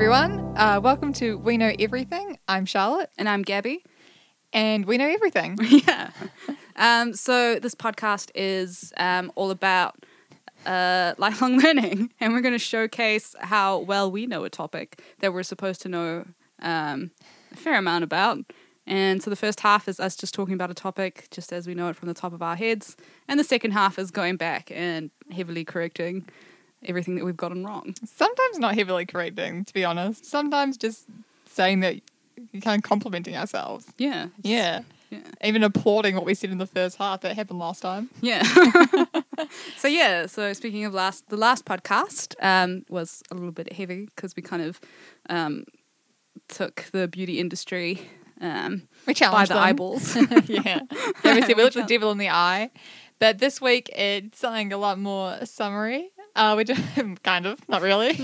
everyone. 0.00 0.38
Uh, 0.56 0.78
welcome 0.80 1.12
to 1.12 1.36
We 1.38 1.56
Know 1.56 1.72
Everything. 1.76 2.38
I'm 2.46 2.66
Charlotte, 2.66 3.10
And 3.18 3.28
I'm 3.28 3.42
Gabby. 3.42 3.82
and 4.52 4.86
we 4.86 4.96
know 4.96 5.08
everything. 5.08 5.58
yeah. 5.60 6.10
Um, 6.76 7.14
so 7.14 7.58
this 7.58 7.74
podcast 7.74 8.30
is 8.36 8.92
um, 8.96 9.32
all 9.34 9.50
about 9.50 9.96
uh, 10.64 11.14
lifelong 11.18 11.58
learning, 11.64 12.12
and 12.20 12.32
we're 12.32 12.42
going 12.42 12.54
to 12.54 12.60
showcase 12.60 13.34
how 13.40 13.78
well 13.80 14.08
we 14.08 14.28
know 14.28 14.44
a 14.44 14.50
topic 14.50 15.02
that 15.18 15.32
we're 15.32 15.42
supposed 15.42 15.82
to 15.82 15.88
know 15.88 16.26
um, 16.62 17.10
a 17.50 17.56
fair 17.56 17.76
amount 17.76 18.04
about. 18.04 18.38
And 18.86 19.20
so 19.20 19.30
the 19.30 19.36
first 19.36 19.58
half 19.58 19.88
is 19.88 19.98
us 19.98 20.14
just 20.14 20.32
talking 20.32 20.54
about 20.54 20.70
a 20.70 20.74
topic 20.74 21.26
just 21.32 21.52
as 21.52 21.66
we 21.66 21.74
know 21.74 21.88
it 21.88 21.96
from 21.96 22.06
the 22.06 22.14
top 22.14 22.32
of 22.32 22.40
our 22.40 22.54
heads, 22.54 22.96
and 23.26 23.40
the 23.40 23.42
second 23.42 23.72
half 23.72 23.98
is 23.98 24.12
going 24.12 24.36
back 24.36 24.70
and 24.70 25.10
heavily 25.32 25.64
correcting 25.64 26.28
everything 26.84 27.16
that 27.16 27.24
we've 27.24 27.36
gotten 27.36 27.64
wrong. 27.64 27.94
Sometimes 28.04 28.58
not 28.58 28.74
heavily 28.74 29.06
correcting, 29.06 29.64
to 29.64 29.74
be 29.74 29.84
honest. 29.84 30.24
Sometimes 30.24 30.76
just 30.76 31.06
saying 31.46 31.80
that 31.80 31.96
kind 32.62 32.78
of 32.78 32.82
complimenting 32.88 33.36
ourselves. 33.36 33.86
Yeah. 33.98 34.28
Yeah. 34.42 34.82
Yeah. 35.10 35.20
Even 35.42 35.62
applauding 35.62 36.14
what 36.16 36.26
we 36.26 36.34
said 36.34 36.50
in 36.50 36.58
the 36.58 36.66
first 36.66 36.98
half 36.98 37.22
that 37.22 37.34
happened 37.34 37.58
last 37.58 37.80
time. 37.80 38.10
Yeah. 38.20 38.42
so 39.78 39.88
yeah. 39.88 40.26
So 40.26 40.52
speaking 40.52 40.84
of 40.84 40.92
last, 40.92 41.28
the 41.30 41.36
last 41.36 41.64
podcast 41.64 42.34
um, 42.42 42.84
was 42.88 43.22
a 43.30 43.34
little 43.34 43.52
bit 43.52 43.72
heavy 43.72 44.06
because 44.14 44.36
we 44.36 44.42
kind 44.42 44.62
of 44.62 44.80
um, 45.30 45.64
took 46.48 46.84
the 46.92 47.08
beauty 47.08 47.40
industry 47.40 48.02
um, 48.40 48.82
We 49.06 49.14
by 49.14 49.44
the 49.46 49.54
them. 49.54 49.62
eyeballs. 49.62 50.14
yeah. 50.46 50.46
yeah. 50.46 50.80
We 51.24 51.40
said 51.40 51.48
we 51.48 51.54
We 51.54 51.62
looked 51.62 51.74
the 51.74 51.84
devil 51.84 52.10
in 52.12 52.18
the 52.18 52.30
eye. 52.30 52.70
But 53.18 53.38
this 53.38 53.60
week 53.60 53.88
it's 53.96 54.38
something 54.38 54.72
a 54.72 54.78
lot 54.78 54.98
more 54.98 55.44
summery. 55.44 56.10
Uh, 56.38 56.54
we're 56.56 56.64
doing 56.64 57.18
kind 57.24 57.46
of, 57.46 57.68
not 57.68 57.82
really. 57.82 58.18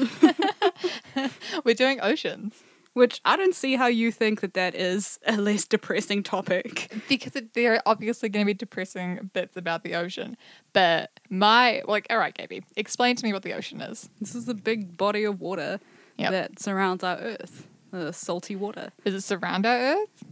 we're 1.65 1.75
doing 1.75 2.01
oceans. 2.01 2.55
Which 2.93 3.21
I 3.25 3.37
don't 3.37 3.57
see 3.57 3.75
how 3.75 3.89
you 3.89 4.13
think 4.13 4.41
that 4.41 4.55
that 4.55 4.77
is 4.77 5.19
a 5.27 5.37
less 5.37 5.65
depressing 5.67 6.23
topic. 6.23 6.93
because 7.09 7.35
it, 7.35 7.53
there 7.55 7.75
are 7.75 7.83
obviously 7.87 8.29
going 8.29 8.45
to 8.47 8.49
be 8.49 8.55
depressing 8.55 9.31
bits 9.33 9.57
about 9.57 9.83
the 9.83 9.97
ocean. 9.97 10.37
But 10.73 11.11
my, 11.29 11.83
like, 11.89 12.07
all 12.09 12.19
right, 12.19 12.33
Gabby, 12.33 12.63
explain 12.77 13.17
to 13.17 13.25
me 13.25 13.33
what 13.33 13.43
the 13.43 13.53
ocean 13.53 13.81
is. 13.81 14.09
This 14.21 14.37
is 14.37 14.49
a 14.49 14.55
big 14.55 14.97
body 14.97 15.25
of 15.25 15.41
water 15.41 15.81
Yep. 16.19 16.31
that 16.31 16.61
surrounds 16.61 17.03
our 17.03 17.17
Earth, 17.19 17.67
the 17.91 18.13
salty 18.13 18.55
water. 18.55 18.93
Does 19.05 19.15
it 19.15 19.23
surround 19.23 19.67
our 19.67 19.77
Earth 19.77 20.23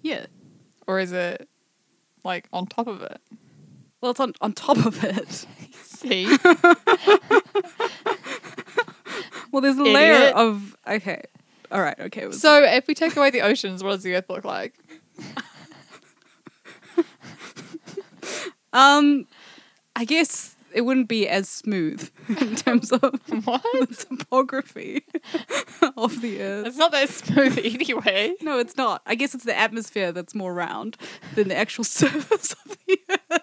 Yeah. 0.00 0.24
or 0.86 1.00
is 1.00 1.12
it 1.12 1.46
like 2.24 2.48
on 2.54 2.64
top 2.64 2.86
of 2.86 3.02
it? 3.02 3.20
Well, 4.00 4.12
it's 4.12 4.20
on 4.20 4.32
on 4.40 4.52
top 4.52 4.78
of 4.84 5.02
it. 5.04 5.46
See? 5.82 6.36
Well, 9.50 9.62
there's 9.62 9.78
a 9.78 9.82
layer 9.82 10.28
of 10.34 10.76
okay. 10.86 11.22
All 11.72 11.80
right. 11.80 11.98
Okay. 11.98 12.22
it 12.22 12.26
was- 12.28 12.40
so 12.40 12.62
if 12.62 12.86
we 12.86 12.94
take 12.94 13.16
away 13.16 13.30
the 13.30 13.40
oceans, 13.40 13.82
what 13.82 13.92
does 13.92 14.02
the 14.02 14.14
Earth 14.14 14.28
look 14.28 14.44
like? 14.44 14.74
Um, 18.72 19.26
I 19.96 20.04
guess 20.04 20.54
it 20.74 20.82
wouldn't 20.82 21.08
be 21.08 21.26
as 21.26 21.48
smooth 21.48 22.10
in 22.28 22.54
terms 22.54 22.92
of 22.92 23.00
What? 23.44 23.62
the 23.62 24.06
topography 24.18 25.04
of 25.96 26.20
the 26.20 26.42
Earth. 26.42 26.66
It's 26.66 26.76
not 26.76 26.92
that 26.92 27.08
smooth 27.08 27.58
anyway. 27.64 28.34
No, 28.42 28.58
it's 28.58 28.76
not. 28.76 29.00
I 29.06 29.14
guess 29.14 29.34
it's 29.34 29.44
the 29.44 29.58
atmosphere 29.58 30.12
that's 30.12 30.34
more 30.34 30.52
round 30.52 30.98
than 31.34 31.48
the 31.48 31.56
actual 31.56 31.82
surface 31.84 32.52
of 32.66 32.76
the 32.86 33.00
Earth. 33.30 33.37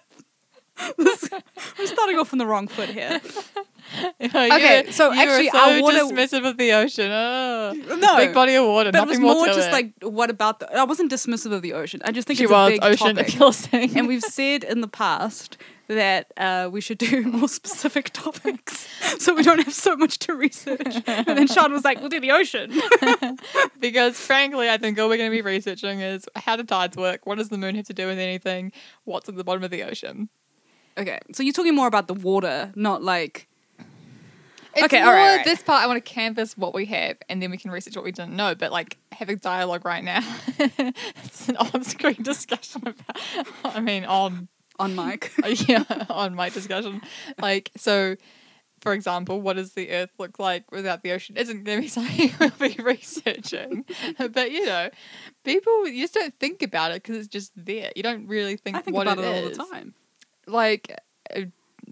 Starting 2.05 2.19
off 2.19 2.33
on 2.33 2.37
the 2.37 2.45
wrong 2.45 2.67
foot 2.67 2.89
here. 2.89 3.19
okay, 4.21 4.85
so 4.91 5.11
actually 5.11 5.49
so 5.49 5.57
our 5.57 5.81
water- 5.81 5.97
dismissive 5.97 6.47
of 6.47 6.57
the 6.57 6.71
ocean. 6.73 7.09
Oh, 7.11 7.73
No, 7.99 8.17
big 8.17 8.31
body 8.33 8.53
of 8.53 8.65
water. 8.65 8.91
But 8.91 9.03
it 9.03 9.07
was 9.07 9.19
more 9.19 9.33
more 9.33 9.47
just 9.47 9.69
it. 9.69 9.71
like, 9.71 9.93
what 10.01 10.29
about 10.29 10.59
the? 10.59 10.71
I 10.77 10.83
wasn't 10.83 11.11
dismissive 11.11 11.51
of 11.51 11.63
the 11.63 11.73
ocean. 11.73 12.01
I 12.05 12.11
just 12.11 12.27
think 12.27 12.37
she 12.37 12.43
it's 12.43 12.51
was 12.51 12.67
a 12.67 12.71
big 12.73 12.83
ocean 12.83 13.15
topic. 13.15 13.31
Philistine. 13.33 13.97
and 13.97 14.07
we've 14.07 14.21
said 14.23 14.63
in 14.63 14.81
the 14.81 14.87
past 14.87 15.57
that 15.87 16.31
uh, 16.37 16.69
we 16.71 16.81
should 16.81 16.97
do 16.99 17.23
more 17.25 17.47
specific 17.47 18.09
topics 18.11 18.87
so 19.19 19.33
we 19.35 19.43
don't 19.43 19.63
have 19.63 19.73
so 19.73 19.95
much 19.95 20.17
to 20.19 20.35
research. 20.35 20.95
And 21.07 21.25
then 21.27 21.47
Sean 21.47 21.71
was 21.71 21.83
like, 21.83 21.99
we'll 21.99 22.09
do 22.09 22.19
the 22.19 22.31
ocean. 22.31 22.71
because 23.79 24.17
frankly, 24.17 24.69
I 24.69 24.77
think 24.77 24.99
all 24.99 25.07
we're 25.09 25.17
going 25.17 25.29
to 25.31 25.35
be 25.35 25.41
researching 25.41 26.01
is 26.01 26.25
how 26.35 26.55
do 26.55 26.63
tides 26.63 26.97
work? 26.97 27.25
What 27.25 27.37
does 27.37 27.49
the 27.49 27.57
moon 27.57 27.75
have 27.75 27.85
to 27.85 27.93
do 27.93 28.07
with 28.07 28.19
anything? 28.19 28.71
What's 29.05 29.29
at 29.29 29.35
the 29.35 29.43
bottom 29.43 29.63
of 29.63 29.71
the 29.71 29.83
ocean? 29.83 30.29
Okay, 30.97 31.19
so 31.33 31.43
you're 31.43 31.53
talking 31.53 31.75
more 31.75 31.87
about 31.87 32.07
the 32.07 32.13
water, 32.13 32.71
not 32.75 33.03
like. 33.03 33.47
It's 34.73 34.83
Okay, 34.85 34.99
more 35.01 35.09
all 35.09 35.13
right, 35.13 35.29
all 35.29 35.35
right. 35.37 35.45
This 35.45 35.61
part, 35.63 35.83
I 35.83 35.87
want 35.87 36.03
to 36.03 36.09
canvas 36.13 36.57
what 36.57 36.73
we 36.73 36.85
have, 36.87 37.17
and 37.29 37.41
then 37.41 37.49
we 37.51 37.57
can 37.57 37.71
research 37.71 37.95
what 37.95 38.03
we 38.03 38.11
didn't 38.11 38.35
know. 38.35 38.55
But 38.55 38.71
like, 38.71 38.97
have 39.13 39.29
a 39.29 39.35
dialogue 39.35 39.85
right 39.85 40.03
now. 40.03 40.21
it's 40.57 41.47
an 41.47 41.57
on-screen 41.57 42.21
discussion 42.23 42.81
about. 42.85 43.45
I 43.63 43.79
mean, 43.79 44.03
on 44.05 44.49
On 44.77 44.95
mic. 44.95 45.31
yeah, 45.67 45.83
on 46.09 46.35
mic 46.35 46.53
discussion. 46.53 47.01
Like, 47.41 47.71
so, 47.77 48.17
for 48.81 48.91
example, 48.93 49.39
what 49.39 49.55
does 49.55 49.73
the 49.73 49.89
Earth 49.91 50.11
look 50.17 50.39
like 50.39 50.69
without 50.71 51.03
the 51.03 51.13
ocean? 51.13 51.37
Isn't 51.37 51.63
going 51.63 51.77
to 51.77 51.81
be 51.81 51.87
something 51.89 52.31
we'll 52.39 52.69
be 52.69 52.75
researching. 52.83 53.85
but 54.17 54.51
you 54.51 54.65
know, 54.65 54.89
people 55.45 55.87
you 55.87 56.03
just 56.03 56.13
don't 56.13 56.37
think 56.39 56.61
about 56.61 56.91
it 56.91 57.01
because 57.01 57.17
it's 57.17 57.27
just 57.29 57.53
there. 57.55 57.91
You 57.95 58.03
don't 58.03 58.27
really 58.27 58.57
think, 58.57 58.75
I 58.75 58.81
think 58.81 58.97
what 58.97 59.07
about 59.07 59.19
it 59.19 59.25
it 59.25 59.43
all 59.43 59.49
is. 59.51 59.57
the 59.57 59.65
time. 59.65 59.93
Like, 60.47 60.99
uh, 61.35 61.41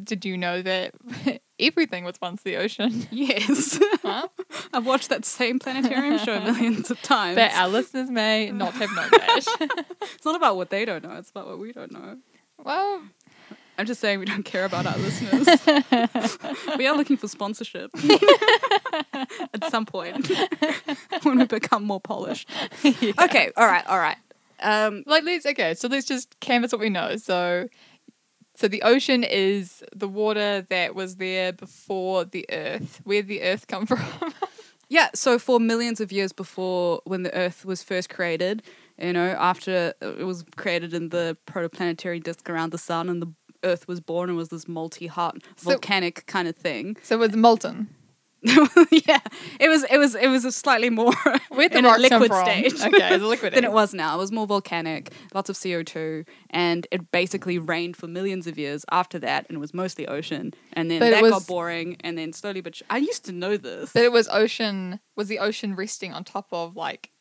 did 0.03 0.25
you 0.25 0.38
know 0.38 0.62
that 0.62 0.94
everything 1.59 2.03
was 2.03 2.16
once 2.22 2.41
the 2.44 2.58
ocean? 2.58 3.08
Yes. 3.12 3.80
Huh? 4.02 4.28
I've 4.74 4.86
watched 4.86 5.09
that 5.09 5.25
same 5.25 5.59
planetarium 5.59 6.18
show 6.19 6.40
millions 6.40 6.90
of 6.92 7.02
times. 7.02 7.36
But 7.36 7.53
our 7.53 7.68
listeners 7.68 8.09
may 8.09 8.52
not 8.52 8.74
have 8.74 8.90
known 8.96 9.09
that. 9.12 9.78
It's 10.13 10.25
not 10.25 10.36
about 10.36 10.56
what 10.58 10.69
they 10.69 10.86
don't 10.86 11.03
know, 11.03 11.16
it's 11.18 11.30
about 11.30 11.47
what 11.47 11.59
we 11.59 11.72
don't 11.72 11.92
know. 11.92 12.18
well, 12.63 13.02
I'm 13.78 13.86
just 13.88 14.02
saying 14.02 14.19
we 14.19 14.25
don't 14.25 14.44
care 14.44 14.66
about 14.66 14.86
our 14.86 14.97
listeners. 14.97 15.47
we 16.78 16.86
are 16.86 16.96
looking 16.96 17.18
for 17.18 17.28
sponsorship 17.28 17.90
at 19.53 19.69
some 19.72 19.86
point 19.86 20.30
when 21.24 21.40
we 21.40 21.46
become 21.46 21.84
more 21.84 22.00
polished. 22.00 22.47
Okay, 22.86 23.52
all 23.58 23.66
right, 23.66 23.86
all 23.88 23.97
right. 24.00 24.18
Um, 24.62 25.03
like 25.08 25.24
let's 25.25 25.46
okay 25.46 25.74
so 25.74 25.90
let's 25.90 26.08
just 26.08 26.40
canvas 26.40 26.72
what 26.72 26.80
we 26.80 26.90
know 26.90 27.18
so 27.18 27.68
so 28.56 28.68
the 28.68 28.81
ocean 28.84 29.24
is 29.24 29.84
the 29.96 30.08
water 30.08 30.66
that 30.69 30.96
was 30.96 31.16
there 31.18 31.53
before 31.53 32.25
the 32.25 32.46
earth. 32.52 33.02
Where 33.03 33.22
did 33.22 33.28
the 33.30 33.41
earth 33.44 33.68
come 33.68 33.86
from? 33.91 34.34
Yeah, 34.90 35.09
so 35.16 35.40
for 35.40 35.59
millions 35.59 36.00
of 36.02 36.12
years 36.12 36.31
before 36.34 37.02
when 37.06 37.24
the 37.24 37.34
Earth 37.34 37.66
was 37.66 37.81
first 37.81 38.09
created, 38.09 38.62
you 39.02 39.12
know, 39.13 39.30
after 39.40 39.94
it 40.02 40.24
was 40.25 40.44
created 40.56 40.94
in 40.94 41.09
the 41.09 41.36
protoplanetary 41.47 42.22
disk 42.22 42.47
around 42.47 42.72
the 42.72 42.78
sun 42.78 43.09
and 43.09 43.19
the 43.19 43.34
Earth 43.63 43.88
was 43.88 44.00
born 44.02 44.30
and 44.30 44.38
was 44.38 44.50
this 44.50 44.68
multi-hot 44.68 45.38
So- 45.56 45.72
volcanic 45.72 46.25
kind 46.28 46.47
of 46.47 46.56
thing. 46.56 46.97
so 47.02 47.16
it 47.16 47.19
was 47.19 47.36
molten 47.36 47.88
yeah, 48.92 49.20
it 49.59 49.70
was 49.70 49.84
it 49.90 49.98
was 49.98 50.16
it 50.16 50.28
was 50.28 50.44
a 50.44 50.52
slightly 50.52 50.90
more 50.90 51.14
where 51.50 51.70
the 51.70 51.78
in 51.78 51.86
a 51.86 51.98
liquid 51.98 52.34
stage. 52.34 52.74
okay 52.74 53.14
it's 53.16 53.24
a 53.24 53.28
liquid 53.28 53.54
than 53.56 53.64
it 53.64 53.72
was 53.72 53.94
now. 53.94 54.16
It 54.16 54.18
was 54.18 54.31
more 54.31 54.46
volcanic, 54.46 55.12
lots 55.34 55.50
of 55.50 55.56
CO2, 55.56 56.26
and 56.50 56.86
it 56.92 57.09
basically 57.12 57.58
rained 57.58 57.96
for 57.96 58.08
millions 58.08 58.46
of 58.46 58.58
years 58.58 58.84
after 58.92 59.18
that, 59.20 59.46
and 59.48 59.56
it 59.56 59.59
was 59.59 59.74
mostly 59.74 60.08
ocean. 60.08 60.54
And 60.74 60.92
then 60.92 61.00
But 61.00 61.12
that 61.12 61.22
was- 61.22 61.31
got 61.31 61.48
boring, 61.48 61.98
and 62.02 62.18
then 62.18 62.34
slowly 62.34 62.59
but 62.62 62.76
sh- 62.76 62.81
I 62.90 62.98
used 62.98 63.24
to 63.26 63.31
know 63.31 63.56
this. 63.56 63.94
but 63.94 64.04
it 64.04 64.12
was 64.12 64.28
ocean 64.30 65.00
was 65.16 65.28
the 65.30 65.40
ocean 65.40 65.75
resting 65.75 66.12
on 66.14 66.24
top 66.24 66.48
of 66.52 66.75
like 66.75 67.12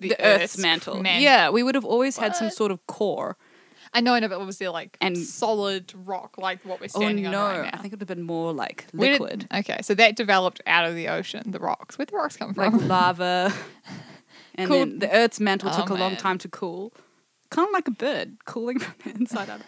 the, 0.00 0.14
Earth's, 0.20 0.58
mantle. 0.58 1.02
Yeah, 1.06 1.48
we 1.50 1.62
would 1.62 1.74
have 1.74 1.84
always 1.84 2.18
had 2.18 2.36
some 2.36 2.50
sort 2.50 2.70
of 2.70 2.86
core. 2.86 3.38
I 3.96 4.00
know 4.00 4.12
I 4.14 4.20
know 4.20 4.28
but 4.28 4.44
was 4.44 4.58
there 4.58 4.70
like 4.70 4.96
And- 5.00 5.16
solid 5.16 5.92
rock 6.04 6.36
like 6.36 6.64
what 6.64 6.80
we're 6.80 6.86
Oh 6.94 7.00
standing 7.00 7.24
no, 7.30 7.40
on 7.42 7.56
right 7.60 7.62
now 7.64 7.70
I 7.72 7.76
think 7.78 7.92
it 7.92 8.00
would 8.00 8.08
have 8.08 8.16
been 8.16 8.26
more 8.26 8.52
like 8.52 8.86
Where 8.92 9.12
did- 9.12 9.20
liquid, 9.20 9.46
okay 9.54 9.78
so 9.82 9.94
that 9.94 10.16
developed 10.16 10.60
out 10.66 10.84
of 10.86 10.94
the 10.94 11.08
ocean 11.08 11.50
the 11.52 11.60
rocks 11.60 11.96
where'd 11.96 12.08
the 12.10 12.16
rocks 12.16 12.36
come 12.36 12.52
from? 12.54 12.76
like 12.78 12.82
lava, 12.88 13.52
and 14.56 14.68
Cool. 14.68 14.78
then 14.80 14.98
the 14.98 15.10
Earth's 15.14 15.40
mantle 15.40 15.70
Oh, 15.72 15.76
took 15.76 15.90
a 15.90 15.94
long 15.94 16.16
time 16.16 16.38
to 16.38 16.48
cool, 16.48 16.92
kind 17.50 17.68
of 17.68 17.72
like 17.72 17.88
a 17.88 17.92
bird 17.92 18.44
cooling 18.44 18.78
from 18.84 18.94
the 19.04 19.10
inside 19.18 19.48
out. 19.50 19.60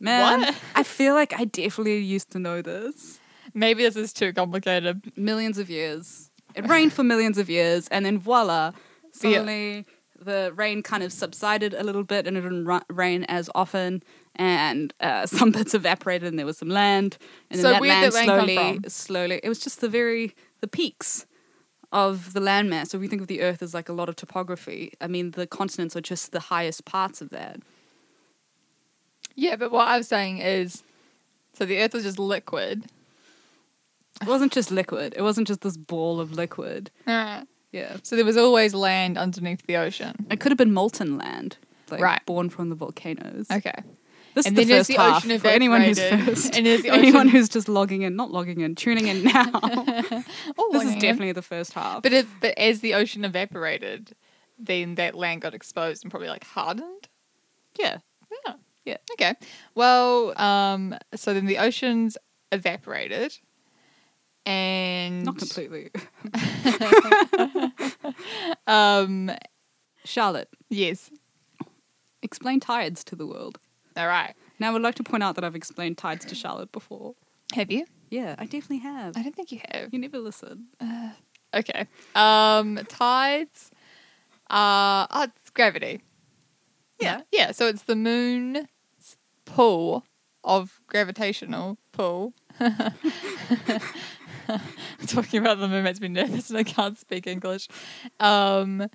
Man, 0.00 0.40
What? 0.40 0.54
I 0.74 0.82
feel 0.82 1.14
like 1.14 1.32
I 1.38 1.44
definitely 1.44 1.98
used 1.98 2.30
to 2.32 2.38
know 2.38 2.60
this. 2.62 3.20
maybe 3.54 3.84
this 3.84 3.96
is 3.96 4.12
too 4.12 4.32
complicated 4.32 5.12
millions 5.16 5.56
of 5.58 5.70
years. 5.70 6.30
It 6.54 6.66
rained 6.68 6.92
for 6.92 7.02
millions 7.04 7.38
of 7.38 7.48
years, 7.48 7.88
and 7.88 8.04
then 8.04 8.18
voila, 8.18 8.72
suddenly 9.12 9.86
the 10.24 10.52
rain 10.54 10.82
kind 10.82 11.02
of 11.02 11.12
subsided 11.12 11.74
a 11.74 11.82
little 11.82 12.04
bit, 12.04 12.26
and 12.26 12.36
it 12.36 12.40
didn't 12.42 12.64
ru- 12.66 12.80
rain 12.88 13.24
as 13.24 13.50
often, 13.54 14.02
and 14.34 14.92
uh, 15.00 15.26
some 15.38 15.50
bits 15.50 15.74
evaporated, 15.74 16.28
and 16.28 16.38
there 16.38 16.46
was 16.46 16.58
some 16.58 16.68
land, 16.68 17.18
and 17.50 17.58
then 17.58 17.64
So 17.64 17.70
that 17.72 17.82
land 17.82 18.12
did 18.12 18.12
the 18.12 18.16
rain 18.16 18.26
slowly, 18.26 18.78
slowly. 18.88 19.40
It 19.42 19.48
was 19.48 19.58
just 19.58 19.80
the 19.80 19.88
very 19.88 20.34
the 20.60 20.68
peaks 20.68 21.26
of 21.92 22.32
the 22.32 22.40
landmass. 22.40 22.88
So 22.88 22.98
if 22.98 23.02
you 23.02 23.08
think 23.08 23.22
of 23.22 23.28
the 23.28 23.42
Earth 23.42 23.62
as 23.62 23.72
like 23.74 23.88
a 23.88 23.92
lot 23.92 24.08
of 24.08 24.16
topography, 24.16 24.92
I 25.00 25.06
mean 25.06 25.32
the 25.32 25.46
continents 25.46 25.94
are 25.96 26.00
just 26.00 26.32
the 26.32 26.40
highest 26.40 26.84
parts 26.84 27.20
of 27.20 27.30
that. 27.30 27.60
Yeah, 29.36 29.56
but 29.56 29.70
what 29.72 29.88
I 29.88 29.96
was 29.98 30.08
saying 30.08 30.38
is, 30.38 30.82
so 31.54 31.64
the 31.64 31.78
Earth 31.78 31.94
was 31.94 32.04
just 32.04 32.18
liquid, 32.18 32.86
It 34.22 34.28
wasn't 34.28 34.52
just 34.52 34.70
liquid. 34.70 35.14
It 35.16 35.22
wasn't 35.22 35.48
just 35.48 35.60
this 35.62 35.76
ball 35.76 36.20
of 36.20 36.32
liquid. 36.32 36.90
Alright. 37.08 37.46
Yeah. 37.74 37.96
So 38.04 38.14
there 38.16 38.24
was 38.24 38.36
always 38.36 38.72
land 38.72 39.18
underneath 39.18 39.66
the 39.66 39.76
ocean. 39.76 40.14
It 40.30 40.38
could 40.40 40.52
have 40.52 40.58
been 40.58 40.72
molten 40.72 41.18
land, 41.18 41.56
like 41.90 42.00
Right. 42.00 42.24
born 42.24 42.48
from 42.48 42.68
the 42.68 42.76
volcanoes. 42.76 43.46
Okay. 43.50 43.72
This 44.34 44.46
And 44.46 44.58
is 44.58 44.66
the 44.68 44.74
first 44.74 44.88
the 44.88 44.94
half 44.94 45.24
ocean 45.24 45.38
for 45.40 45.48
anyone 45.48 45.80
who's 45.82 45.98
first. 45.98 46.56
And 46.56 46.66
there's 46.66 46.82
the 46.82 46.90
anyone 47.02 47.28
who's 47.28 47.48
just 47.48 47.68
logging 47.68 48.02
in, 48.02 48.14
not 48.16 48.30
logging 48.30 48.60
in, 48.60 48.74
tuning 48.76 49.06
in 49.08 49.24
now. 49.24 49.50
This 50.72 50.84
is 50.84 50.94
definitely 50.94 51.32
the 51.32 51.42
first 51.42 51.72
half. 51.72 52.02
But 52.02 52.12
it, 52.12 52.26
but 52.40 52.56
as 52.58 52.80
the 52.80 52.94
ocean 52.94 53.24
evaporated, 53.24 54.14
then 54.58 54.94
that 54.96 55.14
land 55.14 55.40
got 55.42 55.52
exposed 55.54 56.04
and 56.04 56.10
probably 56.10 56.28
like 56.28 56.44
hardened. 56.44 57.08
yeah, 57.78 57.98
Yeah. 58.46 58.54
Yeah. 58.84 58.96
Okay. 59.14 59.34
Well, 59.74 60.38
um, 60.40 60.96
so 61.14 61.32
then 61.34 61.46
the 61.46 61.58
oceans 61.58 62.16
evaporated, 62.52 63.38
and 64.46 65.24
not 65.24 65.38
completely. 65.38 65.90
Um, 68.66 69.30
Charlotte, 70.04 70.48
yes. 70.70 71.10
explain 72.22 72.60
tides 72.60 73.04
to 73.04 73.16
the 73.16 73.26
world. 73.26 73.58
All 73.96 74.06
right. 74.06 74.34
Now, 74.58 74.70
I 74.70 74.72
would 74.72 74.82
like 74.82 74.94
to 74.96 75.02
point 75.02 75.22
out 75.22 75.34
that 75.34 75.44
I've 75.44 75.54
explained 75.56 75.98
tides 75.98 76.24
to 76.26 76.34
Charlotte 76.34 76.72
before. 76.72 77.14
Have 77.54 77.70
you? 77.70 77.84
Yeah, 78.10 78.34
I 78.38 78.44
definitely 78.44 78.78
have. 78.78 79.16
I 79.16 79.22
don't 79.22 79.34
think 79.34 79.52
you 79.52 79.60
have. 79.70 79.92
You 79.92 79.98
never 79.98 80.18
listen. 80.18 80.68
Okay. 81.52 81.86
Um, 82.14 82.78
tides 82.88 83.70
are 84.50 85.06
oh, 85.10 85.22
it's 85.24 85.50
gravity. 85.50 86.02
Yeah. 87.00 87.22
Yeah. 87.32 87.52
So 87.52 87.66
it's 87.68 87.82
the 87.82 87.96
moon's 87.96 88.66
pull 89.44 90.04
of 90.42 90.80
gravitational 90.86 91.78
pull. 91.92 92.34
Talking 95.06 95.40
about 95.40 95.58
the 95.58 95.68
moon 95.68 95.84
makes 95.84 96.00
me 96.00 96.08
nervous 96.08 96.50
and 96.50 96.58
I 96.58 96.64
can't 96.64 96.98
speak 96.98 97.26
English. 97.26 97.68
Um, 98.20 98.88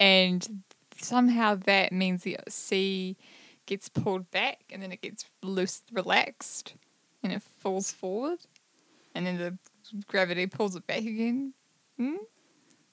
and 0.00 0.62
somehow 1.00 1.56
that 1.66 1.92
means 1.92 2.22
the 2.22 2.38
sea 2.48 3.16
gets 3.66 3.88
pulled 3.88 4.30
back 4.30 4.60
and 4.70 4.82
then 4.82 4.92
it 4.92 5.00
gets 5.02 5.24
loose, 5.42 5.82
relaxed, 5.92 6.74
and 7.22 7.32
it 7.32 7.42
falls 7.42 7.92
forward, 7.92 8.38
and 9.14 9.26
then 9.26 9.38
the 9.38 9.58
gravity 10.06 10.46
pulls 10.46 10.76
it 10.76 10.86
back 10.86 10.98
again. 10.98 11.54
Hmm? 11.98 12.16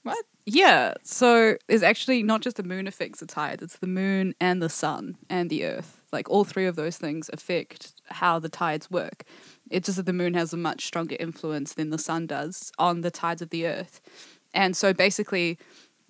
What? 0.03 0.25
Yeah, 0.45 0.95
so 1.03 1.57
it's 1.67 1.83
actually 1.83 2.23
not 2.23 2.41
just 2.41 2.57
the 2.57 2.63
moon 2.63 2.87
affects 2.87 3.19
the 3.19 3.27
tides, 3.27 3.61
it's 3.61 3.77
the 3.77 3.87
moon 3.87 4.33
and 4.39 4.61
the 4.61 4.69
sun 4.69 5.17
and 5.29 5.49
the 5.49 5.65
earth. 5.65 6.01
Like 6.11 6.29
all 6.29 6.43
three 6.43 6.65
of 6.65 6.75
those 6.75 6.97
things 6.97 7.29
affect 7.31 7.93
how 8.05 8.39
the 8.39 8.49
tides 8.49 8.89
work. 8.89 9.23
It's 9.71 9.87
just 9.87 9.97
that 9.97 10.05
the 10.05 10.13
moon 10.13 10.33
has 10.33 10.53
a 10.53 10.57
much 10.57 10.85
stronger 10.85 11.15
influence 11.19 11.73
than 11.73 11.89
the 11.89 11.97
sun 11.97 12.27
does 12.27 12.71
on 12.77 13.01
the 13.01 13.11
tides 13.11 13.41
of 13.41 13.49
the 13.49 13.65
earth. 13.65 14.01
And 14.53 14.75
so 14.75 14.93
basically, 14.93 15.57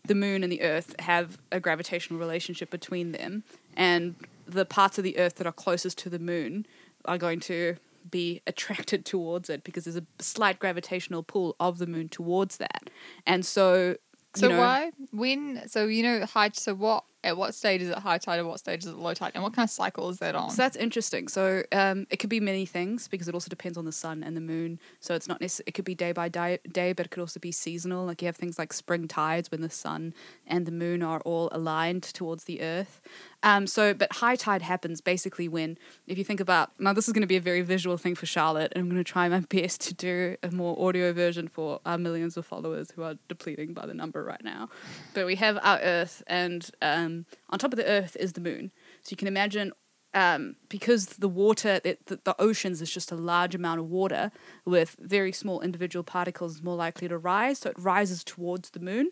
the 0.06 0.16
moon 0.16 0.44
and 0.44 0.52
the 0.52 0.62
earth 0.62 0.96
have 1.00 1.38
a 1.52 1.60
gravitational 1.60 2.20
relationship 2.20 2.72
between 2.72 3.12
them, 3.12 3.44
and 3.78 4.16
the 4.48 4.66
parts 4.66 4.98
of 4.98 5.04
the 5.04 5.18
earth 5.20 5.36
that 5.36 5.48
are 5.48 5.54
closest 5.54 5.98
to 6.00 6.10
the 6.10 6.20
moon 6.20 6.66
are 7.06 7.18
going 7.18 7.40
to 7.42 7.76
be 8.10 8.42
attracted 8.48 9.06
towards 9.06 9.50
it 9.50 9.64
because 9.64 9.86
there's 9.86 9.96
a 9.98 10.06
slight 10.20 10.60
gravitational 10.60 11.24
pull 11.24 11.56
of 11.60 11.78
the 11.78 11.88
moon 11.88 12.10
towards 12.10 12.58
that. 12.58 12.90
And 13.26 13.46
so 13.46 13.98
So 14.36 14.50
know, 14.50 14.60
why? 14.60 14.92
When? 15.12 15.68
So 15.68 15.86
you 15.86 16.04
know 16.04 16.26
high. 16.26 16.52
So 16.54 16.74
what? 16.74 17.04
At 17.24 17.38
what 17.38 17.54
stage 17.54 17.82
is 17.82 17.90
it 17.90 17.98
high 18.00 18.18
tide? 18.18 18.40
At 18.40 18.46
what 18.46 18.60
stage 18.60 18.80
is 18.80 18.88
it 18.88 18.96
low 18.96 19.14
tide? 19.14 19.34
And 19.36 19.44
what 19.44 19.54
kind 19.54 19.66
of 19.66 19.70
cycle 19.70 20.10
is 20.10 20.18
that 20.20 20.36
on? 20.36 20.50
So 20.50 20.56
that's 20.56 20.76
interesting. 20.76 21.28
So 21.28 21.64
um, 21.72 22.08
it 22.10 22.18
could 22.18 22.30
be 22.30 22.40
many 22.40 22.66
things 22.66 23.08
because 23.08 23.28
it 23.28 23.34
also 23.36 23.50
depends 23.50 23.78
on 23.78 23.86
the 23.86 23.92
sun 23.92 24.24
and 24.24 24.36
the 24.36 24.42
moon. 24.42 24.80
So 25.00 25.14
it's 25.14 25.28
not 25.28 25.40
necessarily, 25.40 25.70
it 25.70 25.74
could 25.74 25.86
be 25.86 25.94
day 25.94 26.14
by 26.14 26.30
day, 26.30 26.60
day, 26.72 26.94
but 26.94 27.06
it 27.06 27.10
could 27.10 27.22
also 27.22 27.40
be 27.40 27.52
seasonal. 27.52 28.06
Like 28.06 28.22
you 28.22 28.26
have 28.26 28.36
things 28.36 28.58
like 28.58 28.74
spring 28.74 29.08
tides 29.08 29.52
when 29.52 29.62
the 29.62 29.70
sun 29.70 30.14
and 30.48 30.66
the 30.66 30.72
moon 30.72 31.04
are 31.04 31.22
all 31.22 31.50
aligned 31.52 32.04
towards 32.04 32.46
the 32.46 32.62
earth. 32.62 33.02
Um, 33.44 33.66
so, 33.66 33.94
but 33.94 34.14
high 34.14 34.36
tide 34.36 34.62
happens 34.62 35.02
basically 35.02 35.48
when, 35.48 35.78
if 36.08 36.18
you 36.18 36.24
think 36.24 36.40
about, 36.40 36.72
now 36.80 36.94
this 36.94 37.08
is 37.08 37.14
going 37.14 37.22
to 37.22 37.28
be 37.28 37.38
a 37.38 37.42
very 37.42 37.62
visual 37.62 37.98
thing 37.98 38.16
for 38.16 38.26
Charlotte, 38.26 38.72
and 38.76 38.84
I'm 38.84 38.90
going 38.90 39.04
to 39.04 39.10
try 39.10 39.28
my 39.30 39.40
best 39.50 39.82
to 39.82 39.94
do 39.94 40.38
a 40.44 40.52
more 40.52 40.80
audio 40.88 41.12
version 41.14 41.48
for 41.48 41.80
our 41.86 41.98
millions 41.98 42.38
of 42.38 42.46
followers 42.46 42.92
who 42.92 43.04
are 43.04 43.16
depleting 43.28 43.74
by 43.74 43.86
the 43.86 43.94
number 43.94 44.24
right 44.24 44.44
now. 44.44 44.70
But 45.14 45.26
we 45.26 45.36
have 45.36 45.58
our 45.62 45.80
earth, 45.80 46.24
and 46.28 46.70
um, 46.82 47.26
on 47.50 47.60
top 47.60 47.74
of 47.74 47.78
the 47.78 47.88
earth 47.88 48.16
is 48.20 48.34
the 48.34 48.42
moon. 48.42 48.72
So 49.04 49.12
you 49.12 49.18
can 49.18 49.28
imagine 49.28 49.72
um, 50.14 50.56
because 50.70 51.06
the 51.06 51.28
water, 51.28 51.80
the, 51.80 51.98
the, 52.06 52.20
the 52.24 52.40
oceans 52.40 52.82
is 52.82 52.92
just 52.92 53.12
a 53.12 53.16
large 53.16 53.56
amount 53.56 53.80
of 53.80 53.90
water 53.90 54.32
with 54.66 54.96
very 55.00 55.32
small 55.32 55.62
individual 55.62 56.04
particles 56.04 56.62
more 56.62 56.76
likely 56.76 57.08
to 57.08 57.18
rise. 57.18 57.60
So 57.60 57.70
it 57.70 57.80
rises 57.80 58.24
towards 58.24 58.72
the 58.72 58.80
moon. 58.80 59.10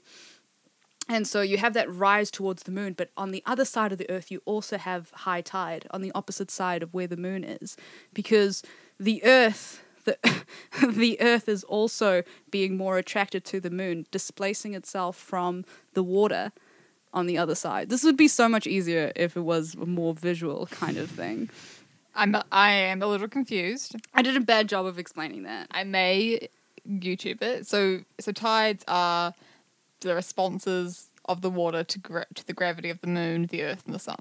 And 1.10 1.28
so 1.28 1.42
you 1.42 1.58
have 1.58 1.74
that 1.74 1.92
rise 1.92 2.30
towards 2.30 2.64
the 2.64 2.72
moon, 2.72 2.94
but 2.94 3.10
on 3.18 3.32
the 3.32 3.42
other 3.48 3.66
side 3.66 3.92
of 3.92 3.98
the 3.98 4.10
earth, 4.12 4.30
you 4.30 4.44
also 4.46 4.78
have 4.78 5.10
high 5.10 5.42
tide 5.42 5.88
on 5.90 6.02
the 6.02 6.12
opposite 6.14 6.52
side 6.52 6.84
of 6.84 6.94
where 6.94 7.08
the 7.08 7.18
moon 7.18 7.44
is, 7.44 7.76
because 8.14 8.64
the 9.00 9.24
earth. 9.26 9.84
The, 10.06 10.18
the 10.88 11.20
earth 11.20 11.50
is 11.50 11.66
also 11.66 12.24
being 12.50 12.78
more 12.78 12.98
attracted 12.98 13.44
to 13.46 13.60
the 13.60 13.70
moon, 13.70 14.06
displacing 14.12 14.74
itself 14.74 15.18
from 15.18 15.66
the 15.94 16.02
water 16.02 16.54
on 17.14 17.26
the 17.26 17.38
other 17.38 17.54
side. 17.54 17.90
This 17.90 18.04
would 18.06 18.16
be 18.16 18.30
so 18.30 18.48
much 18.48 18.66
easier 18.66 19.12
if 19.16 19.36
it 19.36 19.42
was 19.42 19.76
a 19.76 19.86
more 19.86 20.14
visual 20.14 20.68
kind 20.68 20.98
of 20.98 21.12
thing. 21.12 21.50
I'm. 22.16 22.36
I 22.52 22.72
am 22.72 23.02
a 23.02 23.08
little 23.08 23.28
confused. 23.28 23.96
I 24.14 24.22
did 24.22 24.38
a 24.38 24.42
bad 24.42 24.70
job 24.70 24.86
of 24.86 24.98
explaining 24.98 25.44
that. 25.44 25.68
I 25.72 25.84
may 25.84 26.48
YouTube 26.90 27.42
it. 27.42 27.68
So 27.68 28.02
so 28.20 28.32
tides 28.32 28.84
are 28.88 29.34
the 30.02 30.16
responses 30.16 31.10
of 31.26 31.42
the 31.42 31.50
water 31.50 31.84
to 31.84 32.00
gra- 32.00 32.26
to 32.34 32.46
the 32.46 32.54
gravity 32.54 32.90
of 32.90 33.02
the 33.02 33.08
moon, 33.08 33.48
the 33.48 33.64
earth, 33.64 33.84
and 33.86 33.94
the 33.94 34.00
sun. 34.00 34.18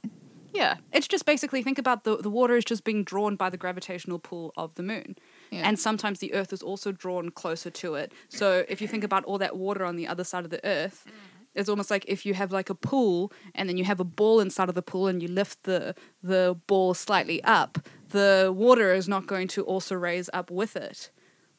Yeah, 0.53 0.77
it's 0.93 1.07
just 1.07 1.27
basically 1.27 1.63
think 1.63 1.79
about 1.79 2.05
the 2.05 2.17
the 2.17 2.31
water 2.31 2.57
is 2.57 2.65
just 2.65 2.85
being 2.85 3.05
drawn 3.05 3.37
by 3.37 3.51
the 3.51 3.57
gravitational 3.57 4.19
pull 4.19 4.53
of 4.57 4.75
the 4.75 4.83
moon. 4.83 5.17
Yeah. 5.51 5.63
And 5.69 5.79
sometimes 5.79 6.19
the 6.19 6.35
earth 6.35 6.53
is 6.53 6.63
also 6.63 6.93
drawn 6.93 7.31
closer 7.31 7.71
to 7.71 7.95
it. 7.95 8.13
So 8.29 8.65
if 8.69 8.81
you 8.81 8.89
think 8.89 9.05
about 9.05 9.25
all 9.25 9.39
that 9.39 9.57
water 9.57 9.85
on 9.85 9.97
the 9.97 10.07
other 10.07 10.25
side 10.25 10.45
of 10.45 10.51
the 10.51 10.65
earth, 10.67 11.05
mm-hmm. 11.07 11.17
it's 11.55 11.69
almost 11.69 11.91
like 11.91 12.05
if 12.09 12.27
you 12.27 12.35
have 12.35 12.51
like 12.53 12.71
a 12.71 12.75
pool 12.75 13.33
and 13.55 13.69
then 13.69 13.77
you 13.77 13.85
have 13.85 14.01
a 14.01 14.05
ball 14.05 14.41
inside 14.41 14.69
of 14.69 14.75
the 14.75 14.83
pool 14.83 15.07
and 15.07 15.23
you 15.23 15.29
lift 15.29 15.63
the 15.65 15.95
the 16.23 16.59
ball 16.67 16.95
slightly 16.95 17.43
up, 17.45 17.79
the 18.09 18.53
water 18.55 18.93
is 18.93 19.09
not 19.09 19.27
going 19.27 19.49
to 19.49 19.63
also 19.63 19.95
raise 19.95 20.29
up 20.33 20.51
with 20.51 20.77
it. 20.77 21.11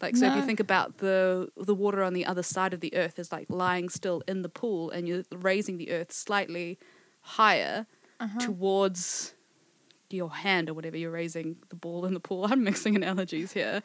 Like 0.01 0.15
so 0.15 0.27
if 0.27 0.35
you 0.35 0.41
think 0.43 0.59
about 0.59 0.99
the 0.99 1.49
the 1.57 1.75
water 1.75 2.03
on 2.03 2.13
the 2.13 2.25
other 2.25 2.43
side 2.43 2.73
of 2.73 2.79
the 2.79 2.95
earth 2.95 3.19
is 3.19 3.31
like 3.31 3.47
lying 3.49 3.89
still 3.89 4.23
in 4.27 4.43
the 4.43 4.49
pool 4.49 4.89
and 4.91 5.07
you're 5.07 5.23
raising 5.31 5.77
the 5.77 5.91
earth 5.91 6.11
slightly 6.11 6.79
higher 7.21 7.85
uh-huh. 8.19 8.39
towards 8.39 9.33
your 10.09 10.31
hand 10.31 10.69
or 10.69 10.73
whatever 10.73 10.97
you're 10.97 11.11
raising 11.11 11.57
the 11.69 11.75
ball 11.75 12.05
in 12.05 12.13
the 12.13 12.19
pool. 12.19 12.45
I'm 12.49 12.63
mixing 12.63 12.95
analogies 12.95 13.51
here. 13.51 13.81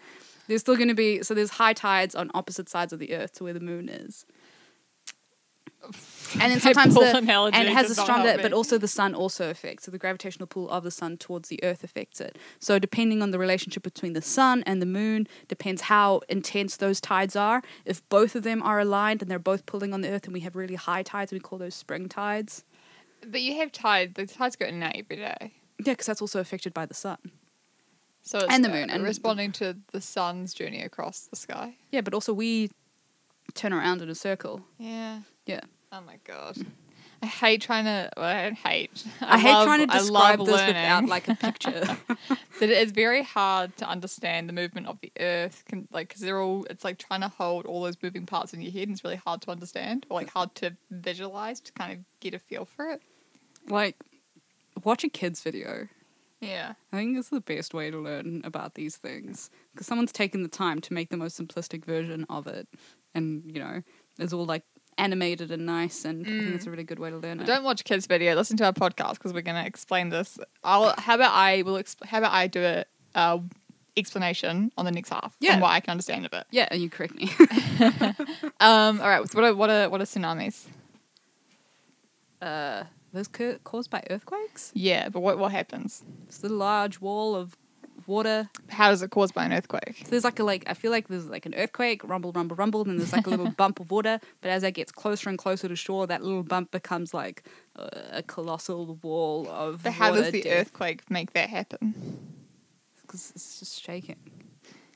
There's 0.47 0.61
still 0.61 0.77
going 0.77 0.89
to 0.89 0.95
be 0.95 1.23
so 1.23 1.35
there's 1.35 1.51
high 1.51 1.73
tides 1.73 2.15
on 2.15 2.31
opposite 2.35 2.69
sides 2.69 2.93
of 2.93 2.99
the 2.99 3.15
earth 3.15 3.33
to 3.35 3.45
where 3.45 3.55
the 3.55 3.61
moon 3.61 3.89
is. 3.89 4.25
And 6.41 6.51
then 6.51 6.61
sometimes 6.61 6.95
the, 6.95 7.17
analogy 7.17 7.57
and 7.57 7.69
it 7.69 7.73
has 7.73 7.87
a 7.87 7.89
does 7.89 7.97
not 7.99 8.05
stronger, 8.05 8.39
but 8.43 8.53
also 8.53 8.77
the 8.77 8.89
sun 8.89 9.15
also 9.15 9.51
affects. 9.51 9.85
So 9.85 9.91
the 9.91 9.99
gravitational 9.99 10.47
pull 10.47 10.69
of 10.69 10.83
the 10.83 10.91
sun 10.91 11.17
towards 11.17 11.49
the 11.49 11.63
earth 11.63 11.85
affects 11.85 12.21
it. 12.21 12.37
So 12.59 12.79
depending 12.79 13.23
on 13.23 13.31
the 13.31 13.39
relationship 13.39 13.83
between 13.83 14.15
the 14.15 14.23
sun 14.23 14.65
and 14.67 14.83
the 14.83 14.87
moon, 14.87 15.29
depends 15.49 15.83
how 15.83 16.23
intense 16.29 16.77
those 16.77 17.01
tides 17.01 17.37
are. 17.37 17.63
If 17.85 18.07
both 18.09 18.35
of 18.35 18.43
them 18.43 18.63
are 18.63 18.81
aligned 18.81 19.23
and 19.23 19.31
they're 19.31 19.39
both 19.39 19.67
pulling 19.67 19.93
on 19.95 20.01
the 20.01 20.11
earth, 20.11 20.25
and 20.25 20.33
we 20.33 20.41
have 20.41 20.57
really 20.57 20.75
high 20.75 21.03
tides, 21.03 21.33
we 21.33 21.39
call 21.39 21.59
those 21.59 21.75
spring 21.75 22.09
tides. 22.09 22.65
But 23.27 23.43
you 23.43 23.57
have 23.59 23.71
tide. 23.71 24.15
The 24.15 24.27
tides 24.27 24.57
go 24.57 24.67
in 24.67 24.75
and 24.75 24.85
out 24.85 24.97
every 24.97 25.17
day. 25.17 25.53
Yeah, 25.79 25.93
because 25.93 26.07
that's 26.07 26.21
also 26.21 26.41
affected 26.41 26.75
by 26.75 26.87
the 26.87 26.95
sun. 26.95 27.19
So 28.23 28.39
it's 28.39 28.47
And 28.51 28.65
the 28.65 28.71
uh, 28.71 28.73
moon, 28.73 28.91
and- 28.91 29.05
responding 29.05 29.53
to 29.53 29.77
the 29.93 30.01
sun's 30.01 30.55
journey 30.55 30.83
across 30.83 31.27
the 31.27 31.37
sky. 31.37 31.77
Yeah, 31.91 32.01
but 32.01 32.15
also 32.15 32.33
we 32.33 32.71
turn 33.55 33.73
around 33.73 34.03
in 34.03 34.09
a 34.09 34.15
circle. 34.15 34.63
Yeah. 34.79 35.21
Yeah. 35.47 35.61
Oh 35.95 36.01
my 36.05 36.19
god. 36.25 36.57
I 37.23 37.27
hate 37.27 37.61
trying 37.63 37.85
to. 37.85 38.11
Well, 38.17 38.27
I 38.27 38.43
don't 38.43 38.55
hate. 38.59 39.05
I, 39.21 39.39
hate 39.39 39.53
love- 39.53 39.67
trying 39.67 39.87
to 39.87 39.95
I 39.95 39.99
describe 39.99 40.39
this 40.41 40.49
learning. 40.49 40.67
without 40.75 41.07
like 41.07 41.29
a 41.29 41.35
picture. 41.47 41.71
that 42.29 42.39
it 42.61 42.71
is 42.71 42.91
very 42.91 43.23
hard 43.23 43.77
to 43.77 43.89
understand 43.89 44.49
the 44.49 44.53
movement 44.53 44.89
of 44.89 44.99
the 45.01 45.13
earth 45.21 45.63
can, 45.69 45.87
like 45.93 46.09
because 46.09 46.21
they're 46.23 46.41
all 46.41 46.67
it's 46.69 46.83
like 46.85 46.99
trying 46.99 47.21
to 47.21 47.29
hold 47.29 47.65
all 47.67 47.83
those 47.85 47.97
moving 48.03 48.27
parts 48.27 48.53
in 48.53 48.61
your 48.61 48.73
head 48.73 48.83
and 48.89 48.93
it's 48.93 49.05
really 49.05 49.17
hard 49.17 49.41
to 49.43 49.51
understand 49.51 50.05
or 50.11 50.21
like 50.21 50.31
hard 50.31 50.53
to 50.57 50.77
visualize 50.91 51.61
to 51.61 51.73
kind 51.73 51.93
of 51.93 51.99
get 52.21 52.35
a 52.35 52.39
feel 52.39 52.65
for 52.65 52.89
it 52.89 53.01
like, 53.69 53.97
watch 54.83 55.05
a 55.05 55.09
kid's 55.09 55.41
video. 55.43 55.89
yeah 56.41 56.75
I 56.93 56.97
think 56.97 57.17
it's 57.19 57.31
the 57.31 57.41
best 57.41 57.73
way 57.73 57.91
to 57.91 57.99
learn 57.99 58.43
about 58.45 58.75
these 58.75 58.97
things 58.97 59.51
because 59.73 59.87
someone's 59.87 60.13
taken 60.13 60.43
the 60.43 60.49
time 60.49 60.81
to 60.83 60.93
make 60.93 61.09
the 61.11 61.17
most 61.17 61.39
simplistic 61.39 61.85
version 61.85 62.27
of 62.29 62.47
it, 62.47 62.69
and 63.15 63.43
you 63.47 63.59
know, 63.61 63.83
it's 64.19 64.33
all 64.33 64.45
like 64.45 64.63
animated 64.99 65.51
and 65.51 65.67
nice, 65.67 66.05
and 66.05 66.27
I 66.27 66.31
think 66.31 66.55
it's 66.55 66.67
a 66.67 66.71
really 66.71 66.85
good 66.85 66.99
way 66.99 67.11
to 67.11 67.17
learn 67.17 67.41
it. 67.41 67.47
don't 67.47 67.65
watch 67.65 67.85
kids 67.85 68.07
video 68.07 68.35
listen 68.35 68.57
to 68.59 68.65
our 68.65 68.73
podcast 68.73 69.15
because 69.15 69.33
we're 69.33 69.43
going 69.43 69.61
to 69.63 69.67
explain 69.67 70.09
this 70.11 70.39
i'll 70.63 70.95
how 70.99 71.15
about 71.15 71.33
i 71.33 71.63
will 71.63 71.75
exp- 71.75 72.05
how 72.05 72.19
about 72.19 72.33
i 72.33 72.47
do 72.47 72.61
it 72.61 72.89
uh 73.15 73.39
explanation 73.97 74.73
on 74.77 74.85
the 74.85 74.91
next 74.91 75.11
half. 75.11 75.37
Yeah. 75.39 75.53
From 75.53 75.61
what 75.61 75.71
I 75.71 75.79
can 75.79 75.93
understand 75.93 76.27
of 76.27 76.33
it. 76.33 76.45
Yeah, 76.51 76.67
and 76.73 76.83
you 76.83 76.91
correct 76.91 77.15
me. 77.15 77.31
Um. 78.61 79.01
All 79.01 79.09
right. 79.09 79.31
So 79.31 79.41
what 79.41 79.45
are 79.49 79.55
what 79.55 79.71
are 79.71 79.89
what 79.89 80.01
are 80.01 80.05
tsunamis? 80.05 80.67
uh, 82.43 82.85
those 83.13 83.29
ca- 83.29 83.59
caused 83.65 83.91
by 83.91 84.03
earthquakes. 84.11 84.73
Yeah, 84.75 85.09
but 85.11 85.21
what 85.21 85.39
what 85.39 85.53
happens? 85.53 86.03
It's 86.27 86.39
the 86.39 86.49
large 86.49 87.01
wall 87.01 87.35
of 87.37 87.57
water. 88.09 88.49
How 88.69 88.91
does 88.91 89.03
it 89.03 89.11
caused 89.11 89.35
by 89.35 89.45
an 89.45 89.53
earthquake? 89.53 89.97
So 90.05 90.11
there's 90.11 90.25
like 90.25 90.39
a 90.39 90.45
like 90.45 90.65
I 90.67 90.75
feel 90.75 90.91
like 90.91 91.09
there's 91.09 91.27
like 91.27 91.47
an 91.47 91.55
earthquake, 91.55 92.03
rumble, 92.05 92.33
rumble, 92.33 92.57
rumble, 92.57 92.83
and 92.83 92.91
then 92.91 92.97
there's 92.99 93.13
like 93.13 93.27
a 93.27 93.31
little 93.31 93.51
bump 93.57 93.81
of 93.81 93.91
water. 93.91 94.21
But 94.41 94.51
as 94.51 94.63
that 94.63 94.73
gets 94.73 94.93
closer 94.93 95.29
and 95.29 95.39
closer 95.39 95.69
to 95.69 95.77
shore, 95.77 96.07
that 96.07 96.23
little 96.23 96.43
bump 96.43 96.71
becomes 96.71 97.13
like 97.15 97.43
a, 97.77 98.19
a 98.19 98.23
colossal 98.23 98.99
wall 99.03 99.49
of. 99.49 99.83
But 99.83 99.93
how 99.95 100.15
does 100.15 100.31
the 100.33 100.43
death, 100.43 100.69
earthquake 100.69 101.11
make 101.11 101.33
that 101.35 101.49
happen? 101.51 101.95
Because 103.03 103.33
it's 103.35 103.59
just 103.61 103.83
shaking. 103.83 104.17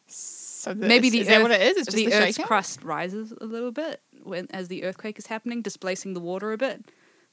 So 0.07 0.75
the, 0.75 0.87
Maybe 0.87 1.11
the 1.11 1.21
is 1.21 1.27
that 1.29 1.37
earth, 1.37 1.43
what 1.43 1.51
it 1.53 1.61
is? 1.63 1.77
It's 1.77 1.87
just 1.87 1.97
the 1.97 2.07
the, 2.07 2.15
Earth's 2.15 2.27
shaking. 2.37 2.45
crust 2.47 2.83
rises 2.83 3.33
a 3.41 3.45
little 3.45 3.71
bit 3.71 4.01
when 4.25 4.47
as 4.51 4.69
the 4.69 4.85
earthquake 4.85 5.19
is 5.19 5.27
happening, 5.27 5.63
displacing 5.63 6.15
the 6.15 6.21
water 6.21 6.53
a 6.53 6.57
bit. 6.59 6.85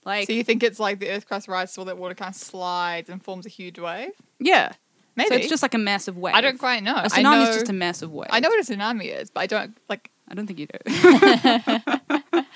Like 0.05 0.27
So 0.27 0.34
you 0.34 0.44
think 0.44 0.62
it's 0.62 0.79
like 0.79 1.00
the 1.00 1.10
earth 1.10 1.25
crust 1.27 1.48
rises, 1.48 1.74
so 1.74 1.84
that 1.86 1.98
water 1.98 2.13
kind 2.13 2.29
of 2.29 2.36
slides 2.39 3.10
and 3.10 3.24
forms 3.24 3.46
a 3.46 3.50
huge 3.50 3.79
wave? 3.79 4.12
yeah, 4.39 4.74
Maybe. 5.15 5.29
so 5.29 5.36
it's 5.36 5.48
just 5.48 5.63
like 5.63 5.74
a 5.74 5.79
massive 5.79 6.17
wave. 6.17 6.36
I 6.36 6.41
don't 6.41 6.57
quite 6.57 6.84
know. 6.84 6.95
A 6.95 7.03
I 7.03 7.07
tsunami 7.07 7.24
know, 7.24 7.43
is 7.43 7.55
just 7.55 7.69
a 7.69 7.74
massive 7.74 8.12
wave. 8.12 8.27
I 8.31 8.39
know 8.39 8.50
what 8.50 8.60
a 8.60 8.72
tsunami 8.72 9.05
is, 9.05 9.29
but 9.29 9.41
I 9.41 9.48
don't 9.48 9.77
like. 9.89 10.12
I 10.27 10.34
don't 10.34 10.48
think 10.48 10.60
you 10.60 10.67
do. 10.67 10.77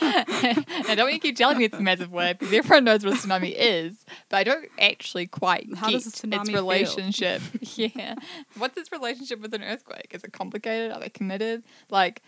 I 0.01 0.95
don't 0.95 1.05
want 1.05 1.13
you 1.13 1.19
to 1.19 1.27
keep 1.27 1.35
telling 1.37 1.57
me 1.57 1.65
it's 1.65 1.77
a 1.77 1.81
massive 1.81 2.11
wave 2.11 2.39
because 2.39 2.53
everyone 2.53 2.83
knows 2.83 3.05
what 3.05 3.13
a 3.13 3.17
tsunami 3.17 3.53
is, 3.55 4.05
but 4.29 4.37
I 4.37 4.43
don't 4.43 4.67
actually 4.79 5.27
quite 5.27 5.67
How 5.75 5.87
get 5.87 6.03
does 6.03 6.07
a 6.07 6.11
tsunami 6.11 6.41
its 6.41 6.49
relationship. 6.51 7.41
yeah, 7.61 8.15
what's 8.57 8.75
its 8.77 8.91
relationship 8.91 9.39
with 9.39 9.53
an 9.53 9.63
earthquake? 9.63 10.11
Is 10.11 10.23
it 10.23 10.33
complicated? 10.33 10.91
Are 10.91 10.99
they 10.99 11.09
committed? 11.09 11.63
Like, 11.89 12.23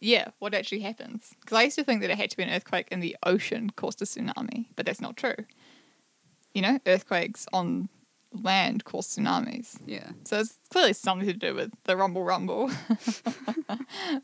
yeah, 0.00 0.28
what 0.38 0.54
actually 0.54 0.80
happens? 0.80 1.34
Because 1.40 1.58
I 1.58 1.62
used 1.64 1.76
to 1.76 1.84
think 1.84 2.00
that 2.00 2.10
it 2.10 2.16
had 2.16 2.30
to 2.30 2.36
be 2.36 2.42
an 2.42 2.50
earthquake 2.50 2.88
in 2.90 3.00
the 3.00 3.16
ocean 3.24 3.70
caused 3.70 4.00
a 4.02 4.06
tsunami, 4.06 4.66
but 4.74 4.86
that's 4.86 5.00
not 5.00 5.16
true. 5.16 5.36
You 6.54 6.62
know, 6.62 6.78
earthquakes 6.86 7.46
on 7.52 7.90
land 8.32 8.84
cause 8.84 9.06
tsunamis. 9.08 9.78
yeah. 9.86 10.10
So 10.24 10.40
it's 10.40 10.58
clearly 10.70 10.92
something 10.92 11.26
to 11.28 11.32
do 11.34 11.54
with 11.54 11.72
the 11.84 11.96
rumble 11.96 12.24
rumble. 12.24 12.70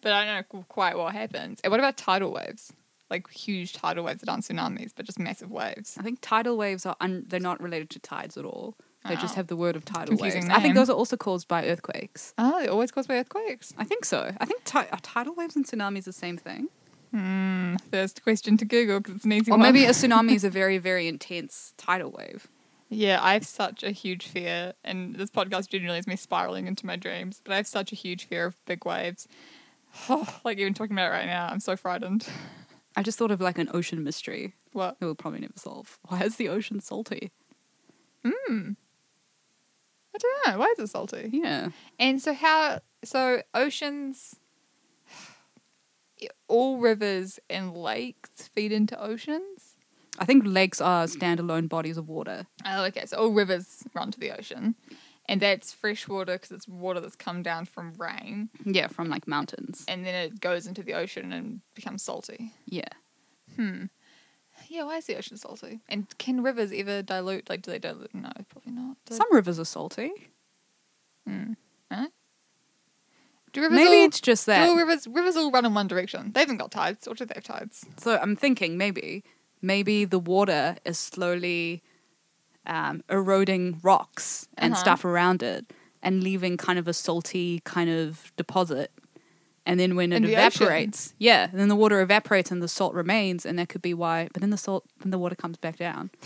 but 0.00 0.12
I 0.12 0.24
don't 0.24 0.50
know 0.52 0.64
quite 0.68 0.96
what 0.96 1.14
happens. 1.14 1.60
And 1.62 1.70
what 1.70 1.80
about 1.80 1.96
tidal 1.96 2.32
waves? 2.32 2.72
Like 3.10 3.28
huge 3.30 3.72
tidal 3.74 4.04
waves 4.04 4.20
that 4.20 4.28
aren't 4.30 4.44
tsunamis, 4.44 4.92
but 4.94 5.06
just 5.06 5.18
massive 5.18 5.50
waves. 5.50 5.96
I 5.98 6.02
think 6.02 6.18
tidal 6.22 6.56
waves 6.56 6.86
are 6.86 6.96
un- 7.00 7.24
they're 7.28 7.40
not 7.40 7.60
related 7.62 7.90
to 7.90 7.98
tides 7.98 8.36
at 8.36 8.44
all. 8.44 8.74
They 9.08 9.16
just 9.16 9.34
Oh. 9.34 9.36
have 9.36 9.48
the 9.48 9.56
word 9.56 9.74
of 9.74 9.84
tidal 9.84 10.16
Confusing 10.16 10.42
waves. 10.42 10.54
I 10.54 10.60
think 10.60 10.76
those 10.76 10.88
are 10.88 10.94
also 10.96 11.16
caused 11.16 11.48
by 11.48 11.66
earthquakes. 11.66 12.34
Oh, 12.38 12.60
they're 12.60 12.70
always 12.70 12.92
caused 12.92 13.08
by 13.08 13.16
earthquakes. 13.16 13.74
I 13.76 13.84
think 13.84 14.04
so. 14.04 14.32
I 14.38 14.44
think 14.44 14.62
ti- 14.64 14.78
are 14.78 15.00
tidal 15.02 15.34
waves 15.34 15.56
and 15.56 15.66
tsunamis 15.66 16.04
the 16.04 16.12
same 16.12 16.36
thing? 16.36 16.68
Hmm. 17.10 17.74
First 17.90 18.22
question 18.22 18.56
to 18.58 18.64
Google 18.64 19.00
because 19.00 19.16
it's 19.16 19.24
an 19.24 19.32
easy 19.32 19.50
Or 19.50 19.58
one. 19.58 19.60
maybe 19.62 19.84
a 19.84 19.90
tsunami 19.90 20.32
is 20.32 20.44
a 20.44 20.50
very, 20.60 20.78
very 20.78 21.08
intense 21.08 21.74
tidal 21.76 22.10
wave. 22.12 22.46
Yeah, 22.94 23.20
I 23.22 23.32
have 23.32 23.46
such 23.46 23.82
a 23.82 23.90
huge 23.90 24.26
fear, 24.26 24.74
and 24.84 25.14
this 25.16 25.30
podcast 25.30 25.70
generally 25.70 25.98
is 25.98 26.06
me 26.06 26.14
spiraling 26.14 26.66
into 26.66 26.84
my 26.84 26.96
dreams, 26.96 27.40
but 27.42 27.54
I 27.54 27.56
have 27.56 27.66
such 27.66 27.90
a 27.90 27.94
huge 27.94 28.24
fear 28.26 28.44
of 28.44 28.62
big 28.66 28.84
waves. 28.84 29.26
Oh, 30.10 30.28
like 30.44 30.58
even 30.58 30.74
talking 30.74 30.92
about 30.94 31.06
it 31.06 31.14
right 31.14 31.26
now, 31.26 31.48
I'm 31.50 31.60
so 31.60 31.74
frightened. 31.74 32.28
I 32.94 33.02
just 33.02 33.18
thought 33.18 33.30
of 33.30 33.40
like 33.40 33.56
an 33.58 33.70
ocean 33.72 34.04
mystery 34.04 34.52
What? 34.72 35.00
that 35.00 35.06
we'll 35.06 35.14
probably 35.14 35.40
never 35.40 35.54
solve. 35.56 35.98
Why 36.08 36.20
is 36.22 36.36
the 36.36 36.50
ocean 36.50 36.80
salty? 36.80 37.32
Hmm. 38.22 38.72
I 40.14 40.18
don't 40.18 40.46
know. 40.46 40.58
Why 40.58 40.66
is 40.66 40.78
it 40.78 40.90
salty? 40.90 41.30
Yeah. 41.32 41.70
And 41.98 42.20
so 42.20 42.34
how 42.34 42.80
so 43.02 43.40
oceans 43.54 44.36
all 46.48 46.76
rivers 46.76 47.40
and 47.48 47.74
lakes 47.74 48.48
feed 48.48 48.70
into 48.72 49.02
oceans? 49.02 49.71
I 50.18 50.24
think 50.24 50.44
lakes 50.46 50.80
are 50.80 51.06
standalone 51.06 51.68
bodies 51.68 51.96
of 51.96 52.08
water. 52.08 52.46
Oh, 52.66 52.84
okay. 52.84 53.06
So 53.06 53.16
all 53.16 53.30
rivers 53.32 53.82
run 53.94 54.10
to 54.12 54.20
the 54.20 54.30
ocean. 54.36 54.74
And 55.26 55.40
that's 55.40 55.72
fresh 55.72 56.08
water 56.08 56.34
because 56.34 56.50
it's 56.50 56.66
water 56.68 57.00
that's 57.00 57.16
come 57.16 57.42
down 57.42 57.64
from 57.64 57.94
rain 57.96 58.50
Yeah, 58.64 58.88
from 58.88 59.08
like 59.08 59.26
mountains. 59.28 59.84
and 59.88 60.04
then 60.04 60.14
it 60.14 60.40
goes 60.40 60.66
into 60.66 60.82
the 60.82 60.94
ocean 60.94 61.32
and 61.32 61.60
becomes 61.74 62.02
salty. 62.02 62.52
Yeah. 62.66 62.88
Hmm. 63.56 63.84
Yeah, 64.68 64.84
why 64.84 64.96
is 64.98 65.06
the 65.06 65.16
ocean 65.16 65.36
salty? 65.36 65.80
And 65.88 66.06
can 66.18 66.42
rivers 66.42 66.72
ever 66.74 67.02
dilute? 67.02 67.48
Like, 67.48 67.62
do 67.62 67.70
they 67.70 67.78
dilute? 67.78 68.14
No, 68.14 68.30
probably 68.48 68.72
not. 68.72 68.96
Do 69.06 69.14
Some 69.14 69.32
rivers 69.32 69.58
are 69.60 69.64
salty. 69.64 70.10
Hmm. 71.26 71.52
Huh? 71.90 72.08
Do 73.52 73.60
rivers 73.62 73.76
Maybe 73.76 73.98
all, 73.98 74.04
it's 74.06 74.20
just 74.20 74.46
that. 74.46 74.68
all 74.68 74.76
rivers 74.76 75.06
rivers 75.06 75.36
all 75.36 75.50
run 75.50 75.64
in 75.64 75.74
one 75.74 75.86
direction? 75.88 76.32
They 76.32 76.40
haven't 76.40 76.56
got 76.56 76.70
tides, 76.70 77.06
or 77.06 77.14
do 77.14 77.24
they 77.26 77.34
have 77.34 77.44
tides? 77.44 77.84
So 77.98 78.18
I'm 78.20 78.34
thinking 78.34 78.76
maybe, 78.78 79.24
maybe 79.62 80.04
the 80.04 80.18
water 80.18 80.76
is 80.84 80.98
slowly 80.98 81.82
um, 82.66 83.02
eroding 83.08 83.80
rocks 83.82 84.48
and 84.58 84.74
Uh-huh. 84.74 84.80
stuff 84.82 85.04
around 85.04 85.42
it 85.42 85.72
and 86.02 86.22
leaving 86.22 86.56
kind 86.56 86.78
of 86.78 86.86
a 86.88 86.92
salty 86.92 87.60
kind 87.64 87.88
of 87.90 88.32
deposit. 88.36 88.90
And 89.64 89.78
then 89.78 89.94
when 89.94 90.12
it 90.12 90.20
the 90.22 90.34
ocean? 90.36 90.62
evaporates, 90.66 91.14
yeah, 91.18 91.46
then 91.52 91.68
the 91.68 91.76
water 91.76 92.00
evaporates 92.00 92.50
and 92.50 92.60
the 92.60 92.66
salt 92.66 92.94
remains, 92.94 93.46
and 93.46 93.56
that 93.60 93.68
could 93.68 93.82
be 93.82 93.94
why. 93.94 94.28
But 94.32 94.40
then 94.40 94.50
the 94.50 94.56
salt, 94.56 94.84
then 95.00 95.10
the 95.12 95.18
water 95.18 95.36
comes 95.36 95.56
back 95.56 95.76
down. 95.76 96.10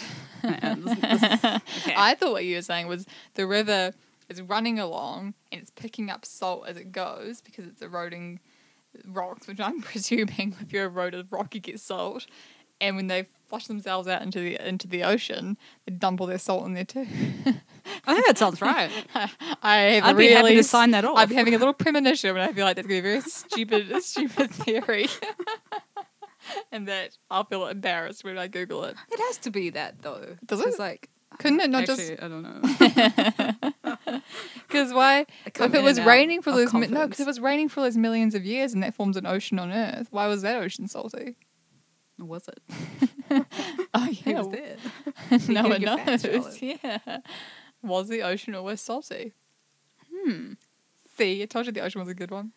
Yeah, 0.44 0.74
this- 0.76 0.98
this- 1.20 1.44
okay. 1.44 1.94
I 1.96 2.14
thought 2.14 2.32
what 2.32 2.44
you 2.44 2.54
were 2.56 2.62
saying 2.62 2.86
was 2.86 3.04
the 3.34 3.46
river 3.46 3.92
is 4.28 4.40
running 4.40 4.78
along 4.78 5.34
and 5.50 5.60
it's 5.60 5.70
picking 5.70 6.08
up 6.08 6.24
salt 6.24 6.66
as 6.68 6.76
it 6.76 6.92
goes 6.92 7.40
because 7.40 7.66
it's 7.66 7.82
eroding 7.82 8.38
rocks, 9.06 9.46
which 9.48 9.58
I'm 9.60 9.80
presuming 9.90 10.54
if 10.60 10.72
you 10.72 10.82
erode 10.82 11.14
a 11.14 11.26
rock, 11.30 11.54
you 11.54 11.60
get 11.60 11.80
salt. 11.80 12.26
And 12.80 12.96
when 12.96 13.06
they 13.06 13.26
flush 13.48 13.66
themselves 13.66 14.08
out 14.08 14.22
into 14.22 14.40
the 14.40 14.68
into 14.68 14.86
the 14.86 15.04
ocean, 15.04 15.56
they 15.86 15.94
dump 15.94 16.20
all 16.20 16.26
their 16.26 16.38
salt 16.38 16.66
in 16.66 16.74
there 16.74 16.84
too. 16.84 17.06
I 18.06 18.14
think 18.14 18.26
that 18.26 18.38
sounds 18.38 18.60
right. 18.60 18.90
I 19.62 19.76
have 19.76 20.04
I'd 20.04 20.16
be 20.16 20.24
really 20.24 20.34
happy 20.34 20.56
to 20.56 20.64
sign 20.64 20.90
that 20.90 21.04
off. 21.04 21.18
I'm 21.18 21.30
having 21.30 21.54
a 21.54 21.58
little 21.58 21.74
premonition, 21.74 22.30
and 22.30 22.40
I 22.40 22.52
feel 22.52 22.64
like 22.64 22.76
that's 22.76 22.86
going 22.86 22.98
to 22.98 23.02
be 23.02 23.08
a 23.08 23.20
very 23.20 23.22
stupid, 23.22 24.02
stupid 24.02 24.50
theory. 24.50 25.08
and 26.72 26.88
that 26.88 27.16
I'll 27.30 27.44
feel 27.44 27.66
embarrassed 27.66 28.24
when 28.24 28.38
I 28.38 28.48
Google 28.48 28.84
it. 28.84 28.96
It 29.10 29.20
has 29.20 29.38
to 29.38 29.50
be 29.50 29.70
that 29.70 30.02
though. 30.02 30.36
Does 30.44 30.60
it? 30.60 30.78
Like, 30.78 31.08
Couldn't 31.38 31.60
it 31.60 31.70
not 31.70 31.88
actually, 31.88 32.18
I 32.18 32.28
don't 32.28 32.42
know. 32.42 34.20
Because 34.68 34.92
why? 34.92 35.26
If 35.46 35.74
it 35.74 35.82
was 35.82 36.00
raining 36.00 36.42
for 36.42 36.52
those 36.52 36.72
mi- 36.72 36.88
no, 36.88 37.06
because 37.06 37.20
it 37.20 37.26
was 37.26 37.40
raining 37.40 37.68
for 37.68 37.80
those 37.80 37.96
millions 37.96 38.34
of 38.34 38.44
years, 38.44 38.74
and 38.74 38.82
that 38.82 38.94
forms 38.94 39.16
an 39.16 39.26
ocean 39.26 39.58
on 39.58 39.72
Earth. 39.72 40.08
Why 40.10 40.26
was 40.26 40.42
that 40.42 40.56
ocean 40.56 40.88
salty? 40.88 41.36
Was 42.18 42.48
it? 42.48 42.60
Oh 43.94 44.08
yeah, 44.24 44.40
was 44.40 44.48
there. 44.50 44.76
no 45.48 45.68
one 45.68 45.82
knows. 45.82 46.58
Yeah, 46.62 46.98
was 47.82 48.08
the 48.08 48.22
ocean 48.22 48.54
always 48.54 48.80
salty? 48.80 49.32
Hmm. 50.14 50.52
See, 51.16 51.42
I 51.42 51.46
told 51.46 51.66
you 51.66 51.72
the 51.72 51.80
ocean 51.80 52.00
was 52.00 52.08
a 52.08 52.14
good 52.14 52.30
one. 52.30 52.52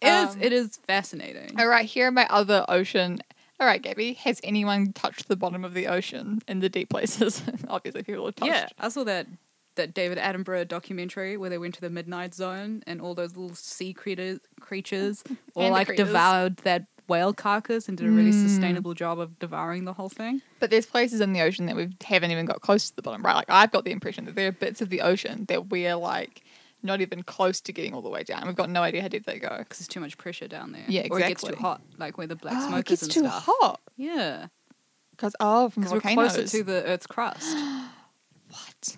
It 0.00 0.08
is. 0.08 0.34
Um, 0.34 0.42
It 0.42 0.52
is 0.52 0.76
fascinating. 0.86 1.58
All 1.58 1.66
right, 1.66 1.84
here 1.84 2.08
are 2.08 2.12
my 2.12 2.26
other 2.30 2.64
ocean. 2.68 3.18
All 3.58 3.66
right, 3.66 3.80
Gabby, 3.82 4.14
has 4.14 4.40
anyone 4.44 4.92
touched 4.92 5.28
the 5.28 5.36
bottom 5.36 5.64
of 5.64 5.74
the 5.74 5.86
ocean 5.86 6.40
in 6.46 6.60
the 6.60 6.68
deep 6.68 6.90
places? 6.90 7.42
Obviously, 7.68 8.02
people 8.02 8.26
have 8.26 8.34
touched. 8.36 8.50
Yeah, 8.52 8.68
I 8.78 8.88
saw 8.88 9.04
that 9.04 9.26
that 9.76 9.92
David 9.92 10.16
Attenborough 10.18 10.66
documentary 10.66 11.36
where 11.36 11.50
they 11.50 11.58
went 11.58 11.74
to 11.74 11.80
the 11.82 11.90
midnight 11.90 12.34
zone 12.34 12.82
and 12.86 13.00
all 13.00 13.14
those 13.14 13.36
little 13.36 13.54
sea 13.54 13.92
creatures 13.92 14.40
creatures 14.60 15.22
all 15.54 15.70
like 15.70 15.88
critters. 15.88 16.06
devoured 16.06 16.56
that 16.58 16.86
whale 17.08 17.32
carcass 17.32 17.88
and 17.88 17.96
did 17.96 18.06
a 18.06 18.10
really 18.10 18.30
Mm. 18.30 18.42
sustainable 18.42 18.94
job 18.94 19.18
of 19.18 19.38
devouring 19.38 19.84
the 19.84 19.92
whole 19.92 20.08
thing. 20.08 20.42
But 20.60 20.70
there's 20.70 20.86
places 20.86 21.20
in 21.20 21.32
the 21.32 21.40
ocean 21.42 21.66
that 21.66 21.76
we 21.76 21.88
haven't 22.04 22.30
even 22.30 22.46
got 22.46 22.60
close 22.60 22.90
to 22.90 22.96
the 22.96 23.02
bottom, 23.02 23.22
right? 23.22 23.34
Like 23.34 23.48
I've 23.50 23.70
got 23.70 23.84
the 23.84 23.92
impression 23.92 24.24
that 24.26 24.34
there 24.34 24.48
are 24.48 24.52
bits 24.52 24.80
of 24.80 24.88
the 24.90 25.00
ocean 25.02 25.44
that 25.46 25.68
we're 25.68 25.96
like 25.96 26.42
not 26.82 27.00
even 27.00 27.22
close 27.22 27.60
to 27.62 27.72
getting 27.72 27.94
all 27.94 28.02
the 28.02 28.08
way 28.08 28.22
down. 28.22 28.46
We've 28.46 28.54
got 28.54 28.70
no 28.70 28.82
idea 28.82 29.02
how 29.02 29.08
deep 29.08 29.24
they 29.26 29.38
go. 29.38 29.56
Because 29.58 29.78
there's 29.78 29.88
too 29.88 30.00
much 30.00 30.16
pressure 30.18 30.46
down 30.46 30.72
there. 30.72 30.84
Yeah, 30.86 31.00
exactly. 31.02 31.16
Or 31.16 31.24
it 31.24 31.28
gets 31.28 31.42
too 31.42 31.54
hot, 31.56 31.80
like 31.98 32.18
where 32.18 32.26
the 32.26 32.36
black 32.36 32.54
Oh, 32.56 32.68
smoke 32.68 32.80
it 32.80 32.86
gets 32.86 33.02
is 33.02 33.08
and 33.08 33.14
too 33.24 33.28
stuff. 33.30 33.44
hot 33.46 33.80
Yeah, 33.96 34.46
because 35.12 35.34
oh, 35.40 35.68
from 35.70 35.82
the 35.84 35.88
because 35.90 36.04
we're 36.04 36.14
closer 36.14 36.46
to 36.46 36.62
the 36.62 36.84
Earth's 36.84 37.06
crust. 37.06 37.56
what? 38.50 38.96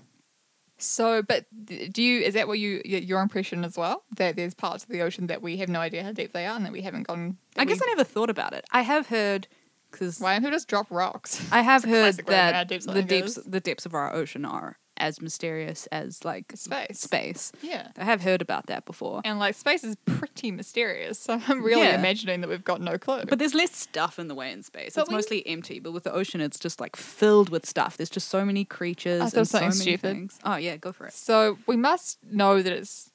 So, 0.78 1.22
but 1.22 1.46
do 1.92 2.02
you? 2.02 2.20
Is 2.20 2.34
that 2.34 2.46
what 2.48 2.58
you 2.58 2.80
your 2.84 3.20
impression 3.20 3.64
as 3.64 3.76
well? 3.76 4.04
That 4.16 4.36
there's 4.36 4.54
parts 4.54 4.84
of 4.84 4.90
the 4.90 5.02
ocean 5.02 5.26
that 5.26 5.42
we 5.42 5.56
have 5.58 5.68
no 5.68 5.80
idea 5.80 6.02
how 6.04 6.12
deep 6.12 6.32
they 6.32 6.46
are, 6.46 6.54
and 6.56 6.64
that 6.64 6.72
we 6.72 6.82
haven't 6.82 7.06
gone. 7.06 7.36
I 7.56 7.64
guess 7.64 7.80
we- 7.80 7.86
I 7.86 7.90
never 7.94 8.04
thought 8.04 8.30
about 8.30 8.52
it. 8.52 8.64
I 8.70 8.82
have 8.82 9.08
heard 9.08 9.48
because 9.90 10.20
Why 10.20 10.32
don't 10.34 10.42
people 10.42 10.54
just 10.56 10.68
drop 10.68 10.86
rocks? 10.90 11.44
I 11.50 11.62
have 11.62 11.82
heard 11.92 12.02
classic 12.14 12.28
way 12.28 12.34
to 12.36 12.40
know 12.40 12.52
how 12.52 12.64
that 12.64 12.68
the 13.08 13.24
is. 13.24 13.34
the 13.36 13.60
depths 13.60 13.86
of 13.86 13.94
our 13.94 14.12
ocean 14.14 14.44
are 14.44 14.78
as 14.98 15.20
mysterious 15.20 15.86
as 15.92 16.24
like 16.24 16.52
Space. 16.54 17.00
Space. 17.00 17.52
Yeah. 17.62 17.88
I 17.96 18.04
have 18.04 18.22
heard 18.22 18.42
about 18.42 18.66
that 18.66 18.84
before. 18.84 19.20
And 19.24 19.38
like 19.38 19.54
space 19.54 19.84
is 19.84 19.96
pretty 20.06 20.50
mysterious, 20.50 21.18
so 21.18 21.40
I'm 21.48 21.62
really 21.62 21.82
Yeah. 21.82 21.98
imagining 21.98 22.40
that 22.42 22.48
we've 22.48 22.64
got 22.64 22.80
no 22.80 22.98
clue. 22.98 23.24
But 23.28 23.38
there's 23.38 23.54
less 23.54 23.74
stuff 23.74 24.18
in 24.18 24.28
the 24.28 24.34
way 24.34 24.52
in 24.52 24.62
space. 24.62 24.94
But 24.94 25.02
it's 25.02 25.10
we- 25.10 25.14
mostly 25.16 25.46
empty. 25.46 25.80
But 25.80 25.92
with 25.92 26.04
the 26.04 26.12
ocean, 26.12 26.40
it's 26.40 26.58
just 26.58 26.80
like 26.80 26.96
filled 26.96 27.48
with 27.48 27.64
stuff. 27.66 27.96
There's 27.96 28.10
just 28.10 28.28
so 28.28 28.44
many 28.44 28.64
creatures 28.64 29.20
I 29.34 29.38
and 29.38 29.48
so 29.48 29.60
many 29.60 29.72
stupid. 29.72 30.00
things. 30.00 30.38
Oh 30.44 30.56
yeah, 30.56 30.76
go 30.76 30.92
for 30.92 31.06
it. 31.06 31.12
So 31.14 31.58
we 31.66 31.76
must 31.76 32.18
know 32.24 32.62
that 32.62 32.72
it's 32.72 33.10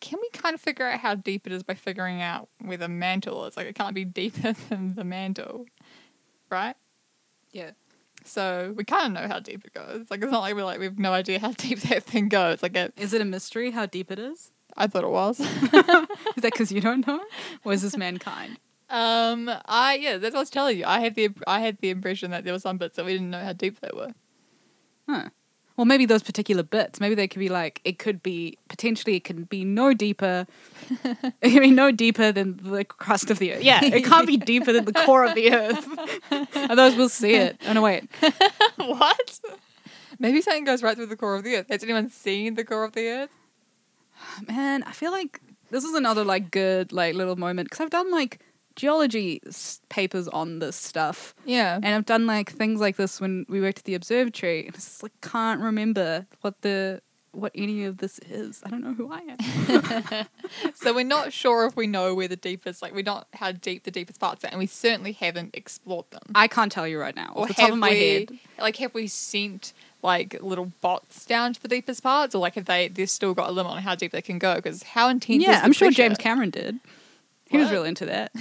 can 0.00 0.18
we 0.20 0.28
kind 0.30 0.52
of 0.52 0.60
figure 0.60 0.84
out 0.84 0.98
how 0.98 1.14
deep 1.14 1.46
it 1.46 1.52
is 1.52 1.62
by 1.62 1.74
figuring 1.74 2.20
out 2.20 2.48
where 2.60 2.76
the 2.76 2.88
mantle 2.88 3.44
is? 3.46 3.56
Like 3.56 3.66
it 3.68 3.76
can't 3.76 3.94
be 3.94 4.04
deeper 4.04 4.52
than 4.68 4.94
the 4.96 5.04
mantle, 5.04 5.66
right? 6.50 6.74
Yeah. 7.52 7.70
So 8.26 8.74
we 8.76 8.84
kind 8.84 9.06
of 9.06 9.22
know 9.22 9.28
how 9.28 9.40
deep 9.40 9.64
it 9.64 9.74
goes. 9.74 10.06
Like 10.10 10.22
it's 10.22 10.32
not 10.32 10.40
like 10.40 10.54
we're 10.54 10.64
like 10.64 10.78
we 10.78 10.84
have 10.86 10.98
no 10.98 11.12
idea 11.12 11.38
how 11.38 11.52
deep 11.56 11.80
that 11.82 12.04
thing 12.04 12.28
goes. 12.28 12.62
Like 12.62 12.76
it, 12.76 12.92
Is 12.96 13.12
it 13.12 13.20
a 13.20 13.24
mystery 13.24 13.70
how 13.70 13.86
deep 13.86 14.10
it 14.10 14.18
is? 14.18 14.50
I 14.76 14.86
thought 14.86 15.04
it 15.04 15.10
was. 15.10 15.38
Is 15.40 15.48
that 15.70 16.06
because 16.42 16.72
you 16.72 16.80
don't 16.80 17.06
know? 17.06 17.20
Or 17.64 17.72
is 17.72 17.82
this 17.82 17.96
mankind? 17.96 18.58
um, 18.88 19.50
I 19.66 19.94
yeah, 20.00 20.18
that's 20.18 20.32
what 20.34 20.40
I 20.40 20.42
was 20.42 20.50
telling 20.50 20.78
you. 20.78 20.84
I 20.86 21.00
had 21.00 21.14
the 21.14 21.30
I 21.46 21.60
had 21.60 21.78
the 21.80 21.90
impression 21.90 22.30
that 22.30 22.44
there 22.44 22.52
were 22.52 22.58
some 22.58 22.78
bits 22.78 22.96
that 22.96 23.04
we 23.04 23.12
didn't 23.12 23.30
know 23.30 23.42
how 23.42 23.52
deep 23.52 23.80
they 23.80 23.90
were. 23.94 24.12
Huh. 25.08 25.28
Well, 25.82 25.88
maybe 25.88 26.06
those 26.06 26.22
particular 26.22 26.62
bits. 26.62 27.00
Maybe 27.00 27.16
they 27.16 27.26
could 27.26 27.40
be 27.40 27.48
like 27.48 27.80
it 27.82 27.98
could 27.98 28.22
be 28.22 28.56
potentially 28.68 29.16
it 29.16 29.24
can 29.24 29.42
be 29.42 29.64
no 29.64 29.92
deeper. 29.92 30.46
it 31.04 31.50
can 31.50 31.58
be 31.58 31.72
no 31.72 31.90
deeper 31.90 32.30
than 32.30 32.56
the 32.62 32.84
crust 32.84 33.32
of 33.32 33.40
the 33.40 33.54
earth. 33.54 33.64
Yeah, 33.64 33.84
it 33.84 34.04
can't 34.04 34.28
be 34.28 34.36
deeper 34.36 34.72
than 34.72 34.84
the 34.84 34.92
core 34.92 35.24
of 35.24 35.34
the 35.34 35.52
earth. 35.52 35.84
Otherwise, 36.54 36.94
we'll 36.94 37.08
see 37.08 37.34
it. 37.34 37.60
Oh 37.66 37.72
no, 37.72 37.82
wait. 37.82 38.08
what? 38.76 39.40
Maybe 40.20 40.40
something 40.40 40.62
goes 40.62 40.84
right 40.84 40.94
through 40.94 41.06
the 41.06 41.16
core 41.16 41.34
of 41.34 41.42
the 41.42 41.56
earth. 41.56 41.66
Has 41.68 41.82
anyone 41.82 42.10
seen 42.10 42.54
the 42.54 42.62
core 42.62 42.84
of 42.84 42.92
the 42.92 43.08
earth? 43.08 43.30
Man, 44.46 44.84
I 44.84 44.92
feel 44.92 45.10
like 45.10 45.40
this 45.72 45.82
is 45.82 45.94
another 45.94 46.22
like 46.22 46.52
good 46.52 46.92
like 46.92 47.16
little 47.16 47.34
moment 47.34 47.70
because 47.70 47.80
I've 47.80 47.90
done 47.90 48.12
like 48.12 48.38
geology 48.76 49.40
s- 49.46 49.80
papers 49.88 50.28
on 50.28 50.58
this 50.58 50.76
stuff. 50.76 51.34
Yeah. 51.44 51.76
And 51.82 51.86
I've 51.94 52.06
done 52.06 52.26
like 52.26 52.50
things 52.52 52.80
like 52.80 52.96
this 52.96 53.20
when 53.20 53.46
we 53.48 53.60
worked 53.60 53.78
at 53.80 53.84
the 53.84 53.94
observatory, 53.94 54.66
and 54.66 54.74
it's 54.74 54.84
just, 54.84 55.02
like 55.02 55.12
can't 55.20 55.60
remember 55.60 56.26
what 56.40 56.60
the 56.62 57.02
what 57.34 57.50
any 57.54 57.84
of 57.84 57.96
this 57.96 58.18
is. 58.28 58.60
I 58.62 58.68
don't 58.68 58.82
know 58.84 58.92
who 58.92 59.10
I 59.10 59.20
am. 59.26 60.26
so 60.74 60.92
we're 60.94 61.02
not 61.04 61.32
sure 61.32 61.64
if 61.64 61.74
we 61.76 61.86
know 61.86 62.14
where 62.14 62.28
the 62.28 62.36
deepest, 62.36 62.82
like 62.82 62.94
we 62.94 63.02
don't 63.02 63.24
how 63.34 63.52
deep 63.52 63.84
the 63.84 63.90
deepest 63.90 64.20
parts 64.20 64.44
are, 64.44 64.48
and 64.48 64.58
we 64.58 64.66
certainly 64.66 65.12
haven't 65.12 65.54
explored 65.54 66.04
them. 66.10 66.20
I 66.34 66.46
can't 66.48 66.70
tell 66.70 66.86
you 66.86 66.98
right 67.00 67.16
now 67.16 67.32
Or 67.34 67.42
off 67.42 67.48
the 67.48 67.54
top 67.54 67.62
have 67.64 67.72
of 67.72 67.78
my 67.78 67.88
we, 67.90 68.00
head. 68.18 68.38
like 68.58 68.76
have 68.76 68.92
we 68.94 69.06
sent 69.06 69.72
like 70.02 70.42
little 70.42 70.72
bots 70.82 71.24
down 71.24 71.54
to 71.54 71.62
the 71.62 71.68
deepest 71.68 72.02
parts, 72.02 72.34
or 72.34 72.38
like 72.38 72.54
have 72.56 72.66
they 72.66 72.88
they've 72.88 73.08
still 73.08 73.32
got 73.34 73.48
a 73.48 73.52
limit 73.52 73.72
on 73.72 73.82
how 73.82 73.94
deep 73.94 74.12
they 74.12 74.20
can 74.22 74.38
go? 74.38 74.56
Because 74.56 74.82
how 74.82 75.08
intense? 75.08 75.42
Yeah, 75.42 75.60
I'm 75.64 75.72
sure? 75.72 75.90
James 75.90 76.18
Cameron 76.18 76.50
did. 76.50 76.80
He 77.52 77.58
was 77.58 77.66
What? 77.68 77.72
real 77.74 77.84
into 77.84 78.06
that. 78.06 78.32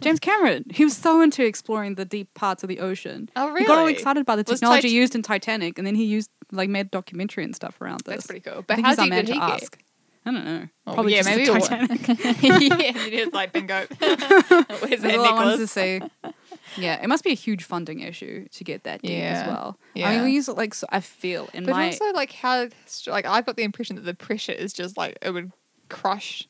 James 0.00 0.20
Cameron, 0.20 0.64
he 0.70 0.84
was 0.84 0.96
so 0.96 1.20
into 1.20 1.44
exploring 1.44 1.96
the 1.96 2.04
deep 2.04 2.32
parts 2.34 2.62
of 2.62 2.68
the 2.68 2.78
ocean. 2.78 3.28
Oh 3.34 3.52
He 3.56 3.64
got 3.64 3.78
all 3.78 3.84
really? 3.86 3.94
excited 3.94 4.24
by 4.26 4.36
the 4.36 4.44
Was 4.46 4.60
technology 4.60 4.88
Tit- 4.88 4.92
used 4.92 5.14
in 5.16 5.22
Titanic, 5.22 5.76
and 5.78 5.86
then 5.86 5.94
he 5.96 6.04
used 6.04 6.30
like 6.52 6.68
made 6.70 6.86
a 6.86 6.88
documentary 6.90 7.42
and 7.44 7.54
stuff 7.56 7.80
around 7.80 8.00
this. 8.04 8.14
That's 8.14 8.26
pretty 8.26 8.40
cool. 8.40 8.58
I 8.58 8.60
But 8.60 8.74
think 8.76 8.84
how 8.86 8.90
he's 8.92 8.98
our 9.00 9.04
deep 9.06 9.10
man 9.10 9.24
did 9.24 9.26
to 9.28 9.32
he 9.34 9.40
get? 9.40 9.62
ask. 9.62 9.78
I 10.26 10.30
don't 10.30 10.44
know. 10.44 10.68
Oh, 10.86 10.92
Probably 10.94 11.12
yeah, 11.14 11.22
just 11.22 11.28
maybe 11.30 11.46
the 11.46 11.54
it 11.56 11.60
Titanic. 11.62 12.08
yeah, 12.86 13.06
it 13.06 13.12
is 13.14 13.32
like 13.32 13.52
bingo. 13.52 13.86
Where's 13.98 14.20
That's 14.20 15.02
that 15.02 15.18
all 15.18 15.24
I 15.24 15.32
wanted 15.32 15.52
to 15.52 15.58
necklace? 15.58 15.70
say. 15.70 16.00
Yeah, 16.76 17.02
it 17.02 17.08
must 17.08 17.24
be 17.24 17.30
a 17.30 17.34
huge 17.34 17.64
funding 17.64 18.00
issue 18.00 18.46
to 18.46 18.62
get 18.62 18.84
that 18.84 19.00
deep 19.00 19.12
as 19.12 19.38
Yeah. 19.40 19.46
well. 19.48 19.78
I 19.96 19.98
Yeah. 19.98 20.10
mean, 20.12 20.24
we 20.24 20.32
use 20.32 20.48
it 20.50 20.56
like 20.56 20.74
so 20.74 20.86
I 20.90 21.00
feel 21.00 21.48
in 21.54 21.64
But 21.64 21.72
my 21.72 21.86
also, 21.86 22.04
like 22.12 22.30
how, 22.32 22.68
like 23.06 23.24
I've 23.24 23.46
got 23.46 23.56
the 23.56 23.62
impression 23.62 23.96
that 23.96 24.02
the 24.04 24.12
pressure 24.14 24.52
is 24.52 24.74
just 24.74 24.96
like 24.98 25.16
it 25.22 25.30
would 25.30 25.50
crush 25.88 26.46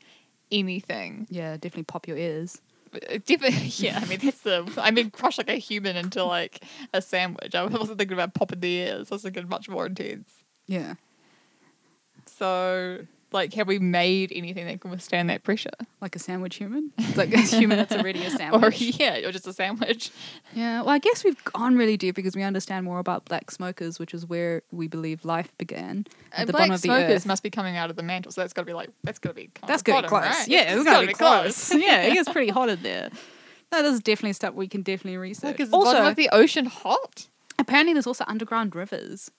anything. 0.52 1.26
yeah, 1.30 1.52
definitely 1.54 1.84
pop 1.84 2.06
your 2.08 2.16
ears. 2.16 2.60
Uh, 2.92 2.98
but 3.00 3.26
Definitely, 3.26 3.66
yeah. 3.76 4.00
I 4.02 4.06
mean, 4.06 4.18
that's 4.22 4.40
the. 4.40 4.66
I 4.78 4.90
mean, 4.90 5.10
crush 5.10 5.36
like 5.38 5.50
a 5.50 5.54
human 5.56 5.96
into 5.96 6.24
like 6.24 6.64
a 6.94 7.02
sandwich. 7.02 7.54
I 7.54 7.64
wasn't 7.66 7.98
thinking 7.98 8.14
about 8.14 8.34
popping 8.34 8.60
the 8.60 8.72
ears. 8.72 9.08
I 9.10 9.14
was 9.16 9.22
thinking 9.22 9.48
much 9.48 9.68
more 9.68 9.86
intense. 9.86 10.30
Yeah, 10.66 10.94
So, 12.26 13.06
like, 13.30 13.52
have 13.54 13.66
we 13.68 13.78
made 13.78 14.32
anything 14.34 14.66
that 14.66 14.80
can 14.80 14.90
withstand 14.90 15.28
that 15.30 15.42
pressure? 15.44 15.70
like 16.00 16.14
a 16.16 16.18
sandwich 16.18 16.56
human. 16.56 16.92
It's 16.98 17.16
like 17.16 17.32
a 17.34 17.40
human 17.40 17.76
that's 17.78 17.94
already 17.94 18.22
a 18.24 18.28
Or 18.28 18.30
sandwich. 18.30 18.80
yeah, 19.00 19.16
or 19.26 19.32
just 19.32 19.46
a 19.46 19.52
sandwich. 19.52 20.10
Yeah, 20.54 20.80
well, 20.80 20.90
I 20.90 20.98
guess 20.98 21.24
we've 21.24 21.42
gone 21.44 21.76
really 21.76 21.96
deep 21.96 22.14
because 22.14 22.36
we 22.36 22.42
understand 22.42 22.84
more 22.84 22.98
about 23.00 23.24
black 23.24 23.50
smokers, 23.50 23.98
which 23.98 24.14
is 24.14 24.26
where 24.26 24.62
we 24.70 24.86
believe 24.88 25.24
life 25.24 25.52
began 25.58 26.06
at 26.32 26.40
And 26.40 26.48
the 26.48 26.52
black 26.52 26.62
bottom 26.62 26.74
of 26.74 26.82
the 26.82 26.86
smokers 26.88 27.16
earth. 27.16 27.26
must 27.26 27.42
be 27.42 27.50
coming 27.50 27.76
out 27.76 27.90
of 27.90 27.96
the 27.96 28.02
mantle, 28.02 28.32
so 28.32 28.40
that's 28.40 28.52
got 28.52 28.62
to 28.62 28.66
be 28.66 28.72
like 28.72 28.90
that's 29.04 29.18
got 29.18 29.30
to 29.30 29.34
be. 29.34 29.50
That's 29.66 29.82
be 29.82 29.92
close. 29.92 30.10
right? 30.10 30.48
Yeah, 30.48 30.60
it's, 30.62 30.72
it's 30.76 30.84
gotta 30.84 31.06
be 31.06 31.12
close. 31.14 31.74
yeah, 31.74 32.02
it 32.02 32.14
gets 32.14 32.28
pretty 32.28 32.50
hot 32.50 32.68
in 32.68 32.82
there. 32.82 33.10
no 33.12 33.18
That 33.70 33.84
is 33.84 34.00
definitely 34.00 34.32
stuff 34.32 34.54
we 34.54 34.68
can 34.68 34.82
definitely 34.82 35.18
research. 35.18 35.58
The 35.58 35.68
also, 35.72 35.98
of 36.04 36.16
the 36.16 36.28
ocean 36.32 36.66
hot. 36.66 37.28
apparently, 37.58 37.92
there's 37.92 38.06
also 38.06 38.24
underground 38.26 38.74
rivers, 38.74 39.30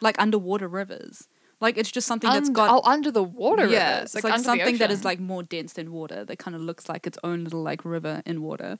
like 0.00 0.16
underwater 0.18 0.68
rivers. 0.68 1.28
Like 1.60 1.76
it's 1.76 1.90
just 1.90 2.06
something 2.06 2.30
that's 2.30 2.48
Und- 2.48 2.54
got 2.54 2.70
oh 2.70 2.88
under 2.88 3.10
the 3.10 3.22
water. 3.22 3.66
yeah, 3.66 3.96
rivers, 3.96 4.14
it's 4.14 4.24
like, 4.24 4.32
like, 4.32 4.40
something 4.44 4.78
that 4.78 4.90
is 4.90 5.04
like 5.04 5.20
more 5.20 5.42
dense 5.42 5.74
than 5.74 5.92
water. 5.92 6.24
That 6.24 6.38
kind 6.38 6.54
of 6.54 6.62
looks 6.62 6.88
like 6.88 7.06
its 7.06 7.18
own 7.22 7.44
little 7.44 7.62
like 7.62 7.84
river 7.84 8.22
in 8.24 8.42
water. 8.42 8.78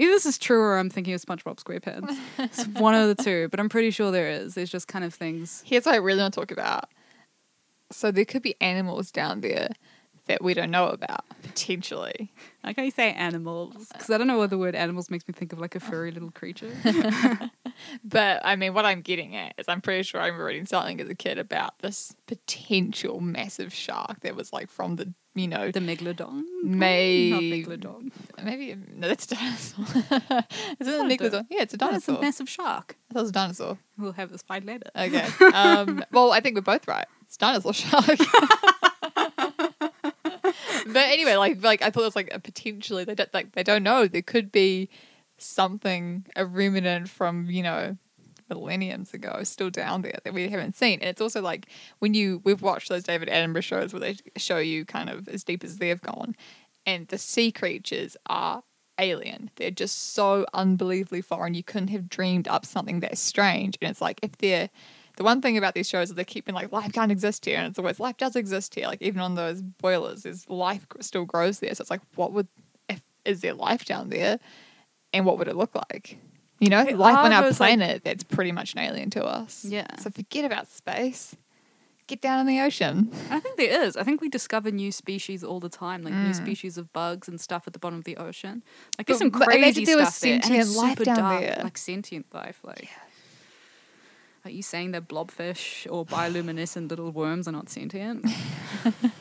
Either 0.00 0.12
this 0.12 0.26
is 0.26 0.38
true 0.38 0.60
or 0.60 0.78
I'm 0.78 0.90
thinking 0.90 1.12
of 1.14 1.20
SpongeBob 1.20 1.62
SquarePants. 1.62 2.16
it's 2.38 2.66
one 2.80 2.94
of 2.94 3.08
the 3.08 3.20
two, 3.20 3.48
but 3.48 3.58
I'm 3.58 3.68
pretty 3.68 3.90
sure 3.90 4.12
there 4.12 4.28
is. 4.30 4.54
There's 4.54 4.70
just 4.70 4.86
kind 4.86 5.04
of 5.04 5.12
things. 5.12 5.62
Here's 5.66 5.86
what 5.86 5.94
I 5.94 5.98
really 5.98 6.20
want 6.20 6.34
to 6.34 6.40
talk 6.40 6.52
about. 6.52 6.88
So 7.90 8.10
there 8.12 8.24
could 8.24 8.42
be 8.42 8.54
animals 8.60 9.10
down 9.10 9.40
there 9.40 9.70
that 10.26 10.42
we 10.42 10.54
don't 10.54 10.70
know 10.70 10.88
about 10.88 11.24
potentially. 11.42 12.30
Like 12.62 12.76
how 12.76 12.82
you 12.82 12.90
say 12.90 13.12
animals, 13.12 13.88
because 13.92 14.10
I 14.10 14.18
don't 14.18 14.26
know 14.28 14.38
what 14.38 14.50
the 14.50 14.58
word 14.58 14.74
animals 14.74 15.10
makes 15.10 15.26
me 15.26 15.32
think 15.32 15.52
of 15.52 15.58
like 15.58 15.74
a 15.74 15.80
furry 15.80 16.12
little 16.12 16.30
creature. 16.30 16.70
But 18.04 18.40
I 18.44 18.56
mean, 18.56 18.74
what 18.74 18.84
I'm 18.84 19.00
getting 19.02 19.36
at 19.36 19.54
is 19.58 19.66
I'm 19.68 19.80
pretty 19.80 20.02
sure 20.02 20.20
I 20.20 20.26
remember 20.26 20.44
reading 20.46 20.66
something 20.66 21.00
as 21.00 21.08
a 21.08 21.14
kid 21.14 21.38
about 21.38 21.78
this 21.80 22.14
potential 22.26 23.20
massive 23.20 23.72
shark 23.72 24.20
that 24.20 24.34
was 24.36 24.52
like 24.52 24.70
from 24.70 24.96
the, 24.96 25.12
you 25.34 25.46
know, 25.48 25.70
the 25.70 25.80
megalodon, 25.80 26.42
May- 26.64 27.30
not 27.30 27.42
megalodon. 27.42 28.10
maybe 28.42 28.74
no, 28.94 29.08
that's 29.08 29.26
a 29.30 29.34
dinosaur. 29.34 29.84
is 30.80 30.88
it 30.88 31.00
a 31.00 31.04
megalodon? 31.04 31.46
Yeah, 31.50 31.62
it's 31.62 31.74
a 31.74 31.76
No, 31.76 31.90
it's 31.90 32.04
a 32.08 32.12
dinosaur. 32.12 32.20
massive 32.20 32.48
shark. 32.48 32.96
I 33.10 33.14
thought 33.14 33.20
it 33.20 33.22
was 33.22 33.30
a 33.30 33.32
dinosaur. 33.32 33.78
We'll 33.96 34.12
have 34.12 34.30
this 34.30 34.42
fight 34.42 34.64
later. 34.64 34.90
Okay. 34.96 35.26
Um, 35.54 36.04
well, 36.12 36.32
I 36.32 36.40
think 36.40 36.54
we're 36.56 36.62
both 36.62 36.86
right. 36.88 37.06
It's 37.22 37.36
dinosaur 37.36 37.72
shark. 37.74 38.04
but 40.86 40.96
anyway, 40.96 41.36
like 41.36 41.62
like 41.62 41.82
I 41.82 41.90
thought 41.90 42.02
it 42.02 42.06
was 42.06 42.16
like 42.16 42.30
a 42.32 42.38
potentially 42.38 43.04
they 43.04 43.14
don't 43.14 43.32
like 43.34 43.52
they 43.52 43.62
don't 43.62 43.82
know. 43.82 44.06
There 44.06 44.22
could 44.22 44.50
be 44.52 44.88
something 45.38 46.26
a 46.36 46.44
remnant 46.44 47.08
from 47.08 47.50
you 47.50 47.62
know 47.62 47.96
millenniums 48.48 49.12
ago 49.12 49.42
still 49.42 49.70
down 49.70 50.02
there 50.02 50.18
that 50.24 50.32
we 50.32 50.48
haven't 50.48 50.74
seen. 50.74 51.00
And 51.00 51.08
it's 51.08 51.20
also 51.20 51.40
like 51.40 51.68
when 51.98 52.14
you 52.14 52.40
we've 52.44 52.62
watched 52.62 52.88
those 52.88 53.04
David 53.04 53.28
Attenborough 53.28 53.62
shows 53.62 53.92
where 53.92 54.00
they 54.00 54.16
show 54.36 54.58
you 54.58 54.84
kind 54.84 55.10
of 55.10 55.28
as 55.28 55.44
deep 55.44 55.64
as 55.64 55.78
they've 55.78 56.00
gone, 56.00 56.34
and 56.86 57.08
the 57.08 57.18
sea 57.18 57.52
creatures 57.52 58.16
are 58.26 58.62
alien. 58.98 59.50
They're 59.56 59.70
just 59.70 60.14
so 60.14 60.44
unbelievably 60.54 61.22
foreign. 61.22 61.54
You 61.54 61.62
couldn't 61.62 61.88
have 61.88 62.08
dreamed 62.08 62.48
up 62.48 62.66
something 62.66 63.00
that 63.00 63.16
strange. 63.16 63.78
And 63.80 63.90
it's 63.90 64.00
like 64.00 64.18
if 64.22 64.36
they're 64.38 64.70
the 65.16 65.24
one 65.24 65.42
thing 65.42 65.58
about 65.58 65.74
these 65.74 65.88
shows 65.88 66.10
is 66.10 66.14
they 66.14 66.24
keep 66.24 66.44
being 66.44 66.54
like 66.54 66.70
life 66.70 66.92
can't 66.92 67.10
exist 67.10 67.44
here, 67.44 67.58
and 67.58 67.66
it's 67.66 67.78
always 67.78 67.98
life 67.98 68.16
does 68.16 68.36
exist 68.36 68.74
here. 68.76 68.86
Like 68.86 69.02
even 69.02 69.20
on 69.20 69.34
those 69.34 69.62
boilers, 69.62 70.22
there's 70.22 70.48
life 70.48 70.86
still 71.00 71.24
grows 71.24 71.58
there. 71.58 71.74
So 71.74 71.82
it's 71.82 71.90
like, 71.90 72.02
what 72.14 72.32
would 72.32 72.46
if 72.88 73.02
is 73.24 73.40
there 73.40 73.54
life 73.54 73.84
down 73.84 74.10
there, 74.10 74.38
and 75.12 75.24
what 75.26 75.38
would 75.38 75.48
it 75.48 75.56
look 75.56 75.74
like? 75.74 76.18
You 76.60 76.70
know, 76.70 76.82
life 76.82 77.16
on 77.18 77.32
our 77.32 77.42
those, 77.44 77.60
like- 77.60 77.68
planet 77.76 78.02
that's 78.04 78.24
pretty 78.24 78.50
much 78.52 78.72
an 78.74 78.80
alien 78.80 79.10
to 79.10 79.24
us. 79.24 79.64
Yeah. 79.64 79.86
So 79.98 80.10
forget 80.10 80.44
about 80.44 80.68
space. 80.68 81.36
Get 82.08 82.22
down 82.22 82.40
in 82.40 82.46
the 82.46 82.58
ocean. 82.60 83.10
I 83.30 83.38
think 83.38 83.58
there 83.58 83.82
is. 83.82 83.94
I 83.96 84.02
think 84.02 84.22
we 84.22 84.30
discover 84.30 84.70
new 84.70 84.90
species 84.90 85.44
all 85.44 85.60
the 85.60 85.68
time, 85.68 86.02
like 86.02 86.14
new 86.14 86.30
Mm. 86.30 86.34
species 86.34 86.78
of 86.78 86.90
bugs 86.94 87.28
and 87.28 87.38
stuff 87.38 87.64
at 87.66 87.74
the 87.74 87.78
bottom 87.78 87.98
of 87.98 88.04
the 88.04 88.16
ocean. 88.16 88.62
Like 88.96 89.06
there's 89.06 89.18
But- 89.18 89.24
some 89.24 89.30
crazy 89.30 89.84
there 89.84 89.98
stuff 90.06 90.20
there, 90.20 90.40
and 90.42 90.54
it's 90.54 90.74
life 90.74 90.92
super 90.92 91.04
down 91.04 91.16
dark, 91.18 91.40
there. 91.42 91.60
like 91.62 91.76
sentient 91.76 92.26
life. 92.32 92.60
Like, 92.64 92.88
are 94.44 94.50
you 94.50 94.62
saying 94.62 94.92
that 94.92 95.06
blobfish 95.06 95.86
or 95.92 96.06
bioluminescent 96.06 96.88
little 96.88 97.10
worms 97.12 97.46
are 97.46 97.52
not 97.52 97.68
sentient? 97.68 98.24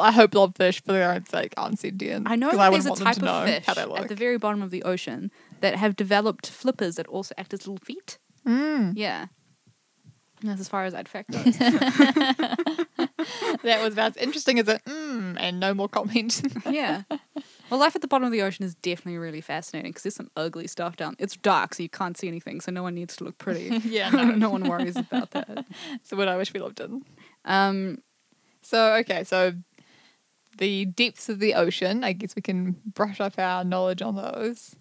I 0.00 0.10
hope 0.12 0.32
blobfish, 0.32 0.84
for 0.84 0.92
their 0.92 1.12
own 1.12 1.26
sake, 1.26 1.54
aren't 1.56 1.78
sentient. 1.78 2.28
I 2.28 2.36
know 2.36 2.50
that 2.50 2.70
wouldn't 2.70 2.84
there's 2.84 3.00
a 3.00 3.04
type 3.04 3.16
of 3.16 3.22
know 3.22 3.44
fish 3.44 3.68
at 3.68 4.08
the 4.08 4.14
very 4.14 4.38
bottom 4.38 4.62
of 4.62 4.70
the 4.70 4.82
ocean 4.82 5.30
that 5.60 5.76
have 5.76 5.96
developed 5.96 6.48
flippers 6.50 6.96
that 6.96 7.06
also 7.06 7.34
act 7.38 7.52
as 7.52 7.66
little 7.66 7.84
feet. 7.84 8.18
Mm. 8.46 8.92
Yeah. 8.96 9.26
That's 10.44 10.60
as 10.60 10.68
far 10.68 10.84
as 10.84 10.94
I'd 10.94 11.08
fact 11.08 11.30
that 11.32 12.56
was 13.62 13.92
about 13.92 14.16
as 14.16 14.22
interesting 14.22 14.58
as 14.58 14.66
a 14.68 14.80
mm, 14.80 15.36
and 15.38 15.60
no 15.60 15.72
more 15.72 15.88
comment. 15.88 16.42
yeah. 16.70 17.02
Well, 17.70 17.78
life 17.78 17.94
at 17.94 18.02
the 18.02 18.08
bottom 18.08 18.26
of 18.26 18.32
the 18.32 18.42
ocean 18.42 18.64
is 18.64 18.74
definitely 18.76 19.18
really 19.18 19.40
fascinating 19.40 19.90
because 19.92 20.02
there's 20.02 20.16
some 20.16 20.30
ugly 20.36 20.66
stuff 20.66 20.96
down. 20.96 21.14
It's 21.18 21.36
dark, 21.36 21.74
so 21.74 21.82
you 21.82 21.88
can't 21.88 22.16
see 22.16 22.26
anything, 22.28 22.60
so 22.60 22.72
no 22.72 22.82
one 22.82 22.94
needs 22.94 23.16
to 23.16 23.24
look 23.24 23.38
pretty. 23.38 23.80
yeah, 23.84 24.10
no. 24.10 24.24
no. 24.32 24.50
one 24.50 24.68
worries 24.68 24.96
about 24.96 25.30
that. 25.30 25.64
so 26.02 26.16
what 26.16 26.28
I 26.28 26.36
wish 26.36 26.52
we 26.52 26.60
lived 26.60 26.80
in. 26.80 27.04
Um, 27.44 28.02
So 28.62 28.94
okay, 28.96 29.24
so 29.24 29.52
the 30.62 30.84
depths 30.84 31.28
of 31.28 31.40
the 31.40 31.54
ocean. 31.54 32.04
I 32.04 32.12
guess 32.12 32.36
we 32.36 32.42
can 32.42 32.76
brush 32.86 33.20
up 33.20 33.36
our 33.36 33.64
knowledge 33.64 34.00
on 34.00 34.14
those 34.14 34.76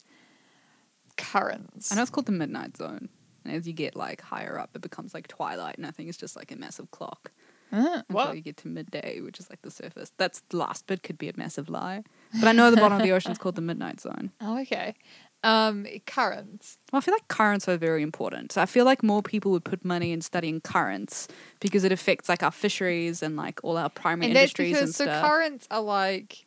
currents. 1.17 1.91
I 1.91 1.95
know 1.95 2.03
it's 2.03 2.11
called 2.11 2.27
the 2.27 2.31
midnight 2.31 2.77
zone. 2.77 3.09
And 3.43 3.55
as 3.55 3.67
you 3.67 3.73
get 3.73 3.95
like 3.95 4.21
higher 4.21 4.59
up, 4.59 4.69
it 4.75 4.83
becomes 4.83 5.15
like 5.15 5.27
twilight, 5.27 5.77
and 5.77 5.87
I 5.87 5.91
think 5.91 6.07
it's 6.07 6.19
just 6.19 6.35
like 6.35 6.51
a 6.51 6.55
massive 6.55 6.91
clock. 6.91 7.31
Uh, 7.73 7.77
until 7.77 8.03
what? 8.09 8.35
you 8.35 8.41
get 8.41 8.57
to 8.57 8.67
midday, 8.67 9.21
which 9.21 9.39
is 9.39 9.49
like 9.49 9.63
the 9.63 9.71
surface. 9.71 10.11
That's 10.17 10.43
the 10.49 10.57
last 10.57 10.85
bit 10.85 11.01
could 11.01 11.17
be 11.17 11.29
a 11.29 11.33
massive 11.35 11.67
lie, 11.67 12.03
but 12.39 12.47
I 12.47 12.51
know 12.51 12.69
the 12.69 12.77
bottom 12.77 12.97
of 12.97 13.03
the 13.03 13.11
ocean 13.13 13.31
is 13.31 13.39
called 13.39 13.55
the 13.55 13.61
midnight 13.61 13.99
zone. 14.01 14.31
Oh, 14.39 14.59
okay. 14.61 14.93
Um, 15.43 15.87
currents. 16.05 16.77
Well, 16.91 16.99
I 16.99 17.01
feel 17.01 17.15
like 17.15 17.27
currents 17.27 17.67
are 17.67 17.77
very 17.77 18.03
important. 18.03 18.57
I 18.57 18.67
feel 18.67 18.85
like 18.85 19.01
more 19.01 19.23
people 19.23 19.51
would 19.51 19.63
put 19.63 19.83
money 19.83 20.11
in 20.11 20.21
studying 20.21 20.61
currents 20.61 21.27
because 21.59 21.83
it 21.83 21.91
affects 21.91 22.29
like 22.29 22.43
our 22.43 22.51
fisheries 22.51 23.23
and 23.23 23.35
like 23.35 23.59
all 23.63 23.77
our 23.77 23.89
primary 23.89 24.27
And 24.27 24.35
that's 24.35 24.51
industries 24.51 24.73
because 24.73 24.99
and 24.99 25.09
so 25.09 25.21
currents 25.21 25.67
are 25.71 25.81
like 25.81 26.45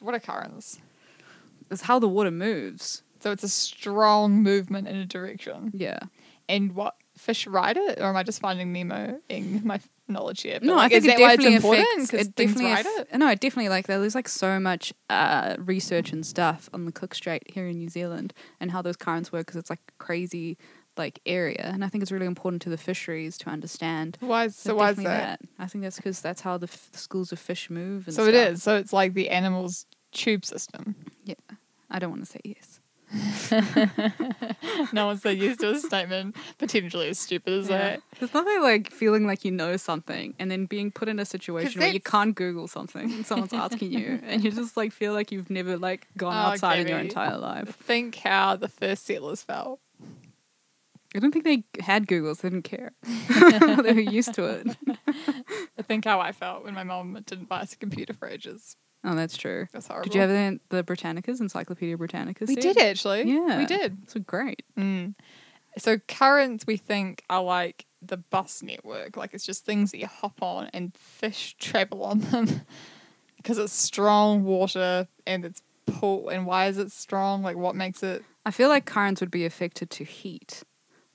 what 0.00 0.14
are 0.14 0.20
currents? 0.20 0.78
it's 1.70 1.82
how 1.82 1.98
the 1.98 2.08
water 2.08 2.30
moves. 2.30 3.02
So 3.20 3.32
it's 3.32 3.42
a 3.42 3.48
strong 3.48 4.42
movement 4.42 4.88
in 4.88 4.96
a 4.96 5.06
direction. 5.06 5.72
Yeah. 5.74 6.00
And 6.48 6.74
what 6.74 6.96
fish 7.16 7.46
ride 7.46 7.76
it, 7.76 7.98
or 8.00 8.04
am 8.06 8.16
I 8.16 8.22
just 8.22 8.40
finding 8.40 8.72
Nemo 8.72 9.18
in 9.28 9.62
my 9.64 9.80
knowledge 10.12 10.42
here? 10.42 10.58
But, 10.60 10.66
No, 10.66 10.76
like, 10.76 10.92
I 10.92 10.96
is 10.96 11.02
think 11.04 11.14
it 11.14 11.18
that 11.18 11.22
why 11.22 11.32
it's 11.34 11.42
definitely 11.44 11.56
important? 11.56 11.86
affects. 11.88 12.10
Because 12.10 12.26
It 12.28 12.36
things 12.36 12.52
definitely 12.54 12.72
aff- 13.02 13.06
it. 13.12 13.18
No, 13.18 13.28
it 13.28 13.40
definitely 13.40 13.68
like 13.70 13.86
that. 13.86 13.98
there's 13.98 14.14
like 14.14 14.28
so 14.28 14.60
much 14.60 14.92
uh, 15.10 15.56
research 15.58 16.12
and 16.12 16.24
stuff 16.26 16.68
on 16.72 16.84
the 16.84 16.92
Cook 16.92 17.14
Strait 17.14 17.42
here 17.46 17.66
in 17.66 17.78
New 17.78 17.88
Zealand 17.88 18.32
and 18.60 18.70
how 18.70 18.82
those 18.82 18.96
currents 18.96 19.32
work 19.32 19.46
because 19.46 19.56
it's 19.58 19.70
like 19.70 19.80
a 19.88 19.92
crazy 20.04 20.56
like 20.98 21.20
area, 21.24 21.70
and 21.72 21.82
I 21.82 21.88
think 21.88 22.02
it's 22.02 22.12
really 22.12 22.26
important 22.26 22.60
to 22.62 22.68
the 22.68 22.76
fisheries 22.76 23.38
to 23.38 23.48
understand. 23.48 24.18
Why? 24.20 24.44
is- 24.44 24.56
So 24.56 24.74
why 24.74 24.90
is 24.90 24.96
definitely 24.96 25.18
that? 25.20 25.40
I 25.58 25.66
think 25.66 25.84
that's 25.84 25.96
because 25.96 26.20
that's 26.20 26.42
how 26.42 26.58
the, 26.58 26.66
f- 26.66 26.90
the 26.92 26.98
schools 26.98 27.32
of 27.32 27.38
fish 27.38 27.70
move. 27.70 28.06
And 28.08 28.14
So 28.14 28.26
it 28.26 28.34
stuff. 28.34 28.48
is. 28.48 28.62
So 28.62 28.76
it's 28.76 28.92
like 28.92 29.14
the 29.14 29.30
animal's 29.30 29.86
tube 30.12 30.44
system. 30.44 30.94
Yeah. 31.24 31.36
I 31.90 31.98
don't 31.98 32.10
want 32.10 32.24
to 32.26 32.30
say 32.30 32.40
yes. 32.44 32.78
No 34.92 35.06
one's 35.06 35.22
so 35.22 35.28
used 35.30 35.60
to 35.60 35.70
a 35.70 35.78
statement 35.80 36.36
potentially 36.58 37.08
as 37.08 37.18
stupid 37.18 37.52
as 37.52 37.68
Yeah. 37.68 37.76
that. 37.78 38.02
There's 38.18 38.34
nothing 38.34 38.62
like 38.62 38.90
feeling 38.90 39.26
like 39.26 39.44
you 39.44 39.50
know 39.50 39.76
something 39.76 40.34
and 40.38 40.50
then 40.50 40.66
being 40.66 40.90
put 40.90 41.08
in 41.08 41.18
a 41.18 41.24
situation 41.24 41.80
where 41.80 41.90
you 41.90 42.00
can't 42.00 42.34
Google 42.34 42.68
something 42.68 43.12
and 43.12 43.26
someone's 43.26 43.52
asking 43.52 43.92
you 43.92 44.20
and 44.26 44.42
you 44.44 44.50
just 44.50 44.76
like 44.76 44.92
feel 44.92 45.12
like 45.12 45.30
you've 45.32 45.50
never 45.50 45.76
like 45.76 46.06
gone 46.16 46.34
Oh, 46.34 46.48
outside 46.52 46.80
in 46.80 46.88
your 46.88 46.98
entire 47.00 47.36
life. 47.38 47.76
Think 47.82 48.16
how 48.16 48.56
the 48.56 48.68
first 48.68 49.04
settlers 49.06 49.42
felt. 49.42 49.80
I 51.14 51.18
don't 51.18 51.30
think 51.30 51.44
they 51.44 51.64
had 51.82 52.06
Googles, 52.06 52.40
they 52.40 52.48
didn't 52.48 52.62
care. 52.62 52.92
they 53.82 53.92
were 53.92 54.00
used 54.00 54.32
to 54.34 54.44
it. 54.44 54.76
I 55.78 55.82
think 55.82 56.06
how 56.06 56.20
I 56.20 56.32
felt 56.32 56.64
when 56.64 56.72
my 56.72 56.84
mom 56.84 57.18
didn't 57.26 57.50
buy 57.50 57.60
us 57.60 57.74
a 57.74 57.76
computer 57.76 58.14
for 58.14 58.26
ages. 58.28 58.76
Oh, 59.04 59.14
that's 59.14 59.36
true. 59.36 59.66
That's 59.72 59.88
horrible. 59.88 60.04
Did 60.04 60.14
you 60.14 60.20
have 60.20 60.30
the, 60.30 60.60
the 60.68 60.84
Britannicas, 60.84 61.40
Encyclopedia 61.40 61.96
Britannicas? 61.96 62.48
We 62.48 62.54
did 62.54 62.78
actually. 62.78 63.22
Yeah. 63.24 63.58
we 63.58 63.66
did. 63.66 63.98
So 64.10 64.20
great. 64.20 64.62
Mm. 64.78 65.14
So 65.78 65.98
currents 65.98 66.66
we 66.66 66.76
think 66.76 67.24
are 67.28 67.42
like 67.42 67.86
the 68.00 68.16
bus 68.16 68.62
network. 68.62 69.16
Like 69.16 69.34
it's 69.34 69.44
just 69.44 69.64
things 69.64 69.90
that 69.90 69.98
you 69.98 70.06
hop 70.06 70.42
on 70.42 70.68
and 70.72 70.94
fish 70.94 71.56
travel 71.58 72.04
on 72.04 72.20
them 72.20 72.62
because 73.36 73.58
it's 73.58 73.72
strong 73.72 74.44
water 74.44 75.08
and 75.26 75.44
it's 75.44 75.62
pull. 75.86 76.28
And 76.28 76.46
why 76.46 76.66
is 76.66 76.78
it 76.78 76.92
strong? 76.92 77.42
Like 77.42 77.56
what 77.56 77.74
makes 77.74 78.02
it? 78.02 78.24
I 78.44 78.50
feel 78.50 78.68
like 78.68 78.84
currents 78.84 79.20
would 79.20 79.30
be 79.30 79.44
affected 79.44 79.90
to 79.90 80.04
heat, 80.04 80.62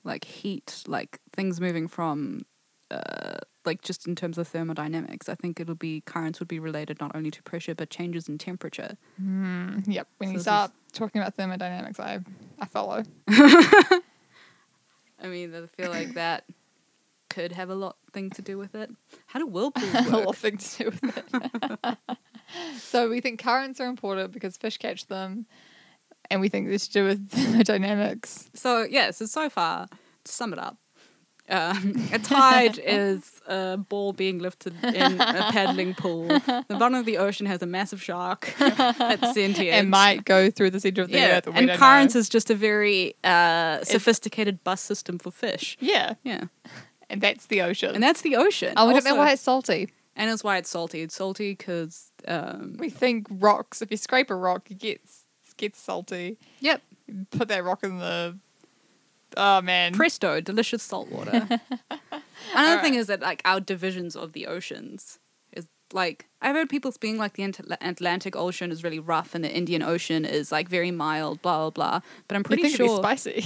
like 0.02 0.24
heat, 0.24 0.82
like 0.86 1.20
things 1.32 1.60
moving 1.60 1.86
from, 1.88 2.42
uh, 2.90 3.38
like 3.64 3.82
just 3.82 4.06
in 4.08 4.14
terms 4.16 4.38
of 4.38 4.48
thermodynamics. 4.48 5.28
I 5.28 5.34
think 5.34 5.60
it'll 5.60 5.74
be 5.74 6.00
currents 6.02 6.38
would 6.40 6.48
be 6.48 6.58
related 6.58 7.00
not 7.00 7.14
only 7.14 7.30
to 7.30 7.42
pressure 7.42 7.74
but 7.74 7.90
changes 7.90 8.28
in 8.28 8.38
temperature. 8.38 8.96
Mm, 9.22 9.84
yep. 9.86 10.08
When 10.18 10.30
So 10.30 10.32
you 10.34 10.40
start 10.40 10.72
talking 10.92 11.20
about 11.20 11.34
thermodynamics, 11.34 12.00
I 12.00 12.20
I 12.58 12.66
follow. 12.66 13.02
I 13.28 15.26
mean, 15.26 15.54
I 15.54 15.66
feel 15.80 15.90
like 15.90 16.14
that 16.14 16.44
could 17.28 17.52
have 17.52 17.70
a 17.70 17.74
lot 17.74 17.96
thing 18.12 18.30
to 18.30 18.42
do 18.42 18.56
with 18.56 18.74
it. 18.74 18.90
How 19.26 19.38
do 19.38 19.46
whirlpools 19.54 19.94
a 19.94 20.10
lot 20.10 20.26
work? 20.26 20.36
thing 20.36 20.56
to 20.56 20.78
do 20.78 20.90
with 20.90 21.16
it. 21.18 21.98
so 22.78 23.08
we 23.10 23.20
think 23.20 23.40
currents 23.42 23.80
are 23.80 23.86
important 23.86 24.32
because 24.32 24.56
fish 24.56 24.78
catch 24.78 25.06
them, 25.06 25.46
and 26.30 26.40
we 26.40 26.48
think 26.48 26.68
this 26.68 26.86
to 26.88 26.92
do 26.94 27.04
with 27.04 27.28
thermodynamics. 27.30 28.48
so 28.54 28.86
yeah, 28.88 29.10
so 29.10 29.26
so 29.26 29.50
far, 29.50 29.88
to 30.24 30.32
sum 30.32 30.52
it 30.52 30.58
up, 30.58 30.78
um, 31.50 32.08
a 32.12 32.18
tide 32.18 32.78
is 32.84 33.40
a 33.46 33.76
ball 33.76 34.12
being 34.12 34.38
lifted 34.38 34.74
in 34.82 35.20
a 35.20 35.50
paddling 35.52 35.94
pool. 35.94 36.26
The 36.28 36.64
bottom 36.68 36.94
of 36.94 37.06
the 37.06 37.18
ocean 37.18 37.46
has 37.46 37.62
a 37.62 37.66
massive 37.66 38.02
shark 38.02 38.54
that's 38.58 39.34
sentient. 39.34 39.58
It 39.86 39.88
might 39.88 40.24
go 40.24 40.50
through 40.50 40.70
the 40.70 40.80
center 40.80 41.02
of 41.02 41.08
the 41.08 41.18
yeah, 41.18 41.36
earth. 41.38 41.48
and 41.52 41.70
currents 41.70 42.14
know. 42.14 42.20
is 42.20 42.28
just 42.28 42.50
a 42.50 42.54
very 42.54 43.14
uh, 43.24 43.82
sophisticated 43.84 44.62
bus 44.64 44.80
system 44.80 45.18
for 45.18 45.30
fish. 45.30 45.76
yeah, 45.80 46.14
Yeah, 46.24 46.44
and 47.10 47.20
that's 47.20 47.46
the 47.46 47.62
ocean. 47.62 47.94
and 47.94 48.02
that's 48.02 48.20
the 48.22 48.36
ocean. 48.36 48.74
I 48.76 48.86
we 48.86 48.92
don't 48.94 49.04
know 49.04 49.10
Also- 49.10 49.18
why 49.20 49.32
it's 49.32 49.42
salty. 49.42 49.88
and 50.16 50.30
it's 50.30 50.44
why 50.44 50.58
it's 50.58 50.68
salty. 50.70 51.00
It's 51.02 51.14
salty 51.14 51.52
because 51.52 52.12
um, 52.26 52.76
We 52.78 52.90
think 52.90 53.26
rocks. 53.30 53.80
If 53.82 53.90
you 53.90 53.96
scrape 53.96 54.30
a 54.30 54.34
rock, 54.34 54.70
it 54.70 54.78
gets 54.78 55.24
it 55.48 55.56
gets 55.56 55.80
salty. 55.80 56.36
yep, 56.60 56.82
Put 57.30 57.48
that 57.48 57.64
rock 57.64 57.82
in 57.84 57.98
the. 57.98 58.36
Oh 59.36 59.60
man. 59.60 59.92
presto, 59.94 60.40
delicious 60.40 60.82
salt 60.82 61.10
water. 61.10 61.46
Another 62.54 62.80
thing 62.82 62.94
is 62.94 63.06
that 63.08 63.20
like 63.20 63.42
our 63.44 63.60
divisions 63.60 64.16
of 64.16 64.32
the 64.32 64.46
oceans 64.46 65.18
is 65.52 65.66
like 65.92 66.26
I've 66.40 66.54
heard 66.56 66.68
people 66.68 66.92
being 67.00 67.18
like 67.18 67.34
the 67.34 67.42
Ant- 67.42 67.60
Atlantic 67.80 68.34
Ocean 68.36 68.70
is 68.72 68.82
really 68.82 68.98
rough 68.98 69.34
and 69.34 69.44
the 69.44 69.52
Indian 69.54 69.82
Ocean 69.82 70.24
is 70.24 70.50
like 70.50 70.68
very 70.68 70.90
mild, 70.90 71.42
blah 71.42 71.58
blah 71.58 71.70
blah. 71.70 72.00
But 72.26 72.36
I'm 72.36 72.42
pretty 72.44 72.62
think 72.62 72.74
it'd 72.74 72.84
be 72.84 72.88
sure 72.88 72.98
spicy. 72.98 73.44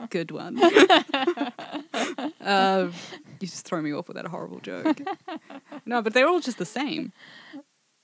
good 0.10 0.30
one. 0.30 0.58
um, 2.40 2.92
you 3.40 3.46
just 3.48 3.64
throw 3.66 3.80
me 3.80 3.92
off 3.92 4.08
with 4.08 4.16
that 4.16 4.26
horrible 4.26 4.60
joke. 4.60 5.00
no, 5.86 6.02
but 6.02 6.12
they're 6.14 6.28
all 6.28 6.40
just 6.40 6.58
the 6.58 6.66
same. 6.66 7.12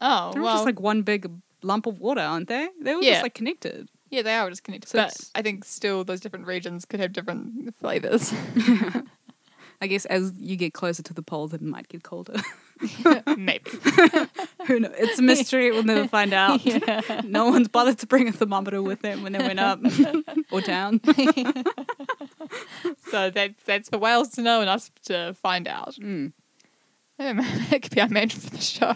oh 0.01 0.31
They're 0.33 0.41
all 0.43 0.47
well. 0.47 0.55
just 0.57 0.65
like 0.67 0.81
one 0.81 1.03
big 1.03 1.31
lump 1.63 1.87
of 1.87 1.99
water, 2.01 2.21
aren't 2.21 2.49
they? 2.49 2.69
They're 2.81 2.95
all 2.97 3.03
Yeah. 3.03 3.13
just 3.13 3.23
like 3.25 3.35
connected. 3.35 3.89
Yeah, 4.11 4.23
they 4.23 4.35
are 4.35 4.49
just 4.49 4.65
connected. 4.65 4.89
So 4.89 4.99
but 4.99 5.15
I 5.35 5.43
think 5.43 5.65
still 5.65 6.05
those 6.05 6.21
different 6.21 6.47
regions 6.47 6.85
could 6.85 7.01
have 7.01 7.13
different 7.13 7.77
flavors. 7.77 8.33
I 9.83 9.89
guess 9.89 10.07
as 10.07 10.33
you 10.39 10.57
get 10.57 10.73
closer 10.73 11.03
to 11.03 11.13
the 11.13 11.23
poles, 11.23 11.53
it 11.53 11.61
might 11.61 11.89
get 11.89 12.03
colder. 12.03 12.41
Maybe. 13.37 13.71
Who 14.67 14.81
knows? 14.81 14.95
It's 14.97 15.19
a 15.19 15.23
mystery. 15.23 15.71
We'll 15.71 15.83
never 15.83 16.09
find 16.09 16.33
out. 16.33 16.65
Yeah. 16.65 17.21
No 17.25 17.51
one's 17.51 17.69
bothered 17.69 17.99
to 17.99 18.07
bring 18.07 18.27
a 18.27 18.33
thermometer 18.33 18.81
with 18.81 19.03
them 19.03 19.23
when 19.23 19.33
they 19.33 19.39
went 19.39 19.61
up 19.61 19.81
or 20.51 20.63
down. 20.63 21.01
So 23.11 23.31
that's 23.31 23.63
that's 23.65 23.89
for 23.89 23.99
whales 23.99 24.31
to 24.31 24.43
know 24.43 24.61
and 24.61 24.71
us 24.71 24.91
to 25.07 25.35
find 25.35 25.69
out. 25.69 25.95
Mm. 25.95 26.33
That 27.19 27.81
could 27.83 27.95
be 27.95 28.01
our 28.01 28.09
mantra 28.09 28.41
for 28.41 28.51
the 28.51 28.61
show. 28.61 28.95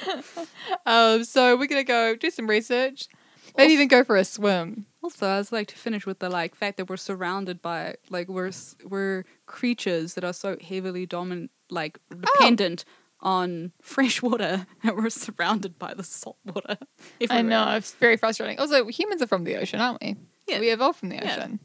um, 0.86 1.24
so 1.24 1.56
we're 1.56 1.66
gonna 1.66 1.84
go 1.84 2.14
do 2.16 2.30
some 2.30 2.48
research. 2.48 3.08
Maybe 3.56 3.64
Also- 3.64 3.74
even 3.74 3.88
go 3.88 4.04
for 4.04 4.16
a 4.16 4.24
swim. 4.24 4.86
Also, 5.02 5.26
I'd 5.28 5.50
like 5.52 5.66
to 5.68 5.76
finish 5.76 6.06
with 6.06 6.20
the 6.20 6.30
like 6.30 6.54
fact 6.54 6.76
that 6.76 6.88
we're 6.88 6.96
surrounded 6.96 7.60
by 7.60 7.96
like 8.08 8.28
we're 8.28 8.52
we're 8.88 9.24
creatures 9.46 10.14
that 10.14 10.22
are 10.24 10.32
so 10.32 10.56
heavily 10.66 11.06
dominant, 11.06 11.50
like 11.70 11.98
dependent 12.08 12.84
on 13.20 13.72
fresh 13.82 14.22
water, 14.22 14.66
and 14.82 14.96
we're 14.96 15.10
surrounded 15.10 15.78
by 15.78 15.92
the 15.94 16.04
salt 16.04 16.38
water. 16.44 16.76
I 17.30 17.42
know 17.42 17.74
it's 17.76 17.92
very 17.94 18.16
frustrating. 18.16 18.58
Also, 18.60 18.86
humans 18.86 19.22
are 19.22 19.26
from 19.26 19.44
the 19.44 19.56
ocean, 19.56 19.80
aren't 19.80 20.00
we? 20.00 20.16
Yeah. 20.48 20.60
we 20.60 20.70
evolved 20.70 20.98
from 21.00 21.08
the 21.10 21.16
Yeah. 21.16 21.36
ocean. 21.36 21.60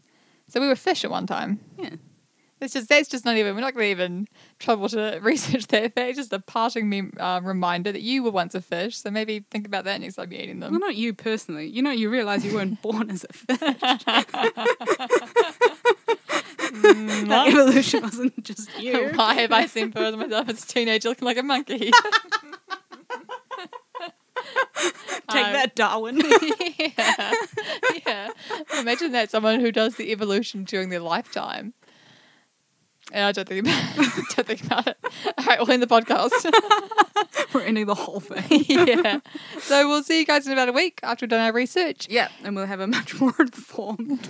So 0.49 0.59
we 0.61 0.67
were 0.67 0.75
fish 0.75 1.03
at 1.03 1.11
one 1.11 1.27
time. 1.27 1.59
Yeah. 1.77 1.95
It's 2.59 2.73
just 2.73 2.89
that's 2.89 3.07
just 3.07 3.23
not 3.23 3.37
even. 3.37 3.53
We're 3.55 3.61
not 3.61 3.73
going 3.75 3.85
to 3.85 3.91
even 3.91 4.27
trouble 4.59 4.89
to 4.89 5.19
research 5.21 5.67
that 5.67 5.93
fact. 5.93 6.15
Just 6.15 6.33
a 6.33 6.39
parting 6.39 6.89
mem- 6.89 7.13
uh, 7.19 7.39
reminder 7.43 7.91
that 7.91 8.01
you 8.01 8.23
were 8.23 8.31
once 8.31 8.55
a 8.55 8.61
fish. 8.61 8.97
So 8.97 9.11
maybe 9.11 9.45
think 9.51 9.67
about 9.67 9.83
that 9.85 10.01
next 10.01 10.15
time 10.15 10.31
you're 10.31 10.41
eating 10.41 10.59
Well, 10.59 10.71
them. 10.71 10.79
not 10.79 10.95
you 10.95 11.13
personally. 11.13 11.67
You 11.67 11.83
know, 11.83 11.91
you 11.91 12.09
realize 12.09 12.43
you 12.43 12.55
weren't 12.55 12.81
born 12.81 13.11
as 13.11 13.25
a 13.29 13.33
fish. 13.33 13.59
That 17.27 17.47
evolution 17.49 18.03
wasn't 18.03 18.43
just 18.43 18.69
you. 18.79 19.11
Why 19.15 19.35
have 19.35 19.51
I 19.51 19.65
seen 19.67 19.91
photos 19.91 20.13
of 20.13 20.19
myself 20.19 20.49
as 20.49 20.63
a 20.63 20.67
teenager 20.67 21.09
looking 21.09 21.25
like 21.25 21.37
a 21.37 21.43
monkey? 21.43 21.91
Take 25.29 25.45
Um, 25.45 25.53
that, 25.53 25.75
Darwin. 25.75 26.21
yeah. 26.77 27.33
yeah. 28.05 28.29
Imagine 28.79 29.11
that 29.13 29.31
someone 29.31 29.59
who 29.59 29.71
does 29.71 29.95
the 29.95 30.11
evolution 30.11 30.63
during 30.63 30.89
their 30.89 30.99
lifetime. 30.99 31.73
And 33.11 33.23
I 33.23 33.31
don't 33.31 33.47
think 33.47 33.65
about 33.65 33.83
it. 33.97 34.35
don't 34.35 34.47
think 34.47 34.63
about 34.65 34.87
it. 34.87 34.97
All 35.37 35.45
right, 35.45 35.59
we'll 35.59 35.71
end 35.71 35.83
the 35.83 35.87
podcast. 35.87 36.51
we're 37.53 37.61
ending 37.61 37.85
the 37.85 37.95
whole 37.95 38.19
thing. 38.19 38.65
yeah. 38.87 39.19
So 39.61 39.87
we'll 39.87 40.03
see 40.03 40.19
you 40.19 40.25
guys 40.25 40.45
in 40.45 40.53
about 40.53 40.69
a 40.69 40.73
week 40.73 40.99
after 41.03 41.23
we've 41.23 41.29
done 41.29 41.39
our 41.39 41.53
research. 41.53 42.07
Yeah, 42.09 42.29
and 42.43 42.55
we'll 42.55 42.65
have 42.65 42.79
a 42.79 42.87
much 42.87 43.19
more 43.19 43.33
informed. 43.39 44.27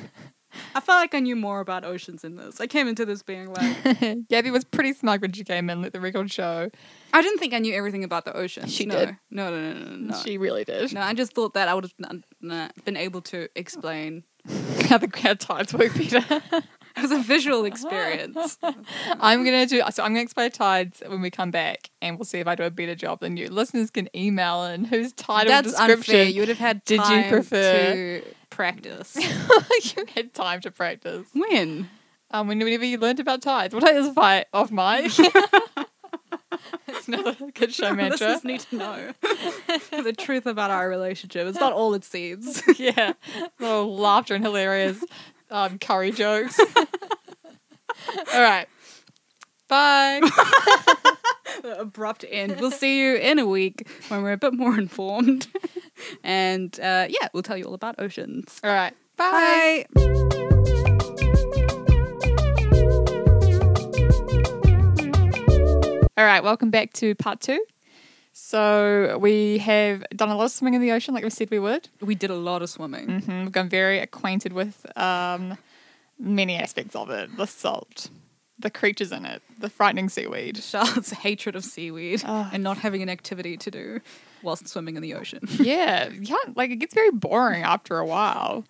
I 0.74 0.80
felt 0.80 1.00
like 1.00 1.14
I 1.14 1.20
knew 1.20 1.36
more 1.36 1.60
about 1.60 1.84
oceans 1.84 2.24
in 2.24 2.36
this. 2.36 2.60
I 2.60 2.68
came 2.68 2.88
into 2.88 3.06
this 3.06 3.22
being 3.22 3.54
like, 3.54 4.28
Gabby 4.28 4.50
was 4.50 4.64
pretty 4.64 4.94
smug 4.94 5.22
when 5.22 5.32
she 5.32 5.44
came 5.44 5.70
in, 5.70 5.82
let 5.82 5.94
the 5.94 6.00
record 6.00 6.32
show. 6.32 6.72
I 7.14 7.22
didn't 7.22 7.38
think 7.38 7.54
I 7.54 7.60
knew 7.60 7.76
everything 7.76 8.04
about 8.04 8.26
the 8.26 8.36
ocean. 8.36 8.68
She 8.68 8.86
no. 8.86 8.98
did. 8.98 9.18
No, 9.30 9.52
no, 9.52 9.74
no, 9.74 9.86
no, 9.86 9.96
no. 9.98 10.18
She 10.24 10.38
really 10.38 10.64
did. 10.64 10.94
No, 10.94 11.02
I 11.02 11.14
just 11.14 11.34
thought 11.34 11.54
that 11.54 11.68
I 11.68 11.76
would 11.76 11.84
have 11.84 12.74
been 12.86 12.98
able 12.98 13.22
to 13.24 13.50
explain 13.56 14.24
How 14.86 14.98
the 14.98 15.08
tides 15.08 15.74
work 15.74 15.94
better. 15.96 16.42
It 16.98 17.02
was 17.02 17.12
a 17.12 17.20
visual 17.20 17.66
experience. 17.72 18.58
I'm 19.20 19.46
gonna 19.46 19.66
do 19.68 19.82
so. 19.92 20.04
I'm 20.04 20.14
gonna 20.14 20.22
explain 20.22 20.52
tides 20.52 21.04
when 21.06 21.22
we 21.22 21.30
come 21.30 21.52
back, 21.52 21.90
and 22.02 22.18
we'll 22.18 22.26
see 22.26 22.40
if 22.40 22.48
I 22.48 22.56
do 22.56 22.64
a 22.64 22.72
better 22.72 22.96
job 22.96 23.20
than 23.20 23.38
you. 23.38 23.50
Listeners 23.50 23.92
can 23.92 24.10
email 24.16 24.64
in 24.66 24.86
whose 24.86 25.14
title 25.14 25.50
That's 25.52 25.70
description 25.72 26.16
unfair. 26.16 26.24
You 26.32 26.42
would 26.42 26.50
have 26.50 26.58
had 26.58 26.84
did 26.86 27.02
you 27.08 27.24
prefer- 27.30 28.20
to 28.22 28.26
practice. 28.50 29.16
you 29.96 30.06
had 30.16 30.34
time 30.34 30.62
to 30.62 30.72
practice. 30.72 31.28
when? 31.34 31.90
Um, 32.32 32.48
whenever 32.48 32.84
you 32.84 32.98
learned 32.98 33.20
about 33.22 33.42
tides, 33.42 33.74
take 33.74 33.84
this 33.84 34.14
fight 34.14 34.48
off 34.54 34.70
mic. 34.70 35.12
it's 36.88 37.08
another 37.08 37.36
good 37.54 37.74
show 37.74 37.94
mantra. 37.94 38.28
Listeners 38.28 38.44
need 38.44 38.60
to 38.62 38.76
know 38.76 39.12
the 40.04 40.14
truth 40.18 40.46
about 40.46 40.72
our 40.72 40.90
relationship. 40.90 41.48
It's 41.48 41.60
not 41.60 41.72
all 41.74 41.94
it 41.94 42.04
seems. 42.04 42.62
yeah, 42.80 43.14
little 43.60 43.96
laughter 43.96 44.36
and 44.36 44.44
hilarious 44.44 45.04
um, 45.50 45.80
curry 45.80 46.12
jokes. 46.12 46.60
All 48.34 48.42
right, 48.42 48.68
bye. 49.68 50.22
Abrupt 51.64 52.24
end. 52.30 52.60
We'll 52.60 52.72
see 52.72 53.00
you 53.02 53.16
in 53.16 53.40
a 53.40 53.46
week 53.46 53.88
when 54.08 54.24
we're 54.24 54.34
a 54.34 54.38
bit 54.38 54.54
more 54.54 54.78
informed. 54.78 55.48
and 56.24 56.80
uh, 56.80 57.08
yeah, 57.10 57.28
we'll 57.34 57.44
tell 57.44 57.58
you 57.58 57.66
all 57.66 57.74
about 57.74 57.96
oceans. 58.00 58.60
All 58.64 58.72
right, 58.72 58.94
bye. 59.18 59.86
Bye. 59.94 60.04
All 66.18 66.26
right, 66.26 66.44
welcome 66.44 66.72
back 66.72 66.94
to 66.94 67.14
part 67.16 67.42
two. 67.42 67.64
So 68.52 69.18
we 69.20 69.58
have 69.58 70.06
done 70.16 70.30
a 70.30 70.36
lot 70.38 70.46
of 70.46 70.52
swimming 70.52 70.76
in 70.76 70.82
the 70.82 70.94
ocean, 70.94 71.14
like 71.14 71.26
we 71.26 71.30
said 71.30 71.52
we 71.52 71.60
would. 71.60 71.90
We 72.00 72.16
did 72.16 72.30
a 72.30 72.36
lot 72.36 72.62
of 72.62 72.70
swimming. 72.70 73.20
hmm 73.20 73.40
We've 73.44 73.52
gotten 73.52 73.70
very 73.70 74.00
acquainted 74.00 74.54
with 74.54 74.86
um, 74.98 75.58
many 76.18 76.56
aspects 76.56 76.96
of 76.96 77.10
it: 77.10 77.36
the 77.36 77.46
salt, 77.46 78.10
the 78.58 78.70
creatures 78.70 79.12
in 79.12 79.26
it, 79.26 79.42
the 79.60 79.70
frightening 79.70 80.08
seaweed. 80.08 80.64
Charlotte's 80.64 81.12
hatred 81.26 81.58
of 81.58 81.66
seaweed 81.66 82.24
Oh. 82.26 82.50
and 82.54 82.64
not 82.64 82.78
having 82.78 83.02
an 83.02 83.10
activity 83.10 83.58
to 83.58 83.70
do 83.70 84.00
whilst 84.42 84.66
swimming 84.70 84.96
in 84.96 85.02
the 85.02 85.14
ocean. 85.14 85.42
yeah, 85.60 86.08
can't 86.10 86.56
like 86.56 86.72
it 86.72 86.78
gets 86.78 86.94
very 86.94 87.12
boring 87.12 87.64
after 87.64 88.00
a 88.00 88.06
while. 88.06 88.64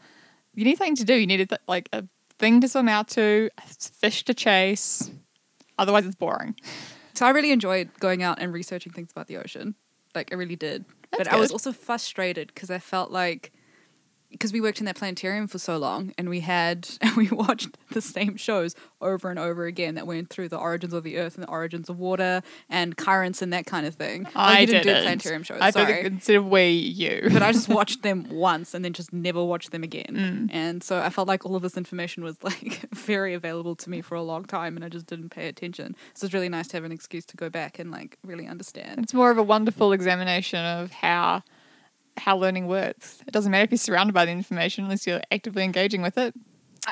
You 0.56 0.66
need 0.66 0.80
something 0.80 0.96
to 0.96 1.06
do. 1.06 1.14
You 1.14 1.28
need 1.28 1.42
a 1.42 1.46
th- 1.46 1.62
like 1.68 1.88
a 1.94 2.04
thing 2.40 2.62
to 2.62 2.68
swim 2.68 2.90
out 2.90 3.10
to, 3.10 3.52
a 3.60 3.62
fish 4.02 4.26
to 4.26 4.34
chase. 4.34 5.12
Otherwise, 5.78 6.08
it's 6.08 6.16
boring. 6.16 6.56
So 7.18 7.26
I 7.26 7.30
really 7.30 7.50
enjoyed 7.50 7.90
going 8.00 8.22
out 8.22 8.40
and 8.40 8.54
researching 8.54 8.94
things 8.94 9.10
about 9.12 9.26
the 9.26 9.38
ocean. 9.38 9.74
Like 10.14 10.32
I 10.32 10.36
really 10.36 10.56
did. 10.56 10.86
That's 11.10 11.28
but 11.28 11.34
I 11.34 11.40
was 11.40 11.52
also 11.52 11.72
frustrated 11.72 12.50
because 12.54 12.70
I 12.70 12.78
felt 12.78 13.10
like 13.10 13.52
because 14.30 14.52
we 14.52 14.62
worked 14.62 14.80
in 14.80 14.86
that 14.86 14.96
planetarium 14.96 15.48
for 15.48 15.58
so 15.58 15.78
long 15.78 16.14
and 16.18 16.30
we 16.30 16.42
had 16.42 16.88
and 17.02 17.16
we 17.16 17.30
watched 17.30 17.78
the 17.92 18.02
same 18.02 18.36
shows 18.36 18.76
over 19.02 19.30
and 19.30 19.40
over 19.40 19.66
again 19.66 19.96
that 19.96 20.08
went 20.08 20.30
through 20.30 20.50
the 20.50 20.58
origins 20.58 20.94
of 20.94 21.04
the 21.04 21.18
earth 21.18 21.36
and 21.36 21.44
the 21.44 21.50
origins 21.50 21.90
of 21.90 22.00
water 22.00 22.42
and 22.70 22.98
currents 22.98 23.42
and 23.42 23.54
that 23.54 23.66
kind 23.66 23.86
of 23.86 23.96
thing. 23.96 24.28
I 24.36 24.62
you 24.62 24.68
didn't 24.68 24.84
do 24.84 24.90
didn't. 24.90 25.04
planetarium 25.04 25.44
shows. 25.44 25.60
I 25.62 25.72
sorry. 25.72 26.06
of 26.06 26.46
we, 26.48 26.70
you. 26.70 27.30
but 27.32 27.42
I 27.42 27.52
just 27.52 27.70
watched 27.70 28.04
them 28.04 28.28
once 28.30 28.74
and 28.74 28.84
then 28.84 28.94
just 28.94 29.14
never 29.14 29.44
watched 29.44 29.72
them 29.72 29.84
again. 29.84 30.50
Mm. 30.50 30.54
And 30.54 30.84
so 30.84 31.00
I 31.00 31.10
felt 31.10 31.28
like 31.28 31.46
all 31.46 31.56
of 31.56 31.62
this 31.62 31.78
information 31.78 32.24
was 32.24 32.38
like 32.44 32.90
very 32.94 33.34
available 33.34 33.76
to 33.76 33.90
me 33.90 34.02
for 34.02 34.16
a 34.16 34.24
long 34.24 34.46
time 34.46 34.76
and 34.76 34.84
I 34.84 34.90
just 34.90 35.08
didn't 35.08 35.30
pay 35.30 35.48
attention. 35.48 35.96
So 36.14 36.26
it's 36.26 36.34
really 36.34 36.50
nice 36.50 36.68
to 36.70 36.78
have 36.78 36.84
an 36.84 36.92
excuse 36.92 37.26
to 37.28 37.38
go 37.38 37.50
back 37.50 37.80
and 37.80 37.92
like 37.92 38.18
really 38.24 38.48
understand. 38.48 39.04
It's 39.04 39.14
more 39.14 39.32
of 39.32 39.38
a 39.38 39.44
wonderful 39.44 39.94
examination 39.94 40.64
of 40.66 40.92
how 40.92 41.44
how 42.18 42.38
learning 42.38 42.68
works. 42.68 43.22
It 43.28 43.32
doesn't 43.32 43.52
matter 43.52 43.64
if 43.64 43.72
you're 43.72 43.78
surrounded 43.78 44.14
by 44.14 44.26
the 44.26 44.32
information 44.32 44.84
unless 44.86 45.06
you're 45.08 45.22
actively 45.32 45.64
engaging 45.64 46.02
with 46.02 46.18
it. 46.18 46.34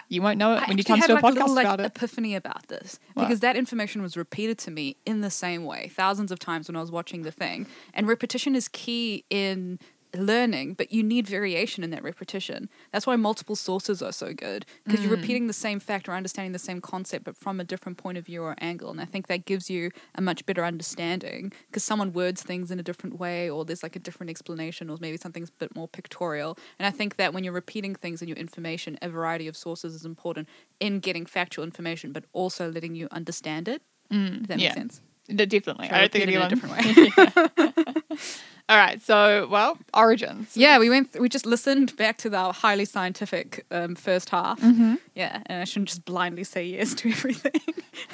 You 0.09 0.21
won't 0.21 0.37
know 0.37 0.53
it 0.55 0.63
I 0.63 0.65
when 0.67 0.77
you 0.77 0.83
come 0.83 0.99
to 0.99 1.13
a 1.13 1.15
like 1.15 1.23
podcast 1.23 1.33
little, 1.35 1.53
like, 1.55 1.65
about 1.65 1.79
it. 1.79 1.85
epiphany 1.85 2.35
about 2.35 2.67
this 2.67 2.99
What? 3.13 3.23
because 3.23 3.39
that 3.39 3.55
information 3.55 4.01
was 4.01 4.17
repeated 4.17 4.57
to 4.59 4.71
me 4.71 4.97
in 5.05 5.21
the 5.21 5.29
same 5.29 5.63
way 5.63 5.87
thousands 5.87 6.33
of 6.33 6.39
times 6.39 6.67
when 6.67 6.75
I 6.75 6.81
was 6.81 6.91
watching 6.91 7.21
the 7.21 7.31
thing. 7.31 7.65
And 7.93 8.05
repetition 8.05 8.55
is 8.57 8.67
key 8.67 9.23
in 9.29 9.79
learning, 10.15 10.73
but 10.73 10.91
you 10.91 11.03
need 11.03 11.27
variation 11.27 11.83
in 11.83 11.89
that 11.91 12.03
repetition. 12.03 12.69
That's 12.91 13.07
why 13.07 13.15
multiple 13.15 13.55
sources 13.55 14.01
are 14.01 14.11
so 14.11 14.33
good 14.33 14.65
because 14.83 15.01
you're 15.01 15.15
mm. 15.15 15.21
repeating 15.21 15.47
the 15.47 15.53
same 15.53 15.79
fact 15.79 16.07
or 16.07 16.13
understanding 16.13 16.51
the 16.51 16.59
same 16.59 16.81
concept, 16.81 17.25
but 17.25 17.37
from 17.37 17.59
a 17.59 17.63
different 17.63 17.97
point 17.97 18.17
of 18.17 18.25
view 18.25 18.43
or 18.43 18.55
angle. 18.59 18.89
And 18.89 19.01
I 19.01 19.05
think 19.05 19.27
that 19.27 19.45
gives 19.45 19.69
you 19.69 19.91
a 20.15 20.21
much 20.21 20.45
better 20.45 20.63
understanding 20.63 21.51
because 21.67 21.83
someone 21.83 22.13
words 22.13 22.41
things 22.41 22.71
in 22.71 22.79
a 22.79 22.83
different 22.83 23.19
way, 23.19 23.49
or 23.49 23.65
there's 23.65 23.83
like 23.83 23.95
a 23.95 23.99
different 23.99 24.29
explanation, 24.29 24.89
or 24.89 24.97
maybe 24.99 25.17
something's 25.17 25.49
a 25.49 25.59
bit 25.59 25.75
more 25.75 25.87
pictorial. 25.87 26.57
And 26.79 26.87
I 26.87 26.91
think 26.91 27.17
that 27.17 27.33
when 27.33 27.43
you're 27.43 27.53
repeating 27.53 27.95
things 27.95 28.21
in 28.21 28.27
your 28.27 28.37
information, 28.37 28.97
a 29.01 29.09
variety 29.09 29.47
of 29.47 29.55
sources 29.57 29.95
is 29.95 30.05
important 30.05 30.47
in 30.79 30.99
getting 30.99 31.25
factual 31.25 31.63
information, 31.63 32.11
but 32.11 32.25
also 32.33 32.69
letting 32.69 32.95
you 32.95 33.07
understand 33.11 33.67
it. 33.67 33.81
Mm, 34.11 34.39
Does 34.39 34.47
that 34.47 34.59
yeah. 34.59 34.69
make 34.69 34.77
sense? 34.77 35.01
D- 35.27 35.45
Definitely. 35.45 35.89
I 35.89 35.97
I 35.97 35.99
don't 36.07 36.11
think 36.11 36.29
in 36.29 36.41
a 36.41 36.49
different 36.49 36.75
way? 36.75 38.17
All 38.69 38.77
right. 38.77 38.99
So, 39.01 39.47
well, 39.51 39.77
origins. 39.93 40.57
Yeah, 40.57 40.79
we 40.79 40.89
went. 40.89 41.13
Th- 41.13 41.21
we 41.21 41.29
just 41.29 41.45
listened 41.45 41.95
back 41.97 42.17
to 42.19 42.35
our 42.35 42.51
highly 42.51 42.85
scientific 42.85 43.63
um, 43.69 43.95
first 43.95 44.29
half. 44.29 44.59
Mm-hmm. 44.59 44.95
Yeah, 45.13 45.43
and 45.45 45.61
I 45.61 45.65
shouldn't 45.65 45.89
just 45.89 46.03
blindly 46.05 46.43
say 46.43 46.65
yes 46.65 46.93
to 46.95 47.09
everything. 47.09 47.61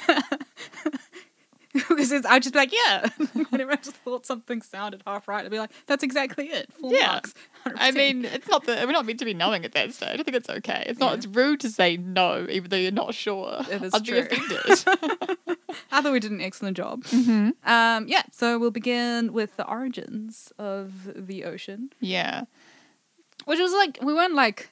because 1.88 2.12
it's, 2.12 2.26
I'd 2.26 2.42
just 2.42 2.52
be 2.52 2.58
like, 2.58 2.72
yeah. 2.72 3.08
Whenever 3.50 3.72
I 3.72 3.76
just 3.76 3.96
thought 3.96 4.26
something 4.26 4.60
sounded 4.62 5.02
half 5.06 5.26
right, 5.28 5.44
I'd 5.44 5.50
be 5.50 5.58
like, 5.58 5.70
that's 5.86 6.02
exactly 6.04 6.46
it. 6.48 6.72
Full 6.72 6.92
Yeah. 6.92 7.06
marks. 7.06 7.34
I 7.66 7.90
100%. 7.90 7.94
mean, 7.94 8.24
it's 8.26 8.48
not 8.48 8.64
that 8.66 8.84
we're 8.86 8.92
not 8.92 9.06
meant 9.06 9.18
to 9.20 9.24
be 9.24 9.34
knowing 9.34 9.64
at 9.64 9.72
that 9.72 9.92
stage. 9.94 10.20
I 10.20 10.22
think 10.22 10.36
it's 10.36 10.50
okay. 10.50 10.84
It's 10.86 10.98
not. 11.00 11.10
Yeah. 11.12 11.16
It's 11.16 11.26
rude 11.26 11.60
to 11.60 11.70
say 11.70 11.96
no, 11.96 12.46
even 12.50 12.70
though 12.70 12.76
you're 12.76 12.90
not 12.92 13.14
sure. 13.14 13.58
It 13.70 13.82
is 13.82 13.94
I'd 13.94 14.04
true. 14.04 14.22
be 14.28 14.36
offended. 14.36 15.56
I 15.90 16.02
thought 16.02 16.12
we 16.12 16.20
did 16.20 16.30
an 16.32 16.40
excellent 16.40 16.76
job. 16.76 17.04
mm-hmm. 17.04 17.50
Um, 17.70 18.06
yeah, 18.08 18.22
so 18.30 18.58
we'll 18.58 18.70
begin 18.70 19.32
with 19.32 19.56
the 19.56 19.66
origins 19.66 20.52
of 20.58 20.92
the 21.14 21.44
ocean. 21.44 21.90
Yeah. 22.00 22.44
which 23.46 23.58
was 23.58 23.72
like 23.72 23.98
we 24.02 24.12
weren't 24.14 24.34
like 24.34 24.70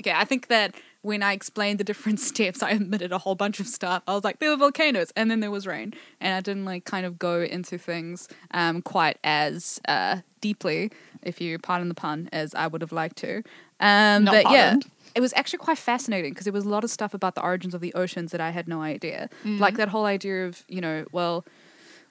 okay 0.00 0.12
i 0.12 0.24
think 0.24 0.46
that 0.48 0.74
when 1.02 1.22
i 1.22 1.32
explained 1.32 1.78
the 1.78 1.84
different 1.84 2.18
steps 2.30 2.62
i 2.62 2.72
omitted 2.72 3.12
a 3.12 3.18
whole 3.18 3.34
bunch 3.34 3.60
of 3.60 3.66
stuff. 3.66 4.02
I 4.06 4.14
was 4.14 4.24
like 4.24 4.38
there 4.38 4.50
were 4.50 4.56
volcanoes 4.56 5.12
and 5.16 5.30
then 5.30 5.40
there 5.40 5.50
was 5.50 5.66
rain. 5.66 5.94
And 6.20 6.34
i 6.34 6.40
didn't 6.40 6.64
like 6.64 6.84
kind 6.84 7.04
of 7.04 7.18
go 7.18 7.42
into 7.42 7.78
things 7.78 8.28
um 8.52 8.82
quite 8.82 9.18
as 9.24 9.80
uh 9.88 10.18
deeply 10.40 10.90
if 11.22 11.40
you 11.40 11.58
pardon 11.58 11.88
the 11.88 11.94
pun 11.94 12.28
as 12.32 12.54
i 12.54 12.66
would 12.66 12.80
have 12.80 12.92
liked 12.92 13.16
to. 13.18 13.42
Um 13.80 14.24
but 14.24 14.50
yeah 14.50 14.76
it 15.14 15.20
was 15.20 15.34
actually 15.34 15.58
quite 15.58 15.76
fascinating 15.76 16.32
because 16.32 16.44
there 16.44 16.54
was 16.54 16.64
a 16.64 16.70
lot 16.70 16.84
of 16.84 16.90
stuff 16.90 17.12
about 17.12 17.34
the 17.34 17.42
origins 17.42 17.74
of 17.74 17.82
the 17.82 17.92
oceans 17.94 18.32
that 18.32 18.40
i 18.40 18.50
had 18.50 18.66
no 18.66 18.80
idea. 18.80 19.28
Like 19.60 19.76
that 19.76 19.88
whole 19.88 20.06
idea 20.06 20.46
of 20.46 20.64
you 20.68 20.80
know 20.80 21.04
well 21.12 21.44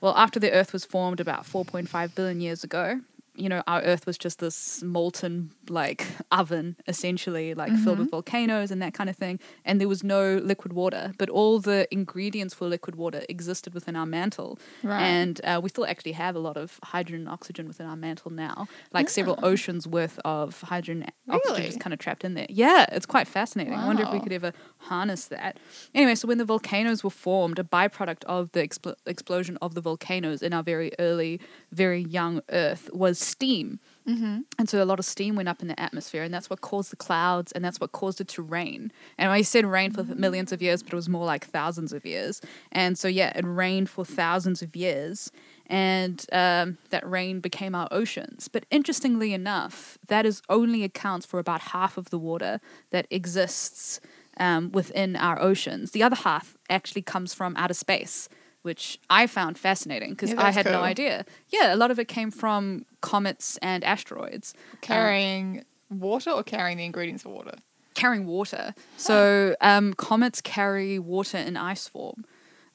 well, 0.02 0.16
after 0.18 0.40
the 0.40 0.52
Earth 0.52 0.74
was 0.74 0.84
formed 0.84 1.20
about 1.20 1.44
4.5 1.46 2.16
billion 2.16 2.42
years 2.42 2.64
ago, 2.64 3.02
you 3.36 3.48
know, 3.50 3.64
our 3.68 3.82
Earth 3.82 4.06
was 4.06 4.18
just 4.18 4.40
this 4.40 4.84
molten, 4.84 5.52
like, 5.70 6.06
oven, 6.32 6.76
essentially, 6.88 7.54
like, 7.54 7.74
filled 7.78 8.00
with 8.00 8.12
volcanoes 8.12 8.72
and 8.72 8.82
that 8.82 8.94
kind 8.94 9.10
of 9.10 9.16
thing. 9.16 9.40
And 9.66 9.80
there 9.80 9.88
was 9.88 10.04
no 10.04 10.38
liquid 10.44 10.74
water, 10.74 11.14
but 11.18 11.30
all 11.30 11.60
the 11.60 11.88
ingredients 11.92 12.54
for 12.54 12.68
liquid 12.68 12.96
water 12.96 13.22
existed 13.30 13.74
within 13.74 13.96
our 13.96 14.06
mantle. 14.06 14.60
Right. 14.84 15.02
And 15.02 15.40
uh, 15.44 15.60
we 15.64 15.70
still 15.70 15.86
actually 15.86 16.12
have 16.14 16.36
a 16.36 16.40
lot 16.40 16.58
of 16.58 16.80
hydrogen 16.84 17.22
and 17.22 17.30
oxygen 17.30 17.68
within 17.68 17.86
our 17.88 17.96
mantle 17.96 18.32
now, 18.32 18.68
like 18.94 19.10
several 19.10 19.40
oceans 19.44 19.88
worth 19.88 20.20
of 20.26 20.60
hydrogen 20.62 21.04
and 21.04 21.12
oxygen 21.36 21.56
Really? 21.56 21.66
just 21.68 21.80
kind 21.80 21.94
of 21.94 22.00
trapped 22.00 22.24
in 22.24 22.34
there. 22.34 22.48
Yeah, 22.50 22.86
it's 22.92 23.06
quite 23.06 23.28
fascinating. 23.28 23.74
I 23.74 23.86
wonder 23.86 24.04
if 24.04 24.12
we 24.12 24.20
could 24.20 24.34
ever 24.34 24.52
harness 24.78 25.26
that. 25.26 25.58
Anyway, 25.96 26.16
so 26.16 26.28
when 26.28 26.38
the 26.38 26.46
volcanoes 26.46 27.04
were 27.04 27.10
formed, 27.10 27.60
a 27.60 27.64
byproduct 27.64 28.24
of 28.26 28.52
the 28.52 28.68
expl- 28.68 28.96
explosion 29.06 29.58
of 29.62 29.74
the 29.76 29.82
volcanoes 29.82 30.42
in 30.42 30.54
our 30.54 30.64
very 30.64 30.92
early, 31.00 31.40
very 31.72 32.02
young 32.02 32.42
Earth 32.50 32.90
was 32.94 33.21
steam. 33.22 33.80
Mm-hmm. 34.08 34.40
And 34.58 34.70
so 34.70 34.84
a 34.84 34.86
lot 34.86 35.00
of 35.00 35.06
steam 35.06 35.36
went 35.36 35.48
up 35.48 35.62
in 35.62 35.68
the 35.68 35.80
atmosphere, 35.80 36.24
and 36.24 36.34
that's 36.34 36.50
what 36.50 36.62
caused 36.62 36.92
the 36.92 36.96
clouds, 36.96 37.52
and 37.52 37.64
that's 37.64 37.80
what 37.80 37.92
caused 37.92 38.20
it 38.20 38.28
to 38.30 38.42
rain. 38.42 38.92
And 39.18 39.32
I 39.32 39.44
said 39.44 39.66
rain 39.66 39.92
for 39.92 40.04
th- 40.04 40.18
millions 40.18 40.52
of 40.52 40.62
years, 40.62 40.82
but 40.82 40.94
it 40.94 40.96
was 40.96 41.08
more 41.08 41.26
like 41.26 41.46
thousands 41.46 41.94
of 41.94 42.06
years. 42.06 42.42
And 42.72 42.98
so, 42.98 43.08
yeah, 43.08 43.32
it 43.38 43.46
rained 43.46 43.90
for 43.90 44.04
thousands 44.04 44.62
of 44.62 44.76
years, 44.76 45.32
and 45.68 46.26
um, 46.32 46.78
that 46.90 47.08
rain 47.10 47.40
became 47.40 47.76
our 47.76 47.88
oceans. 47.92 48.48
But 48.48 48.66
interestingly 48.72 49.34
enough, 49.34 50.00
that 50.08 50.26
is 50.26 50.42
only 50.50 50.84
accounts 50.84 51.26
for 51.26 51.40
about 51.40 51.62
half 51.62 51.98
of 51.98 52.10
the 52.10 52.20
water 52.20 52.60
that 52.90 53.06
exists 53.12 54.02
um, 54.38 54.72
within 54.72 55.16
our 55.16 55.40
oceans. 55.40 55.92
The 55.92 56.04
other 56.04 56.16
half 56.16 56.58
actually 56.70 57.04
comes 57.04 57.34
from 57.34 57.56
outer 57.56 57.76
space. 57.76 58.28
Which 58.64 59.00
I 59.10 59.26
found 59.28 59.58
fascinating 59.58 60.12
because 60.12 60.32
Yeah, 60.34 60.44
I 60.44 60.52
had 60.52 60.66
no 60.66 60.82
idea. 60.82 61.26
Yeah, 61.50 61.74
a 61.74 61.78
lot 61.78 61.90
of 61.90 61.98
it 62.00 62.08
came 62.08 62.30
from 62.30 62.86
comets 63.02 63.58
and 63.62 63.84
asteroids. 63.84 64.54
Carrying 64.82 65.66
water 65.90 66.30
or 66.32 66.44
carrying 66.44 66.78
the 66.78 66.86
ingredients 66.86 67.24
for 67.24 67.30
water. 67.30 67.56
carrying 67.96 68.26
water. 68.26 68.74
So 68.98 69.56
um, 69.62 69.94
comets 69.96 70.42
carry 70.42 71.00
water 71.00 71.38
in 71.38 71.58
ice 71.58 71.88
form. 71.88 72.24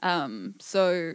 Um, 0.03 0.55
so 0.61 1.15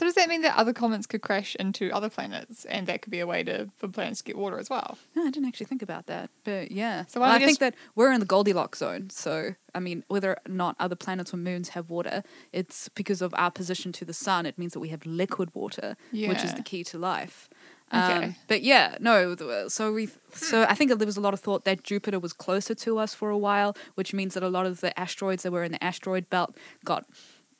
So 0.00 0.06
does 0.06 0.14
that 0.14 0.30
mean 0.30 0.40
that 0.40 0.56
other 0.56 0.72
comets 0.72 1.06
could 1.06 1.20
crash 1.20 1.54
into 1.56 1.90
other 1.90 2.08
planets, 2.08 2.64
and 2.64 2.86
that 2.86 3.02
could 3.02 3.10
be 3.10 3.20
a 3.20 3.26
way 3.26 3.42
to 3.42 3.68
for 3.76 3.86
planets 3.86 4.20
to 4.20 4.24
get 4.24 4.38
water 4.38 4.58
as 4.58 4.70
well? 4.70 4.96
No, 5.14 5.26
I 5.26 5.30
didn't 5.30 5.46
actually 5.46 5.66
think 5.66 5.82
about 5.82 6.06
that, 6.06 6.30
but 6.42 6.72
yeah. 6.72 7.04
So 7.04 7.20
Well, 7.20 7.30
I 7.30 7.38
think 7.38 7.58
that 7.58 7.74
we're 7.94 8.10
in 8.10 8.20
the 8.20 8.24
Goldilocks 8.24 8.78
zone. 8.78 9.10
So 9.10 9.56
I 9.74 9.78
mean, 9.78 10.02
whether 10.08 10.30
or 10.30 10.38
not 10.48 10.74
other 10.80 10.96
planets 10.96 11.34
or 11.34 11.36
moons 11.36 11.70
have 11.70 11.90
water, 11.90 12.22
it's 12.50 12.88
because 12.88 13.20
of 13.20 13.34
our 13.36 13.50
position 13.50 13.92
to 13.92 14.06
the 14.06 14.14
sun. 14.14 14.46
It 14.46 14.56
means 14.56 14.72
that 14.72 14.80
we 14.80 14.88
have 14.88 15.04
liquid 15.04 15.54
water, 15.54 15.98
which 16.12 16.42
is 16.42 16.54
the 16.54 16.62
key 16.62 16.82
to 16.84 16.98
life. 16.98 17.50
Okay. 17.92 18.24
Um, 18.24 18.36
but 18.48 18.62
yeah, 18.62 18.96
no. 19.00 19.36
So 19.68 19.92
we, 19.92 20.08
so 20.32 20.62
I 20.62 20.74
think 20.74 20.96
there 20.96 21.04
was 21.04 21.18
a 21.18 21.20
lot 21.20 21.34
of 21.34 21.40
thought 21.40 21.64
that 21.64 21.82
Jupiter 21.82 22.20
was 22.20 22.32
closer 22.32 22.74
to 22.74 22.98
us 22.98 23.12
for 23.12 23.28
a 23.28 23.36
while, 23.36 23.76
which 23.96 24.14
means 24.14 24.32
that 24.32 24.42
a 24.42 24.48
lot 24.48 24.64
of 24.64 24.80
the 24.80 24.98
asteroids 24.98 25.42
that 25.42 25.52
were 25.52 25.64
in 25.64 25.72
the 25.72 25.84
asteroid 25.84 26.30
belt 26.30 26.56
got 26.84 27.04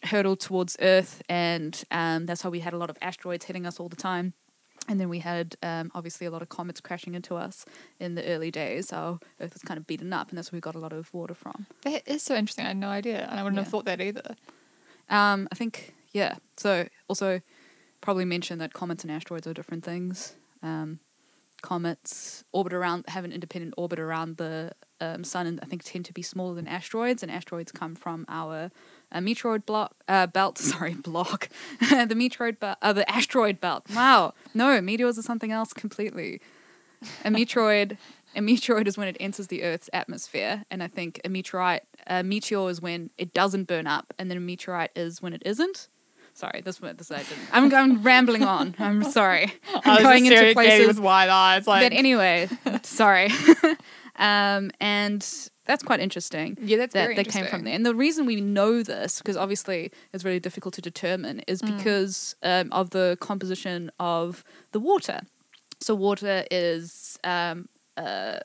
hurtled 0.04 0.40
towards 0.40 0.76
Earth, 0.80 1.22
and 1.28 1.82
um, 1.90 2.26
that's 2.26 2.44
why 2.44 2.50
we 2.50 2.60
had 2.60 2.72
a 2.72 2.78
lot 2.78 2.90
of 2.90 2.96
asteroids 3.02 3.44
hitting 3.44 3.66
us 3.66 3.78
all 3.78 3.88
the 3.88 3.96
time. 3.96 4.34
And 4.88 4.98
then 4.98 5.08
we 5.08 5.18
had 5.18 5.56
um, 5.62 5.92
obviously 5.94 6.26
a 6.26 6.30
lot 6.30 6.42
of 6.42 6.48
comets 6.48 6.80
crashing 6.80 7.14
into 7.14 7.36
us 7.36 7.64
in 8.00 8.14
the 8.14 8.24
early 8.26 8.50
days. 8.50 8.92
Our 8.92 9.20
Earth 9.40 9.52
was 9.52 9.62
kind 9.62 9.78
of 9.78 9.86
beaten 9.86 10.12
up, 10.12 10.30
and 10.30 10.38
that's 10.38 10.50
where 10.50 10.56
we 10.56 10.60
got 10.60 10.74
a 10.74 10.78
lot 10.78 10.92
of 10.92 11.12
water 11.12 11.34
from. 11.34 11.66
That 11.82 12.02
is 12.08 12.22
so 12.22 12.34
interesting. 12.34 12.64
I 12.64 12.68
had 12.68 12.76
no 12.76 12.88
idea, 12.88 13.26
and 13.30 13.38
I 13.38 13.42
wouldn't 13.42 13.58
have 13.58 13.68
thought 13.68 13.84
that 13.84 14.00
either. 14.00 14.36
Um, 15.08 15.48
I 15.52 15.54
think 15.54 15.94
yeah. 16.12 16.36
So 16.56 16.88
also 17.08 17.40
probably 18.00 18.24
mention 18.24 18.58
that 18.58 18.72
comets 18.72 19.04
and 19.04 19.10
asteroids 19.12 19.46
are 19.46 19.54
different 19.54 19.84
things. 19.84 20.34
Um, 20.62 21.00
comets 21.62 22.44
orbit 22.52 22.72
around 22.72 23.04
have 23.08 23.24
an 23.24 23.32
independent 23.32 23.74
orbit 23.76 24.00
around 24.00 24.38
the 24.38 24.72
um, 25.00 25.24
sun, 25.24 25.46
and 25.46 25.60
I 25.62 25.66
think 25.66 25.84
tend 25.84 26.04
to 26.06 26.12
be 26.12 26.22
smaller 26.22 26.54
than 26.54 26.66
asteroids. 26.66 27.22
And 27.22 27.30
asteroids 27.30 27.72
come 27.72 27.94
from 27.94 28.24
our 28.28 28.70
uh, 29.12 29.18
meteoroid 29.18 29.66
block 29.66 29.94
uh, 30.08 30.26
belt. 30.26 30.58
Sorry, 30.72 30.94
block 30.94 31.48
the 31.80 32.14
meteoroid 32.14 32.58
belt. 32.58 32.78
Uh, 32.82 32.92
the 32.92 33.08
asteroid 33.10 33.60
belt. 33.60 33.86
Wow, 33.94 34.34
no, 34.54 34.80
meteors 34.80 35.18
are 35.18 35.22
something 35.22 35.52
else 35.52 35.72
completely. 35.72 36.40
A 37.24 37.30
meteoroid. 37.30 37.96
A 38.36 38.40
meteoroid 38.40 38.86
is 38.86 38.96
when 38.96 39.08
it 39.08 39.16
enters 39.18 39.48
the 39.48 39.64
Earth's 39.64 39.90
atmosphere, 39.92 40.64
and 40.70 40.82
I 40.84 40.86
think 40.86 41.20
a 41.24 41.28
meteorite, 41.28 41.82
a 42.06 42.22
meteor 42.22 42.70
is 42.70 42.80
when 42.80 43.10
it 43.18 43.34
doesn't 43.34 43.64
burn 43.64 43.88
up, 43.88 44.14
and 44.18 44.30
then 44.30 44.36
a 44.36 44.40
meteorite 44.40 44.90
is 44.94 45.20
when 45.20 45.32
it 45.32 45.42
isn't. 45.44 45.88
Sorry, 46.32 46.60
this 46.60 46.80
one, 46.80 46.94
this 46.96 47.10
I 47.10 47.18
didn't. 47.18 47.48
I'm, 47.52 47.74
I'm 47.74 48.02
rambling 48.04 48.44
on. 48.44 48.76
I'm 48.78 49.02
sorry. 49.10 49.52
I 49.74 49.80
I'm 49.84 49.94
was 49.96 50.02
going 50.04 50.26
into 50.26 50.36
staring 50.36 50.56
at 50.56 50.62
Katie 50.62 50.68
places. 50.76 50.86
with 50.86 51.00
wide 51.00 51.28
eyes, 51.28 51.66
like 51.66 51.82
but 51.82 51.92
anyway, 51.92 52.48
sorry. 52.84 53.30
um, 54.16 54.70
and 54.80 55.26
that's 55.70 55.82
quite 55.90 56.00
interesting. 56.00 56.48
yeah, 56.70 56.76
that's 56.80 56.94
That 56.94 57.16
they 57.16 57.24
came 57.24 57.46
from 57.46 57.62
there, 57.64 57.74
and 57.74 57.84
the 57.86 57.94
reason 58.06 58.26
we 58.26 58.40
know 58.40 58.82
this, 58.82 59.18
because 59.20 59.36
obviously 59.44 59.80
it's 60.12 60.24
really 60.24 60.40
difficult 60.48 60.74
to 60.78 60.82
determine, 60.90 61.40
is 61.52 61.62
Mm. 61.62 61.76
because 61.76 62.34
um, 62.42 62.66
of 62.80 62.90
the 62.90 63.16
composition 63.20 63.90
of 63.98 64.44
the 64.72 64.80
water. 64.80 65.18
So 65.86 65.94
water 65.94 66.36
is 66.50 67.18
um, 67.24 67.68
uh, 67.96 68.38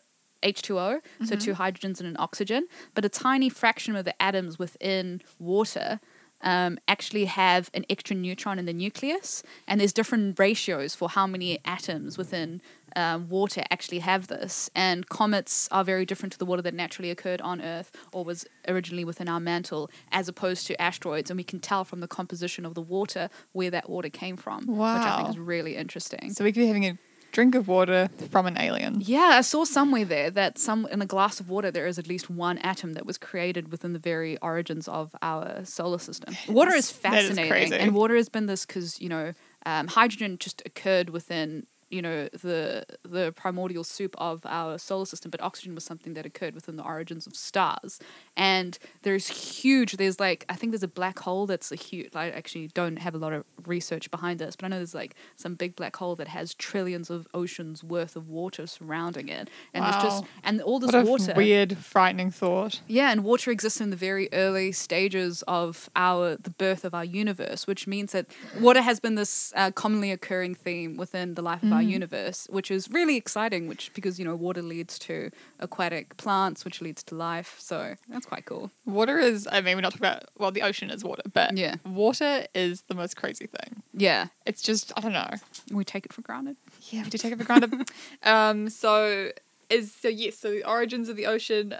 H2O, 0.43 0.75
Mm-hmm. 1.01 1.25
so 1.25 1.35
two 1.35 1.53
hydrogens 1.61 1.99
and 1.99 2.07
an 2.13 2.15
oxygen, 2.19 2.67
but 2.93 3.03
a 3.03 3.09
tiny 3.09 3.49
fraction 3.49 3.95
of 3.95 4.05
the 4.05 4.15
atoms 4.21 4.53
within 4.59 5.21
water 5.39 5.99
um, 6.41 6.77
actually 6.87 7.25
have 7.25 7.71
an 7.73 7.85
extra 7.89 8.15
neutron 8.15 8.59
in 8.59 8.65
the 8.65 8.73
nucleus, 8.73 9.41
and 9.67 9.79
there's 9.79 9.93
different 9.93 10.37
ratios 10.37 10.93
for 10.93 11.07
how 11.09 11.25
many 11.25 11.57
atoms 11.65 12.17
within 12.17 12.61
um, 12.95 13.29
water 13.29 13.63
actually 13.71 13.99
have 13.99 14.27
this. 14.27 14.69
And 14.75 15.07
comets 15.09 15.67
are 15.71 15.83
very 15.83 16.05
different 16.05 16.33
to 16.33 16.39
the 16.39 16.45
water 16.45 16.61
that 16.61 16.73
naturally 16.73 17.11
occurred 17.11 17.41
on 17.41 17.61
Earth 17.61 17.91
or 18.13 18.23
was 18.23 18.45
originally 18.67 19.05
within 19.05 19.27
our 19.27 19.39
mantle, 19.39 19.89
as 20.11 20.27
opposed 20.27 20.67
to 20.67 20.81
asteroids. 20.81 21.29
And 21.29 21.37
we 21.37 21.43
can 21.43 21.59
tell 21.59 21.83
from 21.83 21.99
the 21.99 22.07
composition 22.07 22.65
of 22.65 22.73
the 22.73 22.81
water 22.81 23.29
where 23.51 23.69
that 23.71 23.89
water 23.89 24.09
came 24.09 24.37
from, 24.37 24.65
which 24.67 24.79
I 24.79 25.17
think 25.17 25.29
is 25.29 25.37
really 25.37 25.75
interesting. 25.75 26.33
So 26.33 26.43
we 26.43 26.51
could 26.51 26.61
be 26.61 26.67
having 26.67 26.85
a 26.85 26.97
drink 27.35 27.53
of 27.53 27.67
water 27.67 28.09
from 28.31 28.45
an 28.45 28.57
alien. 28.57 29.01
Yeah, 29.01 29.31
I 29.33 29.41
saw 29.41 29.65
somewhere 29.65 30.05
there 30.05 30.31
that 30.31 30.57
some 30.57 30.87
in 30.89 31.01
a 31.01 31.05
glass 31.05 31.41
of 31.41 31.49
water 31.49 31.69
there 31.69 31.85
is 31.85 31.99
at 31.99 32.07
least 32.07 32.29
one 32.29 32.57
atom 32.59 32.93
that 32.93 33.05
was 33.05 33.17
created 33.17 33.71
within 33.71 33.91
the 33.91 33.99
very 33.99 34.37
origins 34.37 34.87
of 34.87 35.13
our 35.21 35.65
solar 35.65 35.99
system. 35.99 36.33
Water 36.47 36.73
is 36.73 36.85
is 36.85 36.91
fascinating, 36.91 37.51
crazy. 37.51 37.75
and 37.75 37.93
water 37.93 38.15
has 38.15 38.29
been 38.29 38.45
this 38.45 38.65
because 38.65 39.01
you 39.01 39.09
know 39.09 39.33
um, 39.65 39.87
hydrogen 39.87 40.37
just 40.37 40.61
occurred 40.65 41.09
within 41.09 41.67
you 41.95 42.01
know 42.01 42.19
the 42.47 42.85
the 43.15 43.25
primordial 43.43 43.83
soup 43.83 44.13
of 44.29 44.35
our 44.45 44.77
solar 44.89 45.05
system, 45.13 45.29
but 45.31 45.41
oxygen 45.49 45.73
was 45.75 45.83
something 45.91 46.13
that 46.15 46.25
occurred 46.25 46.53
within 46.59 46.75
the 46.75 46.83
origins 46.83 47.25
of 47.27 47.33
stars. 47.35 47.91
And 48.37 48.77
there's 49.03 49.27
huge. 49.27 49.91
There's 50.01 50.19
like 50.19 50.45
I 50.49 50.55
think 50.55 50.71
there's 50.73 50.83
a 50.83 50.87
black 51.01 51.19
hole 51.19 51.45
that's 51.51 51.71
a 51.71 51.75
huge. 51.87 52.09
I 52.15 52.29
actually 52.39 52.67
don't 52.79 52.97
have 53.05 53.15
a 53.15 53.17
lot 53.25 53.33
of 53.33 53.43
research 53.65 54.05
behind 54.11 54.39
this, 54.39 54.55
but 54.55 54.65
I 54.65 54.67
know 54.69 54.77
there's 54.77 54.93
like 55.03 55.15
some 55.35 55.55
big 55.55 55.75
black 55.75 55.95
hole 55.95 56.15
that 56.17 56.27
has 56.37 56.53
trillions 56.53 57.09
of 57.09 57.27
oceans 57.33 57.83
worth 57.83 58.15
of 58.15 58.27
water 58.29 58.67
surrounding 58.67 59.27
it, 59.29 59.49
and 59.73 59.83
there's 59.85 60.03
just 60.03 60.21
Wow. 60.23 60.27
and 60.43 60.61
all 60.61 60.79
this 60.79 60.91
What 60.93 61.03
a 61.03 61.09
water. 61.13 61.33
weird, 61.35 61.77
frightening 61.77 62.31
thought. 62.31 62.81
Yeah, 62.87 63.11
and 63.11 63.23
water 63.23 63.51
exists 63.51 63.79
in 63.81 63.89
the 63.89 63.95
very 64.09 64.27
early 64.33 64.71
stages 64.71 65.43
of 65.47 65.89
our 65.95 66.35
the 66.47 66.49
birth 66.65 66.83
of 66.85 66.93
our 66.93 67.05
universe, 67.05 67.67
which 67.67 67.87
means 67.87 68.11
that 68.11 68.25
water 68.59 68.81
has 68.81 68.99
been 68.99 69.15
this 69.15 69.53
uh, 69.55 69.71
commonly 69.71 70.11
occurring 70.11 70.55
theme 70.55 70.97
within 70.97 71.35
the 71.35 71.41
life 71.41 71.63
of 71.63 71.71
our 71.71 71.81
universe, 71.89 72.47
which 72.49 72.69
is 72.71 72.89
really 72.89 73.15
exciting. 73.17 73.67
Which 73.67 73.93
because 73.93 74.19
you 74.19 74.25
know 74.25 74.35
water 74.35 74.61
leads 74.61 74.97
to 74.99 75.31
aquatic 75.59 76.17
plants, 76.17 76.65
which 76.65 76.81
leads 76.81 77.03
to 77.03 77.15
life. 77.15 77.55
So 77.59 77.95
that's 78.09 78.25
quite 78.25 78.45
cool. 78.45 78.71
Water 78.85 79.17
is, 79.19 79.47
I 79.51 79.61
mean, 79.61 79.75
we're 79.77 79.81
not 79.81 79.91
talking 79.93 80.05
about, 80.07 80.25
well, 80.37 80.51
the 80.51 80.61
ocean 80.61 80.89
is 80.89 81.03
water, 81.03 81.23
but 81.33 81.57
Yeah. 81.57 81.75
water 81.85 82.45
is 82.53 82.83
the 82.87 82.95
most 82.95 83.15
crazy 83.15 83.47
thing. 83.47 83.81
Yeah, 83.93 84.27
It's 84.45 84.61
just, 84.61 84.91
I 84.97 85.01
don't 85.01 85.13
know. 85.13 85.29
we 85.71 85.83
take 85.85 86.05
it 86.05 86.13
for 86.13 86.21
granted. 86.21 86.57
Yeah, 86.89 87.03
we 87.03 87.09
do 87.09 87.17
take 87.17 87.31
it 87.33 87.37
for 87.39 87.45
granted. 87.45 87.89
um, 88.23 88.69
so 88.69 89.31
is 89.69 89.91
so 89.93 90.07
yes, 90.09 90.37
so 90.37 90.51
the 90.51 90.63
origins 90.69 91.09
of 91.09 91.15
the 91.15 91.25
ocean. 91.25 91.75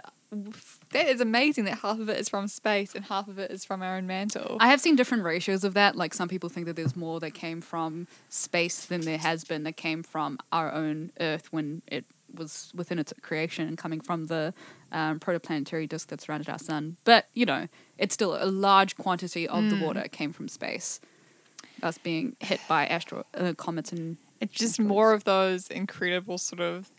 That 0.90 1.08
is 1.08 1.20
amazing 1.20 1.64
that 1.64 1.78
half 1.78 1.98
of 1.98 2.08
it 2.08 2.18
is 2.18 2.28
from 2.28 2.48
space 2.48 2.94
and 2.94 3.04
half 3.04 3.28
of 3.28 3.38
it 3.38 3.50
is 3.50 3.64
from 3.64 3.82
our 3.82 3.96
own 3.96 4.06
mantle. 4.06 4.56
I 4.60 4.68
have 4.68 4.80
seen 4.80 4.96
different 4.96 5.24
ratios 5.24 5.64
of 5.64 5.74
that. 5.74 5.96
Like 5.96 6.14
some 6.14 6.28
people 6.28 6.48
think 6.48 6.66
that 6.66 6.76
there's 6.76 6.96
more 6.96 7.20
that 7.20 7.32
came 7.32 7.60
from 7.60 8.06
space 8.28 8.86
than 8.86 9.02
there 9.02 9.18
has 9.18 9.44
been 9.44 9.62
that 9.64 9.76
came 9.76 10.02
from 10.02 10.38
our 10.52 10.72
own 10.72 11.12
Earth 11.20 11.52
when 11.52 11.82
it 11.86 12.04
was 12.34 12.72
within 12.74 12.98
its 12.98 13.12
creation 13.22 13.68
and 13.68 13.78
coming 13.78 14.00
from 14.00 14.26
the 14.26 14.52
um, 14.92 15.20
protoplanetary 15.20 15.88
disk 15.88 16.08
that 16.08 16.20
surrounded 16.20 16.48
our 16.48 16.58
sun. 16.58 16.96
But 17.04 17.26
you 17.32 17.46
know, 17.46 17.68
it's 17.98 18.14
still 18.14 18.36
a 18.36 18.46
large 18.46 18.96
quantity 18.96 19.48
of 19.48 19.70
the 19.70 19.78
water 19.80 20.06
came 20.10 20.32
from 20.32 20.48
space. 20.48 21.00
Us 21.82 21.98
being 21.98 22.36
hit 22.40 22.60
by 22.68 22.86
astro 22.86 23.24
uh, 23.34 23.52
comets 23.56 23.92
and 23.92 24.16
it's 24.40 24.54
just 24.54 24.74
asteroids. 24.74 24.88
more 24.88 25.12
of 25.12 25.24
those 25.24 25.68
incredible 25.68 26.38
sort 26.38 26.60
of 26.60 26.90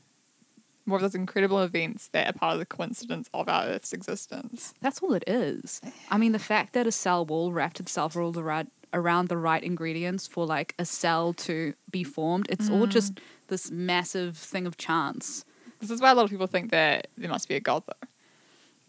more 0.87 0.97
of 0.97 1.01
those 1.01 1.15
incredible 1.15 1.61
events 1.61 2.07
that 2.09 2.27
are 2.27 2.37
part 2.37 2.53
of 2.53 2.59
the 2.59 2.65
coincidence 2.65 3.29
of 3.33 3.49
our 3.49 3.65
Earth's 3.65 3.93
existence. 3.93 4.73
That's 4.81 4.99
all 4.99 5.13
it 5.13 5.23
is. 5.27 5.81
I 6.09 6.17
mean, 6.17 6.31
the 6.31 6.39
fact 6.39 6.73
that 6.73 6.87
a 6.87 6.91
cell 6.91 7.25
wall 7.25 7.51
wrapped 7.51 7.79
itself 7.79 8.15
all 8.15 8.31
the 8.31 8.43
right, 8.43 8.67
around 8.93 9.27
the 9.27 9.37
right 9.37 9.63
ingredients 9.63 10.25
for 10.25 10.45
like 10.45 10.73
a 10.79 10.85
cell 10.85 11.33
to 11.33 11.73
be 11.91 12.03
formed, 12.03 12.47
it's 12.49 12.69
all 12.69 12.87
mm. 12.87 12.89
just 12.89 13.19
this 13.47 13.69
massive 13.69 14.37
thing 14.37 14.65
of 14.65 14.77
chance. 14.77 15.43
This 15.79 15.91
is 15.91 16.01
why 16.01 16.11
a 16.11 16.15
lot 16.15 16.23
of 16.23 16.31
people 16.31 16.47
think 16.47 16.71
that 16.71 17.07
there 17.17 17.29
must 17.29 17.47
be 17.47 17.55
a 17.55 17.59
god, 17.59 17.83
though, 17.85 18.07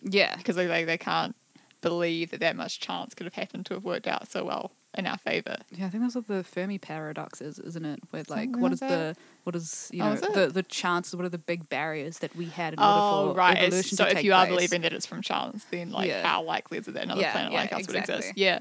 Yeah. 0.02 0.36
because 0.36 0.56
they 0.56 0.66
they, 0.66 0.84
they 0.84 0.98
can't 0.98 1.36
believe 1.80 2.30
that 2.30 2.40
that 2.40 2.56
much 2.56 2.80
chance 2.80 3.14
could 3.14 3.26
have 3.26 3.34
happened 3.34 3.66
to 3.66 3.74
have 3.74 3.84
worked 3.84 4.06
out 4.06 4.28
so 4.28 4.44
well 4.44 4.72
in 4.98 5.06
our 5.06 5.16
favor. 5.16 5.56
Yeah, 5.70 5.86
I 5.86 5.90
think 5.90 6.02
that's 6.02 6.14
what 6.14 6.26
the 6.26 6.42
Fermi 6.44 6.78
paradox 6.78 7.40
is, 7.40 7.58
isn't 7.58 7.84
it? 7.84 8.00
Where 8.10 8.22
like, 8.28 8.28
Something 8.46 8.60
what 8.60 8.68
like 8.68 8.72
is 8.74 8.80
that. 8.80 8.88
the 8.88 9.16
what 9.44 9.56
is 9.56 9.88
you 9.92 10.02
Oh, 10.02 10.06
know 10.08 10.12
is 10.14 10.22
it? 10.22 10.34
the 10.34 10.46
the 10.48 10.62
chances? 10.64 11.14
What 11.16 11.24
are 11.24 11.28
the 11.30 11.38
big 11.38 11.68
barriers 11.68 12.18
that 12.18 12.34
we 12.36 12.46
had 12.46 12.74
in 12.74 12.80
Oh, 12.82 13.20
order 13.20 13.32
for 13.32 13.38
right. 13.38 13.56
Evolution 13.58 13.96
So 13.96 14.04
to 14.04 14.10
if 14.10 14.16
take 14.16 14.24
you 14.24 14.34
are 14.34 14.44
place? 14.46 14.56
believing 14.56 14.82
that 14.82 14.92
it's 14.92 15.06
from 15.06 15.22
chance, 15.22 15.64
then 15.70 15.90
like 15.92 16.08
Yeah. 16.08 16.26
how 16.26 16.42
likely 16.42 16.78
is 16.78 16.88
it 16.88 16.94
that 16.94 17.04
another 17.04 17.20
Yeah, 17.20 17.32
planet 17.32 17.52
yeah, 17.52 17.60
like 17.60 17.72
us 17.72 17.86
would 17.86 17.96
exist? 17.96 18.18
exactly. 18.30 18.42
Yeah. 18.42 18.60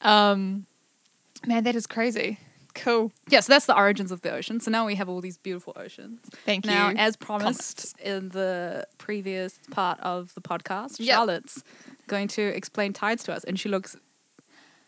Um, 0.00 0.66
man, 1.46 1.64
that 1.64 1.76
is 1.76 1.86
crazy. 1.86 2.38
Cool. 2.74 3.12
Yeah, 3.28 3.38
so 3.38 3.52
that's 3.52 3.66
the 3.66 3.76
origins 3.76 4.10
of 4.10 4.22
the 4.22 4.32
ocean. 4.32 4.58
So 4.58 4.68
now 4.70 4.84
we 4.84 4.96
have 4.96 5.08
all 5.08 5.20
these 5.20 5.38
beautiful 5.38 5.74
oceans. 5.76 6.18
Thank 6.44 6.64
you. 6.66 6.72
now, 6.72 6.88
you. 6.90 6.96
as 6.96 7.14
promised 7.14 7.96
in 8.00 8.30
the 8.30 8.84
previous 8.98 9.60
part 9.70 10.00
of 10.00 10.34
the 10.34 10.40
podcast, 10.40 10.96
Yep. 10.98 11.14
Charlotte's 11.14 11.62
going 12.08 12.26
to 12.28 12.42
explain 12.42 12.92
tides 12.92 13.22
to 13.24 13.32
us, 13.32 13.44
and 13.44 13.60
she 13.60 13.68
looks 13.68 13.94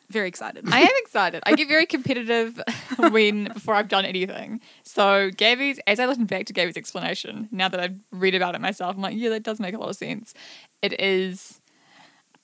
very 0.09 0.29
excited. 0.29 0.65
I 0.73 0.81
am 0.81 0.91
excited. 0.97 1.43
I 1.47 1.55
get 1.55 1.69
very 1.69 1.87
competitive 1.87 2.61
when 3.11 3.45
before 3.45 3.75
I've 3.75 3.89
done 3.89 4.05
anything. 4.05 4.61
So 4.83 5.31
Gabby's, 5.31 5.81
as 5.87 6.01
I 6.01 6.07
listen 6.07 6.27
back 6.27 6.47
to 6.47 6.53
Gabby's 6.53 6.77
explanation, 6.77 7.49
now 7.51 7.69
that 7.69 7.81
I've 7.81 7.99
read 8.11 8.35
about 8.35 8.55
it 8.55 8.61
myself, 8.61 8.97
I'm 8.97 9.03
like, 9.03 9.17
yeah, 9.17 9.31
that 9.31 9.43
does 9.43 9.61
make 9.61 9.75
a 9.75 9.79
lot 9.79 9.91
of 9.91 9.97
sense. 9.97 10.35
It 10.83 11.01
is, 11.01 11.61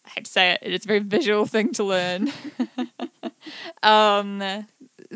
I 0.05 0.11
hate 0.11 0.25
to 0.25 0.31
say 0.31 0.51
it, 0.53 0.61
it 0.63 0.73
is 0.73 0.85
a 0.85 0.89
very 0.89 1.01
visual 1.01 1.47
thing 1.47 1.73
to 1.75 1.85
learn. 1.85 2.33
um, 3.83 4.67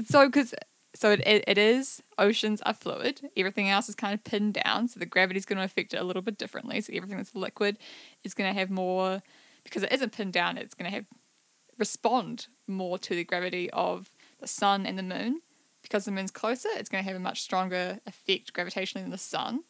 so 0.04 0.26
because 0.26 0.54
so 0.94 1.10
it, 1.10 1.20
it, 1.26 1.44
it 1.46 1.58
is 1.58 2.02
oceans 2.16 2.62
are 2.62 2.72
fluid. 2.72 3.20
Everything 3.36 3.68
else 3.68 3.88
is 3.88 3.94
kind 3.94 4.14
of 4.14 4.24
pinned 4.24 4.54
down, 4.54 4.88
so 4.88 4.98
the 4.98 5.06
gravity 5.06 5.38
is 5.38 5.44
going 5.44 5.58
to 5.58 5.64
affect 5.64 5.92
it 5.92 5.98
a 5.98 6.04
little 6.04 6.22
bit 6.22 6.38
differently. 6.38 6.80
So 6.80 6.92
everything 6.94 7.18
that's 7.18 7.34
liquid 7.34 7.76
is 8.24 8.32
going 8.32 8.52
to 8.52 8.58
have 8.58 8.70
more 8.70 9.22
because 9.62 9.82
it 9.82 9.92
isn't 9.92 10.12
pinned 10.12 10.32
down. 10.32 10.56
It's 10.56 10.74
going 10.74 10.90
to 10.90 10.94
have 10.94 11.04
respond 11.78 12.46
more 12.66 12.98
to 12.98 13.14
the 13.14 13.24
gravity 13.24 13.70
of 13.70 14.10
the 14.40 14.46
sun 14.46 14.86
and 14.86 14.98
the 14.98 15.02
moon. 15.02 15.40
Because 15.82 16.04
the 16.04 16.10
moon's 16.10 16.32
closer, 16.32 16.68
it's 16.74 16.88
going 16.88 17.04
to 17.04 17.08
have 17.08 17.16
a 17.16 17.22
much 17.22 17.42
stronger 17.42 18.00
effect 18.06 18.52
gravitationally 18.52 19.02
than 19.02 19.10
the 19.10 19.18
sun. 19.18 19.62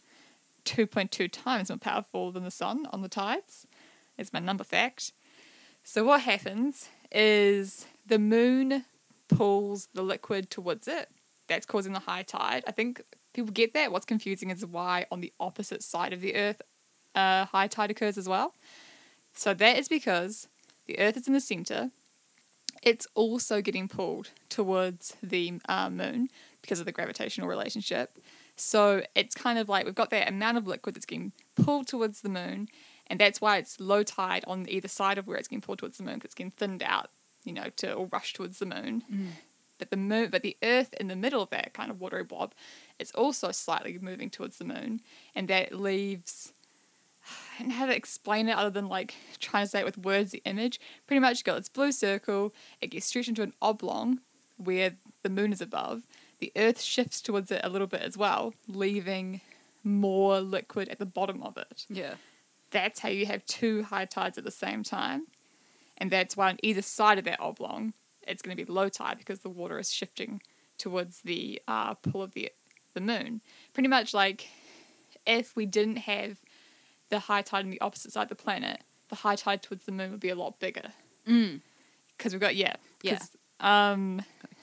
2.2 0.65 1.31
times 1.31 1.69
more 1.69 1.79
powerful 1.79 2.33
than 2.33 2.43
the 2.43 2.51
sun 2.51 2.87
on 2.91 3.03
the 3.03 3.09
tides. 3.09 3.67
It's 4.17 4.33
my 4.33 4.41
number 4.41 4.65
fact. 4.65 5.13
So 5.85 6.05
what 6.05 6.23
happens 6.23 6.89
is 7.13 7.87
the 8.07 8.19
moon 8.19 8.85
pulls 9.29 9.89
the 9.95 10.03
liquid 10.03 10.51
towards 10.51 10.89
it. 10.89 11.11
That's 11.49 11.67
causing 11.67 11.93
the 11.93 12.01
high 12.01 12.23
tide. 12.23 12.65
I 12.67 12.73
think 12.73 13.03
people 13.35 13.53
get 13.53 13.75
that. 13.75 13.93
What's 13.93 14.07
confusing 14.07 14.51
is 14.51 14.65
why 14.67 15.07
on 15.13 15.21
the 15.21 15.33
opposite 15.39 15.83
side 15.83 16.13
of 16.13 16.21
the 16.21 16.35
earth 16.35 16.63
uh, 17.15 17.45
high 17.47 17.69
tide 17.69 17.91
occurs 17.91 18.19
as 18.19 18.29
well. 18.29 18.55
So 19.35 19.55
that 19.55 19.79
is 19.79 19.89
because 19.89 20.49
the 20.87 20.99
earth 20.99 21.17
is 21.17 21.27
in 21.27 21.35
the 21.35 21.41
center. 21.41 21.91
It's 22.83 23.07
also 23.15 23.61
getting 23.61 23.89
pulled 23.89 24.31
towards 24.49 25.17
the 25.23 25.55
uh, 25.69 25.91
moon 25.91 26.29
because 26.63 26.79
of 26.79 26.87
the 26.87 26.93
gravitational 26.93 27.49
relationship. 27.49 28.19
So 28.57 29.03
it's 29.15 29.35
kind 29.35 29.59
of 29.59 29.69
like 29.69 29.85
we've 29.85 29.95
got 29.95 30.11
that 30.11 30.29
amount 30.29 30.59
of 30.59 30.67
liquid 30.67 30.95
that's 30.95 31.07
getting 31.07 31.33
pulled 31.57 31.87
towards 31.87 32.21
the 32.21 32.29
moon, 32.29 32.69
and 33.07 33.21
that's 33.21 33.41
why 33.41 33.59
it's 33.59 33.81
low 33.81 34.03
tide 34.03 34.45
on 34.47 34.67
either 34.69 34.89
side 34.89 35.19
of 35.19 35.27
where 35.27 35.37
it's 35.37 35.49
getting 35.49 35.61
pulled 35.61 35.79
towards 35.79 35.99
the 35.99 36.05
moon 36.05 36.15
because 36.15 36.29
it's 36.29 36.35
getting 36.35 36.53
thinned 36.53 36.83
out, 36.83 37.11
you 37.45 37.53
know, 37.53 37.71
to 37.77 37.95
all 37.95 38.07
rush 38.13 38.33
towards 38.33 38.59
the 38.59 38.67
moon. 38.67 39.05
But 39.79 39.91
the 39.91 39.99
moon, 39.99 40.31
but 40.31 40.43
the 40.43 40.57
Earth 40.63 40.95
in 40.99 41.09
the 41.09 41.17
middle 41.17 41.43
of 41.43 41.51
that 41.51 41.75
kind 41.75 41.91
of 41.91 42.01
watery 42.01 42.25
blob, 42.25 42.55
is 42.99 43.11
also 43.13 43.53
slightly 43.53 43.99
moving 44.01 44.31
towards 44.31 44.57
the 44.57 44.65
moon, 44.65 45.01
and 45.35 45.49
that 45.49 45.73
leaves. 45.79 46.53
I 47.27 47.59
don't 47.61 47.69
know 47.69 47.75
how 47.75 47.87
to 47.87 47.97
explain 47.97 48.49
it 48.49 48.57
other 48.57 48.71
than 48.71 48.89
like 48.89 49.15
trying 49.39 49.65
to 49.65 49.69
say 49.71 49.81
it 49.81 49.85
with 49.87 49.99
words. 49.99 50.31
The 50.31 50.43
image 50.45 50.81
pretty 51.07 51.21
much 51.21 51.45
got 51.45 51.57
this 51.59 51.69
blue 51.69 51.93
circle. 51.93 52.55
It 52.81 52.89
gets 52.89 53.07
stretched 53.07 53.29
into 53.29 53.43
an 53.43 53.53
oblong 53.61 54.21
where 54.57 54.93
the 55.23 55.31
moon 55.31 55.53
is 55.53 55.61
above. 55.61 56.03
The 56.39 56.53
Earth 56.57 56.81
shifts 56.83 57.21
towards 57.21 57.51
it 57.51 57.61
a 57.65 57.69
little 57.69 57.87
bit 57.87 58.03
as 58.03 58.17
well, 58.17 58.55
leaving 58.69 59.41
more 59.83 60.41
liquid 60.41 60.89
at 60.89 60.99
the 60.99 61.07
bottom 61.07 61.43
of 61.43 61.57
it 61.57 61.87
Yeah. 61.89 62.15
that's 62.71 63.01
how 63.01 63.09
you 63.09 63.25
have 63.27 63.45
two 63.47 63.85
high 63.85 64.05
tides 64.05 64.37
at 64.37 64.45
the 64.45 64.51
same 64.51 64.83
time. 64.83 65.27
And 65.97 66.11
that's 66.11 66.37
why 66.37 66.49
on 66.51 66.59
either 66.63 66.83
side 66.83 67.19
of 67.19 67.25
that 67.25 67.41
oblong, 67.41 67.95
it's 68.27 68.43
going 68.43 68.55
to 68.57 68.63
be 68.65 68.71
low 68.71 68.89
tide 68.89 69.17
because 69.19 69.41
the 69.41 69.49
water 69.49 69.79
is 69.79 69.91
shifting 69.93 70.43
towards 70.77 71.21
the 71.23 71.63
uh, 71.69 71.95
pull 71.95 72.21
of 72.23 72.33
the, 72.33 72.51
the 72.95 73.01
moon. 73.01 73.41
Pretty 73.73 73.89
much 73.89 74.13
like 74.13 74.49
if 75.27 75.57
we 75.57 75.65
didn't 75.65 75.97
have 75.99 76.39
the 77.09 77.21
high 77.21 77.43
tide 77.43 77.65
on 77.65 77.71
the 77.71 77.81
opposite 77.81 78.13
side 78.13 78.25
of 78.25 78.29
the 78.31 78.35
planet, 78.37 78.83
the 79.09 79.17
high 79.17 79.37
tide 79.37 79.63
towards 79.63 79.85
the 79.87 79.93
moon 79.93 80.11
would 80.11 80.21
be 80.21 80.29
a 80.31 80.35
lot 80.35 80.59
bigger. 80.61 80.91
Mm. 81.29 81.61
Because 82.17 82.33
we've 82.33 82.41
got, 82.41 82.57
yeah. 82.57 82.77
Yeah. 83.03 83.19
Um, 83.61 84.23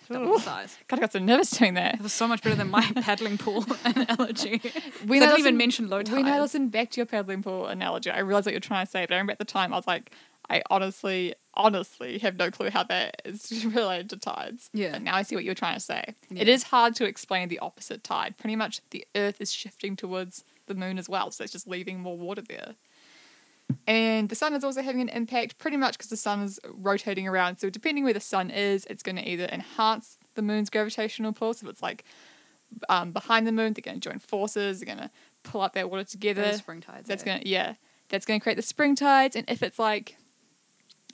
Double 0.09 0.37
size. 0.39 0.77
God, 0.87 0.99
I 0.99 1.01
got 1.01 1.13
so 1.13 1.19
nervous 1.19 1.49
doing 1.51 1.75
that. 1.75 1.95
It 1.95 2.01
was 2.01 2.13
so 2.13 2.27
much 2.27 2.43
better 2.43 2.55
than 2.55 2.69
my 2.69 2.81
paddling 3.01 3.37
pool 3.37 3.65
analogy. 3.85 4.61
I 4.63 5.07
didn't 5.07 5.39
even 5.39 5.57
mention 5.57 5.87
low 5.89 6.03
tide. 6.03 6.15
When 6.15 6.27
I 6.27 6.39
listened 6.41 6.71
back 6.71 6.91
to 6.91 6.97
your 6.97 7.05
paddling 7.05 7.41
pool 7.41 7.67
analogy, 7.67 8.09
I 8.11 8.19
realized 8.19 8.45
what 8.45 8.53
you're 8.53 8.59
trying 8.59 8.85
to 8.85 8.91
say, 8.91 9.05
but 9.05 9.13
I 9.13 9.17
remember 9.17 9.31
at 9.31 9.39
the 9.39 9.45
time 9.45 9.73
I 9.73 9.77
was 9.77 9.87
like, 9.87 10.11
I 10.49 10.61
honestly, 10.69 11.33
honestly 11.53 12.17
have 12.19 12.35
no 12.35 12.51
clue 12.51 12.69
how 12.69 12.83
that 12.83 13.21
is 13.23 13.65
related 13.73 14.09
to 14.09 14.17
tides. 14.17 14.69
Yeah. 14.73 14.91
But 14.91 15.03
now 15.03 15.15
I 15.15 15.21
see 15.21 15.35
what 15.35 15.45
you're 15.45 15.55
trying 15.55 15.75
to 15.75 15.79
say. 15.79 16.03
It 16.29 16.47
Yeah. 16.47 16.53
is 16.53 16.63
hard 16.63 16.95
to 16.95 17.05
explain 17.05 17.47
the 17.47 17.59
opposite 17.59 18.03
tide. 18.03 18.37
Pretty 18.37 18.57
much 18.57 18.81
the 18.91 19.05
Earth 19.15 19.39
is 19.39 19.53
shifting 19.53 19.95
towards 19.95 20.43
the 20.67 20.75
moon 20.75 20.97
as 20.97 21.09
well, 21.09 21.31
so 21.31 21.43
it's 21.43 21.53
just 21.53 21.67
leaving 21.67 21.99
more 21.99 22.17
water 22.17 22.41
there. 22.41 22.75
And 23.87 24.29
the 24.29 24.35
sun 24.35 24.53
is 24.53 24.63
also 24.63 24.81
having 24.81 25.01
an 25.01 25.09
impact 25.09 25.57
pretty 25.57 25.77
much 25.77 25.97
because 25.97 26.09
the 26.09 26.17
sun 26.17 26.41
is 26.41 26.59
rotating 26.65 27.27
around. 27.27 27.57
So, 27.57 27.69
depending 27.69 28.03
where 28.03 28.13
the 28.13 28.19
sun 28.19 28.49
is, 28.49 28.85
it's 28.89 29.03
going 29.03 29.15
to 29.15 29.27
either 29.27 29.45
enhance 29.45 30.17
the 30.35 30.41
moon's 30.41 30.69
gravitational 30.69 31.33
pull. 31.33 31.53
So, 31.53 31.65
if 31.65 31.71
it's 31.71 31.81
like 31.81 32.03
um, 32.89 33.11
behind 33.11 33.47
the 33.47 33.51
moon, 33.51 33.73
they're 33.73 33.81
going 33.81 33.99
to 33.99 34.09
join 34.09 34.19
forces, 34.19 34.79
they're 34.79 34.95
going 34.95 35.07
to 35.07 35.11
pull 35.43 35.61
up 35.61 35.73
that 35.73 35.89
water 35.89 36.03
together. 36.03 36.43
Those 36.43 36.57
spring 36.57 36.81
tides. 36.81 37.07
That's 37.07 37.23
eh? 37.23 37.25
gonna 37.25 37.43
yeah, 37.45 37.75
that's 38.09 38.25
gonna 38.25 38.39
create 38.39 38.55
the 38.55 38.61
spring 38.61 38.95
tides, 38.95 39.35
and 39.35 39.49
if 39.49 39.61
it's 39.61 39.77
like, 39.77 40.17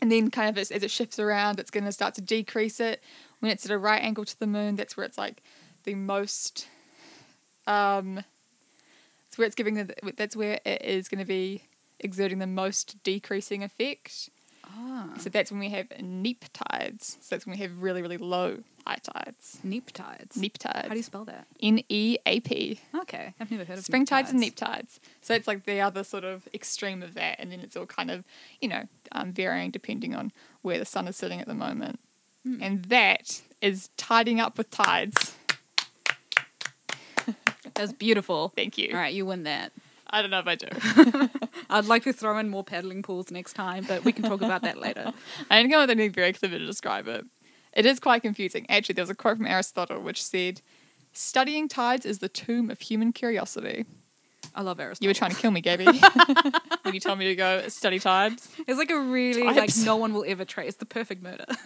and 0.02 0.12
then 0.12 0.32
kind 0.32 0.50
of 0.50 0.58
as, 0.58 0.72
as 0.72 0.84
it 0.84 0.92
shifts 0.92 1.20
around, 1.20 1.60
it's 1.60 1.72
gonna 1.72 1.92
start 1.92 2.16
to 2.16 2.22
decrease 2.22 2.80
it. 2.80 3.04
When 3.40 3.52
it's 3.52 3.66
at 3.66 3.72
a 3.72 3.78
right 3.78 4.02
angle 4.02 4.26
to 4.26 4.40
the 4.40 4.48
moon, 4.48 4.76
that's 4.76 4.96
where 4.96 5.06
it's 5.06 5.18
like 5.18 5.42
the 5.84 5.96
most. 5.96 6.68
Um, 7.68 8.24
where 9.40 9.46
it's 9.48 9.56
giving 9.56 9.76
the. 9.76 9.96
That's 10.16 10.36
where 10.36 10.60
it 10.66 10.82
is 10.84 11.08
gonna 11.08 11.26
be 11.26 11.64
exerting 12.00 12.40
the 12.40 12.48
most 12.48 13.02
decreasing 13.04 13.64
effect. 13.64 14.30
Ah. 14.66 15.10
So 15.18 15.30
that's 15.30 15.52
when 15.52 15.60
we 15.60 15.70
have 15.70 15.88
neap 16.00 16.46
tides. 16.54 17.18
So 17.22 17.36
that's 17.36 17.46
when 17.46 17.56
we 17.56 17.62
have 17.64 17.82
really 17.82 18.02
really 18.02 18.18
low 18.18 18.60
high 18.86 18.98
tides. 19.02 19.60
Neap 19.64 19.92
tides. 19.92 20.36
Neap 20.36 20.58
tides. 20.58 20.88
How 20.88 20.90
do 20.90 20.98
you 20.98 21.04
spell 21.04 21.26
that? 21.26 21.48
N 21.62 21.82
E 21.90 22.18
A 22.26 22.40
P. 22.40 22.80
Okay, 22.96 23.34
I've 23.40 23.50
never 23.52 23.66
heard 23.66 23.78
of 23.78 23.86
spring 23.86 24.06
tides 24.06 24.30
and 24.32 24.40
neap 24.40 24.56
tides. 24.56 25.00
So 25.22 25.34
it's 25.34 25.48
like 25.48 25.66
the 25.66 25.82
other 25.82 26.04
sort 26.04 26.24
of 26.24 26.48
extreme 26.54 27.02
of 27.02 27.14
that, 27.16 27.40
and 27.40 27.52
then 27.52 27.62
it's 27.62 27.76
all 27.76 27.86
kind 27.86 28.12
of 28.12 28.24
you 28.62 28.68
know 28.68 28.88
um, 29.12 29.32
varying 29.32 29.72
depending 29.72 30.16
on 30.16 30.32
where 30.62 30.78
the 30.78 30.86
sun 30.86 31.08
is 31.08 31.16
sitting 31.16 31.40
at 31.40 31.48
the 31.48 31.56
moment, 31.56 32.00
and 32.62 32.86
that 32.86 33.42
is 33.62 33.90
tidying 33.98 34.40
up 34.40 34.58
with 34.58 34.70
tides. 34.70 35.36
That's 37.80 37.94
beautiful. 37.94 38.52
Thank 38.56 38.78
you. 38.78 38.90
All 38.92 39.00
right, 39.00 39.14
you 39.14 39.26
win 39.26 39.44
that. 39.44 39.72
I 40.10 40.22
don't 40.22 40.32
know 40.32 40.40
if 40.40 40.48
I 40.48 40.56
do. 40.56 40.68
I'd 41.70 41.86
like 41.86 42.04
to 42.04 42.12
throw 42.12 42.38
in 42.38 42.50
more 42.50 42.64
paddling 42.64 43.04
pools 43.04 43.32
next 43.32 43.54
time, 43.54 43.86
but 43.88 44.04
we 44.04 44.12
can 44.12 44.24
talk 44.24 44.42
about 44.42 44.64
that 44.64 44.78
later. 44.80 45.14
I 45.50 45.60
didn't 45.60 45.72
come 45.72 45.80
up 45.80 45.84
with 45.88 45.92
anything 45.98 46.12
very 46.12 46.34
clever 46.34 46.58
to 46.58 46.66
describe 46.66 47.08
it. 47.08 47.26
It 47.72 47.86
is 47.86 48.02
quite 48.02 48.22
confusing. 48.22 48.66
Actually, 48.70 48.96
there 48.96 49.04
was 49.04 49.10
a 49.10 49.16
quote 49.16 49.38
from 49.38 49.46
Aristotle 49.46 50.02
which 50.02 50.22
said, 50.22 50.62
"Studying 51.14 51.70
tides 51.70 52.06
is 52.06 52.20
the 52.20 52.28
tomb 52.28 52.70
of 52.70 52.82
human 52.82 53.14
curiosity." 53.14 53.86
I 54.56 54.62
love 54.62 54.80
Aristotle. 54.80 55.06
You 55.06 55.10
were 55.10 55.14
trying 55.14 55.32
to 55.32 55.38
kill 55.38 55.52
me, 55.52 55.62
Gabby, 55.62 55.86
when 56.84 56.94
you 56.94 57.00
told 57.00 57.20
me 57.20 57.26
to 57.28 57.36
go 57.36 57.68
study 57.68 58.00
tides. 58.00 58.50
It's 58.68 58.78
like 58.78 58.90
a 58.92 59.00
really 59.00 59.44
like 59.44 59.72
no 59.84 59.96
one 59.96 60.14
will 60.14 60.26
ever 60.28 60.46
trace. 60.46 60.70
It's 60.70 60.78
the 60.78 60.86
perfect 60.86 61.24
murder. 61.24 61.46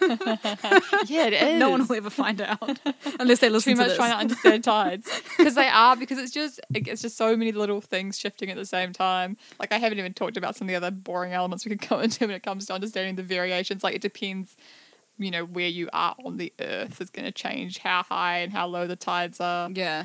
Yeah, 1.06 1.26
it 1.26 1.32
is. 1.34 1.58
no 1.58 1.70
one 1.70 1.86
will 1.86 1.96
ever 1.96 2.10
find 2.10 2.40
out 2.40 2.78
unless 3.18 3.40
they 3.40 3.48
listen 3.48 3.72
too 3.72 3.76
to 3.76 3.82
much 3.82 3.88
this. 3.90 3.96
trying 3.96 4.12
to 4.12 4.16
understand 4.16 4.64
tides 4.64 5.10
because 5.36 5.54
they 5.54 5.68
are 5.68 5.96
because 5.96 6.18
it's 6.18 6.32
just 6.32 6.60
it's 6.74 7.02
just 7.02 7.16
so 7.16 7.36
many 7.36 7.52
little 7.52 7.80
things 7.80 8.18
shifting 8.18 8.50
at 8.50 8.56
the 8.56 8.64
same 8.64 8.92
time. 8.92 9.36
Like 9.58 9.72
I 9.72 9.78
haven't 9.78 9.98
even 9.98 10.14
talked 10.14 10.36
about 10.36 10.56
some 10.56 10.66
of 10.66 10.70
the 10.70 10.76
other 10.76 10.90
boring 10.90 11.32
elements 11.32 11.64
we 11.64 11.74
could 11.76 11.88
go 11.88 12.00
into 12.00 12.26
when 12.26 12.34
it 12.34 12.42
comes 12.42 12.66
to 12.66 12.72
understanding 12.74 13.16
the 13.16 13.22
variations. 13.22 13.82
Like 13.84 13.94
it 13.94 14.02
depends, 14.02 14.56
you 15.18 15.30
know, 15.30 15.44
where 15.44 15.68
you 15.68 15.88
are 15.92 16.14
on 16.24 16.36
the 16.36 16.52
Earth 16.60 17.00
is 17.00 17.10
going 17.10 17.26
to 17.26 17.32
change 17.32 17.78
how 17.78 18.02
high 18.02 18.38
and 18.38 18.52
how 18.52 18.66
low 18.66 18.86
the 18.86 18.96
tides 18.96 19.40
are. 19.40 19.70
yeah. 19.70 20.04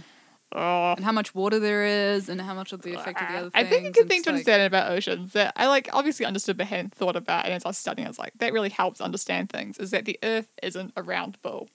And 0.55 1.05
how 1.05 1.11
much 1.11 1.35
water 1.35 1.59
there 1.59 1.85
is, 1.85 2.29
and 2.29 2.41
how 2.41 2.53
much 2.53 2.73
of 2.73 2.81
the 2.81 2.93
effect 2.93 3.21
of 3.21 3.27
the 3.27 3.33
other 3.35 3.51
I 3.53 3.63
think 3.63 3.85
a 3.85 3.91
good 3.91 4.07
thing 4.07 4.23
to 4.23 4.29
like- 4.29 4.39
understand 4.39 4.63
about 4.63 4.91
oceans 4.91 5.33
that 5.33 5.53
I 5.55 5.67
like 5.67 5.89
obviously 5.93 6.25
understood 6.25 6.57
but 6.57 6.67
hadn't 6.67 6.93
thought 6.93 7.15
about 7.15 7.45
and 7.45 7.53
as 7.53 7.65
I 7.65 7.69
was 7.69 7.77
studying 7.77 8.07
I 8.07 8.09
was 8.09 8.19
like 8.19 8.33
that 8.39 8.53
really 8.53 8.69
helps 8.69 8.99
understand 9.01 9.49
things 9.49 9.77
is 9.77 9.91
that 9.91 10.05
the 10.05 10.17
earth 10.23 10.47
isn't 10.63 10.93
a 10.95 11.03
round 11.03 11.41
ball. 11.41 11.69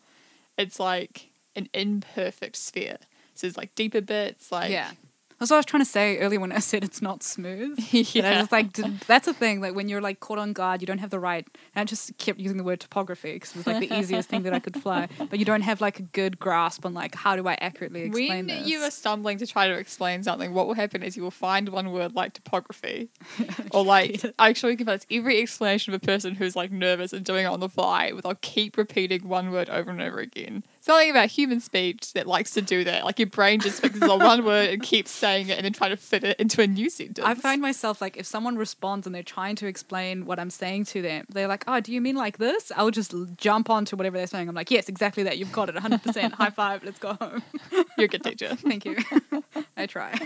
It's 0.59 0.81
like 0.81 1.31
an 1.57 1.69
imperfect 1.73 2.57
sphere. 2.57 2.99
So 3.35 3.47
there's 3.47 3.57
like 3.57 3.75
deeper 3.75 4.01
bits 4.01 4.51
like 4.53 4.71
Yeah. 4.71 4.91
That's 5.39 5.51
what 5.51 5.57
I 5.57 5.59
was 5.59 5.67
trying 5.67 5.83
to 5.83 5.89
say 5.89 6.19
earlier 6.19 6.41
when 6.41 6.53
I 6.53 6.61
said 6.61 6.85
it's 6.85 7.03
not 7.03 7.23
smooth. 7.23 7.79
yeah. 7.91 8.39
I 8.39 8.41
was 8.41 8.53
like, 8.53 8.73
that's 9.07 9.27
the 9.27 9.35
thing. 9.35 9.61
Like 9.61 9.75
when 9.75 9.89
you're 9.89 10.01
like 10.01 10.21
caught 10.21 10.39
on 10.39 10.53
guard, 10.53 10.81
you 10.81 10.87
don't 10.87 10.99
have 10.99 11.11
the 11.11 11.19
right. 11.19 11.47
And 11.75 11.83
I 11.83 11.85
just 11.85 12.17
kept 12.19 12.39
using 12.39 12.57
the 12.57 12.65
word 12.65 12.81
topography 12.81 13.35
because 13.35 13.51
it 13.51 13.57
was 13.57 13.67
like 13.67 13.89
the 13.89 13.99
easiest 13.99 14.29
thing 14.29 14.43
that 14.45 14.55
I 14.55 14.61
could 14.61 14.81
fly. 14.81 15.09
But 15.19 15.39
you 15.39 15.45
don't 15.45 15.63
have 15.63 15.81
like 15.81 15.99
a 15.99 16.03
good 16.03 16.39
grasp 16.39 16.87
on 16.87 16.95
like 16.95 17.15
how 17.15 17.37
do 17.37 17.47
I 17.49 17.57
accurately 17.61 18.03
explain 18.03 18.29
when 18.29 18.47
this. 18.47 18.69
you 18.69 18.81
are 18.81 18.91
stumbling 18.91 19.39
to 19.39 19.47
try 19.47 19.69
to 19.69 19.75
explain 19.75 20.23
something, 20.23 20.55
what 20.55 20.67
will 20.67 20.75
happen 20.75 21.03
is 21.03 21.17
you 21.17 21.23
will 21.23 21.31
find 21.31 21.69
one 21.69 21.93
word 21.93 22.15
like 22.15 22.33
topography, 22.35 23.09
or 23.71 23.85
like 23.85 24.23
actually 24.39 24.73
you 24.73 24.79
can 24.79 24.87
find 24.87 24.97
it's 24.97 25.07
every 25.11 25.41
explanation 25.41 25.93
of 25.93 26.03
a 26.03 26.07
person 26.07 26.35
who's 26.35 26.55
like 26.55 26.71
nervous 26.71 27.13
and 27.13 27.25
doing 27.25 27.45
it 27.45 27.49
on 27.49 27.61
the 27.61 27.69
fly. 27.69 28.13
With 28.13 28.25
I'll 28.25 28.39
keep 28.41 28.77
repeating 28.77 29.29
one 29.29 29.51
word 29.51 29.69
over 29.69 29.91
and 29.91 30.01
over 30.01 30.21
again. 30.21 30.65
Something 30.85 31.09
about 31.09 31.31
human 31.31 31.61
speech 31.61 32.13
that 32.13 32.27
likes 32.27 32.51
to 32.51 32.61
do 32.61 32.85
that. 32.85 33.07
Like 33.07 33.19
your 33.19 33.27
brain 33.27 33.59
just 33.59 33.81
fixes 33.81 34.03
on 34.03 34.19
one 34.19 34.45
word 34.45 34.69
and 34.69 34.83
keeps 34.83 35.11
saying 35.11 35.49
it, 35.49 35.57
and 35.57 35.65
then 35.65 35.73
trying 35.73 35.93
to 35.93 35.97
fit 35.97 36.25
it 36.25 36.39
into 36.39 36.61
a 36.61 36.67
new 36.67 36.91
sentence. 36.91 37.27
I 37.27 37.35
find 37.35 37.63
myself 37.63 38.03
like 38.03 38.19
if 38.19 38.27
someone 38.27 38.59
responds 38.59 39.07
and 39.07 39.15
they're 39.15 39.23
trying 39.23 39.57
to 39.57 39.67
explain 39.67 40.27
what 40.27 40.39
I'm 40.39 40.51
saying 40.51 40.85
to 40.87 41.01
them, 41.01 41.25
they're 41.31 41.49
like, 41.49 41.65
"Oh, 41.67 41.81
do 41.81 41.91
you 41.91 42.03
mean 42.03 42.17
like 42.17 42.37
this?" 42.37 42.71
I'll 42.77 42.91
just 42.91 43.15
jump 43.39 43.71
onto 43.71 43.97
whatever 43.97 44.19
they're 44.19 44.27
saying. 44.27 44.47
I'm 44.47 44.55
like, 44.55 44.71
"Yes, 44.71 44.91
exactly 44.91 45.23
that. 45.23 45.39
You've 45.39 45.53
got 45.53 45.71
it. 45.71 45.75
100. 45.75 46.03
percent 46.03 46.35
High 46.35 46.51
five. 46.51 46.85
Let's 46.85 46.99
go 46.99 47.15
home." 47.15 47.43
you're 47.97 48.05
a 48.05 48.09
good 48.09 48.23
teacher. 48.23 48.55
Thank 48.55 48.85
you. 48.85 48.99
I 49.79 49.87
try. 49.87 50.19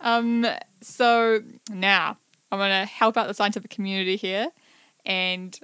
Um, 0.00 0.46
so 0.80 1.42
now 1.70 2.16
I'm 2.50 2.58
gonna 2.58 2.86
help 2.86 3.18
out 3.18 3.28
the 3.28 3.34
scientific 3.34 3.70
community 3.70 4.16
here, 4.16 4.48
and 5.04 5.60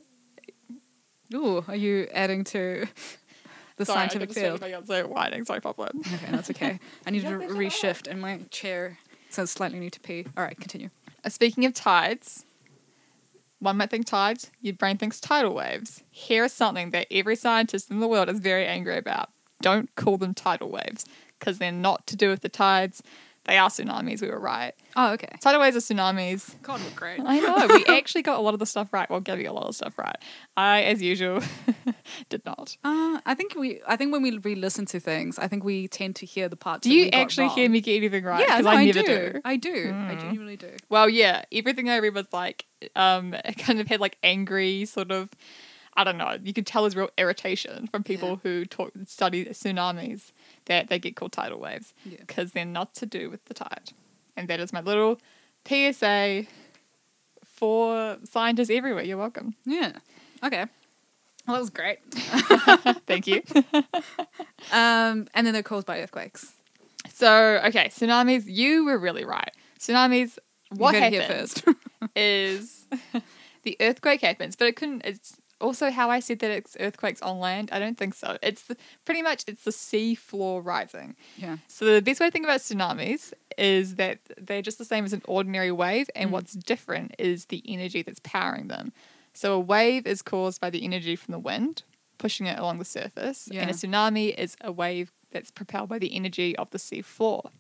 Ooh, 1.32 1.64
are 1.66 1.76
you 1.76 2.09
adding 2.12 2.45
to 2.45 2.86
the 3.76 3.84
sorry, 3.84 4.08
scientific 4.08 4.30
I 4.30 4.34
got 4.34 4.40
field? 4.40 4.60
by 4.60 4.70
Beyonce 4.70 5.06
whining. 5.08 5.44
Sorry, 5.44 5.60
Pablo. 5.60 5.88
Okay, 5.96 6.26
that's 6.30 6.50
okay. 6.50 6.78
I 7.06 7.10
need 7.10 7.20
to 7.22 7.26
Yeah, 7.26 7.38
that's 7.38 7.52
all 7.52 7.58
right. 7.58 7.70
reshift 7.72 8.06
in 8.06 8.20
my 8.20 8.40
chair. 8.50 8.98
So 9.30 9.42
I 9.42 9.44
slightly 9.46 9.78
need 9.80 9.92
to 9.94 10.00
pee. 10.00 10.26
All 10.36 10.44
right, 10.44 10.58
continue. 10.58 10.90
Uh, 11.24 11.28
speaking 11.28 11.64
of 11.64 11.74
tides, 11.74 12.44
one 13.58 13.76
might 13.78 13.90
think 13.90 14.06
tides, 14.06 14.50
your 14.60 14.74
brain 14.74 14.98
thinks 14.98 15.18
tidal 15.20 15.54
waves. 15.54 16.02
Here 16.10 16.44
is 16.44 16.52
something 16.52 16.90
that 16.90 17.06
every 17.10 17.34
scientist 17.36 17.90
in 17.90 18.00
the 18.00 18.06
world 18.08 18.28
is 18.28 18.40
very 18.40 18.66
angry 18.66 18.96
about. 18.98 19.30
Don't 19.62 19.94
call 19.96 20.18
them 20.18 20.34
tidal 20.34 20.70
waves 20.70 21.04
because 21.38 21.58
they're 21.58 21.72
not 21.72 22.06
to 22.08 22.16
do 22.16 22.28
with 22.28 22.42
the 22.42 22.48
tides. 22.48 23.02
They 23.47 23.59
are 23.59 23.68
tsunamis. 23.68 24.22
We 24.22 24.30
were 24.30 24.38
right. 24.38 24.72
Oh, 24.97 25.12
okay. 25.12 25.28
Tidal 25.40 25.61
waves 25.61 25.76
are 25.76 25.80
tsunamis. 25.80 26.55
God, 26.62 26.80
we're 26.82 26.97
great. 26.97 27.20
I 27.24 27.40
know. 27.40 27.66
We 27.68 27.84
actually 27.95 28.22
got 28.22 28.38
a 28.38 28.42
lot 28.42 28.55
of 28.55 28.61
the 28.61 28.66
stuff 28.66 28.92
right. 28.92 29.09
Well, 29.11 29.20
Gabby 29.20 29.42
got 29.42 29.51
a 29.53 29.53
lot 29.53 29.66
of 29.68 29.76
stuff 29.76 29.99
right. 29.99 30.16
I, 30.57 30.82
as 30.84 31.03
usual, 31.03 31.40
did 32.30 32.45
not. 32.47 32.76
Uh, 32.84 33.20
I 33.26 33.34
think 33.34 33.55
we. 33.55 33.80
I 33.86 33.97
think 33.97 34.12
when 34.12 34.22
we 34.22 34.38
re-listen 34.38 34.86
to 34.86 35.01
things, 35.01 35.38
I 35.38 35.49
think 35.49 35.62
we 35.64 35.88
tend 35.88 36.16
to 36.16 36.26
hear 36.26 36.49
the 36.49 36.57
parts. 36.57 36.84
Do 36.84 36.88
that 36.90 36.95
you 36.95 37.03
we 37.05 37.11
got 37.11 37.20
actually 37.20 37.49
hear 37.49 37.68
me 37.68 37.80
get 37.80 37.97
anything 37.97 38.24
right? 38.24 38.45
Yeah, 38.49 38.61
no, 38.61 38.70
I 38.70 38.74
I, 38.76 38.84
never 38.86 39.03
do. 39.03 39.07
do. 39.32 39.40
I 39.45 39.57
do. 39.57 39.70
I 39.72 40.14
Mm. 40.14 40.20
genuinely 40.20 40.57
do. 40.57 40.70
Well, 40.88 41.09
yeah, 41.09 41.45
everything 41.53 41.90
I 41.90 41.97
read 41.99 42.14
was 42.14 42.26
like, 42.32 42.66
um, 42.97 43.34
it 43.34 43.59
kind 43.59 43.80
of 43.80 43.88
had 43.88 44.01
like 44.01 44.16
angry 44.22 44.84
sort 44.86 45.11
of, 45.11 45.30
I 45.97 46.05
don't 46.05 46.16
know. 46.18 46.38
You 46.42 46.53
could 46.53 46.66
tell 46.66 46.82
there's 46.82 46.97
real 46.97 47.11
irritation 47.18 47.88
from 47.88 48.03
people 48.05 48.40
who 48.42 48.64
talk 48.64 48.92
study 49.07 49.45
tsunamis 49.45 50.32
that 50.66 50.88
they 50.88 50.98
get 50.98 51.16
called 51.16 51.32
tidal 51.32 51.58
waves 51.60 51.92
Yeah. 52.04 52.16
because 52.20 52.52
they're 52.52 52.64
not 52.64 52.94
to 52.96 53.06
do 53.06 53.30
with 53.30 53.44
the 53.46 53.54
tide, 53.54 53.92
and 54.36 54.48
that 54.48 54.60
is 54.60 54.72
my 54.72 54.80
little 54.80 55.20
PSA 55.66 56.46
for 57.44 58.18
scientists 58.24 58.70
everywhere. 58.70 59.04
You're 59.04 59.16
welcome. 59.18 59.54
Yeah. 59.64 59.92
Okay. 60.42 60.66
Well, 61.46 61.54
that 61.56 61.60
was 61.60 61.70
great. 61.70 61.98
Thank 63.06 63.26
you. 63.26 63.42
Um, 64.72 65.28
and 65.34 65.46
then 65.46 65.52
they're 65.52 65.62
caused 65.62 65.86
by 65.86 66.00
earthquakes. 66.00 66.52
so, 67.12 67.60
okay, 67.66 67.88
tsunamis. 67.88 68.44
You 68.46 68.86
were 68.86 68.98
really 68.98 69.24
right. 69.24 69.50
Tsunamis. 69.78 70.38
What 70.70 70.94
happens? 70.94 71.60
first. 71.60 71.64
is 72.16 72.86
the 73.62 73.76
earthquake 73.80 74.22
happens, 74.22 74.56
but 74.56 74.68
it 74.68 74.76
couldn't. 74.76 75.02
It's 75.04 75.36
also 75.64 75.90
how 75.90 76.10
I 76.10 76.20
said 76.20 76.38
that 76.40 76.50
it's 76.50 76.76
earthquakes 76.78 77.20
on 77.22 77.38
land. 77.40 77.70
I 77.72 77.78
don't 77.78 77.98
think 77.98 78.14
so. 78.14 78.38
It's 78.42 78.62
the, 78.62 78.76
pretty 79.04 79.22
much 79.22 79.44
it's 79.48 79.64
the 79.64 79.72
sea 79.72 80.14
floor 80.14 80.62
rising. 80.62 81.16
yeah. 81.36 81.56
So 81.68 81.84
the 81.86 82.00
best 82.02 82.20
way 82.20 82.26
to 82.28 82.30
think 82.30 82.44
about 82.44 82.60
tsunamis 82.60 83.32
is 83.58 83.96
that 83.96 84.18
they're 84.38 84.62
just 84.62 84.78
the 84.78 84.84
same 84.84 85.04
as 85.04 85.12
an 85.12 85.22
ordinary 85.26 85.72
wave, 85.72 86.08
and 86.14 86.28
Mm. 86.30 86.32
what's 86.32 86.52
different 86.52 87.14
is 87.18 87.46
the 87.46 87.62
energy 87.66 88.02
that's 88.02 88.20
powering 88.22 88.68
them. 88.68 88.92
So 89.32 89.54
a 89.54 89.60
wave 89.60 90.06
is 90.06 90.22
caused 90.22 90.60
by 90.60 90.70
the 90.70 90.84
energy 90.84 91.16
from 91.16 91.32
the 91.32 91.38
wind 91.40 91.82
pushing 92.18 92.46
it 92.46 92.58
along 92.58 92.78
the 92.78 92.84
surface, 92.84 93.48
and 93.48 93.68
a 93.70 93.72
tsunami 93.74 94.34
is 94.38 94.56
a 94.60 94.70
wave 94.70 95.10
that's 95.32 95.50
propelled 95.50 95.88
by 95.88 95.98
the 95.98 96.14
energy 96.14 96.54
of 96.56 96.70
the 96.70 96.78
sea 96.78 97.02
floor. 97.02 97.50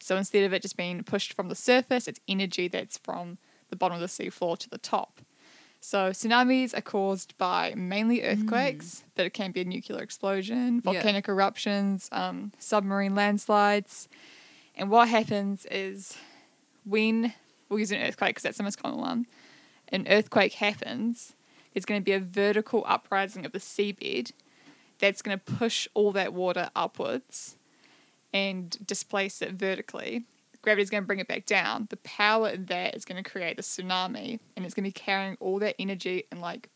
So 0.00 0.16
instead 0.16 0.44
of 0.44 0.52
it 0.52 0.62
just 0.62 0.76
being 0.76 1.02
pushed 1.04 1.32
from 1.32 1.48
the 1.48 1.54
surface, 1.54 2.08
it's 2.08 2.20
energy 2.28 2.66
that's 2.68 2.98
from 2.98 3.38
the 3.70 3.76
bottom 3.76 3.94
of 3.94 4.00
the 4.00 4.08
sea 4.08 4.30
floor 4.30 4.56
to 4.58 4.68
the 4.68 4.78
top. 4.78 5.20
So 5.84 6.12
tsunamis 6.12 6.74
are 6.74 6.80
caused 6.80 7.36
by 7.36 7.74
mainly 7.76 8.22
earthquakes, 8.22 9.04
but 9.14 9.26
it 9.26 9.34
can 9.34 9.52
be 9.52 9.60
a 9.60 9.64
nuclear 9.66 10.00
explosion, 10.02 10.76
Yeah. 10.76 10.80
volcanic 10.92 11.28
eruptions, 11.28 12.08
um, 12.10 12.52
submarine 12.58 13.14
landslides. 13.14 14.08
And 14.76 14.90
what 14.90 15.10
happens 15.10 15.66
is 15.66 16.16
when 16.86 17.34
we'll 17.68 17.80
use 17.80 17.92
an 17.92 18.00
earthquake 18.00 18.30
because 18.30 18.44
that's 18.44 18.56
the 18.56 18.62
most 18.62 18.82
common 18.82 18.98
one. 18.98 19.26
An 19.88 20.08
earthquake 20.08 20.54
happens, 20.54 21.34
there's 21.74 21.84
going 21.84 22.00
to 22.00 22.04
be 22.04 22.12
a 22.12 22.18
vertical 22.18 22.82
uprising 22.86 23.44
of 23.44 23.52
the 23.52 23.58
seabed 23.58 24.32
that's 25.00 25.20
going 25.20 25.38
to 25.38 25.44
push 25.44 25.86
all 25.92 26.12
that 26.12 26.32
water 26.32 26.70
upwards 26.74 27.58
and 28.32 28.78
displace 28.86 29.42
it 29.42 29.52
vertically. 29.52 30.24
Gravity's 30.64 30.88
going 30.88 31.02
to 31.02 31.06
bring 31.06 31.18
it 31.18 31.28
back 31.28 31.44
down. 31.44 31.86
The 31.90 31.98
power 31.98 32.48
in 32.48 32.64
that 32.66 32.96
is 32.96 33.04
going 33.04 33.22
to 33.22 33.30
create 33.30 33.56
the 33.58 33.62
tsunami, 33.62 34.40
and 34.56 34.64
it's 34.64 34.74
going 34.74 34.84
to 34.84 34.88
be 34.88 34.92
carrying 34.92 35.36
all 35.38 35.58
that 35.60 35.76
energy 35.78 36.24
and 36.32 36.40
like. 36.40 36.70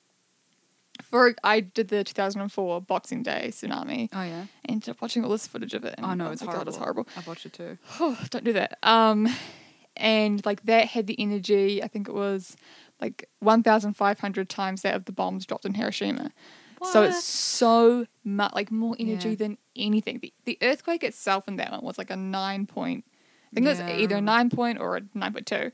For 1.02 1.34
I 1.44 1.60
did 1.60 1.88
the 1.88 2.02
2004 2.02 2.82
Boxing 2.82 3.22
Day 3.22 3.46
tsunami. 3.52 4.08
Oh 4.12 4.22
yeah. 4.22 4.46
I 4.68 4.72
ended 4.72 4.88
up 4.90 5.00
watching 5.00 5.24
all 5.24 5.30
this 5.30 5.46
footage 5.46 5.72
of 5.72 5.84
it. 5.84 5.94
And 5.96 6.04
Oh 6.04 6.14
no, 6.14 6.30
it's 6.32 6.42
God, 6.42 6.50
horrible. 6.50 6.68
it's 6.68 6.76
horrible. 6.76 7.08
I've 7.16 7.26
watched 7.26 7.46
it 7.46 7.52
too. 7.52 7.78
Oh, 8.00 8.18
don't 8.30 8.44
do 8.44 8.52
that. 8.54 8.78
Um, 8.82 9.28
and 9.96 10.44
like 10.44 10.64
that 10.64 10.86
had 10.88 11.06
the 11.06 11.18
energy. 11.20 11.82
I 11.82 11.86
think 11.88 12.08
it 12.08 12.14
was 12.14 12.56
like 13.00 13.28
1,500 13.38 14.48
times 14.48 14.82
that 14.82 14.94
of 14.96 15.04
the 15.04 15.12
bombs 15.12 15.46
dropped 15.46 15.64
in 15.64 15.74
Hiroshima. 15.74 16.32
So 16.82 17.02
it's 17.02 17.24
so 17.24 18.06
much 18.24 18.52
like 18.54 18.70
more 18.72 18.94
energy 18.98 19.30
Yeah. 19.30 19.34
than 19.36 19.58
anything. 19.76 20.18
The, 20.20 20.32
the 20.44 20.58
earthquake 20.62 21.02
itself 21.04 21.46
in 21.48 21.56
that 21.56 21.70
one 21.72 21.82
was 21.82 21.96
like 21.98 22.10
a 22.10 22.16
nine 22.16 22.66
point. 22.66 23.04
I 23.50 23.54
think 23.54 23.66
it 23.66 23.70
was 23.70 23.80
either 23.80 24.16
a 24.16 24.20
nine 24.20 24.50
point 24.50 24.78
or 24.80 24.96
a 24.98 25.02
nine 25.14 25.32
point 25.32 25.46
two. 25.46 25.72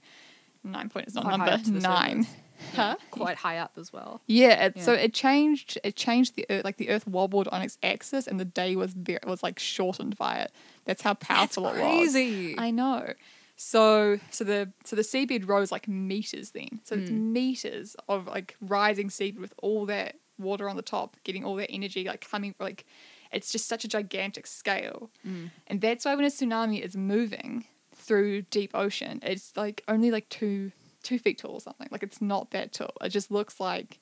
Nine 0.63 0.89
point 0.89 1.09
is 1.09 1.15
not 1.15 1.25
Quite 1.25 1.37
number. 1.37 1.53
up 1.53 1.63
to 1.65 1.71
the 1.71 1.81
Nine. 1.81 2.27
Huh? 2.75 2.97
Quite 3.11 3.37
high 3.37 3.59
up 3.59 3.73
as 3.77 3.93
well. 3.93 4.23
Yeah, 4.27 4.67
it, 4.67 4.81
so 4.81 4.93
it 4.93 5.13
changed. 5.13 5.77
It 5.85 5.97
changed 5.97 6.35
the 6.37 6.47
earth. 6.49 6.65
Like 6.65 6.77
the 6.79 6.89
Earth 6.89 7.07
wobbled 7.07 7.49
on 7.49 7.61
its 7.63 7.77
axis, 7.83 8.27
and 8.29 8.39
the 8.41 8.45
day 8.45 8.77
was 8.77 8.93
very 8.95 9.19
was 9.27 9.43
like 9.43 9.59
shortened 9.59 10.17
by 10.17 10.37
it. 10.39 10.53
That's 10.85 11.03
how 11.03 11.15
powerful 11.15 11.65
That's 11.65 11.77
it 11.77 11.83
was. 11.83 11.91
crazy. 12.13 12.55
I 12.57 12.71
know. 12.71 13.13
So 13.57 14.19
so 14.31 14.45
the 14.45 14.73
so 14.85 14.95
the 14.97 15.03
seabed 15.03 15.47
rose 15.49 15.71
like 15.73 15.89
meters 15.89 16.53
then. 16.53 16.81
So 16.85 16.95
it's 16.95 17.11
Mm. 17.11 17.33
meters 17.33 17.97
of 18.09 18.29
like 18.29 18.57
rising 18.61 19.09
seabed 19.09 19.41
with 19.41 19.53
all 19.59 19.85
that 19.87 20.17
water 20.39 20.69
on 20.69 20.77
the 20.77 20.83
top, 20.83 21.17
getting 21.25 21.45
all 21.45 21.57
that 21.57 21.71
energy 21.71 22.05
like 22.05 22.27
coming 22.31 22.55
like 22.61 22.87
it's 23.35 23.51
just 23.53 23.67
such 23.69 23.85
a 23.85 23.89
gigantic 23.89 24.47
scale. 24.47 25.11
Mm. 25.27 25.51
And 25.67 25.81
that's 25.81 26.05
why 26.05 26.15
when 26.15 26.25
a 26.25 26.29
tsunami 26.29 26.81
is 26.81 26.97
moving 26.97 27.65
through 27.95 28.43
deep 28.43 28.71
ocean, 28.75 29.21
it's 29.23 29.57
like 29.57 29.83
only 29.89 30.11
like 30.11 30.29
two 30.29 30.73
two 31.03 31.19
feet 31.19 31.39
tall 31.39 31.53
or 31.55 31.61
something. 31.61 31.89
Like 31.91 32.03
it's 32.03 32.23
not 32.23 32.51
that 32.53 32.73
tall. 32.73 32.93
It 33.03 33.11
just 33.11 33.31
looks 33.31 33.61
like 33.61 33.99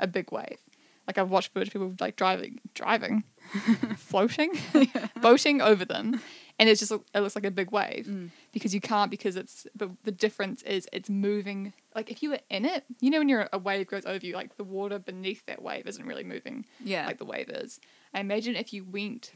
a 0.00 0.06
big 0.06 0.32
wave. 0.32 0.58
Like 1.06 1.18
I've 1.18 1.30
watched 1.30 1.52
footage 1.52 1.68
of 1.68 1.72
people 1.72 1.94
like 2.00 2.16
driving 2.16 2.60
driving 2.74 3.24
floating 3.96 4.52
boating 5.22 5.60
over 5.60 5.84
them 5.84 6.20
and 6.58 6.68
it's 6.68 6.80
just 6.80 6.92
it 6.92 7.20
looks 7.20 7.34
like 7.34 7.46
a 7.46 7.50
big 7.50 7.70
wave 7.70 8.06
Mm. 8.06 8.30
because 8.52 8.74
you 8.74 8.80
can't 8.80 9.10
because 9.10 9.36
it's 9.36 9.66
but 9.74 9.90
the 10.04 10.10
difference 10.12 10.62
is 10.62 10.86
it's 10.92 11.08
moving 11.08 11.72
like 11.94 12.10
if 12.10 12.22
you 12.22 12.30
were 12.30 12.40
in 12.50 12.64
it 12.64 12.84
you 13.00 13.10
know 13.10 13.18
when 13.18 13.28
you're 13.28 13.48
a 13.52 13.58
wave 13.58 13.86
goes 13.88 14.04
over 14.06 14.24
you 14.24 14.34
like 14.34 14.56
the 14.56 14.64
water 14.64 14.98
beneath 14.98 15.44
that 15.46 15.62
wave 15.62 15.86
isn't 15.86 16.04
really 16.06 16.24
moving 16.24 16.64
Yeah. 16.84 17.06
like 17.06 17.18
the 17.18 17.24
wave 17.24 17.48
is 17.48 17.80
i 18.14 18.20
imagine 18.20 18.56
if 18.56 18.72
you 18.72 18.84
went 18.84 19.32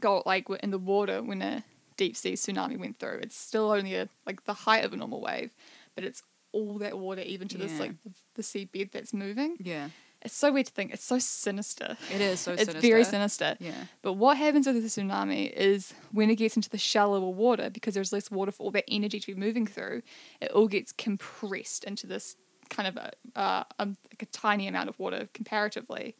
go 0.00 0.22
like 0.26 0.46
in 0.62 0.70
the 0.70 0.78
water 0.78 1.22
when 1.22 1.42
a 1.42 1.64
deep 1.96 2.16
sea 2.16 2.32
tsunami 2.32 2.78
went 2.78 2.98
through 2.98 3.18
it's 3.22 3.36
still 3.36 3.70
only 3.70 3.94
a 3.94 4.08
like 4.26 4.44
the 4.44 4.54
height 4.54 4.84
of 4.84 4.92
a 4.92 4.96
normal 4.96 5.20
wave 5.20 5.50
but 5.94 6.04
it's 6.04 6.22
all 6.52 6.78
that 6.78 6.98
water 6.98 7.22
even 7.22 7.48
to 7.48 7.56
this 7.58 7.78
like 7.78 7.92
the, 8.02 8.10
the 8.34 8.42
seabed 8.42 8.90
that's 8.92 9.12
moving 9.14 9.56
yeah. 9.60 9.88
it's 10.22 10.34
so 10.34 10.50
weird 10.52 10.66
to 10.66 10.72
think 10.72 10.92
it's 10.92 11.04
so 11.04 11.18
sinister 11.18 11.96
It 12.12 12.20
is 12.20 12.40
so 12.40 12.52
it's 12.52 12.64
sinister. 12.64 12.80
very 12.80 13.04
sinister 13.04 13.56
Yeah. 13.60 13.84
but 14.02 14.14
what 14.14 14.36
happens 14.36 14.66
with 14.66 14.76
a 14.76 14.80
tsunami 14.80 15.50
is 15.52 15.94
when 16.12 16.28
it 16.30 16.36
gets 16.36 16.56
into 16.56 16.68
the 16.70 16.78
shallower 16.78 17.30
water, 17.30 17.70
because 17.70 17.94
there's 17.94 18.12
less 18.12 18.30
water 18.30 18.52
for 18.52 18.64
all 18.64 18.70
that 18.72 18.84
energy 18.88 19.18
to 19.20 19.26
be 19.26 19.34
moving 19.34 19.66
through, 19.66 20.02
it 20.42 20.50
all 20.50 20.68
gets 20.68 20.92
compressed 20.92 21.84
into 21.84 22.06
this 22.06 22.36
kind 22.68 22.86
of 22.88 22.96
a, 22.98 23.10
uh, 23.38 23.64
um, 23.78 23.96
like 24.10 24.22
a 24.22 24.26
tiny 24.26 24.66
amount 24.66 24.88
of 24.90 24.98
water 24.98 25.28
comparatively. 25.34 26.14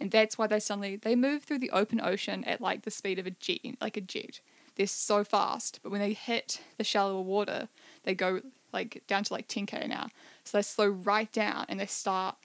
And 0.00 0.10
that's 0.10 0.36
why 0.36 0.46
they 0.46 0.60
suddenly 0.60 0.96
they 0.96 1.14
move 1.14 1.44
through 1.44 1.60
the 1.60 1.70
open 1.70 2.00
ocean 2.00 2.44
at 2.44 2.60
like 2.60 2.82
the 2.82 2.90
speed 2.90 3.18
of 3.18 3.26
a 3.26 3.30
jet, 3.30 3.60
like 3.80 3.96
a 3.96 4.00
jet. 4.00 4.40
They're 4.76 4.86
so 4.86 5.22
fast, 5.22 5.80
but 5.82 5.92
when 5.92 6.00
they 6.00 6.12
hit 6.12 6.60
the 6.78 6.84
shallower 6.84 7.22
water, 7.22 7.68
they 8.02 8.14
go 8.14 8.40
like 8.72 9.02
down 9.06 9.24
to 9.24 9.32
like 9.32 9.48
10k 9.48 9.84
an 9.84 9.92
hour. 9.92 10.08
So 10.42 10.58
they 10.58 10.62
slow 10.62 10.88
right 10.88 11.30
down 11.32 11.66
and 11.68 11.78
they 11.78 11.86
start 11.86 12.36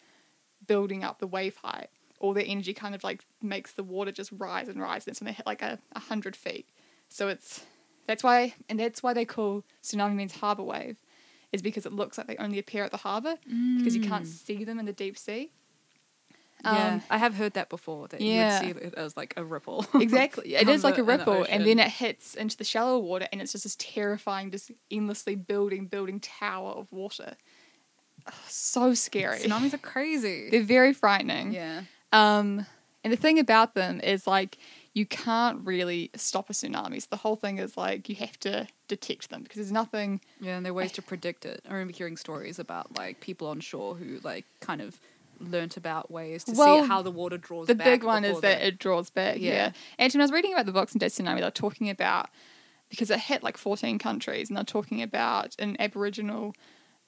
building 0.67 1.03
up 1.03 1.19
the 1.19 1.27
wave 1.27 1.57
height. 1.57 1.89
All 2.19 2.33
their 2.33 2.45
energy 2.45 2.73
kind 2.73 2.93
of 2.93 3.03
like 3.03 3.25
makes 3.41 3.71
the 3.71 3.83
water 3.83 4.11
just 4.11 4.31
rise 4.37 4.67
and 4.67 4.79
rise. 4.79 5.07
And 5.07 5.17
so 5.17 5.25
they 5.25 5.31
hit 5.31 5.45
like 5.45 5.61
a, 5.61 5.79
a 5.93 5.99
hundred 5.99 6.35
feet. 6.35 6.69
So 7.09 7.27
it's 7.27 7.65
that's 8.07 8.23
why 8.23 8.53
and 8.69 8.79
that's 8.79 9.01
why 9.01 9.13
they 9.13 9.25
call 9.25 9.63
tsunami 9.83 10.15
means 10.15 10.35
harbor 10.35 10.63
wave, 10.63 10.97
is 11.51 11.61
because 11.61 11.85
it 11.85 11.93
looks 11.93 12.17
like 12.17 12.27
they 12.27 12.37
only 12.37 12.59
appear 12.59 12.83
at 12.83 12.91
the 12.91 12.97
harbor 12.97 13.35
because 13.77 13.95
you 13.95 14.01
can't 14.01 14.25
mm. 14.25 14.27
see 14.27 14.63
them 14.63 14.79
in 14.79 14.85
the 14.85 14.93
deep 14.93 15.17
sea. 15.17 15.51
Yeah. 16.64 16.93
Um, 16.93 17.03
I 17.10 17.18
have 17.18 17.36
heard 17.36 17.53
that 17.53 17.70
before. 17.70 18.07
That 18.07 18.22
yeah. 18.22 18.62
you 18.62 18.74
would 18.74 18.82
see 18.82 18.88
it 18.88 18.93
as 18.95 19.16
like 19.16 19.34
a 19.38 19.43
ripple. 19.43 19.86
exactly. 19.95 20.55
it 20.55 20.68
is 20.68 20.84
like 20.84 20.95
a 20.95 20.97
the 20.97 21.03
ripple, 21.03 21.45
and 21.47 21.66
then 21.66 21.80
it 21.80 21.89
hits 21.89 22.36
into 22.36 22.57
the 22.57 22.64
shallow 22.64 22.99
water, 22.99 23.28
and 23.32 23.41
it's 23.41 23.51
just 23.51 23.64
this 23.64 23.76
terrifying, 23.78 24.51
just 24.51 24.72
endlessly 24.91 25.36
building, 25.36 25.86
building 25.86 26.20
tower 26.20 26.72
of 26.72 26.91
water. 26.91 27.36
So 28.47 28.93
scary. 28.93 29.39
Tsunamis 29.39 29.74
are 29.74 29.78
crazy. 29.93 30.49
They're 30.49 30.64
very 30.64 30.93
frightening. 30.93 31.53
yeah. 31.53 31.84
Um, 32.12 32.66
and 33.03 33.14
the 33.14 33.18
thing 33.18 33.39
about 33.39 33.76
them 33.76 34.01
is 34.01 34.28
like 34.28 34.57
you 34.93 35.05
can't 35.05 35.66
really 35.66 36.12
stop 36.16 36.49
a 36.49 36.53
tsunami. 36.53 37.01
So 37.01 37.07
the 37.10 37.18
whole 37.18 37.36
thing 37.36 37.60
is 37.60 37.78
like 37.78 38.10
you 38.10 38.16
have 38.16 38.38
to 38.41 38.68
detect 38.88 39.30
them 39.30 39.43
because 39.43 39.55
there's 39.55 39.72
nothing. 39.72 40.20
Yeah, 40.41 40.57
and 40.57 40.66
there 40.66 40.72
are 40.72 40.76
ways 40.76 40.91
to 40.93 41.01
predict 41.01 41.45
it. 41.45 41.64
I 41.68 41.74
remember 41.74 41.93
hearing 41.93 42.18
stories 42.18 42.60
about 42.60 42.97
like 42.97 43.22
people 43.22 43.47
on 43.47 43.62
shore 43.62 43.95
who 43.95 44.20
like 44.24 44.45
kind 44.60 44.82
of 44.82 44.99
learnt 45.39 45.77
about 45.77 46.11
ways 46.11 46.43
to 46.45 46.53
Well, 46.53 46.81
see 46.83 46.87
how 46.87 47.01
the 47.01 47.11
water 47.11 47.37
draws 47.37 47.67
back. 47.67 47.77
The 47.77 47.83
big 47.83 48.03
one 48.03 48.25
is 48.25 48.41
that 48.41 48.59
the- 48.59 48.67
it 48.67 48.79
draws 48.79 49.09
back. 49.09 49.37
Yeah. 49.39 49.51
Yeah. 49.53 49.71
And 49.97 50.13
when 50.13 50.21
I 50.21 50.23
was 50.23 50.31
reading 50.31 50.53
about 50.53 50.65
the 50.65 50.71
Boxing 50.71 50.99
Day 50.99 51.07
tsunami, 51.07 51.37
they 51.37 51.43
were 51.43 51.51
talking 51.51 51.89
about 51.89 52.29
because 52.89 53.11
it 53.11 53.19
hit 53.19 53.43
like 53.43 53.55
14 53.57 53.99
countries, 53.99 54.49
and 54.49 54.57
they're 54.57 54.63
talking 54.63 55.01
about 55.01 55.55
an 55.59 55.75
Aboriginal 55.79 56.55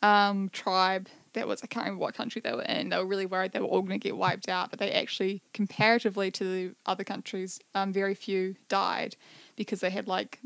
um, 0.03 0.49
tribe 0.49 1.07
that 1.33 1.47
was 1.47 1.63
I 1.63 1.67
can't 1.67 1.85
remember 1.85 2.01
what 2.01 2.13
country 2.13 2.41
they 2.43 2.51
were 2.53 2.61
in. 2.63 2.89
They 2.89 2.97
were 2.97 3.05
really 3.05 3.25
worried 3.25 3.51
they 3.51 3.59
were 3.59 3.65
all 3.67 3.81
going 3.81 3.99
to 3.99 4.03
get 4.03 4.17
wiped 4.17 4.49
out, 4.49 4.69
but 4.69 4.79
they 4.79 4.91
actually, 4.91 5.41
comparatively 5.53 6.29
to 6.31 6.43
the 6.43 6.75
other 6.85 7.03
countries, 7.03 7.59
um, 7.73 7.93
very 7.93 8.13
few 8.15 8.55
died 8.67 9.15
because 9.55 9.79
they 9.79 9.89
had 9.89 10.07
like 10.07 10.39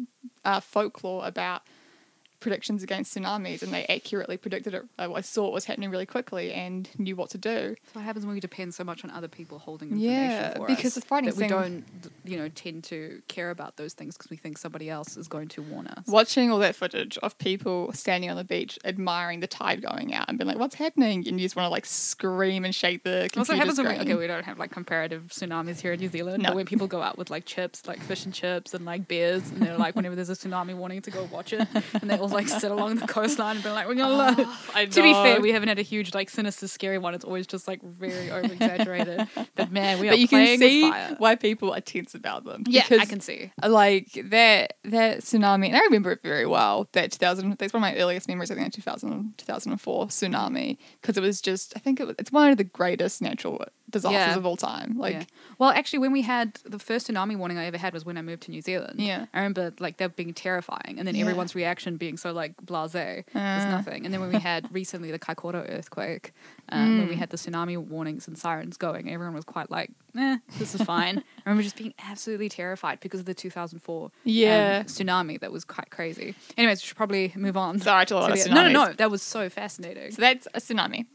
uh, 0.43 0.59
folklore 0.59 1.25
about 1.25 1.63
predictions 2.39 2.83
against 2.83 3.15
tsunamis, 3.15 3.61
and 3.63 3.73
they 3.73 3.85
accurately 3.85 4.37
predicted 4.37 4.73
it. 4.73 4.83
Uh, 4.99 5.13
I 5.13 5.21
saw 5.21 5.47
it 5.47 5.53
was 5.53 5.65
happening 5.65 5.89
really 5.89 6.05
quickly 6.05 6.51
and 6.53 6.89
knew 6.97 7.15
what 7.15 7.29
to 7.31 7.37
do. 7.37 7.75
so 7.85 7.91
what 7.99 8.05
happens 8.05 8.25
when 8.25 8.35
we 8.35 8.39
depend 8.39 8.73
so 8.73 8.83
much 8.83 9.03
on 9.03 9.11
other 9.11 9.27
people 9.27 9.59
holding 9.59 9.89
information 9.89 10.11
Yeah, 10.31 10.53
for 10.55 10.67
because 10.67 10.85
us. 10.87 10.95
the 10.95 11.01
frightening 11.01 11.33
that 11.33 11.41
we 11.41 11.47
don't, 11.47 11.83
you 12.23 12.37
know, 12.37 12.49
tend 12.49 12.83
to 12.85 13.21
care 13.27 13.49
about 13.49 13.77
those 13.77 13.93
things 13.93 14.15
because 14.17 14.29
we 14.29 14.37
think 14.37 14.57
somebody 14.57 14.89
else 14.89 15.17
is 15.17 15.27
going 15.27 15.47
to 15.49 15.61
warn 15.61 15.87
us. 15.87 16.05
Watching 16.07 16.51
all 16.51 16.59
that 16.59 16.75
footage 16.75 17.17
of 17.19 17.37
people 17.37 17.91
standing 17.93 18.29
on 18.29 18.37
the 18.37 18.43
beach 18.43 18.77
admiring 18.85 19.39
the 19.39 19.47
tide 19.47 19.81
going 19.81 20.13
out 20.13 20.25
and 20.29 20.37
being 20.37 20.47
like, 20.47 20.57
"What's 20.57 20.75
happening?" 20.75 21.27
and 21.27 21.39
you 21.39 21.45
just 21.45 21.55
want 21.55 21.65
to 21.65 21.71
like 21.71 21.85
scream 21.85 22.65
and 22.65 22.73
shake 22.75 23.03
the 23.03 23.29
computer 23.31 23.39
Also 23.39 23.55
happens 23.55 23.77
when 23.77 23.87
we, 23.87 23.95
okay, 23.99 24.15
we 24.15 24.27
don't 24.27 24.43
have 24.45 24.59
like 24.59 24.71
comparative 24.71 25.27
tsunamis 25.29 25.79
here 25.81 25.93
in 25.93 25.99
New 25.99 26.09
Zealand, 26.09 26.43
No. 26.43 26.49
but 26.49 26.55
when 26.55 26.65
people 26.65 26.87
go 26.87 27.01
out 27.01 27.17
with 27.17 27.29
like 27.29 27.45
chips, 27.45 27.87
like 27.87 27.99
fish 28.01 28.25
and 28.25 28.33
chips 28.33 28.73
and 28.73 28.85
like 28.85 29.07
beers, 29.07 29.49
and 29.51 29.61
they're 29.61 29.77
like, 29.77 29.95
whenever 29.97 30.15
there's 30.15 30.29
a 30.29 30.33
tsunami 30.33 30.75
warning 30.75 31.01
to 31.01 31.11
go 31.11 31.27
watch 31.31 31.53
it, 31.53 31.67
and 32.01 32.09
they 32.09 32.17
like 32.31 32.47
sit 32.47 32.71
along 32.71 32.95
the 32.95 33.07
coastline 33.07 33.57
and 33.57 33.63
be 33.63 33.69
like, 33.69 33.87
we're 33.87 33.95
gonna 33.95 34.35
look. 34.35 34.47
Oh, 34.47 34.71
I 34.73 34.85
To 34.85 35.01
be 35.01 35.13
fair, 35.13 35.41
we 35.41 35.51
haven't 35.51 35.69
had 35.69 35.79
a 35.79 35.83
huge 35.83 36.13
like 36.13 36.29
sinister, 36.29 36.67
scary 36.67 36.97
one. 36.97 37.13
It's 37.13 37.25
always 37.25 37.47
just 37.47 37.67
like 37.67 37.81
very 37.83 38.31
over 38.31 38.51
exaggerated. 38.51 39.27
but 39.55 39.71
man, 39.71 39.99
we 39.99 40.07
are 40.07 40.11
but 40.11 40.19
you 40.19 40.27
can 40.27 40.57
see 40.57 40.89
why 41.17 41.35
people 41.35 41.73
are 41.73 41.81
tense 41.81 42.15
about 42.15 42.43
them. 42.45 42.63
Yeah, 42.67 42.85
I 42.91 43.05
can 43.05 43.19
see. 43.19 43.51
Uh, 43.61 43.69
like 43.69 44.11
that 44.25 44.77
that 44.85 45.19
tsunami, 45.19 45.67
and 45.67 45.77
I 45.77 45.81
remember 45.81 46.11
it 46.11 46.21
very 46.21 46.45
well. 46.45 46.87
That 46.93 47.11
2000, 47.11 47.57
that's 47.57 47.73
one 47.73 47.83
of 47.83 47.93
my 47.93 47.95
earliest 47.97 48.27
memories. 48.27 48.51
I 48.51 48.55
think 48.55 48.73
2000, 48.73 49.33
2004 49.37 50.07
tsunami 50.07 50.77
because 51.01 51.17
it 51.17 51.21
was 51.21 51.41
just. 51.41 51.73
I 51.75 51.79
think 51.79 51.99
it 51.99 52.07
was, 52.07 52.15
it's 52.19 52.31
one 52.31 52.51
of 52.51 52.57
the 52.57 52.63
greatest 52.63 53.21
natural 53.21 53.63
disasters 53.89 54.13
Yeah. 54.33 54.37
of 54.37 54.45
all 54.45 54.57
time. 54.57 54.97
Like 54.97 55.13
yeah. 55.13 55.23
Well, 55.59 55.69
actually, 55.69 55.99
when 55.99 56.11
we 56.11 56.21
had 56.23 56.55
the 56.65 56.79
first 56.79 57.07
tsunami 57.07 57.37
warning 57.37 57.57
I 57.57 57.65
ever 57.65 57.77
had 57.77 57.93
was 57.93 58.03
when 58.05 58.17
I 58.17 58.21
moved 58.21 58.43
to 58.43 58.51
New 58.51 58.61
Zealand. 58.61 58.99
Yeah. 58.99 59.25
I 59.33 59.37
remember 59.39 59.73
like 59.79 59.97
that 59.97 60.15
being 60.15 60.33
terrifying, 60.33 60.95
and 60.97 61.07
then 61.07 61.15
Yeah. 61.15 61.21
everyone's 61.21 61.55
reaction 61.55 61.97
being 61.97 62.17
so 62.17 62.31
like 62.33 62.55
blasé 62.65 63.23
was 63.33 63.35
Uh. 63.65 63.69
nothing. 63.69 64.05
And 64.05 64.13
then 64.13 64.21
when 64.21 64.31
we 64.31 64.39
had 64.39 64.67
recently 64.73 65.11
the 65.11 65.19
Kaikoura 65.19 65.69
earthquake, 65.69 66.33
um, 66.69 66.97
when 66.97 67.07
Mm. 67.07 67.09
we 67.09 67.15
had 67.15 67.29
the 67.29 67.37
tsunami 67.37 67.77
warnings 67.77 68.27
and 68.27 68.37
sirens 68.37 68.77
going, 68.77 69.11
everyone 69.11 69.35
was 69.35 69.45
quite 69.45 69.69
like, 69.69 69.91
"Eh, 70.17 70.37
this 70.57 70.73
is 70.73 70.81
fine." 70.81 71.17
I 71.45 71.49
remember 71.49 71.63
just 71.63 71.75
being 71.77 71.93
absolutely 72.03 72.49
terrified 72.49 72.99
because 72.99 73.19
of 73.19 73.25
the 73.27 73.33
2004 73.35 74.05
um, 74.05 74.11
Yeah. 74.23 74.83
tsunami 74.83 75.39
that 75.41 75.51
was 75.51 75.63
quite 75.65 75.89
crazy. 75.91 76.33
Anyways, 76.57 76.81
we 76.81 76.87
should 76.87 76.97
probably 76.97 77.31
move 77.35 77.55
on. 77.57 77.79
Sorry 77.79 78.05
to 78.07 78.15
a 78.15 78.17
lot 78.17 78.35
to 78.35 78.43
the- 78.43 78.49
no, 78.55 78.67
no, 78.67 78.85
no. 78.87 78.93
That 78.93 79.11
was 79.11 79.21
so 79.21 79.49
fascinating. 79.49 80.11
so 80.11 80.21
that's 80.21 80.47
a 80.53 80.59
tsunami. 80.59 81.05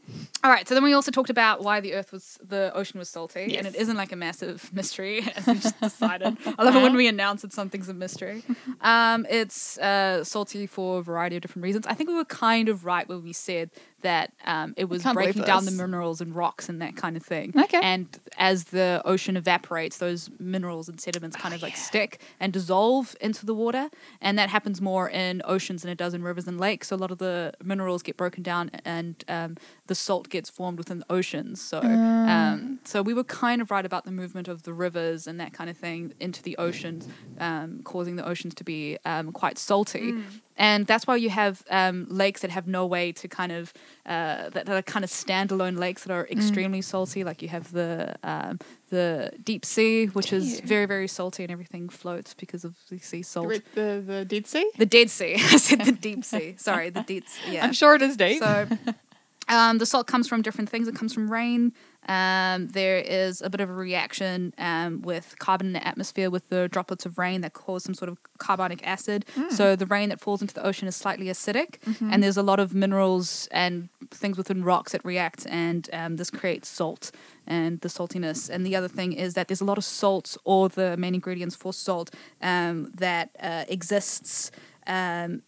All 0.43 0.49
right, 0.51 0.67
so 0.67 0.73
then 0.73 0.83
we 0.83 0.93
also 0.93 1.11
talked 1.11 1.29
about 1.29 1.63
why 1.63 1.79
the 1.81 1.93
Earth 1.93 2.11
was 2.11 2.39
the 2.43 2.71
ocean 2.73 2.97
was 2.99 3.09
salty, 3.09 3.57
and 3.57 3.67
it 3.67 3.75
isn't 3.75 3.97
like 3.97 4.11
a 4.11 4.15
massive 4.15 4.69
mystery 4.73 5.21
as 5.35 5.45
we 5.47 5.55
just 5.55 5.79
decided. 5.81 6.37
I 6.57 6.63
love 6.63 6.75
it 6.75 6.81
when 6.81 6.95
we 6.95 7.07
announce 7.07 7.41
that 7.41 7.51
something's 7.53 7.89
a 7.89 7.93
mystery. 7.93 8.43
Um, 8.81 9.25
it's 9.29 9.77
uh, 9.79 10.23
salty 10.23 10.65
for 10.67 10.99
a 10.99 11.01
variety 11.03 11.35
of 11.35 11.41
different 11.41 11.63
reasons. 11.63 11.85
I 11.87 11.93
think 11.93 12.09
we 12.09 12.15
were 12.15 12.25
kind 12.25 12.69
of 12.69 12.85
right 12.85 13.07
when 13.07 13.21
we 13.23 13.33
said 13.33 13.69
that 14.01 14.33
um, 14.45 14.73
it 14.77 14.85
was 14.89 15.03
believe 15.03 15.35
breaking 15.41 15.55
down 15.55 15.65
the 15.65 15.71
minerals 15.71 16.21
and 16.21 16.35
rocks 16.35 16.69
and 16.69 16.81
that 16.81 16.95
kind 16.95 17.17
of 17.17 17.23
thing. 17.23 17.53
Okay. 17.57 17.79
And 17.81 18.07
as 18.37 18.65
the 18.65 19.01
ocean 19.05 19.37
evaporates, 19.37 19.97
those 19.97 20.29
minerals 20.39 20.89
and 20.89 20.99
sediments 20.99 21.35
kind 21.35 21.53
of 21.53 21.61
like 21.61 21.75
stick 21.75 22.21
and 22.39 22.53
dissolve 22.53 23.15
into 23.21 23.45
the 23.45 23.53
water, 23.53 23.89
and 24.21 24.37
that 24.37 24.49
happens 24.49 24.81
more 24.81 25.09
in 25.09 25.41
oceans 25.45 25.81
than 25.81 25.91
it 25.91 25.97
does 25.97 26.13
in 26.13 26.23
rivers 26.23 26.47
and 26.47 26.59
lakes. 26.59 26.87
So 26.89 26.95
a 26.95 26.97
lot 26.97 27.11
of 27.11 27.17
the 27.17 27.53
minerals 27.63 28.03
get 28.03 28.17
broken 28.17 28.43
down, 28.43 28.71
and 28.85 29.23
um, 29.27 29.57
the 29.91 29.95
salt 29.95 30.29
gets 30.29 30.49
formed 30.49 30.77
within 30.77 30.99
the 30.99 31.05
oceans. 31.09 31.61
So, 31.61 31.81
um, 31.81 32.79
so 32.85 33.01
we 33.01 33.13
were 33.13 33.25
kind 33.25 33.61
of 33.61 33.71
right 33.71 33.85
about 33.85 34.05
the 34.05 34.11
movement 34.11 34.47
of 34.47 34.63
the 34.63 34.71
rivers 34.71 35.27
and 35.27 35.37
that 35.41 35.51
kind 35.51 35.69
of 35.69 35.75
thing 35.75 36.13
into 36.17 36.41
the 36.41 36.55
oceans, 36.55 37.09
um, 37.41 37.81
causing 37.83 38.15
the 38.15 38.25
oceans 38.25 38.55
to 38.55 38.63
be 38.63 38.97
um, 39.03 39.33
quite 39.33 39.57
salty. 39.57 40.13
And 40.55 40.87
that's 40.87 41.05
why 41.07 41.17
you 41.17 41.29
have 41.29 41.63
um, 41.69 42.05
lakes 42.09 42.39
that 42.41 42.51
have 42.51 42.67
no 42.67 42.85
way 42.85 43.11
to 43.11 43.27
kind 43.27 43.51
of 43.51 43.73
uh, 44.05 44.49
that, 44.51 44.65
that 44.65 44.69
are 44.69 44.81
kind 44.81 45.03
of 45.03 45.09
standalone 45.09 45.77
lakes 45.77 46.05
that 46.05 46.13
are 46.13 46.25
extremely 46.31 46.81
salty. 46.81 47.25
Like 47.25 47.41
you 47.41 47.49
have 47.49 47.73
the 47.73 48.15
um, 48.23 48.59
the 48.91 49.31
deep 49.43 49.65
sea, 49.65 50.05
which 50.05 50.31
is 50.31 50.59
Dear. 50.59 50.67
very 50.67 50.85
very 50.85 51.07
salty, 51.07 51.43
and 51.43 51.51
everything 51.51 51.89
floats 51.89 52.33
because 52.33 52.63
of 52.63 52.75
the 52.89 52.99
sea 52.99 53.23
salt. 53.23 53.47
re- 53.47 53.61
the 53.75 54.03
the 54.05 54.23
Dead 54.23 54.45
Sea. 54.47 54.69
The 54.77 54.85
Dead 54.85 55.09
Sea. 55.09 55.33
I 55.55 55.57
said 55.57 55.81
the 55.81 55.91
deep 55.91 56.23
sea. 56.31 56.55
Sorry, 56.57 56.89
the 56.91 57.03
deep. 57.03 57.27
Sea. 57.27 57.53
Yeah. 57.55 57.65
I'm 57.65 57.73
sure 57.73 57.95
it 57.95 58.01
is 58.01 58.15
deep. 58.15 58.39
So, 58.39 58.67
um, 59.51 59.77
the 59.77 59.85
salt 59.85 60.07
comes 60.07 60.27
from 60.27 60.41
different 60.41 60.69
things. 60.69 60.87
It 60.87 60.95
comes 60.95 61.13
from 61.13 61.29
rain. 61.31 61.73
Um, 62.07 62.69
there 62.69 62.97
is 62.97 63.41
a 63.43 63.49
bit 63.49 63.61
of 63.61 63.69
a 63.69 63.73
reaction 63.73 64.53
um, 64.57 65.03
with 65.03 65.35
carbon 65.37 65.67
in 65.67 65.73
the 65.73 65.85
atmosphere 65.85 66.31
with 66.31 66.49
the 66.49 66.67
droplets 66.67 67.05
of 67.05 67.19
rain 67.19 67.41
that 67.41 67.53
cause 67.53 67.83
some 67.83 67.93
sort 67.93 68.09
of 68.09 68.17
carbonic 68.39 68.81
acid. 68.87 69.23
So 69.49 69.75
the 69.75 69.85
rain 69.85 70.09
that 70.09 70.19
falls 70.19 70.41
into 70.41 70.55
the 70.55 70.65
ocean 70.65 70.87
is 70.87 70.95
slightly 70.95 71.27
acidic, 71.27 71.75
and 72.11 72.23
there's 72.23 72.37
a 72.37 72.43
lot 72.43 72.59
of 72.59 72.73
minerals 72.73 73.47
and 73.51 73.89
things 74.09 74.35
within 74.37 74.63
rocks 74.63 74.93
that 74.93 75.03
react, 75.05 75.45
and 75.47 75.87
um, 75.93 76.15
this 76.15 76.31
creates 76.31 76.67
salt 76.69 77.11
and 77.45 77.81
the 77.81 77.89
saltiness. 77.89 78.49
And 78.49 78.65
the 78.65 78.75
other 78.75 78.87
thing 78.87 79.13
is 79.13 79.33
that 79.35 79.47
there's 79.47 79.61
a 79.61 79.65
lot 79.65 79.77
of 79.77 79.83
salt, 79.83 80.37
or 80.43 80.69
the 80.69 80.97
main 80.97 81.13
ingredients 81.13 81.55
for 81.55 81.71
salt, 81.73 82.09
um, 82.41 82.91
that 82.95 83.29
uh, 83.39 83.65
exists. 83.67 84.49
Um, 84.87 85.43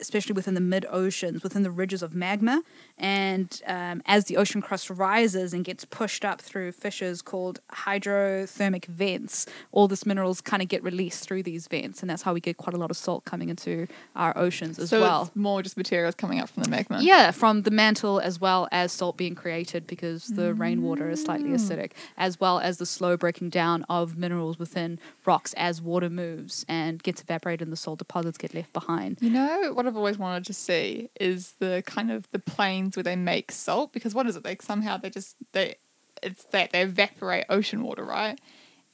especially 0.00 0.32
within 0.32 0.54
the 0.54 0.60
mid 0.60 0.86
oceans, 0.90 1.42
within 1.42 1.62
the 1.62 1.70
ridges 1.70 2.02
of 2.02 2.14
magma. 2.14 2.62
And 2.96 3.60
um, 3.66 4.02
as 4.06 4.24
the 4.26 4.36
ocean 4.36 4.60
crust 4.60 4.90
rises 4.90 5.52
and 5.52 5.64
gets 5.64 5.84
pushed 5.84 6.24
up 6.24 6.40
through 6.40 6.72
fissures 6.72 7.22
called 7.22 7.60
hydrothermic 7.72 8.86
vents, 8.86 9.46
all 9.72 9.88
this 9.88 10.04
minerals 10.04 10.40
kind 10.40 10.62
of 10.62 10.68
get 10.68 10.82
released 10.82 11.24
through 11.24 11.42
these 11.42 11.68
vents. 11.68 12.00
And 12.00 12.10
that's 12.10 12.22
how 12.22 12.32
we 12.32 12.40
get 12.40 12.56
quite 12.56 12.74
a 12.74 12.78
lot 12.78 12.90
of 12.90 12.96
salt 12.96 13.24
coming 13.24 13.48
into 13.48 13.86
our 14.16 14.36
oceans 14.36 14.78
as 14.78 14.90
so 14.90 15.00
well. 15.00 15.22
it's 15.22 15.36
more 15.36 15.62
just 15.62 15.76
materials 15.76 16.14
coming 16.14 16.40
up 16.40 16.48
from 16.48 16.62
the 16.62 16.68
magma. 16.68 17.00
Yeah, 17.00 17.30
from 17.30 17.62
the 17.62 17.70
mantle 17.70 18.18
as 18.20 18.40
well 18.40 18.68
as 18.72 18.92
salt 18.92 19.16
being 19.16 19.34
created 19.34 19.86
because 19.86 20.28
the 20.28 20.54
rainwater 20.54 21.08
is 21.10 21.22
slightly 21.22 21.50
acidic, 21.50 21.92
as 22.16 22.40
well 22.40 22.58
as 22.58 22.78
the 22.78 22.86
slow 22.86 23.16
breaking 23.16 23.50
down 23.50 23.84
of 23.88 24.16
minerals 24.16 24.58
within 24.58 24.98
rocks 25.24 25.54
as 25.54 25.80
water 25.80 26.10
moves 26.10 26.64
and 26.68 27.02
gets 27.02 27.20
evaporated 27.20 27.62
and 27.62 27.72
the 27.72 27.76
salt 27.76 27.98
deposits 27.98 28.38
get 28.38 28.54
left 28.54 28.72
behind. 28.72 29.18
You 29.20 29.30
know 29.30 29.72
what 29.72 29.86
I've 29.88 29.96
always 29.96 30.18
wanted 30.18 30.44
to 30.46 30.52
see 30.52 31.10
is 31.20 31.54
the 31.58 31.82
kind 31.86 32.10
of 32.10 32.30
the 32.30 32.38
plains 32.38 32.96
where 32.96 33.02
they 33.02 33.16
make 33.16 33.50
salt 33.50 33.92
because 33.92 34.14
what 34.14 34.26
is 34.26 34.36
it? 34.36 34.44
They 34.44 34.56
somehow 34.60 34.96
they 34.98 35.10
just 35.10 35.36
they 35.52 35.76
it's 36.22 36.44
that 36.46 36.72
they 36.72 36.82
evaporate 36.82 37.44
ocean 37.48 37.82
water, 37.82 38.04
right? 38.04 38.38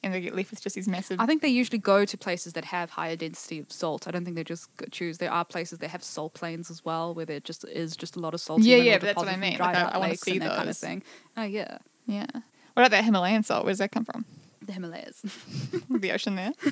And 0.03 0.13
they 0.13 0.21
get 0.21 0.35
left 0.35 0.51
with 0.51 0.61
just 0.61 0.75
these 0.75 0.87
massive. 0.87 1.19
I 1.19 1.25
think 1.25 1.41
they 1.41 1.47
usually 1.47 1.79
go 1.79 2.05
to 2.05 2.17
places 2.17 2.53
that 2.53 2.65
have 2.65 2.91
higher 2.91 3.15
density 3.15 3.57
of 3.59 3.71
salt. 3.71 4.07
I 4.07 4.11
don't 4.11 4.23
think 4.23 4.35
they 4.35 4.43
just 4.43 4.69
choose. 4.91 5.17
There 5.17 5.31
are 5.31 5.43
places 5.43 5.79
that 5.79 5.87
have 5.89 6.03
salt 6.03 6.35
plains 6.35 6.69
as 6.69 6.85
well, 6.85 7.15
where 7.15 7.25
there 7.25 7.39
just 7.39 7.63
is 7.65 7.95
just 7.97 8.15
a 8.15 8.19
lot 8.19 8.35
of 8.35 8.39
salt. 8.41 8.61
Yeah, 8.61 8.77
yeah, 8.77 8.97
but 8.99 9.05
that's 9.07 9.17
what 9.17 9.27
I 9.27 9.35
mean. 9.37 9.57
Like, 9.57 9.75
I- 9.75 9.89
I 9.93 9.97
wanna 9.97 10.15
see 10.15 10.33
and 10.33 10.41
that 10.41 10.49
kind 10.49 10.61
of 10.61 10.65
those. 10.67 10.79
thing. 10.79 11.01
Oh 11.35 11.43
yeah, 11.43 11.79
yeah. 12.05 12.25
What 12.33 12.83
about 12.83 12.91
that 12.91 13.03
Himalayan 13.03 13.41
salt? 13.41 13.63
Where 13.65 13.71
does 13.71 13.79
that 13.79 13.91
come 13.91 14.05
from? 14.05 14.25
The 14.65 14.73
Himalayas. 14.73 15.21
the 15.89 16.11
ocean 16.11 16.35
there. 16.35 16.51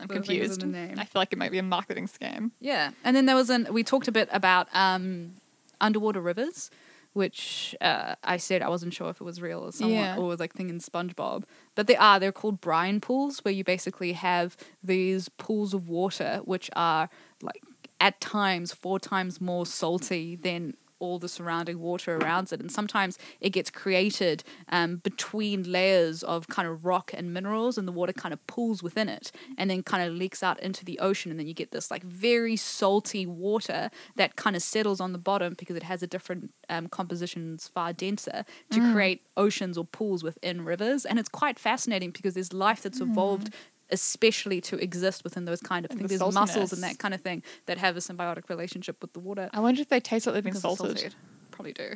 I'm 0.00 0.08
Little 0.08 0.22
fingers 0.22 0.28
in 0.28 0.28
confused. 0.28 0.60
the 0.60 0.66
name. 0.66 0.98
I 0.98 1.04
feel 1.04 1.20
like 1.20 1.32
it 1.32 1.38
might 1.38 1.50
be 1.50 1.58
a 1.58 1.62
marketing 1.62 2.06
scam. 2.08 2.50
Yeah, 2.60 2.90
and 3.04 3.14
then 3.16 3.26
there 3.26 3.36
was 3.36 3.50
an. 3.50 3.68
We 3.72 3.82
talked 3.84 4.08
a 4.08 4.12
bit 4.12 4.28
about 4.32 4.68
um, 4.74 5.34
underwater 5.80 6.20
rivers, 6.20 6.70
which 7.12 7.74
uh, 7.80 8.14
I 8.22 8.36
said 8.36 8.62
I 8.62 8.68
wasn't 8.68 8.92
sure 8.94 9.08
if 9.10 9.20
it 9.20 9.24
was 9.24 9.40
real 9.40 9.60
or 9.60 9.72
someone 9.72 9.96
Yeah. 9.98 10.16
or 10.16 10.26
was 10.26 10.40
like 10.40 10.52
thing 10.54 10.68
in 10.70 10.78
SpongeBob, 10.80 11.44
but 11.74 11.86
they 11.86 11.96
are. 11.96 12.20
They're 12.20 12.32
called 12.32 12.60
brine 12.60 13.00
pools, 13.00 13.38
where 13.44 13.52
you 13.54 13.64
basically 13.64 14.12
have 14.12 14.56
these 14.82 15.28
pools 15.30 15.72
of 15.74 15.88
water 15.88 16.40
which 16.44 16.70
are 16.76 17.08
like 17.42 17.62
at 18.00 18.20
times 18.20 18.72
four 18.72 18.98
times 19.00 19.40
more 19.40 19.64
salty 19.64 20.36
than 20.36 20.74
all 20.98 21.18
the 21.18 21.28
surrounding 21.28 21.78
water 21.78 22.16
around 22.16 22.52
it. 22.52 22.60
And 22.60 22.70
sometimes 22.70 23.18
it 23.40 23.50
gets 23.50 23.70
created 23.70 24.42
um, 24.68 24.96
between 24.96 25.70
layers 25.70 26.22
of 26.22 26.48
kind 26.48 26.68
of 26.68 26.84
rock 26.84 27.12
and 27.14 27.32
minerals 27.32 27.78
and 27.78 27.86
the 27.86 27.92
water 27.92 28.12
kind 28.12 28.32
of 28.32 28.44
pools 28.46 28.82
within 28.82 29.08
it 29.08 29.30
and 29.58 29.70
then 29.70 29.82
kind 29.82 30.08
of 30.08 30.14
leaks 30.14 30.42
out 30.42 30.60
into 30.60 30.84
the 30.84 30.98
ocean. 30.98 31.30
And 31.30 31.40
then 31.40 31.46
you 31.46 31.54
get 31.54 31.70
this 31.70 31.90
like 31.90 32.02
very 32.02 32.56
salty 32.56 33.26
water 33.26 33.90
that 34.16 34.36
kind 34.36 34.56
of 34.56 34.62
settles 34.62 35.00
on 35.00 35.12
the 35.12 35.18
bottom 35.18 35.54
because 35.58 35.76
it 35.76 35.82
has 35.82 36.02
a 36.02 36.06
different 36.06 36.52
um, 36.68 36.88
composition 36.88 37.54
it's 37.54 37.68
far 37.68 37.92
denser 37.92 38.44
to 38.70 38.92
create 38.92 39.22
oceans 39.36 39.78
or 39.78 39.84
pools 39.84 40.22
within 40.22 40.64
rivers. 40.64 41.04
And 41.04 41.18
it's 41.18 41.28
quite 41.28 41.58
fascinating 41.58 42.10
because 42.10 42.34
there's 42.34 42.52
life 42.52 42.82
that's 42.82 43.00
evolved 43.00 43.54
especially 43.90 44.60
to 44.62 44.76
exist 44.78 45.24
within 45.24 45.44
those 45.44 45.60
kind 45.60 45.84
of 45.84 45.90
And 45.90 46.00
things 46.00 46.10
the 46.10 46.18
there's 46.18 46.34
mussels 46.34 46.72
and 46.72 46.82
that 46.82 46.98
kind 46.98 47.14
of 47.14 47.20
thing 47.20 47.42
that 47.66 47.78
have 47.78 47.96
a 47.96 48.00
symbiotic 48.00 48.48
relationship 48.48 49.00
with 49.00 49.12
the 49.12 49.20
water 49.20 49.48
I 49.52 49.60
wonder 49.60 49.80
if 49.80 49.88
they 49.88 50.00
taste 50.00 50.26
like 50.26 50.34
they've 50.34 50.44
been 50.44 50.54
salted. 50.54 50.98
salted. 50.98 51.14
Probably 51.50 51.72
do. 51.72 51.94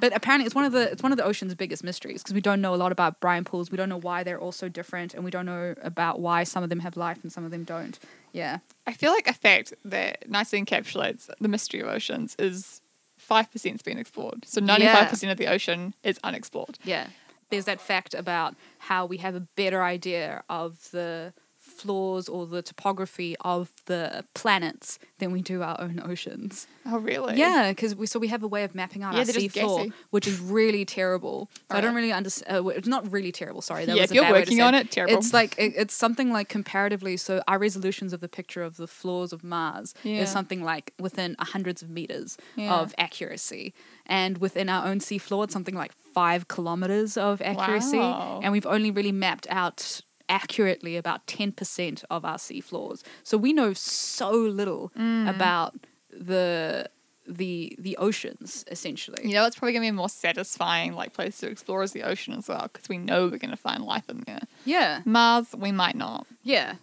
But 0.00 0.16
apparently, 0.16 0.46
it's 0.46 0.54
one 0.54 0.64
of 0.64 0.72
the 0.72 0.92
it's 0.92 1.02
one 1.02 1.10
of 1.10 1.18
the 1.18 1.24
ocean's 1.24 1.54
biggest 1.56 1.82
mysteries 1.82 2.22
because 2.22 2.32
we 2.32 2.40
don't 2.40 2.60
know 2.60 2.74
a 2.74 2.76
lot 2.76 2.92
about 2.92 3.20
brine 3.20 3.44
pools. 3.44 3.72
We 3.72 3.76
don't 3.76 3.88
know 3.88 3.98
why 3.98 4.22
they're 4.22 4.38
all 4.38 4.52
so 4.52 4.68
different, 4.68 5.14
and 5.14 5.24
we 5.24 5.32
don't 5.32 5.44
know 5.44 5.74
about 5.82 6.20
why 6.20 6.44
some 6.44 6.62
of 6.62 6.70
them 6.70 6.78
have 6.78 6.96
life 6.96 7.18
and 7.22 7.32
some 7.32 7.44
of 7.44 7.50
them 7.50 7.64
don't. 7.64 7.98
Yeah, 8.32 8.58
I 8.86 8.92
feel 8.92 9.10
like 9.10 9.26
a 9.26 9.32
fact 9.32 9.74
that 9.84 10.30
nicely 10.30 10.62
encapsulates 10.62 11.28
the 11.40 11.48
mystery 11.48 11.80
of 11.80 11.88
oceans 11.88 12.36
is 12.38 12.80
five 13.18 13.50
percent's 13.50 13.82
been 13.82 13.98
explored. 13.98 14.44
So 14.46 14.60
ninety-five 14.60 15.08
percent 15.08 15.32
of 15.32 15.38
the 15.38 15.48
ocean 15.48 15.94
is 16.04 16.20
unexplored. 16.22 16.78
Yeah. 16.84 17.08
There's 17.54 17.66
that 17.66 17.80
fact 17.80 18.14
about 18.14 18.56
how 18.78 19.06
we 19.06 19.18
have 19.18 19.36
a 19.36 19.40
better 19.54 19.84
idea 19.84 20.42
of 20.48 20.90
the 20.90 21.32
flaws 21.74 22.28
or 22.28 22.46
the 22.46 22.62
topography 22.62 23.36
of 23.40 23.70
the 23.86 24.24
planets 24.34 24.98
than 25.18 25.32
we 25.32 25.42
do 25.42 25.62
our 25.62 25.76
own 25.80 26.00
oceans. 26.04 26.66
Oh, 26.86 26.98
really? 26.98 27.36
Yeah, 27.36 27.70
because 27.70 27.94
we 27.94 28.06
so 28.06 28.18
we 28.18 28.28
have 28.28 28.42
a 28.42 28.48
way 28.48 28.64
of 28.64 28.74
mapping 28.74 29.02
out 29.02 29.14
Yeah, 29.14 29.20
our 29.20 29.24
sea 29.26 29.48
floor, 29.48 29.86
which 30.10 30.26
is 30.26 30.38
really 30.40 30.84
terrible. 30.84 31.50
So 31.70 31.76
I 31.78 31.80
don't 31.80 31.94
really 31.94 32.12
understand. 32.12 32.66
Uh, 32.66 32.68
it's 32.68 32.88
not 32.88 33.10
really 33.10 33.32
terrible. 33.32 33.62
Sorry, 33.62 33.84
that 33.86 33.96
Yeah, 33.96 34.02
was 34.02 34.10
if 34.10 34.12
a 34.12 34.14
you're 34.20 34.30
working 34.30 34.60
on 34.62 34.74
it, 34.74 34.90
terrible. 34.90 35.16
It's 35.16 35.32
like 35.32 35.54
it, 35.58 35.72
it's 35.76 35.94
something 35.94 36.30
like 36.32 36.48
comparatively. 36.48 37.16
So 37.16 37.42
our 37.48 37.58
resolutions 37.58 38.12
of 38.12 38.20
the 38.20 38.28
picture 38.28 38.62
of 38.62 38.76
the 38.76 38.86
floors 38.86 39.32
of 39.32 39.42
Mars 39.42 39.94
Yeah. 40.02 40.22
is 40.22 40.30
something 40.30 40.62
like 40.62 40.92
within 41.00 41.36
hundreds 41.38 41.82
of 41.82 41.88
meters 41.90 42.36
Yeah. 42.56 42.74
of 42.80 42.94
accuracy, 42.98 43.74
and 44.06 44.38
within 44.38 44.68
our 44.68 44.86
own 44.86 45.00
sea 45.00 45.18
floor, 45.18 45.44
it's 45.44 45.52
something 45.52 45.74
like 45.74 45.92
five 46.14 46.46
kilometers 46.48 47.16
of 47.16 47.40
accuracy, 47.42 47.98
Wow. 47.98 48.40
and 48.42 48.52
we've 48.52 48.66
only 48.66 48.90
really 48.90 49.12
mapped 49.12 49.46
out 49.50 50.00
accurately 50.28 50.96
about 50.96 51.26
10% 51.26 52.04
of 52.10 52.24
our 52.24 52.38
sea 52.38 52.60
floors 52.60 53.02
so 53.22 53.36
we 53.36 53.52
know 53.52 53.72
so 53.72 54.30
little 54.30 54.90
Mm. 54.96 55.28
about 55.34 55.74
the 56.10 56.88
the 57.26 57.74
the 57.78 57.96
oceans 57.96 58.64
essentially 58.70 59.26
You 59.26 59.32
know, 59.34 59.46
it's 59.46 59.56
probably 59.56 59.72
gonna 59.72 59.84
be 59.84 59.88
a 59.88 59.92
more 59.94 60.10
satisfying 60.10 60.92
like 60.92 61.14
place 61.14 61.38
to 61.38 61.48
explore 61.48 61.82
is 61.82 61.92
the 61.92 62.02
ocean 62.02 62.34
as 62.34 62.48
well, 62.48 62.68
because 62.70 62.86
we 62.88 62.98
know 62.98 63.28
we're 63.28 63.38
gonna 63.38 63.56
find 63.56 63.82
life 63.82 64.08
in 64.10 64.22
there. 64.26 64.40
yeah 64.66 65.00
Mars, 65.06 65.46
we 65.56 65.72
might 65.72 65.96
not. 65.96 66.26
yeah 66.42 66.74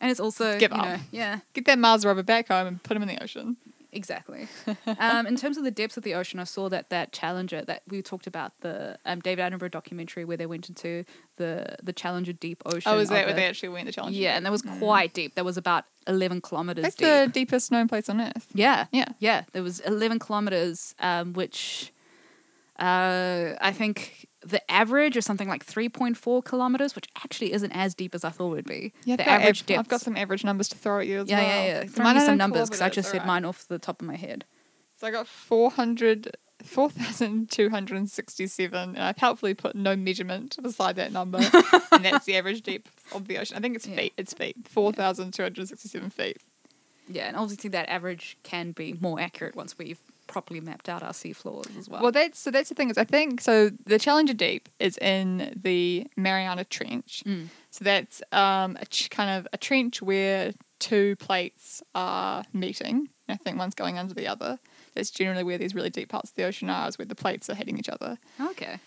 and 0.00 0.10
it's 0.10 0.20
also 0.20 0.58
Give 0.58 0.70
you 0.72 0.78
up. 0.78 0.84
know, 0.86 0.96
yeah 1.10 1.40
Get 1.54 1.64
that 1.66 1.78
Mars 1.78 2.04
rover 2.04 2.22
back 2.22 2.48
home 2.48 2.66
and 2.68 2.82
put 2.82 2.96
him 2.96 3.02
in 3.02 3.08
the 3.08 3.20
ocean. 3.22 3.56
Exactly 3.92 4.46
um, 4.98 5.26
in 5.26 5.36
terms 5.36 5.56
of 5.56 5.64
the 5.64 5.70
depths 5.70 5.96
of 5.96 6.02
the 6.02 6.14
ocean 6.14 6.38
i 6.40 6.44
saw 6.44 6.68
that 6.68 6.90
that 6.90 7.12
challenger 7.12 7.62
that 7.62 7.82
we 7.88 8.00
talked 8.02 8.26
about 8.26 8.52
the 8.60 8.98
um, 9.04 9.20
david 9.20 9.42
attenborough 9.42 9.70
documentary 9.70 10.24
where 10.24 10.36
they 10.36 10.46
went 10.46 10.68
into 10.68 11.04
the 11.36 11.76
the 11.82 11.92
challenger 11.92 12.32
deep 12.32 12.62
ocean 12.66 12.82
Oh, 12.92 12.98
is 12.98 13.08
that 13.08 13.26
where 13.26 13.34
the- 13.34 13.40
they 13.40 13.46
actually 13.46 13.70
went 13.70 13.86
the 13.86 13.92
challenge? 13.92 14.16
yeah 14.16 14.36
and 14.36 14.46
that 14.46 14.52
was 14.52 14.62
quite 14.62 15.12
deep 15.14 15.34
that 15.34 15.44
was 15.44 15.56
about 15.56 15.84
11 16.06 16.40
kilometers 16.40 16.82
That's 16.82 16.94
deep 16.96 17.06
the 17.06 17.30
deepest 17.32 17.70
known 17.70 17.86
place 17.86 18.08
on 18.08 18.20
Earth. 18.22 18.46
Yeah. 18.54 18.86
Yeah. 18.90 19.08
Yeah. 19.18 19.44
There 19.52 19.62
was 19.62 19.80
11 19.80 20.18
kilometers, 20.18 20.94
um, 20.98 21.34
which 21.34 21.92
uh, 22.78 23.54
I 23.60 23.72
think 23.72 24.28
the 24.42 24.68
average 24.70 25.16
is 25.16 25.24
something 25.24 25.48
like 25.48 25.64
3.4 25.66 26.44
kilometers, 26.44 26.94
which 26.96 27.08
actually 27.22 27.52
isn't 27.52 27.72
as 27.72 27.94
deep 27.94 28.14
as 28.14 28.24
I 28.24 28.30
thought 28.30 28.52
it 28.52 28.56
would 28.56 28.66
be. 28.66 28.92
Yeah, 29.04 29.16
the 29.16 29.28
average 29.28 29.60
av- 29.62 29.66
depth. 29.66 29.78
I've 29.80 29.88
got 29.88 30.00
some 30.00 30.16
average 30.16 30.44
numbers 30.44 30.68
to 30.68 30.76
throw 30.78 31.00
at 31.00 31.06
you 31.06 31.20
as 31.20 31.28
yeah, 31.28 31.38
well. 31.38 31.46
yeah, 31.48 31.66
yeah. 31.66 31.80
So 31.82 31.88
Throw 31.88 32.04
mine 32.04 32.16
me 32.16 32.24
some 32.24 32.38
numbers 32.38 32.68
because 32.70 32.80
I 32.80 32.88
just 32.88 33.10
said 33.10 33.18
alright. 33.20 33.26
mine 33.26 33.44
off 33.44 33.68
the 33.68 33.78
top 33.78 34.00
of 34.00 34.08
my 34.08 34.16
head. 34.16 34.44
So 34.96 35.06
I 35.06 35.10
got 35.10 35.26
400, 35.26 36.36
4,267, 36.64 38.88
and 38.90 38.98
I've 38.98 39.18
helpfully 39.18 39.54
put 39.54 39.74
no 39.74 39.96
measurement 39.96 40.56
beside 40.62 40.96
that 40.96 41.12
number, 41.12 41.38
and 41.92 42.04
that's 42.04 42.26
the 42.26 42.36
average 42.36 42.62
depth 42.62 42.90
of 43.14 43.28
the 43.28 43.38
ocean. 43.38 43.56
I 43.56 43.60
think 43.60 43.76
it's 43.76 43.86
Yeah. 43.86 43.96
feet. 43.96 44.12
It's 44.16 44.34
feet. 44.34 44.56
4,267 44.68 46.10
feet. 46.10 46.38
Yeah, 47.08 47.28
and 47.28 47.36
obviously 47.36 47.70
that 47.70 47.88
average 47.88 48.36
can 48.42 48.72
be 48.72 48.96
more 49.00 49.20
accurate 49.20 49.56
once 49.56 49.76
we've 49.78 49.98
properly 50.30 50.60
mapped 50.60 50.88
out 50.88 51.02
our 51.02 51.12
sea 51.12 51.32
floors 51.32 51.66
as 51.78 51.88
well. 51.88 52.02
Well, 52.02 52.12
that's 52.12 52.38
so. 52.38 52.50
That's 52.50 52.68
the 52.68 52.74
thing 52.74 52.90
is, 52.90 52.96
I 52.96 53.04
think 53.04 53.40
so. 53.40 53.70
The 53.84 53.98
Challenger 53.98 54.34
Deep 54.34 54.68
is 54.78 54.96
in 54.98 55.52
the 55.60 56.06
Mariana 56.16 56.64
Trench. 56.64 57.22
Mm. 57.26 57.48
So 57.70 57.84
that's 57.84 58.22
um, 58.32 58.78
a 58.80 58.86
ch- 58.86 59.10
kind 59.10 59.30
of 59.38 59.48
a 59.52 59.58
trench 59.58 60.00
where 60.00 60.52
two 60.78 61.16
plates 61.16 61.82
are 61.94 62.44
meeting. 62.52 63.08
I 63.28 63.36
think 63.36 63.58
one's 63.58 63.74
going 63.74 63.98
under 63.98 64.14
the 64.14 64.26
other. 64.26 64.58
That's 64.94 65.10
generally 65.10 65.44
where 65.44 65.58
these 65.58 65.74
really 65.74 65.90
deep 65.90 66.08
parts 66.08 66.30
of 66.30 66.36
the 66.36 66.44
ocean 66.44 66.68
are, 66.68 66.88
is 66.88 66.98
where 66.98 67.06
the 67.06 67.14
plates 67.14 67.48
are 67.48 67.54
hitting 67.54 67.78
each 67.78 67.88
other. 67.88 68.18
okay. 68.40 68.78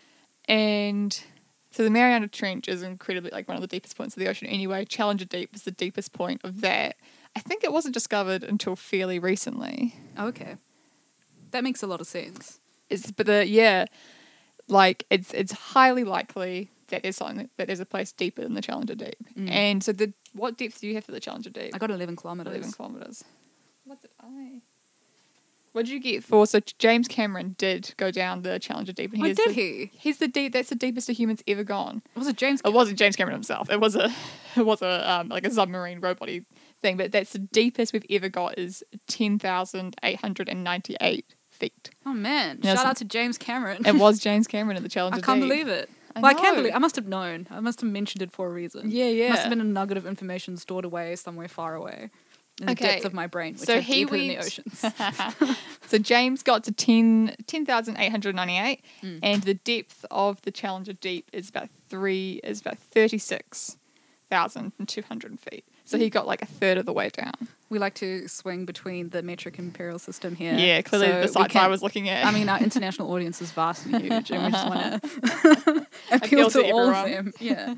And 0.50 1.18
so 1.72 1.84
the 1.84 1.90
Mariana 1.90 2.28
Trench 2.28 2.68
is 2.68 2.84
incredibly 2.84 3.32
like 3.32 3.48
one 3.48 3.56
of 3.56 3.62
the 3.62 3.68
deepest 3.68 3.98
points 3.98 4.16
of 4.16 4.22
the 4.22 4.30
ocean 4.30 4.48
anyway. 4.48 4.86
Challenger 4.86 5.26
Deep 5.26 5.56
is 5.56 5.64
the 5.64 5.72
deepest 5.72 6.12
point 6.12 6.42
of 6.44 6.62
that. 6.62 6.98
I 7.36 7.40
think 7.40 7.64
it 7.64 7.72
wasn't 7.72 7.94
discovered 7.94 8.44
until 8.44 8.76
fairly 8.76 9.18
recently. 9.18 9.96
Okay. 10.20 10.58
That 11.54 11.64
makes 11.64 11.82
a 11.82 11.88
lot 11.88 12.02
of 12.02 12.08
sense. 12.08 12.60
It's 12.90 13.12
but 13.12 13.28
the 13.28 13.48
yeah, 13.48 13.86
like 14.68 15.06
it's 15.10 15.34
it's 15.34 15.52
highly 15.52 16.04
likely 16.04 16.70
that 16.90 17.04
there's 17.04 17.18
something 17.18 17.50
that 17.58 17.68
there's 17.68 17.80
a 17.80 17.86
place 17.86 18.12
deeper 18.12 18.42
than 18.42 18.54
the 18.54 18.62
Challenger 18.62 18.96
Deep. 18.96 19.16
Mm. 19.38 19.50
And 19.50 19.84
so 19.84 19.92
the 19.92 20.14
what 20.34 20.58
depth 20.58 20.82
do 20.82 20.88
you 20.88 20.96
have 20.96 21.06
for 21.06 21.12
the 21.12 21.20
Challenger 21.20 21.50
Deep? 21.50 21.74
I 21.74 21.78
got 21.78 21.92
11 21.92 22.16
kilometers. 22.16 22.54
Eleven 22.54 22.72
kilometers. 22.72 23.24
What 23.86 24.02
did 24.02 24.12
I? 24.20 24.62
What 25.74 25.86
did 25.86 25.92
you 25.92 26.00
get 26.00 26.24
for? 26.24 26.46
So 26.46 26.60
James 26.78 27.08
Cameron 27.08 27.56
did 27.58 27.96
go 27.98 28.12
down 28.12 28.44
the 28.44 28.60
Challenger 28.60 28.94
Deep, 28.94 29.12
and 29.12 29.24
Oh, 29.24 29.26
did 29.26 29.38
the, 29.38 29.54
he? 29.54 29.92
He's 29.94 30.20
the 30.20 30.28
deep. 30.28 30.54
That's 30.54 30.70
the 30.70 30.76
deepest 30.76 31.10
a 31.10 31.14
human's 31.14 31.44
ever 31.48 31.64
gone. 31.64 32.04
Was 32.16 32.28
it 32.28 32.38
James? 32.38 32.62
It 32.64 32.74
wasn't 32.74 33.00
James 33.00 33.16
Cameron 33.16 33.34
himself. 33.36 33.72
It 33.72 33.80
was 33.80 33.96
a 33.96 34.14
it 34.56 34.66
was 34.66 34.82
a 34.82 35.12
um, 35.12 35.30
like 35.30 35.46
a 35.46 35.52
submarine 35.52 36.00
robot 36.00 36.30
thing. 36.82 36.98
But 36.98 37.12
that's 37.12 37.34
the 37.34 37.40
deepest 37.40 37.92
we've 37.92 38.06
ever 38.12 38.30
got 38.30 38.60
is 38.60 38.84
ten 39.08 39.40
thousand 39.40 39.96
eight 40.04 40.22
hundred 40.22 40.48
and 40.48 40.64
ninety 40.64 40.96
eight 41.02 41.34
feet. 41.54 41.90
Oh 42.06 42.14
man! 42.14 42.62
Shout 42.62 42.86
out 42.86 42.98
to 42.98 43.06
James 43.06 43.38
Cameron. 43.38 43.86
It 43.86 43.96
was 43.96 44.20
James 44.28 44.48
Cameron 44.48 44.78
at 44.78 44.84
the 44.84 44.90
Challenger 44.90 45.18
Deep. 45.20 45.24
I 45.24 45.26
can't 45.26 45.42
believe 45.42 45.68
it. 45.68 45.90
I 46.16 46.20
well, 46.22 46.30
I 46.32 46.36
can't 46.36 46.56
believe. 46.56 46.74
I 46.76 46.80
must 46.80 46.96
have 46.96 47.08
known. 47.08 47.48
I 47.50 47.60
must 47.60 47.82
have 47.82 47.90
mentioned 47.90 48.22
it 48.22 48.32
for 48.32 48.46
a 48.48 48.52
reason. 48.52 48.92
Yeah, 48.92 49.08
yeah. 49.08 49.30
Must 49.30 49.42
have 49.42 49.50
been 49.50 49.62
a 49.62 49.64
nugget 49.64 49.98
of 49.98 50.06
information 50.06 50.58
stored 50.58 50.86
away 50.86 51.16
somewhere 51.16 51.48
far 51.48 51.74
away 51.76 52.10
in 52.62 52.68
the 52.68 52.76
depths 52.76 53.04
of 53.06 53.14
my 53.16 53.26
brain, 53.26 53.54
which 53.54 53.64
so 53.64 53.82
he 53.82 54.06
deeper 54.06 54.16
than 54.18 54.28
the 54.28 54.36
went- 54.36 54.46
oceans. 54.46 54.86
so 55.88 55.98
James 55.98 56.44
got 56.44 56.64
to 56.66 56.72
10 56.72 57.36
10,898 57.48 58.86
Mm. 59.02 59.20
and 59.24 59.42
the 59.42 59.56
depth 59.56 60.06
of 60.12 60.40
the 60.44 60.52
Challenger 60.52 60.94
Deep 60.94 61.32
is 61.34 61.50
about 61.50 61.70
3 61.90 62.42
is 62.44 62.62
about 62.62 62.78
36,200 62.78 65.40
feet. 65.40 65.66
So 65.86 65.98
he 65.98 66.10
got 66.10 66.26
like 66.28 66.42
a 66.42 66.46
third 66.46 66.78
of 66.78 66.86
the 66.86 66.94
way 66.94 67.10
down. 67.10 67.34
we 67.70 67.78
like 67.80 67.94
to 67.96 68.28
swing 68.28 68.66
between 68.66 69.10
the 69.10 69.22
metric 69.22 69.58
and 69.58 69.68
imperial 69.68 70.00
system 70.00 70.36
here. 70.36 70.54
Yeah, 70.54 70.82
clearly 70.82 71.08
So 71.08 71.22
the 71.22 71.28
sites 71.28 71.56
I 71.56 71.68
was 71.68 71.82
looking 71.82 72.08
at. 72.10 72.26
I 72.26 72.32
mean, 72.32 72.48
our 72.50 72.60
international 72.60 73.12
audience 73.12 73.42
is 73.42 73.52
vastly 73.52 74.00
huge, 74.00 74.32
and 74.32 74.46
we 74.46 74.52
just 74.52 74.68
want 74.68 75.04
to 75.04 75.88
appeal 76.12 76.48
Appeal 76.48 76.50
to, 76.52 76.64
to 76.64 76.72
all 76.72 76.90
of 76.90 77.10
them. 77.10 77.34
Yeah. 77.40 77.76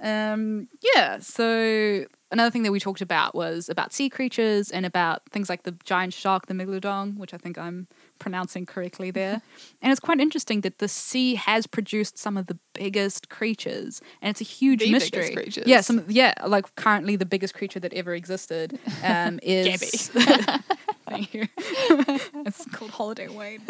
Um, 0.00 0.68
yeah. 0.94 1.18
So 1.20 2.06
another 2.30 2.50
thing 2.50 2.62
that 2.64 2.72
we 2.72 2.80
talked 2.80 3.00
about 3.00 3.34
was 3.34 3.68
about 3.68 3.92
sea 3.92 4.08
creatures 4.08 4.70
and 4.70 4.84
about 4.86 5.22
things 5.30 5.48
like 5.48 5.62
the 5.64 5.72
giant 5.84 6.12
shark, 6.12 6.46
the 6.46 6.54
megalodon, 6.54 7.16
which 7.18 7.32
I 7.34 7.38
think 7.38 7.58
I'm 7.58 7.86
pronouncing 8.22 8.64
correctly 8.66 9.10
there. 9.10 9.42
and 9.82 9.90
it's 9.92 10.00
quite 10.08 10.20
interesting 10.20 10.60
that 10.62 10.78
the 10.78 10.88
sea 10.88 11.34
has 11.34 11.66
produced 11.66 12.16
some 12.18 12.36
of 12.40 12.46
the 12.46 12.58
biggest 12.74 13.28
creatures, 13.28 14.00
and 14.22 14.30
it's 14.30 14.40
a 14.40 14.44
huge 14.58 14.80
The 14.80 14.92
biggest 14.92 15.14
mystery. 15.14 15.34
creatures. 15.34 15.64
Yeah. 15.66 15.80
Some. 15.82 16.04
Yeah. 16.08 16.32
Like 16.46 16.66
currently, 16.76 17.16
the 17.16 17.26
biggest 17.34 17.54
creature 17.54 17.80
that 17.80 17.92
ever 17.92 18.14
existed 18.14 18.78
um, 19.02 19.38
is. 19.60 20.10
Thank 21.12 21.34
you. 21.34 21.48
it's 22.46 22.64
called 22.66 22.90
Holiday 22.90 23.28
Wayne. 23.28 23.62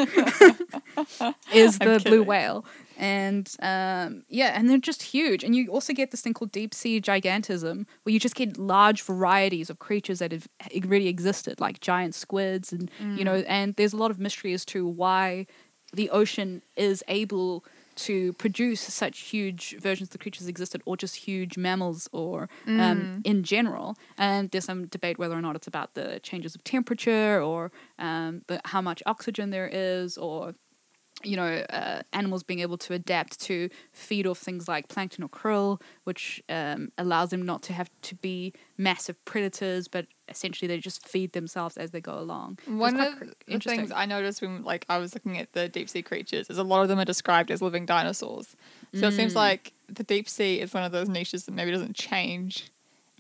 is 1.53 1.79
I'm 1.81 1.89
the 1.89 2.03
blue 2.05 2.23
whale. 2.23 2.65
And 2.99 3.51
um, 3.61 4.25
yeah, 4.29 4.59
and 4.59 4.71
they're 4.71 4.79
just 4.79 5.03
huge. 5.03 5.43
And 5.43 5.57
you 5.57 5.69
also 5.69 5.93
get 5.93 6.11
this 6.11 6.21
thing 6.21 6.35
called 6.35 6.53
deep 6.53 6.73
sea 6.75 7.01
gigantism, 7.01 7.87
where 8.03 8.13
you 8.13 8.21
just 8.21 8.35
get 8.35 8.59
large 8.59 9.03
varieties 9.03 9.71
of 9.71 9.79
creatures 9.79 10.21
that 10.21 10.33
have 10.33 10.49
really 10.85 11.09
existed, 11.09 11.61
like 11.61 11.81
giant 11.81 12.15
squids, 12.15 12.73
and 12.73 12.91
you 13.01 13.25
know. 13.25 13.37
And 13.49 13.75
there's 13.77 13.93
a 13.93 13.97
lot 13.97 14.11
of 14.11 14.19
mystery 14.19 14.53
as 14.53 14.65
to 14.67 14.87
why 14.87 15.47
the 15.93 16.11
ocean 16.11 16.63
is 16.77 17.03
able 17.09 17.65
to 17.97 18.33
produce 18.35 18.81
such 18.81 19.21
huge 19.21 19.77
versions 19.79 20.09
of 20.09 20.13
the 20.13 20.19
creatures 20.19 20.49
existed, 20.49 20.83
or 20.85 20.97
just 20.97 21.17
huge 21.17 21.57
mammals, 21.59 22.09
or 22.13 22.49
um, 22.67 23.21
in 23.25 23.43
general. 23.43 23.97
And 24.17 24.51
there's 24.51 24.65
some 24.65 24.87
debate 24.87 25.19
whether 25.19 25.37
or 25.37 25.41
not 25.41 25.57
it's 25.57 25.67
about 25.67 25.95
the 25.95 26.21
changes 26.23 26.55
of 26.55 26.65
temperature, 26.65 27.41
or 27.43 27.71
um, 27.99 28.43
the, 28.47 28.61
how 28.67 28.81
much 28.81 29.03
oxygen 29.07 29.51
there 29.51 29.69
is, 29.73 30.17
or 30.19 30.55
you 31.25 31.37
know, 31.37 31.65
uh, 31.71 32.03
animals 32.13 32.43
being 32.43 32.61
able 32.61 32.79
to 32.79 32.95
adapt 32.95 33.41
to 33.43 33.69
feed 33.93 34.27
off 34.27 34.39
things 34.39 34.69
like 34.69 34.89
plankton 34.89 35.23
or 35.25 35.29
krill, 35.29 35.81
which 36.05 36.43
um, 36.49 36.91
allows 36.99 37.31
them 37.31 37.43
not 37.43 37.63
to 37.65 37.73
have 37.73 37.91
to 38.03 38.15
be 38.17 38.53
massive 38.79 39.23
predators, 39.25 39.89
but 39.89 40.07
essentially 40.29 40.67
they 40.69 40.79
just 40.79 41.07
feed 41.09 41.33
themselves 41.33 41.77
as 41.77 41.91
they 41.91 42.01
go 42.01 42.19
along. 42.19 42.59
One 42.67 42.97
of 43.01 43.17
cr- 43.19 43.25
the 43.47 43.59
things 43.59 43.91
I 43.95 44.07
noticed 44.07 44.41
when 44.43 44.63
like 44.65 44.87
I 44.89 44.99
was 44.99 45.15
looking 45.15 45.39
at 45.39 45.53
the 45.53 45.69
deep 45.69 45.89
sea 45.89 46.03
creatures 46.03 46.49
is 46.51 46.59
a 46.59 46.63
lot 46.65 46.83
of 46.83 46.89
them 46.89 46.99
are 46.99 47.05
described 47.05 47.51
as 47.51 47.61
living 47.63 47.87
dinosaurs. 47.87 48.57
So 48.95 49.07
it 49.09 49.13
Mm. 49.13 49.17
seems 49.17 49.35
like 49.35 49.73
the 49.89 50.05
deep 50.05 50.29
sea 50.29 50.61
is 50.61 50.73
one 50.75 50.83
of 50.85 50.93
those 50.93 51.09
niches 51.09 51.45
that 51.47 51.53
maybe 51.53 51.71
doesn't 51.71 51.97
change 51.97 52.71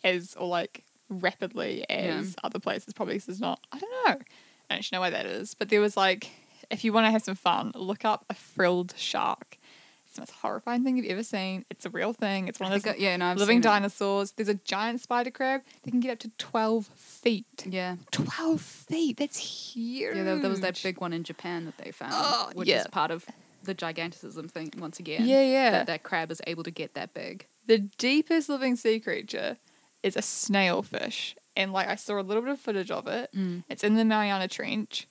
as 0.04 0.34
or 0.36 0.48
like 0.48 0.84
rapidly 1.08 1.84
as 1.90 2.34
other 2.42 2.58
places. 2.58 2.92
Probably 2.94 3.14
'cause 3.18 3.28
it's 3.28 3.40
not. 3.40 3.60
I 3.72 3.78
don't 3.78 3.90
know. 3.90 4.10
I 4.10 4.14
don't 4.14 4.78
actually 4.78 4.96
know 4.96 5.00
why 5.00 5.10
that 5.10 5.26
is. 5.26 5.54
But 5.54 5.68
there 5.68 5.80
was 5.80 5.96
like, 5.96 6.30
if 6.72 6.84
you 6.84 6.92
want 6.92 7.06
to 7.06 7.10
have 7.10 7.22
some 7.22 7.34
fun, 7.34 7.72
look 7.74 8.04
up 8.04 8.24
a 8.30 8.34
frilled 8.34 8.94
shark. 8.96 9.58
It's 10.06 10.16
the 10.16 10.22
most 10.22 10.32
horrifying 10.42 10.84
thing 10.84 10.98
you've 10.98 11.06
ever 11.06 11.22
seen. 11.22 11.64
It's 11.70 11.86
a 11.86 11.90
real 11.90 12.12
thing. 12.12 12.46
It's 12.48 12.60
one 12.60 12.70
of 12.70 12.82
those 12.82 12.92
uh, 12.92 12.96
yeah, 12.98 13.16
no, 13.16 13.26
I've 13.26 13.38
living 13.38 13.62
dinosaurs. 13.62 14.32
There's 14.32 14.48
a 14.48 14.54
giant 14.54 15.00
spider 15.00 15.30
crab 15.30 15.62
that 15.84 15.90
can 15.90 16.00
get 16.00 16.12
up 16.12 16.18
to 16.20 16.30
12 16.36 16.86
feet. 16.96 17.46
Yeah. 17.64 17.96
12 18.10 18.60
feet. 18.60 19.16
That's 19.16 19.38
huge. 19.38 20.14
Yeah, 20.16 20.24
there, 20.24 20.38
there 20.38 20.50
was 20.50 20.60
that 20.60 20.78
big 20.82 21.00
one 21.00 21.14
in 21.14 21.24
Japan 21.24 21.64
that 21.64 21.78
they 21.78 21.92
found, 21.92 22.12
Oh, 22.14 22.50
which 22.54 22.68
yeah. 22.68 22.80
is 22.80 22.86
part 22.88 23.10
of 23.10 23.24
the 23.62 23.74
gigantism 23.74 24.50
thing 24.50 24.70
once 24.76 24.98
again. 24.98 25.24
Yeah, 25.26 25.44
yeah. 25.44 25.70
That, 25.70 25.86
that 25.86 26.02
crab 26.02 26.30
is 26.30 26.42
able 26.46 26.64
to 26.64 26.70
get 26.70 26.92
that 26.94 27.14
big. 27.14 27.46
The 27.66 27.78
deepest 27.78 28.48
living 28.50 28.76
sea 28.76 29.00
creature 29.00 29.56
is 30.02 30.16
a 30.16 30.20
snailfish. 30.20 31.34
And 31.56 31.72
like 31.72 31.88
I 31.88 31.96
saw 31.96 32.18
a 32.18 32.22
little 32.22 32.42
bit 32.42 32.52
of 32.52 32.60
footage 32.60 32.90
of 32.90 33.06
it. 33.06 33.30
Mm. 33.34 33.64
It's 33.68 33.84
in 33.84 33.94
the 33.94 34.04
Mariana 34.04 34.48
Trench. 34.48 35.06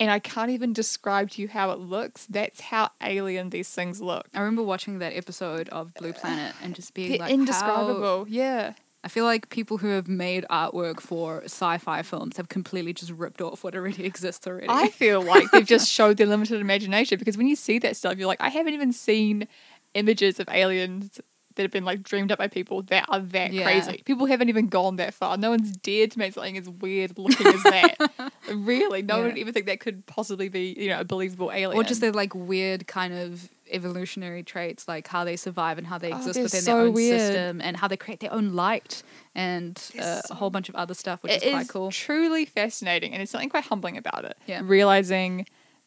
And 0.00 0.10
I 0.10 0.18
can't 0.18 0.50
even 0.50 0.72
describe 0.72 1.30
to 1.30 1.42
you 1.42 1.48
how 1.48 1.70
it 1.70 1.78
looks. 1.78 2.26
That's 2.26 2.60
how 2.60 2.90
alien 3.00 3.50
these 3.50 3.68
things 3.68 4.00
look. 4.00 4.26
I 4.34 4.40
remember 4.40 4.62
watching 4.62 4.98
that 4.98 5.12
episode 5.16 5.68
of 5.68 5.94
Blue 5.94 6.12
Planet 6.12 6.54
and 6.62 6.74
just 6.74 6.94
being 6.94 7.10
They're 7.10 7.18
like, 7.20 7.28
how- 7.28 7.34
indescribable. 7.34 8.26
Yeah. 8.28 8.72
I 9.04 9.08
feel 9.08 9.24
like 9.26 9.50
people 9.50 9.76
who 9.78 9.88
have 9.88 10.08
made 10.08 10.46
artwork 10.50 10.98
for 10.98 11.42
sci-fi 11.44 12.00
films 12.02 12.38
have 12.38 12.48
completely 12.48 12.94
just 12.94 13.12
ripped 13.12 13.42
off 13.42 13.62
what 13.62 13.74
already 13.76 14.04
exists 14.06 14.46
already. 14.46 14.66
I 14.68 14.88
feel 14.88 15.20
like 15.22 15.50
they've 15.50 15.66
just 15.66 15.90
showed 15.90 16.16
their 16.16 16.26
limited 16.26 16.60
imagination 16.60 17.18
because 17.18 17.36
when 17.36 17.46
you 17.46 17.54
see 17.54 17.78
that 17.80 17.96
stuff, 17.96 18.16
you're 18.16 18.26
like, 18.26 18.40
I 18.40 18.48
haven't 18.48 18.72
even 18.72 18.92
seen 18.94 19.46
images 19.92 20.40
of 20.40 20.48
aliens 20.48 21.20
that 21.56 21.62
have 21.62 21.70
been 21.70 21.84
like 21.84 22.02
dreamed 22.02 22.32
up 22.32 22.38
by 22.38 22.48
people 22.48 22.82
that 22.82 23.04
are 23.08 23.20
that 23.20 23.52
Yeah. 23.52 23.62
crazy. 23.64 24.02
People 24.04 24.26
haven't 24.26 24.48
even 24.48 24.66
gone 24.68 24.96
that 24.96 25.14
far. 25.14 25.36
No 25.36 25.50
one's 25.50 25.76
dared 25.76 26.10
to 26.12 26.18
make 26.18 26.32
something 26.34 26.58
as 26.58 26.68
weird 26.68 27.16
looking 27.18 27.46
as 27.46 27.62
that. 27.62 28.32
really, 28.52 29.02
no 29.02 29.14
one 29.16 29.22
Yeah. 29.24 29.28
would 29.30 29.38
even 29.38 29.54
think 29.54 29.66
that 29.66 29.80
could 29.80 30.04
possibly 30.06 30.48
be, 30.48 30.74
you 30.78 30.88
know, 30.88 31.00
a 31.00 31.04
believable 31.04 31.50
alien. 31.52 31.78
or 31.78 31.84
just 31.84 32.00
their 32.00 32.12
like 32.12 32.34
weird 32.34 32.86
kind 32.86 33.14
of 33.14 33.48
evolutionary 33.70 34.42
traits, 34.42 34.86
like 34.88 35.08
how 35.08 35.24
they 35.24 35.36
survive 35.36 35.78
and 35.78 35.86
how 35.86 35.96
they 35.98 36.12
Oh, 36.12 36.16
exist 36.16 36.34
they're 36.34 36.42
within 36.44 36.60
so 36.62 36.72
their 36.76 36.80
own 36.86 36.92
weird. 36.92 37.20
system, 37.20 37.60
and 37.60 37.76
how 37.76 37.88
they 37.88 37.96
create 37.96 38.20
their 38.20 38.32
own 38.32 38.52
light 38.54 39.02
and 39.34 39.76
uh, 39.98 40.20
so- 40.20 40.32
a 40.32 40.34
whole 40.34 40.50
bunch 40.50 40.68
of 40.68 40.74
other 40.74 40.94
stuff, 40.94 41.22
which 41.22 41.32
is 41.32 41.42
quite 41.42 41.62
is 41.62 41.70
cool. 41.70 41.90
truly 41.90 42.44
fascinating, 42.44 43.12
and 43.12 43.22
it's 43.22 43.30
something 43.32 43.48
quite 43.48 43.64
humbling 43.64 43.96
about 43.96 44.24
it. 44.24 44.36
Yeah. 44.46 44.60
realizing 44.64 45.46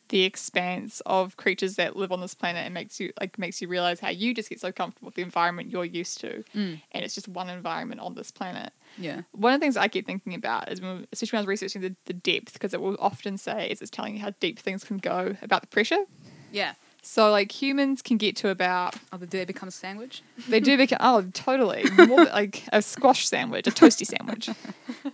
the 0.09 0.23
expanse 0.23 1.01
of 1.05 1.35
creatures 1.37 1.75
that 1.75 1.95
live 1.95 2.11
on 2.11 2.21
this 2.21 2.33
planet 2.33 2.63
and 2.65 2.73
makes 2.73 2.99
you 2.99 3.11
like 3.19 3.37
makes 3.37 3.61
you 3.61 3.67
realize 3.67 3.99
how 3.99 4.09
you 4.09 4.33
just 4.33 4.49
get 4.49 4.59
so 4.59 4.71
comfortable 4.71 5.07
with 5.07 5.15
the 5.15 5.21
environment 5.21 5.69
you're 5.69 5.85
used 5.85 6.19
to, 6.21 6.43
Mm. 6.55 6.81
and 6.91 7.03
it's 7.05 7.13
just 7.15 7.27
one 7.27 7.49
environment 7.49 7.99
on 8.01 8.15
this 8.15 8.31
planet. 8.31 8.71
Yeah, 8.97 9.21
One 9.31 9.53
of 9.53 9.59
the 9.59 9.63
things 9.65 9.77
I 9.77 9.87
keep 9.89 10.05
thinking 10.05 10.33
about 10.33 10.71
is, 10.71 10.79
when, 10.81 11.05
especially 11.11 11.37
when 11.37 11.39
I 11.39 11.41
was 11.43 11.47
researching 11.47 11.81
the, 11.81 11.95
the 12.05 12.13
depth, 12.13 12.53
because 12.53 12.73
it 12.73 12.81
will 12.81 12.95
often 12.99 13.37
say 13.37 13.67
is 13.69 13.81
it's 13.81 13.91
telling 13.91 14.15
you 14.15 14.21
how 14.21 14.31
deep 14.39 14.57
things 14.59 14.83
can 14.83 14.97
go 14.97 15.35
about 15.41 15.61
the 15.61 15.67
pressure. 15.67 16.05
yeah. 16.51 16.73
So 17.03 17.31
like 17.31 17.51
humans 17.61 18.01
can 18.01 18.17
get 18.17 18.35
to 18.37 18.49
about 18.49 18.95
Oh, 19.13 19.17
do 19.17 19.25
they 19.27 19.45
become 19.45 19.69
a 19.69 19.71
sandwich? 19.71 20.23
they 20.49 20.59
do 20.59 20.75
become 20.77 20.97
oh 20.99 21.25
totally 21.33 21.85
more 22.07 22.25
like 22.25 22.63
a 22.73 22.81
squash 22.81 23.27
sandwich, 23.27 23.65
a 23.67 23.71
toasty 23.71 24.05
sandwich. 24.05 24.49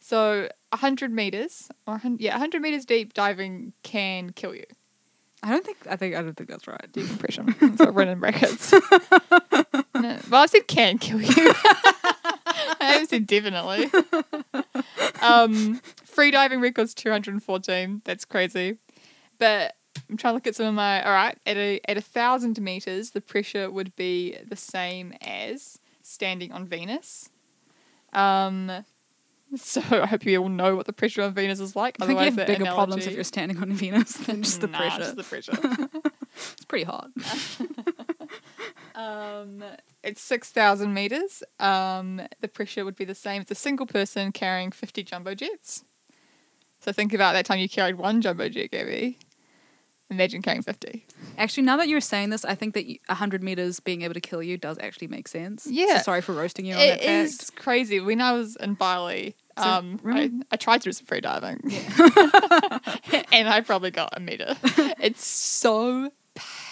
So 0.00 0.48
hundred 0.76 1.12
meters 1.12 1.68
or 1.86 2.00
yeah, 2.18 2.38
hundred 2.38 2.62
meters 2.62 2.84
deep 2.84 3.14
diving 3.14 3.72
can 3.82 4.30
kill 4.30 4.54
you. 4.54 4.64
I 5.42 5.50
don't 5.50 5.64
think. 5.64 5.78
I 5.88 5.96
think. 5.96 6.14
I 6.14 6.22
don't 6.22 6.36
think 6.36 6.48
that's 6.48 6.66
right. 6.66 6.92
Decompression. 6.92 7.48
What 7.76 7.94
written 7.94 8.14
in 8.14 8.20
brackets. 8.20 8.72
no, 8.72 10.18
well, 10.30 10.42
I 10.42 10.46
said 10.46 10.66
can 10.66 10.98
kill 10.98 11.20
you. 11.20 11.28
I 12.48 12.76
haven't 12.80 13.10
said 13.10 13.26
definitely. 13.26 13.90
Um, 15.22 15.80
free 16.04 16.30
diving 16.30 16.60
records 16.60 16.94
two 16.94 17.10
hundred 17.10 17.34
and 17.34 17.42
fourteen. 17.42 18.02
That's 18.04 18.24
crazy. 18.24 18.78
But 19.38 19.74
I'm 20.08 20.16
trying 20.16 20.32
to 20.32 20.34
look 20.36 20.46
at 20.46 20.56
some 20.56 20.66
of 20.66 20.74
my. 20.74 21.04
All 21.04 21.12
right, 21.12 21.38
at 21.46 21.56
a 21.56 21.80
at 21.88 21.96
a 21.96 22.02
thousand 22.02 22.60
meters, 22.60 23.10
the 23.10 23.20
pressure 23.20 23.70
would 23.70 23.94
be 23.96 24.36
the 24.46 24.56
same 24.56 25.14
as 25.20 25.78
standing 26.02 26.52
on 26.52 26.66
Venus. 26.66 27.30
Um, 28.12 28.84
so 29.62 29.80
I 29.90 30.06
hope 30.06 30.24
you 30.24 30.38
all 30.42 30.48
know 30.48 30.76
what 30.76 30.86
the 30.86 30.92
pressure 30.92 31.22
on 31.22 31.34
Venus 31.34 31.60
is 31.60 31.74
like. 31.76 31.96
I 32.00 32.06
think 32.06 32.18
you 32.18 32.24
have 32.26 32.36
bigger 32.46 32.64
problems 32.66 33.06
if 33.06 33.14
you're 33.14 33.24
standing 33.24 33.58
on 33.58 33.72
Venus 33.74 34.12
than 34.14 34.42
just 34.42 34.60
the 34.60 34.66
Nah, 34.68 34.78
pressure. 34.78 34.98
just 34.98 35.16
the 35.16 35.22
pressure. 35.24 35.52
It's 36.52 36.66
pretty 36.66 36.84
hot. 36.84 37.08
Um, 38.94 39.62
it's 40.02 40.20
6,000 40.22 40.92
meters. 40.92 41.42
Um, 41.60 42.20
the 42.40 42.48
pressure 42.48 42.84
would 42.84 42.96
be 42.96 43.04
the 43.04 43.14
same. 43.14 43.42
It's 43.42 43.50
a 43.50 43.54
single 43.54 43.86
person 43.86 44.32
carrying 44.32 44.70
50 44.70 45.02
jumbo 45.02 45.34
jets. 45.34 45.84
So 46.80 46.92
think 46.92 47.12
about 47.12 47.32
that 47.32 47.46
time 47.46 47.58
you 47.58 47.68
carried 47.68 47.96
one 47.96 48.20
jumbo 48.20 48.48
jet, 48.48 48.70
Gabby. 48.70 49.18
Imagine 50.10 50.40
carrying 50.40 50.62
50. 50.62 51.04
Actually, 51.36 51.64
now 51.64 51.76
that 51.78 51.88
you're 51.88 52.00
saying 52.00 52.30
this, 52.30 52.44
I 52.44 52.54
think 52.54 52.74
that 52.74 52.86
you- 52.86 52.98
100 53.08 53.42
meters 53.42 53.80
being 53.80 54.02
able 54.02 54.14
to 54.14 54.20
kill 54.20 54.42
you 54.42 54.56
does 54.56 54.78
actually 54.78 55.08
make 55.08 55.26
sense. 55.26 55.66
Yeah. 55.68 55.96
So 55.98 56.02
sorry 56.04 56.20
for 56.20 56.32
roasting 56.32 56.64
you 56.64 56.74
on 56.74 56.80
It 56.80 57.00
that 57.00 57.28
fact. 57.30 57.56
crazy. 57.56 57.98
When 58.00 58.20
I 58.20 58.32
was 58.32 58.56
in 58.56 58.74
Bali, 58.74 59.36
um, 59.56 60.00
I, 60.06 60.30
I 60.50 60.56
tried 60.56 60.78
to 60.82 60.84
do 60.88 60.92
some 60.92 61.06
free 61.06 61.20
diving. 61.20 61.60
and 63.32 63.48
I 63.48 63.62
probably 63.64 63.90
got 63.90 64.10
a 64.16 64.20
meter. 64.20 64.56
it's 65.00 65.24
so 65.24 66.10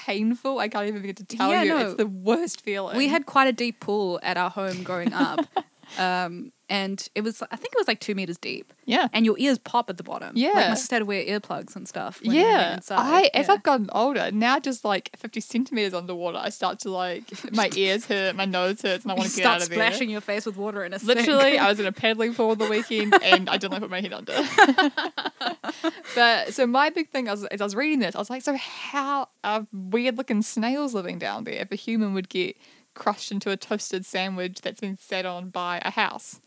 painful. 0.07 0.59
I 0.59 0.69
can't 0.69 0.89
even 0.89 1.01
begin 1.03 1.15
to 1.17 1.25
tell 1.25 1.51
Yeah, 1.51 1.63
you. 1.63 1.69
no. 1.71 1.79
It's 1.79 1.95
the 1.97 2.07
worst 2.07 2.61
feeling. 2.61 2.97
We 2.97 3.09
had 3.09 3.27
quite 3.27 3.49
a 3.49 3.53
deep 3.53 3.81
pool 3.81 4.21
at 4.23 4.37
our 4.37 4.51
home 4.51 4.83
growing 4.83 5.13
up. 5.13 5.47
um, 5.99 6.53
and 6.71 7.07
it 7.15 7.21
was, 7.21 7.43
I 7.43 7.57
think 7.57 7.75
it 7.75 7.79
was 7.79 7.87
like 7.87 8.01
two 8.01 8.15
meters 8.15 8.39
deep. 8.39 8.73
yeah. 8.87 9.09
And 9.13 9.27
your 9.27 9.37
ears 9.39 9.59
pop 9.59 9.91
at 9.91 9.99
the 9.99 10.03
bottom. 10.03 10.29
Like 10.29 10.37
Yeah. 10.37 10.69
my 10.71 10.75
sister 10.75 10.95
had 10.97 11.01
to 11.01 11.05
wear 11.05 11.23
earplugs 11.23 11.77
and 11.77 11.87
stuff. 11.87 12.23
When 12.23 12.35
we 12.35 12.43
went 12.43 12.49
Yeah. 12.89 12.97
I 12.99 13.31
as 13.35 13.49
Yeah. 13.49 13.53
I've 13.55 13.63
gotten 13.63 13.91
older 13.93 14.31
now, 14.33 14.59
just 14.59 14.83
like 14.83 15.11
fifty 15.15 15.41
centimeters 15.41 15.93
underwater, 15.93 16.39
I 16.39 16.49
start 16.49 16.79
to 16.81 16.91
like 16.91 17.25
my 17.53 17.69
ears 17.77 18.07
hurt, 18.07 18.35
my 18.35 18.47
nose 18.47 18.81
hurts, 18.81 19.05
and 19.05 19.13
I 19.13 19.15
want 19.15 19.29
to 19.31 19.37
get 19.37 19.45
out 19.45 19.59
of 19.59 19.65
splashing 19.65 20.09
your 20.09 20.23
face 20.23 20.47
with 20.47 20.57
water 20.57 20.85
in 20.85 20.95
a 20.95 20.99
there. 20.99 21.17
sink. 21.17 21.27
Literally, 21.29 21.59
I 21.59 21.69
was 21.69 21.79
in 21.81 21.87
a 21.87 21.93
paddling 21.93 22.35
pool 22.35 22.57
the 22.57 22.67
weekend, 22.69 23.15
and 23.23 23.51
I 23.51 23.59
didn't 23.59 23.73
like 23.73 23.83
put 23.83 23.91
my 23.91 24.01
head 24.01 24.15
under. 24.15 24.33
but 26.15 26.55
so 26.55 26.67
my 26.67 26.91
big 26.91 27.11
thing 27.11 27.27
was, 27.27 27.45
as 27.45 27.61
I 27.61 27.65
was 27.65 27.75
reading 27.77 27.99
this, 27.99 28.15
I 28.15 28.19
was 28.19 28.31
like, 28.31 28.43
so 28.43 28.57
how 28.57 29.29
are 29.43 29.67
weird 29.73 30.17
looking 30.17 30.43
snails 30.43 30.95
living 30.95 31.19
down 31.19 31.45
there 31.45 31.61
if 31.61 31.71
a 31.73 31.77
human 31.77 32.15
would 32.15 32.29
get 32.29 32.57
crushed 32.95 33.33
into 33.33 33.51
a 33.51 33.57
toasted 33.57 34.07
sandwich 34.07 34.61
that's 34.63 34.81
been 34.81 34.99
set 34.99 35.27
on 35.27 35.51
by 35.51 35.81
a 35.85 35.91
house? 35.91 36.41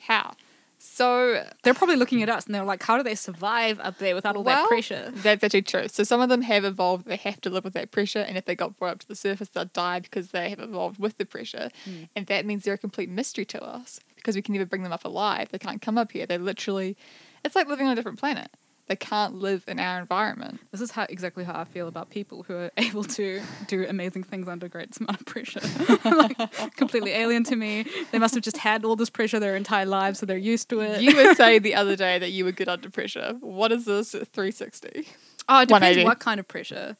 How? 0.00 0.34
So 0.78 1.44
They're 1.62 1.74
probably 1.74 1.96
looking 1.96 2.22
at 2.22 2.28
us 2.28 2.46
and 2.46 2.54
they're 2.54 2.64
like, 2.64 2.82
how 2.84 2.96
do 2.96 3.02
they 3.02 3.16
survive 3.16 3.80
up 3.80 3.98
there 3.98 4.14
without 4.14 4.36
all 4.36 4.44
that 4.44 4.68
pressure? 4.68 5.10
That's 5.12 5.42
actually 5.42 5.62
true. 5.62 5.88
So 5.88 6.04
some 6.04 6.20
of 6.20 6.28
them 6.28 6.42
have 6.42 6.64
evolved, 6.64 7.06
they 7.06 7.16
have 7.16 7.40
to 7.42 7.50
live 7.50 7.64
with 7.64 7.74
that 7.74 7.90
pressure, 7.90 8.20
and 8.20 8.38
if 8.38 8.44
they 8.44 8.54
got 8.54 8.78
brought 8.78 8.92
up 8.92 8.98
to 9.00 9.08
the 9.08 9.16
surface, 9.16 9.48
they'll 9.48 9.64
die 9.64 9.98
because 9.98 10.30
they 10.30 10.50
have 10.50 10.60
evolved 10.60 11.00
with 11.00 11.18
the 11.18 11.26
pressure. 11.26 11.70
Hmm. 11.84 12.04
And 12.14 12.26
that 12.26 12.46
means 12.46 12.62
they're 12.62 12.74
a 12.74 12.78
complete 12.78 13.10
mystery 13.10 13.44
to 13.46 13.62
us 13.62 13.98
because 14.14 14.36
we 14.36 14.42
can 14.42 14.54
never 14.54 14.66
bring 14.66 14.84
them 14.84 14.92
up 14.92 15.04
alive. 15.04 15.48
They 15.50 15.58
can't 15.58 15.82
come 15.82 15.98
up 15.98 16.12
here. 16.12 16.26
They're 16.26 16.38
literally, 16.38 16.96
it's 17.44 17.56
like 17.56 17.66
living 17.66 17.86
on 17.86 17.92
a 17.92 17.96
different 17.96 18.20
planet. 18.20 18.50
They 18.88 18.96
can't 18.96 19.34
live 19.34 19.64
in 19.68 19.78
our 19.78 20.00
environment. 20.00 20.60
This 20.72 20.80
is 20.80 20.90
how 20.90 21.06
exactly 21.08 21.44
how 21.44 21.58
I 21.58 21.64
feel 21.64 21.88
about 21.88 22.08
people 22.10 22.42
who 22.42 22.54
are 22.54 22.70
able 22.76 23.04
to 23.04 23.40
do 23.66 23.86
amazing 23.86 24.24
things 24.24 24.48
under 24.48 24.68
great 24.68 24.96
amount 24.98 25.20
of 25.20 25.26
pressure. 25.26 25.60
like 26.04 26.74
completely 26.76 27.12
alien 27.12 27.44
to 27.44 27.56
me. 27.56 27.86
They 28.12 28.18
must 28.18 28.34
have 28.34 28.42
just 28.42 28.56
had 28.56 28.84
all 28.84 28.96
this 28.96 29.10
pressure 29.10 29.38
their 29.38 29.56
entire 29.56 29.86
lives, 29.86 30.18
so 30.18 30.26
they're 30.26 30.36
used 30.38 30.70
to 30.70 30.80
it. 30.80 31.02
You 31.02 31.14
were 31.14 31.34
saying 31.36 31.62
the 31.62 31.74
other 31.74 31.96
day 31.96 32.18
that 32.18 32.30
you 32.30 32.44
were 32.44 32.52
good 32.52 32.68
under 32.68 32.90
pressure. 32.90 33.36
What 33.40 33.72
is 33.72 33.84
this 33.84 34.12
360? 34.12 35.06
oh, 35.48 35.60
it 35.60 35.68
depends 35.68 35.70
180. 35.70 36.04
what 36.04 36.18
kind 36.20 36.40
of 36.40 36.48
pressure. 36.48 36.96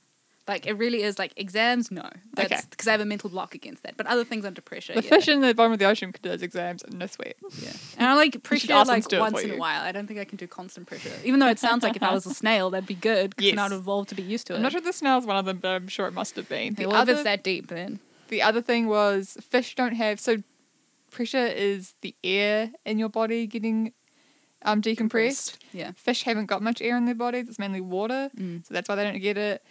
Like 0.48 0.66
it 0.66 0.72
really 0.72 1.02
is 1.02 1.18
like 1.18 1.32
exams, 1.36 1.90
no. 1.90 2.08
That's 2.34 2.52
Okay. 2.52 2.60
because 2.70 2.88
I 2.88 2.92
have 2.92 3.00
a 3.00 3.04
mental 3.04 3.28
block 3.28 3.54
against 3.54 3.82
that. 3.82 3.96
But 3.98 4.06
other 4.06 4.24
things 4.24 4.44
under 4.46 4.60
pressure. 4.62 4.94
The 4.94 5.02
yeah. 5.02 5.08
fish 5.10 5.28
in 5.28 5.40
the 5.42 5.54
bottom 5.54 5.72
of 5.72 5.78
the 5.78 5.84
ocean 5.84 6.10
could 6.12 6.22
do 6.22 6.30
those 6.30 6.42
exams 6.42 6.82
and 6.82 6.98
no 6.98 7.06
sweat. 7.06 7.36
Yeah. 7.62 7.70
And 7.98 8.08
I 8.08 8.14
like 8.14 8.42
pressure 8.42 8.72
like 8.72 9.02
to 9.04 9.08
do 9.10 9.16
it 9.16 9.20
once 9.20 9.42
in 9.42 9.50
a 9.52 9.56
while. 9.58 9.82
I 9.82 9.92
don't 9.92 10.06
think 10.06 10.18
I 10.18 10.24
can 10.24 10.36
do 10.38 10.46
constant 10.46 10.86
pressure. 10.86 11.12
Even 11.24 11.38
though 11.40 11.48
it 11.48 11.58
sounds 11.58 11.82
like 11.82 11.96
if 11.96 12.02
I 12.02 12.12
was 12.14 12.24
a 12.26 12.32
snail, 12.42 12.70
that'd 12.70 12.86
be 12.88 12.94
good 12.94 13.30
because 13.36 13.50
then 13.50 13.56
Yes. 13.58 13.72
I'd 13.72 13.76
evolve 13.76 14.06
to 14.08 14.14
be 14.14 14.22
used 14.22 14.46
to 14.46 14.54
it. 14.54 14.56
I'm 14.56 14.62
not 14.62 14.72
sure 14.72 14.80
the 14.80 14.92
snail's 14.92 15.26
one 15.26 15.36
of 15.36 15.44
them, 15.44 15.58
but 15.58 15.68
I'm 15.68 15.88
sure 15.88 16.06
it 16.06 16.14
must 16.14 16.34
have 16.36 16.48
been. 16.48 16.74
The 16.74 16.86
well, 16.86 16.96
other- 16.96 17.12
if 17.12 17.18
it's 17.18 17.24
that 17.24 17.44
deep, 17.44 17.68
then 17.68 18.00
The 18.28 18.40
other 18.42 18.62
thing 18.62 18.88
was 18.88 19.36
fish 19.42 19.74
don't 19.74 19.94
have 19.94 20.18
so 20.18 20.38
pressure 21.10 21.46
is 21.46 21.94
the 22.02 22.14
air 22.24 22.70
in 22.84 22.98
your 22.98 23.08
body 23.08 23.46
getting 23.46 23.92
um 24.62 24.82
decompressed. 24.82 25.56
yeah, 25.72 25.92
Fish 25.92 26.24
haven't 26.24 26.46
got 26.46 26.62
much 26.62 26.82
air 26.82 26.96
in 26.96 27.04
their 27.04 27.14
bodies; 27.14 27.48
it's 27.48 27.58
mainly 27.60 27.80
water, 27.80 28.28
Mm. 28.36 28.66
so 28.66 28.74
that's 28.74 28.88
why 28.88 28.96
they 28.96 29.04
don't 29.04 29.20
get 29.20 29.38
it. 29.38 29.62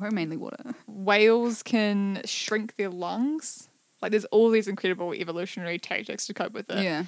We're 0.00 0.10
mainly 0.10 0.36
water. 0.36 0.74
Whales 0.86 1.62
can 1.62 2.22
shrink 2.24 2.76
their 2.76 2.88
lungs. 2.90 3.68
Like 4.02 4.10
there's 4.12 4.24
all 4.26 4.50
these 4.50 4.66
incredible 4.68 5.12
evolutionary 5.12 5.78
tactics 5.78 6.26
to 6.26 6.34
cope 6.34 6.52
with 6.52 6.70
it. 6.70 6.82
Yeah. 6.82 7.04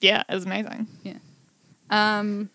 yeah, 0.00 0.22
it's 0.28 0.44
amazing. 0.44 0.86
Yeah. 1.02 1.14
Um, 1.88 2.50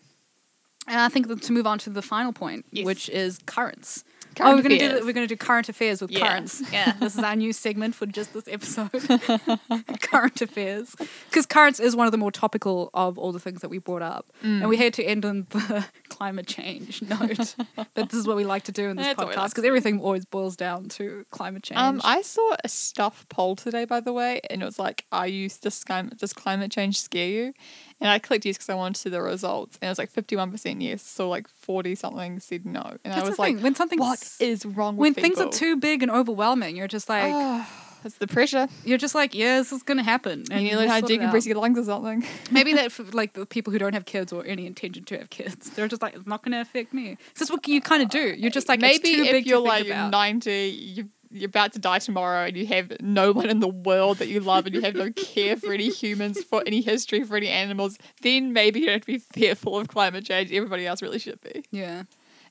and 0.88 1.00
I 1.00 1.10
think 1.10 1.28
that 1.30 1.42
to 1.44 1.52
move 1.52 1.66
on 1.66 1.80
to 1.80 1.90
the 1.90 2.02
final 2.04 2.32
point, 2.32 2.66
Yes. 2.72 2.86
which 2.86 3.10
is 3.10 3.40
currents. 3.48 4.04
Oh, 4.42 4.56
we're 4.56 4.62
gonna 4.62 4.78
do 4.78 4.86
affairs. 4.86 5.00
the, 5.02 5.06
we're 5.06 5.14
gonna 5.14 5.28
do 5.28 5.36
current 5.38 5.70
affairs 5.70 6.02
with 6.02 6.12
Yeah. 6.12 6.28
currents. 6.28 6.62
Yeah, 6.72 6.94
this 7.00 7.16
is 7.18 7.24
our 7.24 7.36
new 7.36 7.54
segment 7.54 7.96
for 7.96 8.06
just 8.06 8.34
this 8.34 8.48
episode. 8.48 8.90
current 10.02 10.42
affairs, 10.42 10.96
because 11.30 11.46
currents 11.46 11.80
is 11.80 11.96
one 11.96 12.06
of 12.08 12.12
the 12.12 12.18
more 12.18 12.32
topical 12.32 12.90
of 12.94 13.18
all 13.18 13.32
the 13.32 13.40
things 13.40 13.62
that 13.62 13.70
we 13.70 13.78
brought 13.78 14.02
up, 14.02 14.32
and 14.42 14.64
Mm. 14.64 14.70
we 14.70 14.78
had 14.78 14.94
to 14.96 15.04
end 15.04 15.26
on 15.26 15.48
the 15.50 15.86
climate 16.10 16.48
change 16.48 17.02
note. 17.02 17.56
but 17.76 18.10
this 18.10 18.14
is 18.20 18.28
what 18.28 18.36
we 18.38 18.44
like 18.44 18.64
to 18.64 18.72
do 18.72 18.90
in 18.90 18.98
this 18.98 19.06
That's 19.08 19.20
podcast 19.20 19.50
because 19.50 19.64
everything 19.66 20.00
always 20.02 20.26
boils 20.26 20.56
down 20.56 20.90
to 20.90 21.26
climate 21.32 21.64
change. 21.64 21.80
Um, 21.80 22.02
I 22.04 22.22
saw 22.22 22.56
a 22.64 22.70
stuff 22.70 23.26
poll 23.30 23.56
today, 23.56 23.86
by 23.86 24.00
the 24.00 24.14
way, 24.14 24.42
and 24.50 24.62
it 24.62 24.66
was 24.66 24.80
like, 24.80 25.06
"Are 25.12 25.28
you 25.28 25.50
does 25.62 25.84
climate 25.84 26.18
does 26.18 26.34
climate 26.34 26.72
change 26.72 27.00
scare 27.00 27.28
you?" 27.30 27.54
And 28.02 28.10
I 28.10 28.20
clicked 28.20 28.46
yes 28.46 28.58
because 28.58 28.70
I 28.70 28.76
wanted 28.76 28.96
to 28.96 29.02
see 29.02 29.10
the 29.10 29.22
results, 29.22 29.78
and 29.82 29.88
it 29.88 29.92
was 29.92 29.98
like 29.98 30.12
fifty-one 30.12 30.52
percent 30.52 30.82
yes, 30.82 31.02
so 31.02 31.30
like 31.30 31.48
forty 31.48 31.96
something 31.96 32.40
said 32.42 32.66
no, 32.66 32.82
and 33.04 33.14
That's 33.14 33.26
I 33.26 33.30
was 33.30 33.40
like, 33.40 33.60
when 33.60 33.74
something's 33.74 34.02
"What 34.02 34.32
is 34.40 34.66
wrong 34.66 34.98
when 34.98 35.14
things 35.14 35.40
are 35.40 35.50
too 35.50 35.78
big 35.78 36.04
and 36.04 36.12
overwhelming, 36.12 36.76
you're 36.76 36.90
just 36.90 37.08
like 37.08 37.32
Ah, 37.34 37.70
it's 38.04 38.18
the 38.18 38.28
pressure. 38.28 38.68
you're 38.84 38.98
just 38.98 39.16
like 39.16 39.34
yeah, 39.34 39.60
this 39.60 39.72
is 39.72 39.82
gonna 39.82 40.04
happen. 40.04 40.44
And 40.52 40.68
you 40.68 40.76
learn 40.76 40.90
how 40.90 41.00
to 41.00 41.06
decompress 41.08 41.46
your 41.46 41.56
lungs 41.56 41.80
or 41.80 41.86
something. 41.86 42.26
Maybe 42.52 42.74
that 42.74 42.92
for 42.92 43.04
like 43.06 43.32
the 43.34 43.46
people 43.46 43.72
who 43.72 43.80
don't 43.80 43.94
have 43.94 44.06
kids 44.06 44.34
or 44.34 44.46
any 44.46 44.66
intention 44.68 45.06
to 45.06 45.18
have 45.18 45.30
kids, 45.30 45.70
they're 45.72 45.88
just 45.88 46.02
like 46.02 46.16
it's 46.16 46.28
not 46.28 46.44
going 46.44 46.52
to 46.52 46.60
affect 46.62 46.94
me. 46.94 47.18
This 47.34 47.44
is 47.44 47.50
what 47.52 47.66
you 47.66 47.80
kind 47.80 48.04
of 48.04 48.10
do. 48.10 48.36
You're 48.38 48.52
just 48.52 48.68
like 48.68 48.82
maybe 48.82 49.08
it's 49.08 49.30
too 49.30 49.36
if 49.38 49.46
you're 49.46 49.60
to 49.60 49.64
like 49.64 49.86
about. 49.88 50.12
ninety, 50.12 50.94
you 50.96 51.10
you're 51.36 51.48
about 51.48 51.74
to 51.74 51.80
die 51.80 52.00
tomorrow, 52.00 52.46
and 52.46 52.56
you 52.58 52.66
have 52.68 52.92
no 53.02 53.32
one 53.32 53.50
in 53.50 53.60
the 53.60 53.68
world 53.68 54.18
that 54.18 54.28
you 54.28 54.40
love, 54.40 54.66
and 54.66 54.74
you 54.76 54.82
have 54.82 54.96
no 54.96 55.12
care 55.12 55.58
for 55.58 55.74
any 55.74 55.90
humans, 55.90 56.44
for 56.44 56.64
any 56.66 56.82
history, 56.82 57.24
for 57.24 57.36
any 57.38 57.48
animals. 57.50 57.98
Then 58.22 58.54
maybe 58.54 58.80
you 58.80 58.86
don't 58.88 58.94
have 58.94 59.02
to 59.02 59.08
be 59.08 59.18
fearful 59.20 59.78
of 59.78 59.88
climate 59.88 60.26
change. 60.26 60.52
Everybody 60.52 60.88
else 60.88 61.02
really 61.02 61.20
should 61.20 61.42
be. 61.42 61.64
yeah, 61.72 62.04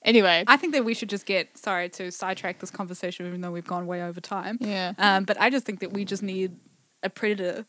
Anyway, 0.03 0.45
I 0.47 0.59
think 0.59 0.75
that 0.75 0.85
we 0.85 0.93
should 0.93 1.09
just 1.09 1.25
get 1.25 1.57
sorry 1.57 1.89
to 1.91 2.11
sidetrack 2.13 2.59
this 2.61 2.71
conversation, 2.71 3.27
even 3.27 3.41
though 3.41 3.51
we've 3.51 3.67
gone 3.67 3.87
way 3.87 4.03
over 4.03 4.21
time. 4.21 4.59
yeah, 4.61 4.93
Um, 4.99 5.25
but 5.25 5.41
I 5.41 5.49
just 5.49 5.65
think 5.65 5.81
that 5.81 5.93
we 5.95 6.05
just 6.05 6.23
need 6.23 6.57
a 7.03 7.09
predator 7.09 7.65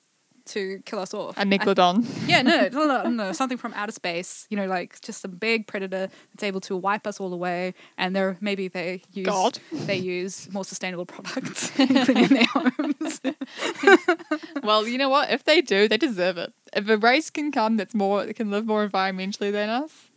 to 0.46 0.82
kill 0.86 1.00
us 1.00 1.14
off. 1.14 1.38
a 1.38 1.42
megalodon. 1.42 2.06
yeah, 2.28 2.42
no, 2.42 2.68
no, 2.70 2.86
no, 2.86 3.10
no, 3.10 3.32
something 3.32 3.58
from 3.58 3.74
outer 3.76 3.92
space. 3.92 4.48
You 4.50 4.58
know, 4.58 4.68
like 4.68 5.02
just 5.02 5.26
a 5.26 5.28
big 5.28 5.68
predator 5.68 6.10
that's 6.32 6.44
able 6.44 6.62
to 6.62 6.76
wipe 6.76 7.08
us 7.08 7.20
all 7.20 7.34
away. 7.34 7.74
And 7.98 8.16
they're 8.16 8.38
maybe 8.42 8.68
they 8.68 9.02
use 9.12 9.26
God. 9.26 9.60
they 9.72 9.98
use 9.98 10.52
more 10.52 10.66
sustainable 10.66 11.06
products 11.06 11.78
in 11.80 11.94
their 11.94 12.46
homes. 12.46 13.22
well, 14.64 14.88
you 14.88 14.98
know 14.98 15.10
what? 15.10 15.32
If 15.32 15.44
they 15.44 15.62
do, 15.62 15.88
they 15.88 15.98
deserve 15.98 16.38
it. 16.38 16.54
If 16.74 16.88
a 16.90 16.98
race 16.98 17.30
can 17.30 17.52
come 17.52 17.78
that's 17.78 17.94
more 17.94 18.26
that 18.26 18.36
can 18.36 18.52
live 18.52 18.66
more 18.66 18.88
environmentally 18.88 19.52
than 19.52 19.70
us, 19.70 20.10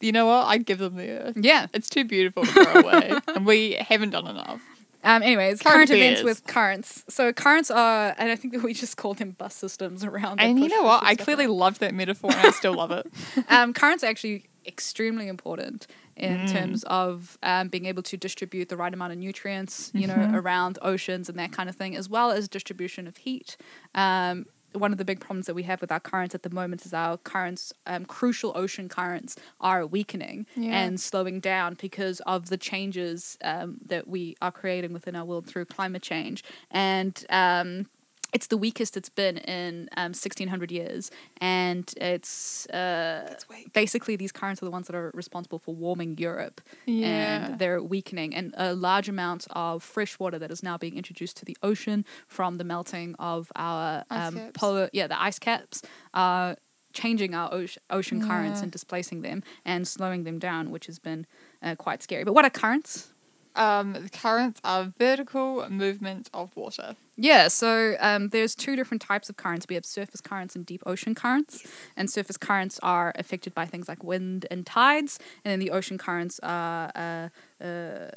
you 0.00 0.12
know 0.12 0.26
what? 0.26 0.46
I'd 0.46 0.66
give 0.66 0.78
them 0.78 0.96
the 0.96 1.08
earth. 1.10 1.36
yeah. 1.40 1.66
It's 1.72 1.88
too 1.88 2.04
beautiful 2.04 2.44
to 2.44 2.52
throw 2.52 2.80
away, 2.82 3.12
and 3.28 3.46
we 3.46 3.72
haven't 3.72 4.10
done 4.10 4.26
enough. 4.26 4.60
Um, 5.06 5.22
anyways, 5.22 5.62
Current 5.62 5.88
current, 5.88 5.90
events 5.90 6.22
with 6.22 6.46
currents. 6.46 7.04
So 7.08 7.32
currents 7.32 7.70
are, 7.70 8.14
and 8.18 8.30
I 8.30 8.36
think 8.36 8.52
that 8.54 8.62
we 8.62 8.74
just 8.74 8.96
call 8.96 9.14
them 9.14 9.30
bus 9.30 9.54
systems 9.54 10.04
around. 10.04 10.40
And 10.40 10.58
you 10.58 10.68
know 10.68 10.82
what? 10.82 11.02
I 11.04 11.14
clearly 11.14 11.46
loved 11.46 11.80
that 11.80 11.94
metaphor, 11.94 12.32
and 12.32 12.40
I 12.40 12.50
still 12.50 12.74
love 12.74 12.90
it. 12.90 13.06
um, 13.48 13.72
currents 13.72 14.02
are 14.02 14.08
actually 14.08 14.46
extremely 14.66 15.28
important 15.28 15.86
in 16.16 16.38
Mm. 16.38 16.52
terms 16.52 16.82
of 16.84 17.38
um, 17.42 17.68
being 17.68 17.84
able 17.86 18.02
to 18.02 18.16
distribute 18.16 18.68
the 18.70 18.76
right 18.76 18.92
amount 18.92 19.12
of 19.12 19.18
nutrients, 19.18 19.92
you 19.94 20.06
know, 20.06 20.14
Mm-hmm. 20.14 20.34
around 20.34 20.78
oceans 20.82 21.28
and 21.28 21.38
that 21.38 21.52
kind 21.52 21.68
of 21.68 21.76
thing, 21.76 21.94
as 21.94 22.08
well 22.08 22.30
as 22.32 22.48
distribution 22.48 23.06
of 23.06 23.18
heat. 23.18 23.56
Um, 23.94 24.46
one 24.78 24.92
of 24.92 24.98
the 24.98 25.04
big 25.04 25.20
problems 25.20 25.46
that 25.46 25.54
we 25.54 25.62
have 25.64 25.80
with 25.80 25.90
our 25.92 26.00
currents 26.00 26.34
at 26.34 26.42
the 26.42 26.50
moment 26.50 26.84
is 26.86 26.92
our 26.94 27.16
currents, 27.18 27.72
um, 27.86 28.04
crucial 28.04 28.52
ocean 28.54 28.88
currents, 28.88 29.36
are 29.60 29.86
weakening 29.86 30.46
Yeah. 30.56 30.78
and 30.78 31.00
slowing 31.00 31.40
down 31.40 31.76
because 31.80 32.20
of 32.20 32.48
the 32.48 32.56
changes 32.56 33.38
um, 33.42 33.78
that 33.86 34.06
we 34.08 34.36
are 34.42 34.52
creating 34.52 34.92
within 34.92 35.16
our 35.16 35.24
world 35.24 35.46
through 35.46 35.64
climate 35.66 36.02
change. 36.02 36.44
And 36.70 37.24
um, 37.30 37.86
it's 38.32 38.48
the 38.48 38.56
weakest 38.56 38.96
it's 38.96 39.08
been 39.08 39.38
in 39.38 39.88
um, 39.96 40.10
1600 40.10 40.70
years. 40.72 41.10
And 41.40 41.92
it's 41.96 42.66
uh, 42.66 43.34
basically 43.72 44.16
these 44.16 44.32
currents 44.32 44.62
are 44.62 44.66
the 44.66 44.70
ones 44.70 44.86
that 44.88 44.96
are 44.96 45.10
responsible 45.14 45.58
for 45.58 45.74
warming 45.74 46.18
Europe. 46.18 46.60
Yeah. 46.86 47.06
And 47.46 47.58
they're 47.58 47.82
weakening. 47.82 48.34
And 48.34 48.54
a 48.56 48.74
large 48.74 49.08
amount 49.08 49.46
of 49.50 49.82
fresh 49.82 50.18
water 50.18 50.38
that 50.38 50.50
is 50.50 50.62
now 50.62 50.76
being 50.76 50.96
introduced 50.96 51.36
to 51.38 51.44
the 51.44 51.56
ocean 51.62 52.04
from 52.26 52.58
the 52.58 52.64
melting 52.64 53.14
of 53.18 53.50
our 53.56 54.04
um, 54.10 54.50
polar, 54.54 54.90
yeah, 54.92 55.06
the 55.06 55.20
ice 55.20 55.38
caps 55.38 55.82
are 56.12 56.56
changing 56.92 57.34
our 57.34 57.52
ocean, 57.52 57.82
ocean 57.90 58.26
currents 58.26 58.60
Yeah. 58.60 58.64
and 58.64 58.72
displacing 58.72 59.20
them 59.22 59.42
and 59.64 59.86
slowing 59.86 60.24
them 60.24 60.38
down, 60.38 60.70
which 60.70 60.86
has 60.86 60.98
been 60.98 61.26
uh, 61.62 61.74
quite 61.76 62.02
scary. 62.02 62.24
But 62.24 62.32
what 62.34 62.44
are 62.44 62.50
currents? 62.50 63.12
Um, 63.56 63.94
the 63.94 64.10
currents 64.10 64.60
are 64.62 64.92
vertical 64.98 65.68
movement 65.68 66.28
of 66.32 66.54
water. 66.54 66.96
Yeah, 67.16 67.48
so 67.48 67.96
um, 67.98 68.28
there's 68.28 68.54
two 68.54 68.76
different 68.76 69.00
types 69.00 69.30
of 69.30 69.38
currents. 69.38 69.66
We 69.68 69.74
have 69.74 69.86
surface 69.86 70.20
currents 70.20 70.54
and 70.54 70.66
deep 70.66 70.82
ocean 70.84 71.14
currents. 71.14 71.66
And 71.96 72.10
surface 72.10 72.36
currents 72.36 72.78
are 72.82 73.12
affected 73.16 73.54
by 73.54 73.64
things 73.64 73.88
like 73.88 74.04
wind 74.04 74.46
and 74.50 74.66
tides, 74.66 75.18
and 75.44 75.50
then 75.50 75.58
the 75.58 75.70
ocean 75.70 75.96
currents 75.96 76.38
are 76.42 76.92
uh, 76.94 77.64
uh, 77.64 78.10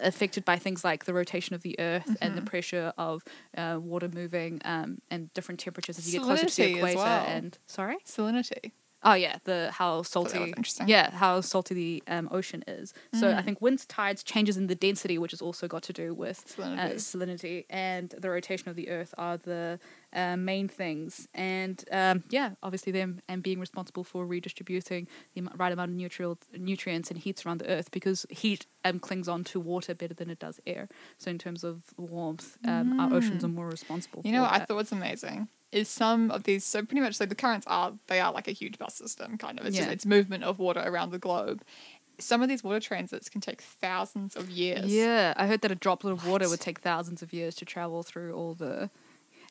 affected 0.00 0.44
by 0.44 0.56
things 0.56 0.84
like 0.84 1.04
the 1.04 1.12
rotation 1.12 1.54
of 1.54 1.62
the 1.62 1.74
earth 1.80 2.16
and 2.20 2.36
the 2.36 2.42
pressure 2.42 2.92
of 2.96 3.24
uh, 3.56 3.78
water 3.80 4.08
moving 4.08 4.60
um, 4.64 4.98
and 5.10 5.32
different 5.34 5.58
temperatures 5.58 5.98
as 5.98 6.12
you 6.12 6.20
get 6.20 6.24
closer 6.24 6.46
to 6.46 6.56
the 6.56 6.62
Salinity 6.62 6.76
equator. 6.76 6.98
well. 6.98 7.24
And 7.26 7.58
sorry, 7.66 7.96
Salinity. 8.06 8.70
Oh 9.04 9.14
yeah, 9.14 9.38
the 9.44 9.70
how 9.72 9.98
that 9.98 10.06
salty. 10.06 10.38
interesting. 10.38 10.88
Yeah, 10.88 11.10
how 11.10 11.40
salty 11.40 11.74
the 11.74 12.02
um, 12.08 12.28
ocean 12.30 12.64
is. 12.66 12.92
So 13.12 13.30
I 13.30 13.42
think 13.42 13.60
winds, 13.60 13.86
tides, 13.86 14.22
changes 14.22 14.56
in 14.56 14.66
the 14.66 14.74
density, 14.74 15.18
which 15.18 15.32
has 15.32 15.42
also 15.42 15.68
got 15.68 15.82
to 15.84 15.92
do 15.92 16.14
with 16.14 16.44
uh, 16.58 16.62
Salinity. 16.62 16.94
salinity 16.94 17.64
and 17.70 18.10
the 18.10 18.30
rotation 18.30 18.68
of 18.68 18.76
the 18.76 18.88
earth 18.88 19.14
are 19.18 19.36
the 19.36 19.78
uh, 20.12 20.36
main 20.36 20.68
things. 20.68 21.28
And 21.34 21.84
um, 21.90 22.24
yeah, 22.30 22.52
obviously 22.62 22.92
them 22.92 23.20
and 23.28 23.42
being 23.42 23.60
responsible 23.60 24.04
for 24.04 24.26
redistributing 24.26 25.08
the 25.34 25.42
right 25.56 25.72
amount 25.72 25.90
of 25.90 25.96
neutral 25.96 26.38
nutrients 26.56 27.10
and 27.10 27.18
heats 27.18 27.44
around 27.44 27.58
the 27.58 27.68
earth 27.68 27.90
because 27.90 28.26
heat 28.30 28.66
um, 28.84 28.98
clings 28.98 29.28
on 29.28 29.44
to 29.44 29.60
water 29.60 29.94
better 29.94 30.14
than 30.14 30.30
it 30.30 30.38
does 30.38 30.60
air. 30.66 30.88
So 31.18 31.30
in 31.30 31.38
terms 31.38 31.64
of 31.64 31.82
warmth, 31.96 32.58
um, 32.64 32.98
our 33.00 33.14
oceans 33.14 33.44
are 33.44 33.48
more 33.48 33.68
responsible. 33.68 34.22
You 34.24 34.32
know 34.32 34.42
what 34.42 34.52
I 34.52 34.64
thought 34.64 34.76
was 34.76 34.92
amazing 34.92 35.48
is 35.74 35.88
some 35.88 36.30
of 36.30 36.44
these 36.44 36.64
so 36.64 36.82
pretty 36.84 37.00
much 37.00 37.14
so 37.16 37.26
the 37.26 37.34
currents 37.34 37.66
are 37.68 37.92
they 38.06 38.20
are 38.20 38.32
like 38.32 38.48
a 38.48 38.52
huge 38.52 38.78
bus 38.78 38.94
system 38.94 39.36
kind 39.38 39.58
of 39.58 39.66
it's 39.66 39.76
just 39.76 39.90
it's 39.90 40.06
movement 40.06 40.44
of 40.44 40.58
water 40.58 40.82
around 40.84 41.10
the 41.10 41.18
globe. 41.18 41.62
Some 42.18 42.42
of 42.42 42.48
these 42.48 42.62
water 42.62 42.78
transits 42.78 43.28
can 43.28 43.40
take 43.40 43.60
thousands 43.60 44.36
of 44.36 44.48
years. 44.48 44.86
Yeah, 44.86 45.34
I 45.36 45.48
heard 45.48 45.62
that 45.62 45.72
a 45.72 45.74
droplet 45.74 46.12
of 46.12 46.24
water 46.26 46.44
What? 46.44 46.50
would 46.50 46.60
take 46.60 46.78
thousands 46.80 47.22
of 47.22 47.32
years 47.32 47.56
to 47.56 47.64
travel 47.64 48.02
through 48.04 48.32
all 48.34 48.54
the. 48.54 48.88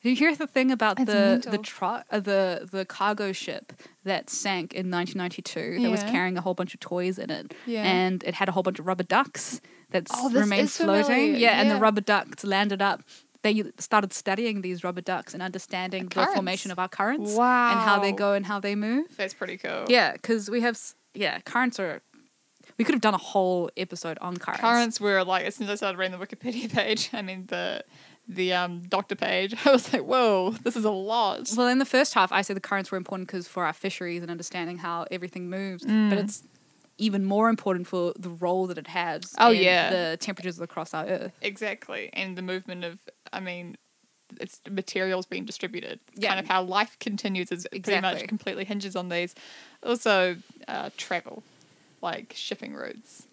Did 0.02 0.08
you 0.10 0.16
hear 0.16 0.34
the 0.34 0.46
thing 0.46 0.70
about 0.70 0.96
That's 0.96 1.44
the 1.44 1.50
the 1.50 1.58
truck, 1.58 2.06
uh, 2.10 2.20
the 2.20 2.66
the 2.70 2.84
cargo 2.86 3.32
ship 3.32 3.72
that 4.04 4.30
sank 4.30 4.72
in 4.72 4.90
1992 4.90 5.82
that 5.82 5.90
was 5.90 6.02
carrying 6.04 6.36
a 6.38 6.40
whole 6.40 6.54
bunch 6.54 6.72
of 6.74 6.80
toys 6.80 7.18
in 7.18 7.30
it, 7.30 7.54
Yeah. 7.66 7.82
and 7.84 8.22
it 8.24 8.34
had 8.34 8.48
a 8.48 8.52
whole 8.52 8.62
bunch 8.62 8.78
of 8.78 8.86
rubber 8.86 9.02
ducks 9.04 9.60
that 9.90 10.06
Oh, 10.14 10.30
remained 10.30 10.70
floating. 10.70 11.04
familiar, 11.04 11.36
Yeah, 11.38 11.60
and 11.60 11.70
the 11.70 11.76
rubber 11.76 12.00
ducks 12.00 12.44
landed 12.44 12.80
up. 12.82 13.02
They 13.44 13.62
started 13.78 14.12
studying 14.12 14.62
these 14.62 14.82
rubber 14.82 15.02
ducks 15.02 15.34
and 15.34 15.42
understanding 15.42 16.08
the, 16.08 16.26
formation 16.34 16.70
of 16.72 16.78
our 16.78 16.88
currents 16.88 17.30
and 17.32 17.80
how 17.88 18.00
they 18.00 18.10
go 18.10 18.32
and 18.32 18.44
how 18.46 18.58
they 18.58 18.74
move. 18.74 19.06
That's 19.16 19.34
pretty 19.34 19.58
cool. 19.58 19.84
Yeah, 19.86 20.12
because 20.12 20.50
we 20.50 20.60
have 20.62 20.76
yeah 21.14 21.38
currents 21.40 21.78
are. 21.78 22.00
We 22.78 22.84
could 22.84 22.94
have 22.94 23.02
done 23.02 23.14
a 23.14 23.18
whole 23.18 23.70
episode 23.76 24.18
on 24.20 24.38
currents. 24.38 24.62
Currents 24.62 25.00
were 25.00 25.22
like 25.24 25.44
as 25.44 25.54
soon 25.56 25.66
as 25.68 25.72
I 25.72 25.74
started 25.76 25.98
reading 25.98 26.18
the 26.18 26.26
Wikipedia 26.26 26.72
page, 26.72 27.10
I 27.12 27.22
mean 27.22 27.44
the 27.46 27.84
the 28.26 28.54
um 28.54 28.80
doctor 28.88 29.14
page, 29.14 29.54
I 29.66 29.70
was 29.72 29.92
like, 29.92 30.02
whoa, 30.02 30.52
this 30.64 30.74
is 30.74 30.86
a 30.86 30.90
lot. 30.90 31.52
Well, 31.56 31.68
in 31.68 31.78
the 31.78 31.84
first 31.84 32.14
half, 32.14 32.32
I 32.32 32.40
said 32.40 32.56
the 32.56 32.60
currents 32.60 32.90
were 32.90 32.96
important 32.96 33.28
because 33.28 33.46
for 33.46 33.64
our 33.66 33.74
fisheries 33.74 34.22
and 34.22 34.30
understanding 34.30 34.78
how 34.78 35.06
everything 35.10 35.50
moves, 35.50 35.84
Mm. 35.84 36.08
but 36.08 36.18
it's 36.18 36.42
even 36.96 37.24
more 37.24 37.48
important 37.48 37.86
for 37.88 38.12
the 38.16 38.28
role 38.30 38.68
that 38.68 38.78
it 38.78 38.86
has. 38.86 39.34
Oh, 39.38 39.50
in 39.50 39.62
yeah. 39.62 39.90
the 39.90 40.16
temperatures 40.16 40.60
across 40.60 40.94
our 40.94 41.04
Earth. 41.06 41.32
Exactly. 41.42 42.08
And 42.12 42.38
the 42.38 42.42
movement 42.42 42.84
of, 42.84 43.00
I 43.34 43.40
mean, 43.40 43.76
it's 44.40 44.60
materials 44.70 45.26
being 45.26 45.44
distributed. 45.44 46.00
Yeah. 46.14 46.28
Kind 46.28 46.40
of 46.40 46.46
how 46.46 46.62
life 46.62 46.96
continues 46.98 47.52
is 47.52 47.66
pretty 47.70 48.00
much 48.00 48.26
completely 48.26 48.64
hinges 48.64 48.96
on 48.96 49.08
these. 49.08 49.34
Also, 49.82 50.36
uh, 50.68 50.90
travel, 50.96 51.42
like 52.00 52.32
shipping 52.36 52.74
routes. 52.74 53.26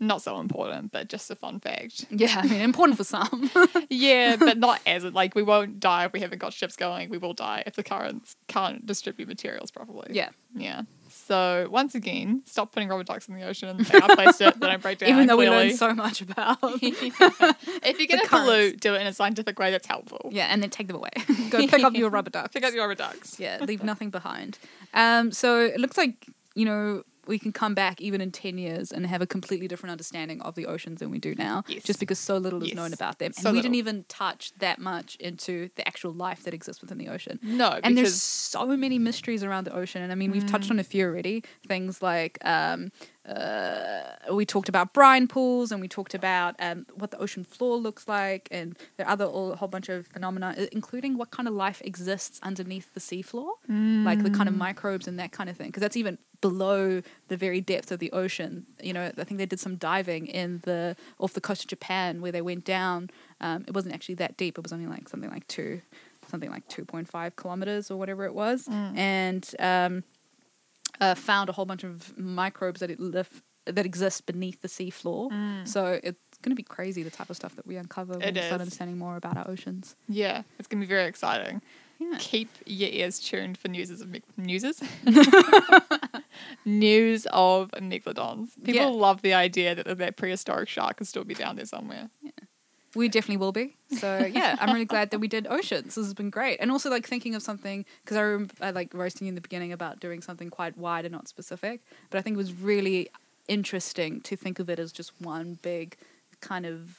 Not 0.00 0.22
so 0.22 0.38
important, 0.38 0.92
but 0.92 1.08
just 1.08 1.28
a 1.28 1.34
fun 1.34 1.58
fact. 1.58 2.06
Yeah, 2.08 2.40
I 2.40 2.46
mean, 2.46 2.60
important 2.60 2.96
for 2.96 3.02
some. 3.02 3.50
yeah, 3.90 4.36
but 4.38 4.56
not 4.56 4.80
as 4.86 5.02
like 5.02 5.34
we 5.34 5.42
won't 5.42 5.80
die 5.80 6.04
if 6.04 6.12
we 6.12 6.20
haven't 6.20 6.38
got 6.38 6.52
ships 6.52 6.76
going. 6.76 7.10
We 7.10 7.18
will 7.18 7.34
die 7.34 7.64
if 7.66 7.74
the 7.74 7.82
currents 7.82 8.36
can't 8.46 8.86
distribute 8.86 9.26
materials 9.26 9.72
properly. 9.72 10.10
yeah, 10.12 10.28
Yeah. 10.54 10.82
So 11.28 11.68
once 11.70 11.94
again, 11.94 12.42
stop 12.46 12.72
putting 12.72 12.88
rubber 12.88 13.04
ducks 13.04 13.28
in 13.28 13.34
the 13.34 13.42
ocean. 13.42 13.76
They 13.76 13.98
are 13.98 14.08
placed 14.16 14.40
it. 14.40 14.58
They 14.58 14.66
don't 14.66 14.80
break 14.80 14.96
down. 15.00 15.10
even 15.10 15.26
though 15.26 15.36
we 15.36 15.44
clearly. 15.46 15.66
learned 15.66 15.78
so 15.78 15.92
much 15.94 16.22
about. 16.22 16.56
if 16.62 17.98
you're 17.98 18.06
gonna 18.06 18.26
pollute, 18.26 18.80
do 18.80 18.94
it 18.94 19.02
in 19.02 19.06
a 19.06 19.12
scientific 19.12 19.58
way 19.58 19.70
that's 19.70 19.86
helpful. 19.86 20.30
yeah, 20.32 20.46
and 20.46 20.62
then 20.62 20.70
take 20.70 20.86
them 20.86 20.96
away. 20.96 21.10
Go 21.50 21.66
pick 21.66 21.84
up 21.84 21.94
your 21.94 22.08
rubber 22.08 22.30
ducks. 22.30 22.54
Pick 22.54 22.64
up 22.64 22.72
your 22.72 22.80
rubber 22.82 22.94
ducks. 22.94 23.38
yeah, 23.38 23.58
leave 23.60 23.82
nothing 23.84 24.08
behind. 24.08 24.58
Um, 24.94 25.30
so 25.30 25.60
it 25.60 25.78
looks 25.78 25.98
like 25.98 26.28
you 26.54 26.64
know 26.64 27.02
we 27.28 27.38
can 27.38 27.52
come 27.52 27.74
back 27.74 28.00
even 28.00 28.20
in 28.20 28.32
10 28.32 28.58
years 28.58 28.90
and 28.90 29.06
have 29.06 29.20
a 29.22 29.26
completely 29.26 29.68
different 29.68 29.90
understanding 29.92 30.40
of 30.42 30.54
the 30.54 30.66
oceans 30.66 31.00
than 31.00 31.10
we 31.10 31.18
do 31.18 31.34
now 31.34 31.62
Yes. 31.68 31.82
just 31.84 32.00
because 32.00 32.18
so 32.18 32.38
little 32.38 32.62
is 32.62 32.68
Yes. 32.70 32.76
known 32.76 32.92
about 32.92 33.18
them. 33.18 33.26
And 33.26 33.36
So 33.36 33.52
we 33.52 33.60
didn't 33.60 33.74
even 33.76 34.04
touch 34.08 34.52
that 34.58 34.78
much 34.80 35.14
into 35.16 35.68
the 35.76 35.86
actual 35.86 36.12
life 36.12 36.42
that 36.44 36.54
exists 36.54 36.80
within 36.80 36.98
the 36.98 37.08
ocean. 37.08 37.38
No, 37.42 37.78
and 37.84 37.96
there's 37.96 38.20
so 38.20 38.66
many 38.76 38.98
mysteries 38.98 39.44
around 39.44 39.64
the 39.64 39.74
ocean. 39.74 40.02
And 40.02 40.10
i 40.10 40.14
mean 40.14 40.30
we've 40.30 40.46
touched 40.46 40.70
on 40.70 40.78
a 40.78 40.84
few 40.84 41.04
already. 41.04 41.44
Things 41.66 42.02
like 42.02 42.38
um, 42.44 42.90
uh, 43.28 44.34
we 44.34 44.44
talked 44.46 44.68
about 44.68 44.92
brine 44.92 45.28
pools 45.28 45.70
and 45.70 45.80
we 45.80 45.88
talked 45.88 46.14
about 46.14 46.54
um, 46.60 46.86
what 46.94 47.10
the 47.10 47.18
ocean 47.18 47.44
floor 47.44 47.76
looks 47.76 48.08
like 48.08 48.48
and 48.50 48.76
there 48.96 49.06
are 49.06 49.12
other 49.12 49.24
all, 49.24 49.52
a 49.52 49.56
whole 49.56 49.68
bunch 49.68 49.88
of 49.88 50.06
phenomena 50.06 50.68
including 50.72 51.16
what 51.18 51.30
kind 51.30 51.46
of 51.46 51.54
life 51.54 51.80
exists 51.84 52.40
underneath 52.42 52.92
the 52.94 53.00
seafloor 53.00 53.50
like 54.04 54.22
the 54.22 54.30
kind 54.30 54.48
of 54.48 54.54
microbes 54.56 55.06
and 55.06 55.18
that 55.18 55.32
kind 55.32 55.50
of 55.50 55.56
thing 55.56 55.68
because 55.68 55.80
that's 55.80 55.96
even 55.96 56.18
below 56.40 57.02
the 57.28 57.36
very 57.36 57.60
depth 57.60 57.90
of 57.90 57.98
the 57.98 58.12
ocean. 58.12 58.64
You 58.80 58.92
know 58.92 59.12
i 59.18 59.24
think 59.24 59.38
they 59.38 59.46
did 59.46 59.60
some 59.60 59.76
diving 59.76 60.26
in 60.26 60.60
the 60.64 60.96
off 61.18 61.32
the 61.32 61.40
coast 61.40 61.62
of 61.64 61.68
japan 61.68 62.20
where 62.20 62.32
they 62.32 62.42
went 62.42 62.64
down 62.64 63.10
um, 63.40 63.64
it 63.66 63.74
wasn't 63.74 63.94
actually 63.94 64.16
that 64.16 64.36
deep 64.36 64.56
it 64.58 64.62
was 64.62 64.72
only 64.72 64.86
like 64.86 65.08
something 65.08 65.30
like 65.30 65.46
two 65.48 65.80
something 66.28 66.50
like 66.50 66.68
2.5 66.68 67.36
kilometers 67.36 67.90
or 67.90 67.96
whatever 67.96 68.24
it 68.24 68.34
was. 68.34 68.68
And 68.68 69.48
um, 69.58 70.04
uh, 71.00 71.14
found 71.14 71.48
a 71.48 71.52
whole 71.52 71.64
bunch 71.66 71.84
of 71.84 72.16
microbes 72.18 72.80
that 72.80 72.90
it 72.90 73.00
live 73.00 73.42
that 73.66 73.84
exist 73.84 74.24
beneath 74.24 74.62
the 74.62 74.68
seafloor 74.68 75.28
so 75.68 76.00
it's 76.02 76.38
going 76.42 76.50
to 76.52 76.56
be 76.56 76.62
crazy 76.62 77.02
the 77.02 77.10
type 77.10 77.28
of 77.28 77.36
stuff 77.36 77.54
that 77.56 77.66
we 77.66 77.76
uncover 77.76 78.14
when 78.14 78.22
It 78.22 78.34
we 78.34 78.40
start 78.42 78.60
understanding 78.62 78.96
more 78.98 79.16
about 79.16 79.36
our 79.36 79.46
oceans 79.50 79.94
yeah, 80.08 80.42
it's 80.58 80.66
gonna 80.68 80.80
be 80.80 80.86
very 80.86 81.06
exciting. 81.06 81.60
yeah 82.00 82.16
Keep 82.18 82.48
your 82.64 82.88
ears 82.90 83.18
tuned 83.20 83.58
for 83.58 83.68
newses 83.68 84.00
of 84.00 84.08
me- 84.08 84.22
newses. 84.38 84.80
News 86.64 87.26
of 87.32 87.70
megalodons. 87.72 88.50
People 88.62 88.82
Yeah. 88.82 88.86
love 88.86 89.22
the 89.22 89.34
idea 89.34 89.74
that 89.74 89.98
that 89.98 90.16
prehistoric 90.16 90.68
shark 90.68 90.96
could 90.98 91.06
still 91.08 91.24
be 91.24 91.34
down 91.34 91.56
there 91.56 91.64
somewhere. 91.66 92.10
We 92.98 93.08
definitely 93.08 93.38
will 93.44 93.52
be. 93.52 93.76
So 93.98 94.08
yeah, 94.40 94.56
I'm 94.60 94.72
really 94.74 94.84
glad 94.94 95.10
that 95.12 95.18
we 95.20 95.28
did 95.28 95.46
oceans. 95.48 95.94
This 95.94 96.04
has 96.04 96.14
been 96.14 96.30
great, 96.30 96.56
and 96.60 96.70
also 96.70 96.90
like 96.90 97.06
thinking 97.06 97.34
of 97.34 97.42
something 97.42 97.84
because 98.04 98.16
I 98.16 98.20
remember 98.22 98.54
I 98.60 98.70
like 98.70 98.92
roasting 98.92 99.26
you 99.26 99.30
in 99.30 99.34
the 99.34 99.40
beginning 99.48 99.72
about 99.72 100.00
doing 100.00 100.20
something 100.20 100.50
quite 100.50 100.76
wide 100.76 101.04
and 101.06 101.12
not 101.12 101.28
specific. 101.28 101.80
But 102.10 102.18
I 102.18 102.22
think 102.22 102.34
it 102.34 102.42
was 102.44 102.52
really 102.52 103.08
interesting 103.46 104.20
to 104.22 104.36
think 104.36 104.58
of 104.58 104.68
it 104.68 104.78
as 104.78 104.92
just 104.92 105.12
one 105.20 105.58
big 105.62 105.96
kind 106.40 106.66
of 106.66 106.96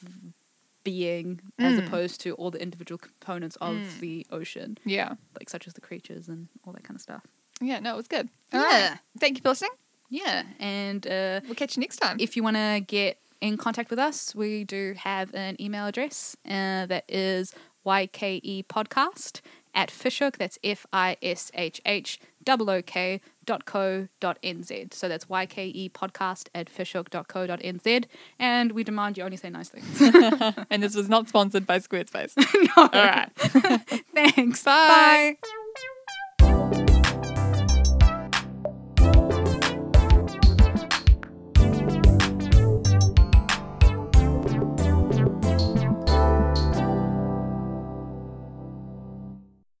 being, 0.82 1.40
as 1.58 1.78
Mm. 1.78 1.86
opposed 1.86 2.20
to 2.22 2.32
all 2.34 2.50
the 2.50 2.60
individual 2.60 2.98
components 2.98 3.56
of 3.60 3.74
Mm. 3.76 4.00
the 4.00 4.26
ocean, 4.30 4.78
Yeah. 4.84 5.14
like 5.38 5.50
such 5.50 5.66
as 5.66 5.74
the 5.74 5.80
creatures 5.80 6.28
and 6.28 6.48
all 6.64 6.72
that 6.72 6.84
kind 6.84 6.96
of 6.96 7.02
stuff. 7.02 7.22
Yeah, 7.60 7.78
no, 7.80 7.92
it 7.94 7.96
was 7.96 8.08
good. 8.08 8.28
All 8.52 8.60
right. 8.60 8.78
Yeah. 8.78 8.96
Thank 9.18 9.36
you 9.36 9.42
for 9.42 9.50
listening. 9.50 9.72
Yeah, 10.08 10.42
and 10.58 11.06
uh, 11.06 11.40
We'll 11.44 11.54
catch 11.54 11.76
you 11.76 11.82
next 11.82 11.98
time. 11.98 12.16
if 12.18 12.34
you 12.36 12.42
want 12.42 12.56
to 12.56 12.82
get 12.86 13.18
in 13.40 13.56
contact 13.56 13.90
with 13.90 13.98
us, 13.98 14.34
we 14.34 14.64
do 14.64 14.94
have 14.96 15.34
an 15.34 15.60
email 15.60 15.86
address 15.86 16.36
uh, 16.46 16.86
that 16.86 17.04
is 17.08 17.54
ykepodcast 17.86 19.40
at 19.74 19.90
fishhook. 19.90 20.38
That's 20.38 20.58
F 20.62 20.86
I 20.92 21.16
S 21.22 21.50
H 21.54 21.80
H 21.86 22.20
O 22.48 22.56
O 22.68 22.82
K 22.82 23.20
dot 23.44 23.64
co 23.64 24.08
dot 24.20 24.38
nz. 24.42 24.92
So 24.94 25.08
that's 25.08 25.24
ykepodcast 25.26 26.48
at 26.54 26.68
fishhook 26.68 27.10
dot 27.10 27.28
co 27.28 27.46
dot 27.46 27.60
nz. 27.60 28.04
And 28.38 28.72
we 28.72 28.84
demand 28.84 29.16
you 29.16 29.24
only 29.24 29.36
say 29.36 29.50
nice 29.50 29.68
things. 29.68 30.00
and 30.70 30.82
this 30.82 30.94
was 30.94 31.08
not 31.08 31.28
sponsored 31.28 31.66
by 31.66 31.78
Squarespace. 31.78 32.36
no. 32.76 32.82
All 32.82 32.88
right. 32.92 33.30
Thanks. 34.14 34.64
Bye. 34.64 35.36
Bye. 35.42 35.48